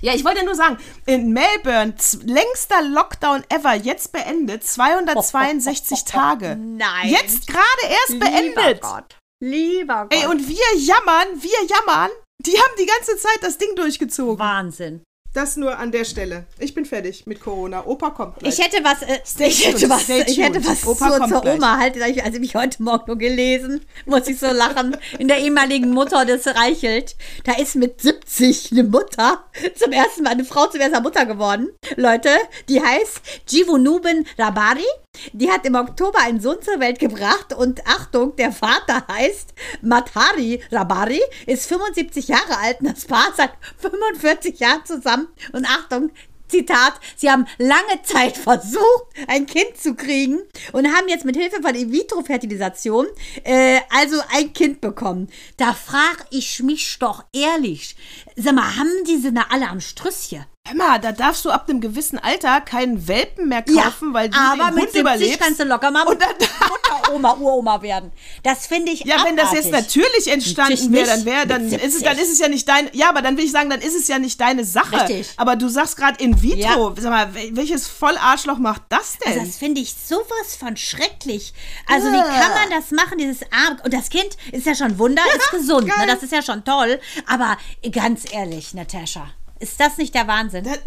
Ja, 0.00 0.14
ich 0.14 0.24
wollte 0.24 0.44
nur 0.44 0.56
sagen, 0.56 0.78
in 1.06 1.32
Melbourne, 1.32 1.94
längster 2.24 2.82
Lockdown 2.82 3.44
ever, 3.48 3.74
jetzt 3.74 4.12
beendet, 4.12 4.64
262 4.64 6.00
oh, 6.00 6.04
Tage. 6.10 6.56
Nein. 6.56 7.08
Jetzt 7.08 7.46
gerade 7.46 7.62
erst 7.88 8.10
Lieber 8.10 8.26
beendet. 8.26 8.80
Gott. 8.82 9.16
Lieber 9.40 10.08
Gott. 10.10 10.14
Ey, 10.14 10.26
und 10.26 10.48
wir 10.48 10.76
jammern, 10.76 11.28
wir 11.40 11.66
jammern. 11.68 12.10
Die 12.44 12.58
haben 12.58 12.74
die 12.78 12.86
ganze 12.86 13.16
Zeit 13.16 13.38
das 13.42 13.56
Ding 13.58 13.76
durchgezogen. 13.76 14.38
Wahnsinn. 14.38 15.04
Das 15.32 15.56
nur 15.56 15.78
an 15.78 15.92
der 15.92 16.04
Stelle. 16.04 16.44
Ich 16.58 16.74
bin 16.74 16.84
fertig 16.84 17.24
mit 17.26 17.40
Corona. 17.40 17.86
Opa 17.86 18.10
kommt 18.10 18.38
gleich. 18.38 18.52
Ich 18.58 18.62
hätte 18.62 18.84
was, 18.84 19.00
äh, 19.02 19.20
ich 19.46 19.66
hätte 19.66 19.88
was, 19.88 20.08
ich 20.08 20.38
hätte 20.38 20.66
was 20.66 20.86
Opa 20.86 21.26
zur, 21.26 21.28
zur 21.28 21.54
Oma 21.54 21.78
halt, 21.78 21.96
also 22.02 22.38
ich 22.38 22.54
heute 22.54 22.82
Morgen 22.82 23.04
nur 23.06 23.16
gelesen, 23.16 23.80
muss 24.04 24.28
ich 24.28 24.38
so 24.38 24.48
lachen, 24.48 24.94
in 25.18 25.28
der 25.28 25.38
ehemaligen 25.38 25.90
Mutter 25.90 26.26
des 26.26 26.46
Reichelt. 26.46 27.16
Da 27.44 27.52
ist 27.52 27.76
mit 27.76 28.02
70 28.02 28.72
eine 28.72 28.84
Mutter 28.84 29.44
zum 29.74 29.92
ersten 29.92 30.24
Mal, 30.24 30.30
eine 30.30 30.44
Frau 30.44 30.66
zum 30.66 30.80
ersten 30.80 30.96
Mal 30.96 31.02
Mutter 31.02 31.24
geworden. 31.24 31.70
Leute, 31.96 32.28
die 32.68 32.82
heißt 32.82 33.22
Jivunuben 33.48 34.26
Rabari. 34.36 34.84
Die 35.32 35.50
hat 35.50 35.64
im 35.66 35.74
Oktober 35.74 36.18
einen 36.20 36.40
Sohn 36.40 36.60
zur 36.62 36.80
Welt 36.80 36.98
gebracht 36.98 37.54
und 37.54 37.86
Achtung, 37.86 38.36
der 38.36 38.52
Vater 38.52 39.06
heißt 39.08 39.54
Matari 39.80 40.60
Rabari, 40.70 41.20
ist 41.46 41.66
75 41.68 42.28
Jahre 42.28 42.58
alt 42.58 42.80
und 42.80 42.90
das 42.90 43.04
Paar 43.04 43.32
seit 43.36 43.52
45 43.78 44.58
Jahren 44.58 44.84
zusammen. 44.84 45.28
Und 45.52 45.66
Achtung, 45.66 46.10
Zitat, 46.48 46.94
sie 47.16 47.30
haben 47.30 47.46
lange 47.58 48.02
Zeit 48.02 48.36
versucht, 48.36 49.06
ein 49.26 49.46
Kind 49.46 49.76
zu 49.76 49.94
kriegen 49.94 50.38
und 50.72 50.86
haben 50.86 51.08
jetzt 51.08 51.24
mit 51.24 51.36
Hilfe 51.36 51.62
von 51.62 51.74
In-vitro-Fertilisation 51.74 53.06
äh, 53.44 53.80
also 53.90 54.16
ein 54.34 54.52
Kind 54.52 54.82
bekommen. 54.82 55.28
Da 55.56 55.72
frage 55.72 56.24
ich 56.30 56.62
mich 56.62 56.98
doch 56.98 57.24
ehrlich, 57.32 57.96
sag 58.36 58.54
mal, 58.54 58.76
haben 58.76 59.04
die 59.06 59.16
sie 59.16 59.32
alle 59.48 59.68
am 59.68 59.80
Strüsschen? 59.80 60.44
Emma, 60.70 60.96
da 60.98 61.10
darfst 61.10 61.44
du 61.44 61.50
ab 61.50 61.68
einem 61.68 61.80
gewissen 61.80 62.20
Alter 62.20 62.60
keinen 62.60 63.08
Welpen 63.08 63.48
mehr 63.48 63.62
kaufen, 63.62 64.08
ja, 64.08 64.14
weil 64.14 64.28
du 64.30 64.38
aber 64.38 64.66
den 64.66 64.74
mit 64.76 64.84
Hund 64.86 64.94
überlebst. 64.94 65.40
kannst 65.40 65.58
du 65.58 65.64
locker 65.64 65.90
mal 65.90 66.04
und 66.06 66.22
dann, 66.22 66.30
Mutter, 66.38 67.12
Oma, 67.12 67.32
Uroma 67.34 67.82
werden. 67.82 68.12
Das 68.44 68.68
finde 68.68 68.92
ich 68.92 69.00
Ja, 69.00 69.16
abartig. 69.16 69.30
wenn 69.30 69.36
das 69.38 69.52
jetzt 69.52 69.72
natürlich 69.72 70.28
entstanden 70.28 70.92
wäre, 70.92 71.06
dann 71.08 71.24
wäre, 71.24 71.46
dann 71.48 71.66
ist 71.66 71.96
es, 71.96 72.02
dann 72.02 72.16
ist 72.16 72.30
es 72.32 72.38
ja 72.38 72.46
nicht 72.46 72.68
dein, 72.68 72.88
ja, 72.92 73.08
aber 73.08 73.22
dann 73.22 73.36
will 73.36 73.44
ich 73.44 73.50
sagen, 73.50 73.70
dann 73.70 73.80
ist 73.80 73.96
es 73.96 74.06
ja 74.06 74.20
nicht 74.20 74.40
deine 74.40 74.64
Sache. 74.64 75.00
Richtig. 75.00 75.32
Aber 75.36 75.56
du 75.56 75.68
sagst 75.68 75.96
gerade 75.96 76.22
in 76.22 76.40
vitro. 76.40 76.90
Ja. 76.90 76.94
Sag 76.96 77.10
mal, 77.10 77.34
welches 77.34 77.88
Vollarschloch 77.88 78.58
macht 78.58 78.82
das 78.88 79.18
denn? 79.18 79.32
Also 79.32 79.44
das 79.46 79.56
finde 79.56 79.80
ich 79.80 79.92
sowas 79.92 80.54
von 80.58 80.76
schrecklich. 80.76 81.52
Also 81.88 82.06
ja. 82.06 82.14
wie 82.14 82.20
kann 82.38 82.54
man 82.54 82.70
das 82.70 82.92
machen, 82.92 83.18
dieses 83.18 83.42
Arm 83.50 83.78
und 83.84 83.92
das 83.92 84.10
Kind 84.10 84.36
ist 84.52 84.64
ja 84.64 84.76
schon 84.76 84.96
Wunder, 84.98 85.22
ist 85.36 85.50
gesund, 85.50 85.88
ne? 85.88 86.06
das 86.06 86.22
ist 86.22 86.32
ja 86.32 86.40
schon 86.40 86.64
toll. 86.64 87.00
Aber 87.26 87.56
ganz 87.90 88.32
ehrlich, 88.32 88.74
Natascha, 88.74 89.26
ist 89.62 89.78
das 89.80 89.96
nicht 89.96 90.14
der 90.14 90.26
Wahnsinn? 90.26 90.64
Das 90.64 90.78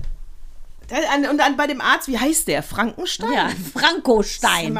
und 1.29 1.37
dann 1.37 1.57
bei 1.57 1.67
dem 1.67 1.81
Arzt, 1.81 2.07
wie 2.07 2.17
heißt 2.17 2.47
der? 2.47 2.61
Frankenstein? 2.61 3.31
Ja, 3.31 3.49
Franco 3.73 4.21
Stein. 4.21 4.79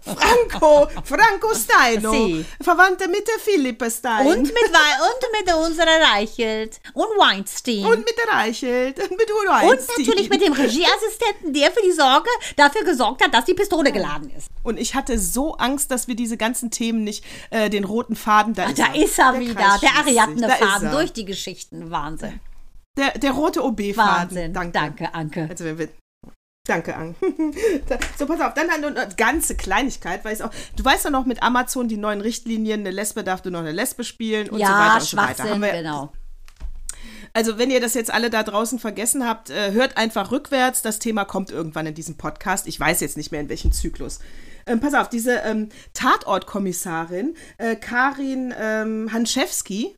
Franco, 0.00 0.88
Franco 1.04 1.54
Steino. 1.54 2.12
Sie. 2.12 2.44
Verwandte 2.60 3.08
mit 3.08 3.26
der 3.28 3.38
Philippe 3.38 3.90
Stein. 3.90 4.26
Und 4.26 4.42
mit, 4.42 4.48
und 4.48 5.46
mit 5.46 5.54
unserer 5.54 6.00
Reichelt. 6.12 6.80
Und 6.94 7.04
Weinstein. 7.16 7.84
Und 7.84 7.98
mit 7.98 8.14
der 8.18 8.32
Reichelt. 8.32 8.98
Und 8.98 9.10
mit 9.16 9.28
Weinstein. 9.28 9.70
Und 9.70 9.98
natürlich 9.98 10.30
mit 10.30 10.42
dem 10.42 10.52
Regieassistenten, 10.52 11.52
der 11.52 11.70
für 11.70 11.82
die 11.82 11.92
Sorge 11.92 12.28
dafür 12.56 12.84
gesorgt 12.84 13.24
hat, 13.24 13.32
dass 13.32 13.44
die 13.44 13.54
Pistole 13.54 13.92
geladen 13.92 14.30
ist. 14.36 14.48
Und 14.62 14.78
ich 14.78 14.94
hatte 14.94 15.18
so 15.18 15.54
Angst, 15.54 15.90
dass 15.90 16.08
wir 16.08 16.16
diese 16.16 16.36
ganzen 16.36 16.70
Themen 16.70 17.04
nicht, 17.04 17.24
äh, 17.50 17.70
den 17.70 17.84
roten 17.84 18.16
Faden, 18.16 18.54
da 18.54 18.64
Ach, 18.64 18.70
ist 18.70 18.78
da 18.78 18.86
er. 18.86 19.04
ist 19.04 19.18
er 19.18 19.32
der 19.32 19.40
wieder, 19.40 19.78
der 19.80 19.96
Ariadne-Faden 19.96 20.90
durch 20.90 21.12
die 21.12 21.24
Geschichten. 21.24 21.90
Wahnsinn. 21.90 22.40
Der, 22.96 23.18
der 23.18 23.32
rote 23.32 23.64
OB-Faden. 23.64 23.96
Wahnsinn. 23.96 24.52
Danke. 24.52 24.72
Danke, 24.72 25.14
Anke. 25.14 25.46
Also, 25.48 25.64
wenn 25.64 25.78
wir, 25.78 25.88
Danke, 26.66 26.94
Anke. 26.94 27.16
so, 28.18 28.26
pass 28.26 28.40
auf, 28.40 28.54
dann 28.54 28.68
eine 28.70 29.08
ganze 29.16 29.56
Kleinigkeit, 29.56 30.24
weil 30.24 30.40
auch, 30.42 30.50
du 30.76 30.84
weißt 30.84 31.06
ja 31.06 31.10
noch 31.10 31.24
mit 31.24 31.42
Amazon 31.42 31.88
die 31.88 31.96
neuen 31.96 32.20
Richtlinien, 32.20 32.80
eine 32.80 32.90
Lesbe 32.90 33.24
darf 33.24 33.42
du 33.42 33.50
noch 33.50 33.60
eine 33.60 33.72
Lesbe 33.72 34.04
spielen 34.04 34.50
und 34.50 34.60
ja, 34.60 34.66
so 34.66 34.72
weiter 34.74 34.94
und 34.94 35.02
so 35.02 35.16
weiter. 35.16 35.50
Haben 35.50 35.62
wir, 35.62 35.72
genau. 35.72 36.12
Also, 37.32 37.58
wenn 37.58 37.70
ihr 37.70 37.80
das 37.80 37.94
jetzt 37.94 38.12
alle 38.12 38.28
da 38.28 38.42
draußen 38.42 38.78
vergessen 38.78 39.26
habt, 39.26 39.50
äh, 39.50 39.72
hört 39.72 39.96
einfach 39.96 40.32
rückwärts. 40.32 40.82
Das 40.82 40.98
Thema 40.98 41.24
kommt 41.24 41.50
irgendwann 41.50 41.86
in 41.86 41.94
diesem 41.94 42.16
Podcast. 42.16 42.66
Ich 42.66 42.78
weiß 42.78 43.00
jetzt 43.00 43.16
nicht 43.16 43.30
mehr, 43.30 43.40
in 43.40 43.48
welchem 43.48 43.72
Zyklus. 43.72 44.18
Ähm, 44.66 44.80
pass 44.80 44.94
auf, 44.94 45.08
diese 45.08 45.36
ähm, 45.38 45.68
Tatortkommissarin, 45.94 47.36
äh, 47.58 47.76
Karin 47.76 48.52
ähm, 48.58 49.12
Hanschewski, 49.12 49.94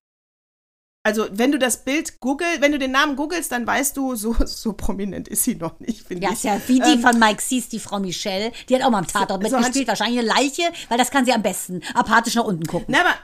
also, 1.04 1.26
wenn 1.32 1.50
du 1.50 1.58
das 1.58 1.84
Bild 1.84 2.20
google, 2.20 2.46
wenn 2.60 2.70
du 2.70 2.78
den 2.78 2.92
Namen 2.92 3.16
googelst, 3.16 3.50
dann 3.50 3.66
weißt 3.66 3.96
du, 3.96 4.14
so, 4.14 4.36
so 4.44 4.72
prominent 4.72 5.28
ist 5.28 5.44
sie 5.44 5.56
noch 5.56 5.80
nicht, 5.80 6.06
finde 6.06 6.24
ja, 6.24 6.30
ich. 6.30 6.36
ist 6.36 6.44
ja 6.44 6.60
wie 6.66 6.78
die 6.78 6.92
ähm, 6.92 7.00
von 7.00 7.18
Mike 7.18 7.42
Sees, 7.42 7.68
die 7.68 7.80
Frau 7.80 7.98
Michelle. 7.98 8.52
Die 8.68 8.74
hat 8.74 8.82
auch 8.82 8.90
mal 8.90 8.98
am 8.98 9.06
Tatort 9.06 9.42
so, 9.42 9.56
mitgespielt. 9.56 9.86
So 9.86 9.88
wahrscheinlich 9.88 10.20
eine 10.20 10.28
Leiche, 10.28 10.62
weil 10.88 10.98
das 10.98 11.10
kann 11.10 11.24
sie 11.24 11.32
am 11.32 11.42
besten 11.42 11.82
apathisch 11.94 12.36
nach 12.36 12.44
unten 12.44 12.66
gucken. 12.66 12.86
Na, 12.88 13.00
aber 13.00 13.14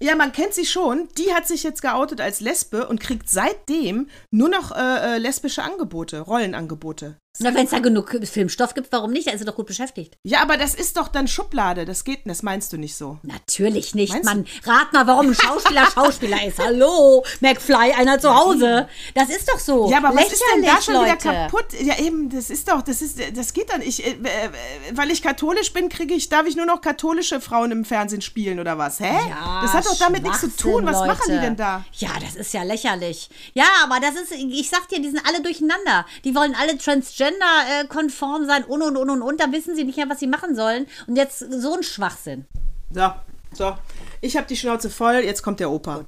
Ja, 0.00 0.16
man 0.16 0.32
kennt 0.32 0.54
sie 0.54 0.66
schon. 0.66 1.08
Die 1.18 1.32
hat 1.32 1.46
sich 1.46 1.62
jetzt 1.62 1.82
geoutet 1.82 2.20
als 2.20 2.40
Lesbe 2.40 2.88
und 2.88 3.00
kriegt 3.00 3.28
seitdem 3.28 4.08
nur 4.30 4.48
noch 4.48 4.72
äh, 4.72 5.16
äh, 5.16 5.18
lesbische 5.18 5.62
Angebote, 5.62 6.20
Rollenangebote. 6.20 7.16
Na, 7.38 7.54
wenn 7.54 7.64
es 7.64 7.70
da 7.70 7.78
genug 7.78 8.14
Filmstoff 8.24 8.74
gibt, 8.74 8.90
warum 8.90 9.12
nicht? 9.12 9.28
Da 9.28 9.30
ist 9.30 9.38
sie 9.38 9.44
doch 9.44 9.54
gut 9.54 9.66
beschäftigt. 9.66 10.18
Ja, 10.24 10.42
aber 10.42 10.56
das 10.56 10.74
ist 10.74 10.96
doch 10.96 11.06
dann 11.08 11.28
Schublade. 11.28 11.84
Das 11.84 12.04
geht, 12.04 12.20
das 12.24 12.42
meinst 12.42 12.72
du 12.72 12.76
nicht 12.76 12.96
so. 12.96 13.18
Natürlich 13.22 13.94
nicht. 13.94 14.12
Meinst 14.12 14.24
Mann, 14.24 14.46
rat 14.64 14.92
mal, 14.92 15.06
warum 15.06 15.28
ein 15.28 15.34
Schauspieler 15.34 15.86
Schauspieler 15.94 16.44
ist. 16.44 16.58
Hallo, 16.58 17.24
McFly, 17.40 17.92
einer 17.96 18.18
zu 18.18 18.34
Hause. 18.34 18.88
Das 19.14 19.28
ist 19.30 19.48
doch 19.48 19.60
so. 19.60 19.88
Ja, 19.90 19.98
aber 19.98 20.14
was 20.14 20.32
ist 20.32 20.42
denn 20.54 20.62
da 20.62 20.74
Lächerlich, 20.74 20.84
schon 20.84 20.94
wieder 20.94 21.12
Leute. 21.12 21.50
kaputt? 21.50 21.80
Ja, 21.80 21.98
eben, 22.00 22.28
das 22.30 22.50
ist 22.50 22.68
doch, 22.68 22.82
das 22.82 23.00
ist, 23.00 23.18
das 23.36 23.52
geht 23.52 23.70
dann. 23.70 23.80
Ich, 23.80 24.04
äh, 24.04 24.10
äh, 24.10 24.50
weil 24.92 25.10
ich 25.10 25.22
katholisch 25.22 25.72
bin, 25.72 25.88
kriege 25.88 26.14
ich, 26.14 26.28
darf 26.28 26.46
ich 26.46 26.56
nur 26.56 26.66
noch 26.66 26.80
katholische 26.80 27.40
Frauen 27.40 27.70
im 27.70 27.84
Fernsehen 27.84 28.22
spielen 28.22 28.58
oder 28.58 28.76
was? 28.76 28.98
Hä? 28.98 29.12
Ja, 29.30 29.60
das 29.62 29.72
hat 29.72 29.86
doch 29.86 29.98
damit 29.98 30.24
nichts 30.24 30.40
zu 30.40 30.54
tun. 30.56 30.84
Was 30.84 30.96
Schwachsinn, 30.96 31.06
machen 31.06 31.22
die 31.26 31.32
Leute. 31.34 31.42
denn 31.42 31.56
da? 31.56 31.84
Ja, 31.92 32.10
das 32.20 32.34
ist 32.34 32.52
ja 32.52 32.64
lächerlich. 32.64 33.30
Ja, 33.54 33.66
aber 33.84 34.00
das 34.00 34.16
ist, 34.16 34.32
ich 34.32 34.68
sag 34.68 34.88
dir, 34.88 35.00
die 35.00 35.10
sind 35.10 35.22
alle 35.26 35.40
durcheinander. 35.40 36.04
Die 36.24 36.34
wollen 36.34 36.54
alle 36.60 36.76
transgender-konform 37.20 38.46
sein 38.46 38.64
und 38.64 38.82
und 38.82 38.96
und 38.96 39.10
und 39.10 39.22
und. 39.22 39.40
Da 39.40 39.52
wissen 39.52 39.76
sie 39.76 39.84
nicht 39.84 39.96
mehr, 39.96 40.08
was 40.08 40.20
sie 40.20 40.26
machen 40.26 40.54
sollen. 40.54 40.86
Und 41.06 41.16
jetzt 41.16 41.38
so 41.38 41.74
ein 41.74 41.82
Schwachsinn. 41.82 42.46
So, 42.90 43.12
so. 43.52 43.76
Ich 44.20 44.36
habe 44.36 44.46
die 44.46 44.56
Schnauze 44.56 44.90
voll. 44.90 45.16
Jetzt 45.16 45.42
kommt 45.42 45.60
der 45.60 45.70
Opa. 45.70 46.04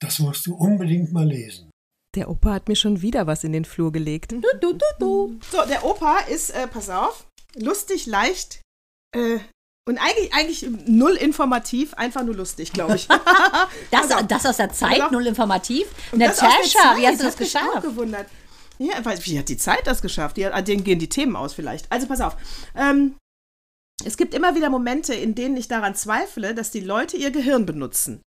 Das 0.00 0.18
musst 0.18 0.46
du 0.46 0.54
unbedingt 0.54 1.12
mal 1.12 1.26
lesen. 1.26 1.70
Der 2.14 2.28
Opa 2.28 2.52
hat 2.54 2.68
mir 2.68 2.76
schon 2.76 3.00
wieder 3.00 3.26
was 3.26 3.44
in 3.44 3.52
den 3.52 3.64
Flur 3.64 3.90
gelegt. 3.90 4.32
Du, 4.32 4.42
du, 4.60 4.78
du. 4.98 5.38
So, 5.50 5.64
der 5.66 5.84
Opa 5.84 6.18
ist, 6.20 6.50
äh, 6.50 6.66
pass 6.66 6.90
auf, 6.90 7.26
lustig, 7.56 8.04
leicht 8.06 8.60
äh, 9.16 9.38
und 9.88 9.98
eigentlich, 9.98 10.32
eigentlich 10.34 10.66
null 10.86 11.14
informativ, 11.14 11.94
einfach 11.94 12.22
nur 12.22 12.34
lustig, 12.34 12.72
glaube 12.72 12.96
ich. 12.96 13.08
Das, 13.90 14.10
auf. 14.10 14.26
das 14.26 14.46
aus 14.46 14.56
der 14.58 14.72
Zeit, 14.72 15.10
null 15.10 15.26
informativ. 15.26 15.86
Und 16.12 16.20
das 16.20 16.32
aus 16.32 16.38
der 16.40 16.48
Natascha, 16.48 16.96
wie 16.98 17.06
hast 17.06 17.20
du 17.20 17.24
das 17.24 17.32
hat 17.34 17.40
mich 17.40 17.56
auch 17.56 17.62
geschafft? 17.62 17.82
gewundert. 17.82 18.26
Ja, 18.78 18.94
weil, 19.04 19.18
wie 19.24 19.38
hat 19.38 19.48
die 19.48 19.56
Zeit 19.56 19.86
das 19.86 20.02
geschafft? 20.02 20.36
Die, 20.36 20.46
hat- 20.46 20.66
denen 20.68 20.84
gehen 20.84 20.98
die 20.98 21.08
Themen 21.08 21.36
aus 21.36 21.54
vielleicht. 21.54 21.90
Also 21.90 22.06
pass 22.06 22.20
auf. 22.20 22.36
Ähm, 22.76 23.14
es 24.04 24.16
gibt 24.16 24.34
immer 24.34 24.56
wieder 24.56 24.68
Momente, 24.68 25.14
in 25.14 25.36
denen 25.36 25.56
ich 25.56 25.68
daran 25.68 25.94
zweifle, 25.94 26.54
dass 26.56 26.72
die 26.72 26.80
Leute 26.80 27.16
ihr 27.16 27.30
Gehirn 27.30 27.66
benutzen. 27.66 28.20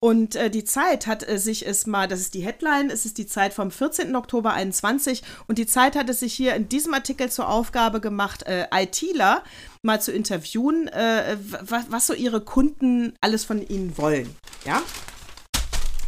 Und 0.00 0.34
äh, 0.34 0.50
die 0.50 0.64
Zeit 0.64 1.06
hat 1.06 1.28
äh, 1.28 1.38
sich 1.38 1.64
es 1.68 1.86
mal, 1.86 2.08
das 2.08 2.18
ist 2.20 2.34
die 2.34 2.40
Headline, 2.44 2.90
es 2.90 3.04
ist 3.04 3.16
die 3.18 3.26
Zeit 3.26 3.54
vom 3.54 3.70
14. 3.70 4.16
Oktober 4.16 4.54
21 4.54 5.22
und 5.46 5.58
die 5.58 5.66
Zeit 5.66 5.94
hat 5.94 6.08
es 6.08 6.20
sich 6.20 6.32
hier 6.34 6.54
in 6.56 6.68
diesem 6.68 6.94
Artikel 6.94 7.30
zur 7.30 7.48
Aufgabe 7.48 8.00
gemacht, 8.00 8.42
äh, 8.48 8.66
ITler 8.74 9.44
mal 9.82 10.00
zu 10.00 10.10
interviewen, 10.10 10.88
äh, 10.88 11.36
was 11.38 12.06
so 12.08 12.14
ihre 12.14 12.40
Kunden 12.40 13.12
alles 13.20 13.44
von 13.44 13.64
ihnen 13.64 13.96
wollen. 13.98 14.34
Ja? 14.64 14.82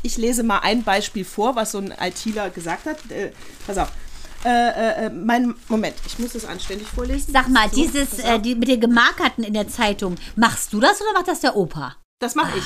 Ich 0.02 0.16
lese 0.16 0.42
mal 0.42 0.58
ein 0.60 0.82
Beispiel 0.82 1.24
vor, 1.24 1.54
was 1.56 1.72
so 1.72 1.78
ein 1.78 1.94
ITler 2.00 2.50
gesagt 2.50 2.86
hat. 2.86 2.98
Äh, 3.10 3.32
pass 3.66 3.78
auf. 3.78 3.92
Äh, 4.44 5.06
äh, 5.06 5.10
mein 5.10 5.54
Moment, 5.68 5.94
ich 6.04 6.18
muss 6.18 6.32
das 6.32 6.44
anständig 6.44 6.88
vorlesen. 6.88 7.32
Sag 7.32 7.48
mal, 7.48 7.68
So, 7.70 7.76
dieses 7.76 8.18
äh, 8.18 8.40
die, 8.40 8.56
mit 8.56 8.68
den 8.68 8.80
Gemarkerten 8.80 9.44
in 9.44 9.54
der 9.54 9.68
Zeitung, 9.68 10.16
machst 10.34 10.72
du 10.72 10.80
das 10.80 11.00
oder 11.00 11.12
macht 11.12 11.28
das 11.28 11.40
der 11.40 11.54
Opa? 11.56 11.94
das 12.18 12.34
mache 12.36 12.58
ich. 12.58 12.64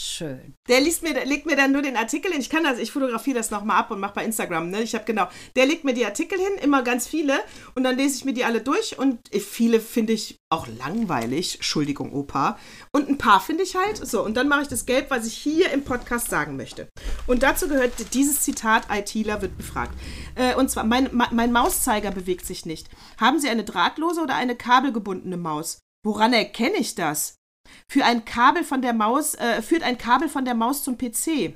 Schön. 0.00 0.54
Der 0.68 0.80
liest 0.80 1.02
mir, 1.02 1.24
legt 1.24 1.44
mir 1.44 1.56
dann 1.56 1.72
nur 1.72 1.82
den 1.82 1.96
Artikel 1.96 2.30
hin. 2.30 2.40
Ich 2.40 2.50
kann 2.50 2.62
das, 2.62 2.78
ich 2.78 2.92
fotografiere 2.92 3.36
das 3.36 3.50
nochmal 3.50 3.80
ab 3.80 3.90
und 3.90 3.98
mache 3.98 4.14
bei 4.14 4.24
Instagram. 4.24 4.70
Ne? 4.70 4.80
Ich 4.82 4.94
habe 4.94 5.04
genau, 5.04 5.26
der 5.56 5.66
legt 5.66 5.82
mir 5.82 5.92
die 5.92 6.04
Artikel 6.04 6.38
hin, 6.38 6.52
immer 6.62 6.84
ganz 6.84 7.08
viele, 7.08 7.40
und 7.74 7.82
dann 7.82 7.96
lese 7.96 8.14
ich 8.16 8.24
mir 8.24 8.32
die 8.32 8.44
alle 8.44 8.60
durch. 8.60 8.96
Und 8.96 9.18
viele 9.32 9.80
finde 9.80 10.12
ich 10.12 10.36
auch 10.50 10.68
langweilig. 10.68 11.56
Entschuldigung, 11.56 12.12
Opa. 12.12 12.60
Und 12.92 13.08
ein 13.08 13.18
paar 13.18 13.40
finde 13.40 13.64
ich 13.64 13.74
halt. 13.74 13.96
So, 13.96 14.24
und 14.24 14.36
dann 14.36 14.46
mache 14.46 14.62
ich 14.62 14.68
das 14.68 14.86
Gelb, 14.86 15.10
was 15.10 15.26
ich 15.26 15.36
hier 15.36 15.72
im 15.72 15.82
Podcast 15.82 16.30
sagen 16.30 16.56
möchte. 16.56 16.88
Und 17.26 17.42
dazu 17.42 17.66
gehört 17.66 18.14
dieses 18.14 18.42
Zitat: 18.42 18.86
ITler 18.92 19.42
wird 19.42 19.56
befragt. 19.56 19.98
Äh, 20.36 20.54
und 20.54 20.70
zwar: 20.70 20.84
mein, 20.84 21.10
mein 21.12 21.50
Mauszeiger 21.50 22.12
bewegt 22.12 22.46
sich 22.46 22.66
nicht. 22.66 22.88
Haben 23.18 23.40
Sie 23.40 23.48
eine 23.48 23.64
drahtlose 23.64 24.20
oder 24.20 24.36
eine 24.36 24.54
kabelgebundene 24.54 25.36
Maus? 25.36 25.80
Woran 26.04 26.32
erkenne 26.32 26.76
ich 26.76 26.94
das? 26.94 27.37
Für 27.90 28.04
ein 28.04 28.24
Kabel 28.24 28.64
von 28.64 28.82
der 28.82 28.92
Maus, 28.92 29.34
äh, 29.34 29.62
führt 29.62 29.82
ein 29.82 29.98
Kabel 29.98 30.28
von 30.28 30.44
der 30.44 30.54
Maus 30.54 30.82
zum 30.84 30.96
PC. 30.96 31.54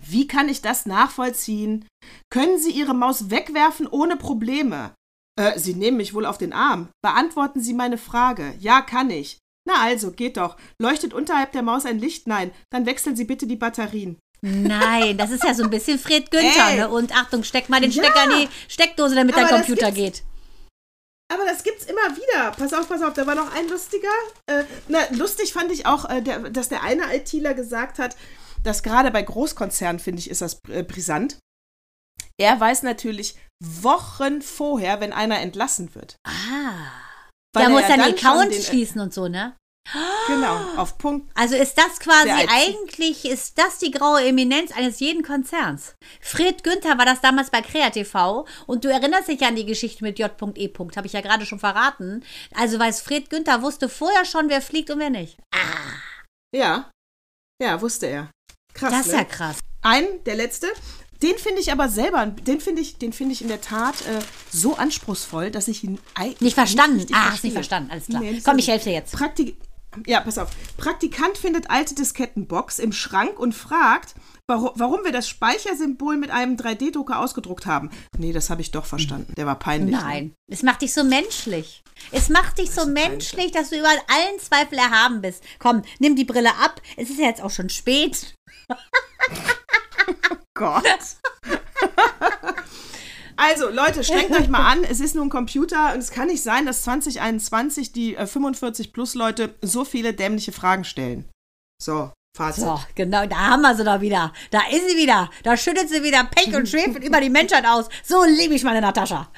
Wie 0.00 0.26
kann 0.28 0.48
ich 0.48 0.62
das 0.62 0.86
nachvollziehen? 0.86 1.86
Können 2.30 2.58
Sie 2.58 2.70
Ihre 2.70 2.94
Maus 2.94 3.30
wegwerfen 3.30 3.86
ohne 3.86 4.16
Probleme? 4.16 4.92
Äh, 5.38 5.58
Sie 5.58 5.74
nehmen 5.74 5.96
mich 5.96 6.14
wohl 6.14 6.26
auf 6.26 6.38
den 6.38 6.52
Arm. 6.52 6.88
Beantworten 7.02 7.60
Sie 7.60 7.74
meine 7.74 7.98
Frage. 7.98 8.54
Ja, 8.60 8.80
kann 8.80 9.10
ich. 9.10 9.38
Na 9.68 9.82
also, 9.82 10.12
geht 10.12 10.36
doch. 10.36 10.56
Leuchtet 10.80 11.12
unterhalb 11.12 11.52
der 11.52 11.62
Maus 11.62 11.84
ein 11.84 11.98
Licht? 11.98 12.26
Nein. 12.26 12.52
Dann 12.70 12.86
wechseln 12.86 13.16
Sie 13.16 13.24
bitte 13.24 13.46
die 13.46 13.56
Batterien. 13.56 14.18
Nein, 14.40 15.18
das 15.18 15.30
ist 15.32 15.42
ja 15.42 15.52
so 15.52 15.64
ein 15.64 15.70
bisschen 15.70 15.98
Fred 15.98 16.30
Günther, 16.30 16.74
ne? 16.76 16.88
Und 16.88 17.14
Achtung, 17.16 17.42
steck 17.42 17.68
mal 17.68 17.80
den 17.80 17.90
Ja. 17.90 18.04
Stecker 18.04 18.24
in 18.24 18.40
die 18.42 18.48
Steckdose, 18.68 19.14
damit 19.16 19.36
dein 19.36 19.48
Computer 19.48 19.90
geht. 19.90 20.22
Aber 21.32 21.44
das 21.44 21.62
gibt's 21.62 21.84
immer 21.84 22.16
wieder. 22.16 22.52
Pass 22.52 22.72
auf, 22.72 22.88
pass 22.88 23.02
auf, 23.02 23.12
da 23.14 23.26
war 23.26 23.34
noch 23.34 23.54
ein 23.54 23.68
lustiger. 23.68 24.08
Äh, 24.46 24.64
na, 24.88 24.98
lustig 25.10 25.52
fand 25.52 25.70
ich 25.70 25.84
auch, 25.86 26.08
äh, 26.08 26.22
der, 26.22 26.50
dass 26.50 26.68
der 26.70 26.82
eine 26.82 27.14
ITler 27.14 27.54
gesagt 27.54 27.98
hat, 27.98 28.16
dass 28.62 28.82
gerade 28.82 29.10
bei 29.10 29.22
Großkonzernen, 29.22 30.00
finde 30.00 30.20
ich, 30.20 30.30
ist 30.30 30.40
das 30.40 30.58
äh, 30.68 30.82
brisant. 30.82 31.38
Er 32.40 32.58
weiß 32.58 32.82
natürlich 32.82 33.36
Wochen 33.62 34.40
vorher, 34.42 35.00
wenn 35.00 35.12
einer 35.12 35.38
entlassen 35.40 35.94
wird. 35.94 36.16
Ah. 36.26 36.92
Weil 37.54 37.62
Der 37.62 37.62
er 37.64 37.68
muss 37.70 37.86
dann 37.88 38.02
die 38.04 38.16
Account 38.16 38.52
den- 38.52 38.62
schließen 38.62 39.00
und 39.00 39.12
so, 39.12 39.28
ne? 39.28 39.56
Genau, 40.26 40.56
auf 40.76 40.98
Punkt. 40.98 41.30
Also 41.34 41.56
ist 41.56 41.78
das 41.78 41.98
quasi 42.00 42.30
eigentlich, 42.30 43.24
ist 43.24 43.58
das 43.58 43.78
die 43.78 43.90
graue 43.90 44.24
Eminenz 44.24 44.72
eines 44.72 45.00
jeden 45.00 45.22
Konzerns. 45.22 45.94
Fred 46.20 46.62
Günther 46.64 46.98
war 46.98 47.06
das 47.06 47.20
damals 47.20 47.50
bei 47.50 47.62
KreaTV 47.62 48.46
und 48.66 48.84
du 48.84 48.88
erinnerst 48.88 49.28
dich 49.28 49.42
an 49.42 49.56
die 49.56 49.66
Geschichte 49.66 50.04
mit 50.04 50.18
J.E. 50.18 50.72
habe 50.96 51.06
ich 51.06 51.12
ja 51.12 51.20
gerade 51.20 51.46
schon 51.46 51.58
verraten. 51.58 52.24
Also 52.54 52.78
weiß 52.78 53.00
Fred 53.00 53.30
Günther 53.30 53.62
wusste 53.62 53.88
vorher 53.88 54.24
schon, 54.24 54.48
wer 54.48 54.60
fliegt 54.60 54.90
und 54.90 54.98
wer 54.98 55.10
nicht. 55.10 55.38
Ja, 56.54 56.90
ja, 57.62 57.80
wusste 57.80 58.06
er. 58.06 58.30
Krass. 58.74 58.92
Das 58.92 59.06
ist 59.06 59.12
ne? 59.12 59.18
ja 59.18 59.24
krass. 59.24 59.58
Ein, 59.82 60.04
der 60.24 60.36
letzte. 60.36 60.68
Den 61.22 61.36
finde 61.36 61.60
ich 61.60 61.72
aber 61.72 61.88
selber, 61.88 62.26
den 62.26 62.60
finde 62.60 62.80
ich, 62.80 62.98
den 62.98 63.12
finde 63.12 63.32
ich 63.32 63.42
in 63.42 63.48
der 63.48 63.60
Tat 63.60 63.96
äh, 64.02 64.20
so 64.52 64.76
anspruchsvoll, 64.76 65.50
dass 65.50 65.66
ich 65.66 65.82
ihn 65.82 65.98
eigentlich 66.14 66.40
Nicht 66.40 66.54
verstanden. 66.54 67.04
ah, 67.12 67.16
hast 67.16 67.28
verstehe. 67.28 67.48
nicht 67.48 67.54
verstanden. 67.54 67.90
Alles 67.90 68.06
klar. 68.06 68.20
Nee, 68.20 68.32
nicht 68.32 68.44
Komm, 68.44 68.58
ich 68.58 68.68
helfe 68.68 68.84
dir 68.84 68.94
jetzt. 68.94 69.14
Praktik 69.14 69.56
ja, 70.06 70.20
pass 70.20 70.38
auf. 70.38 70.50
Praktikant 70.76 71.38
findet 71.38 71.70
alte 71.70 71.94
Diskettenbox 71.94 72.78
im 72.78 72.92
Schrank 72.92 73.38
und 73.38 73.54
fragt, 73.54 74.14
warum, 74.46 75.04
wir 75.04 75.12
das 75.12 75.28
Speichersymbol 75.28 76.16
mit 76.16 76.30
einem 76.30 76.56
3D-Drucker 76.56 77.18
ausgedruckt 77.18 77.66
haben. 77.66 77.90
Nee, 78.16 78.32
das 78.32 78.50
habe 78.50 78.60
ich 78.60 78.70
doch 78.70 78.86
verstanden. 78.86 79.34
Der 79.36 79.46
war 79.46 79.58
peinlich. 79.58 79.96
ne? 79.96 80.02
Nein, 80.02 80.34
es 80.50 80.62
macht 80.62 80.82
dich 80.82 80.92
so 80.92 81.04
menschlich. 81.04 81.82
Es 82.12 82.28
macht 82.28 82.58
dich 82.58 82.70
so 82.70 82.86
menschlich, 82.86 83.50
dass 83.52 83.70
du 83.70 83.78
über 83.78 83.88
allen 83.88 84.38
Zweifel 84.40 84.78
erhaben 84.78 85.20
bist. 85.20 85.42
Komm, 85.58 85.82
nimm 85.98 86.16
die 86.16 86.24
Brille 86.24 86.54
ab. 86.62 86.80
Es 86.96 87.10
ist 87.10 87.18
ja 87.18 87.26
jetzt 87.26 87.42
auch 87.42 87.50
schon 87.50 87.68
spät. 87.68 88.34
Gott. 90.54 90.84
Also, 93.38 93.70
Leute, 93.70 94.02
strengt 94.02 94.32
euch 94.32 94.48
mal 94.48 94.66
an. 94.68 94.82
Es 94.82 94.98
ist 94.98 95.14
nur 95.14 95.24
ein 95.24 95.30
Computer 95.30 95.94
und 95.94 96.00
es 96.00 96.10
kann 96.10 96.26
nicht 96.26 96.42
sein, 96.42 96.66
dass 96.66 96.82
2021 96.82 97.92
die 97.92 98.16
äh, 98.16 98.24
45-Plus-Leute 98.24 99.54
so 99.62 99.84
viele 99.84 100.12
dämliche 100.12 100.50
Fragen 100.50 100.82
stellen. 100.82 101.24
So, 101.80 102.10
Fazit. 102.36 102.64
So, 102.64 102.80
genau, 102.96 103.26
da 103.26 103.36
haben 103.36 103.62
wir 103.62 103.76
sie 103.76 103.84
doch 103.84 104.00
wieder. 104.00 104.32
Da 104.50 104.62
ist 104.70 104.90
sie 104.90 104.96
wieder. 104.96 105.30
Da 105.44 105.56
schüttet 105.56 105.88
sie 105.88 106.02
wieder 106.02 106.24
Pech 106.24 106.54
und 106.54 106.68
Schwefel 106.68 107.04
über 107.04 107.20
die 107.20 107.30
Menschheit 107.30 107.64
aus. 107.64 107.88
So 108.04 108.24
liebe 108.24 108.54
ich 108.54 108.64
meine 108.64 108.80
Natascha. 108.80 109.30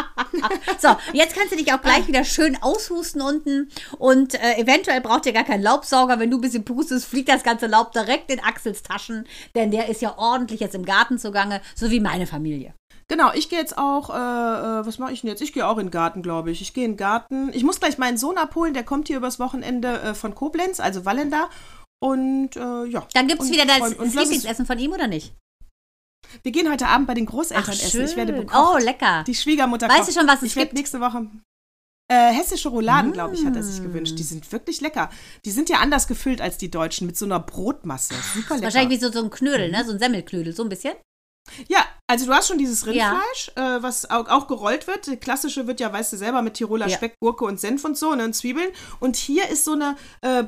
so, 0.78 0.96
jetzt 1.12 1.36
kannst 1.36 1.52
du 1.52 1.56
dich 1.56 1.72
auch 1.74 1.82
gleich 1.82 2.06
wieder 2.08 2.24
schön 2.24 2.56
aushusten 2.62 3.20
unten. 3.20 3.70
Und 3.98 4.34
äh, 4.34 4.56
eventuell 4.56 5.02
braucht 5.02 5.26
ihr 5.26 5.34
gar 5.34 5.44
keinen 5.44 5.62
Laubsauger. 5.62 6.18
Wenn 6.18 6.30
du 6.30 6.38
ein 6.38 6.42
bisschen 6.42 6.64
pustest, 6.64 7.04
fliegt 7.04 7.28
das 7.28 7.42
ganze 7.42 7.66
Laub 7.66 7.92
direkt 7.92 8.30
in 8.30 8.40
Axels 8.40 8.82
Taschen. 8.82 9.26
Denn 9.54 9.70
der 9.70 9.90
ist 9.90 10.00
ja 10.00 10.16
ordentlich 10.16 10.60
jetzt 10.60 10.74
im 10.74 10.86
Garten 10.86 11.18
zugange, 11.18 11.60
so 11.74 11.90
wie 11.90 12.00
meine 12.00 12.26
Familie. 12.26 12.74
Genau, 13.10 13.32
ich 13.34 13.48
gehe 13.48 13.58
jetzt 13.58 13.76
auch, 13.76 14.08
äh, 14.10 14.12
äh, 14.12 14.86
was 14.86 14.98
mache 15.00 15.12
ich 15.12 15.22
denn 15.22 15.30
jetzt? 15.30 15.42
Ich 15.42 15.52
gehe 15.52 15.66
auch 15.66 15.78
in 15.78 15.86
den 15.86 15.90
Garten, 15.90 16.22
glaube 16.22 16.52
ich. 16.52 16.62
Ich 16.62 16.74
gehe 16.74 16.84
in 16.84 16.92
den 16.92 16.96
Garten. 16.96 17.50
Ich 17.52 17.64
muss 17.64 17.80
gleich 17.80 17.98
meinen 17.98 18.16
Sohn 18.16 18.38
abholen, 18.38 18.72
der 18.72 18.84
kommt 18.84 19.08
hier 19.08 19.16
übers 19.16 19.40
Wochenende 19.40 20.00
äh, 20.00 20.14
von 20.14 20.32
Koblenz, 20.36 20.78
also 20.78 21.04
Wallender. 21.04 21.50
Und 22.00 22.54
äh, 22.54 22.84
ja. 22.84 23.04
Dann 23.12 23.26
gibt 23.26 23.42
es 23.42 23.50
wieder 23.50 23.64
das, 23.66 23.98
Lieblingsessen 23.98 24.64
von 24.64 24.78
ihm 24.78 24.92
oder 24.92 25.08
nicht? 25.08 25.34
Wir 26.44 26.52
gehen 26.52 26.70
heute 26.70 26.86
Abend 26.86 27.08
bei 27.08 27.14
den 27.14 27.26
Großeltern 27.26 27.64
Ach, 27.66 27.72
essen. 27.72 28.04
Ich 28.04 28.14
werde 28.14 28.32
bekocht. 28.32 28.56
Oh, 28.56 28.78
lecker. 28.78 29.24
Die 29.26 29.34
Schwiegermutter 29.34 29.88
Weißt 29.88 29.98
kocht. 30.02 30.08
du 30.10 30.12
schon, 30.20 30.28
was 30.28 30.36
es 30.42 30.48
Ich 30.48 30.54
gibt? 30.54 30.74
nächste 30.74 31.00
Woche. 31.00 31.26
Äh, 32.12 32.32
hessische 32.32 32.68
Rouladen, 32.68 33.12
glaube 33.12 33.34
ich, 33.34 33.44
hat 33.44 33.56
er 33.56 33.62
Mm. 33.62 33.64
sich 33.64 33.82
gewünscht. 33.82 34.16
Die 34.18 34.22
sind 34.22 34.50
wirklich 34.52 34.80
lecker. 34.80 35.10
Die 35.44 35.50
sind 35.50 35.68
ja 35.68 35.78
anders 35.78 36.06
gefüllt 36.06 36.40
als 36.40 36.58
die 36.58 36.70
deutschen, 36.70 37.08
mit 37.08 37.16
so 37.16 37.24
einer 37.24 37.40
Brotmasse. 37.40 38.14
Super 38.34 38.54
lecker. 38.54 38.64
Wahrscheinlich 38.66 39.00
wie 39.00 39.04
so, 39.04 39.10
so 39.12 39.22
ein 39.24 39.30
Knödel, 39.30 39.70
ne? 39.72 39.84
So 39.84 39.92
ein 39.92 39.98
Semmelknödel, 39.98 40.54
so 40.54 40.62
ein 40.62 40.68
bisschen. 40.68 40.94
Ja, 41.68 41.84
also 42.06 42.26
du 42.26 42.32
hast 42.32 42.48
schon 42.48 42.58
dieses 42.58 42.84
Ja. 42.84 43.12
Rindfleisch, 43.12 43.52
äh, 43.56 43.82
was 43.82 44.08
auch, 44.10 44.28
auch 44.28 44.46
gerollt 44.46 44.86
wird. 44.86 45.06
Die 45.06 45.16
klassische 45.16 45.66
wird 45.66 45.80
ja, 45.80 45.92
weißt 45.92 46.12
du 46.12 46.16
selber, 46.16 46.42
mit 46.42 46.54
Tiroler 46.54 46.88
Ja. 46.88 46.96
Speck, 46.96 47.14
Gurke 47.20 47.44
und 47.44 47.60
Senf 47.60 47.84
und 47.84 47.96
so, 47.96 48.14
ne, 48.14 48.24
und 48.24 48.34
Zwiebeln. 48.34 48.70
Und 49.00 49.16
hier 49.16 49.48
ist 49.48 49.64
so 49.64 49.72
eine 49.72 49.96
äh, 50.22 50.44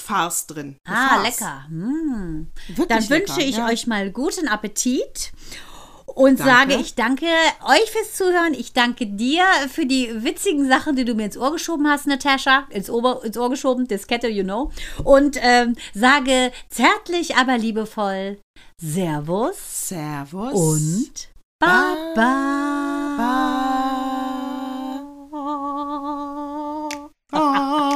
Farce 0.00 0.46
drin. 0.46 0.76
Ah, 0.86 1.08
Farce. 1.08 1.40
lecker. 1.40 1.64
Mm. 1.70 2.46
Wirklich 2.68 2.88
Dann 2.88 3.08
lecker, 3.08 3.10
wünsche 3.10 3.42
ich 3.42 3.56
ja. 3.56 3.66
euch 3.66 3.86
mal 3.86 4.10
guten 4.10 4.48
Appetit. 4.48 5.32
Und 6.06 6.38
Danke. 6.40 6.52
sage, 6.52 6.74
ich 6.80 6.94
danke 6.94 7.26
euch 7.26 7.90
fürs 7.90 8.14
Zuhören. 8.14 8.54
Ich 8.54 8.72
danke 8.72 9.06
dir 9.06 9.44
für 9.70 9.84
die 9.84 10.22
witzigen 10.24 10.68
Sachen, 10.68 10.96
die 10.96 11.04
du 11.04 11.14
mir 11.14 11.24
ins 11.26 11.36
Ohr 11.36 11.52
geschoben 11.52 11.88
hast, 11.88 12.06
Natascha. 12.06 12.66
Ins, 12.70 12.88
Ober, 12.88 13.22
ins 13.24 13.36
Ohr 13.36 13.50
geschoben, 13.50 13.86
Diskette, 13.88 14.28
you 14.28 14.44
know. 14.44 14.70
Und 15.04 15.36
ähm, 15.42 15.76
sage 15.94 16.52
zärtlich, 16.70 17.36
aber 17.36 17.58
liebevoll 17.58 18.38
Servus. 18.78 19.56
Servus. 19.56 20.52
Und 20.52 21.30
Baba. 21.58 22.14
Ba, 22.14 23.16
ba. 23.16 23.56
ba. 27.30 27.86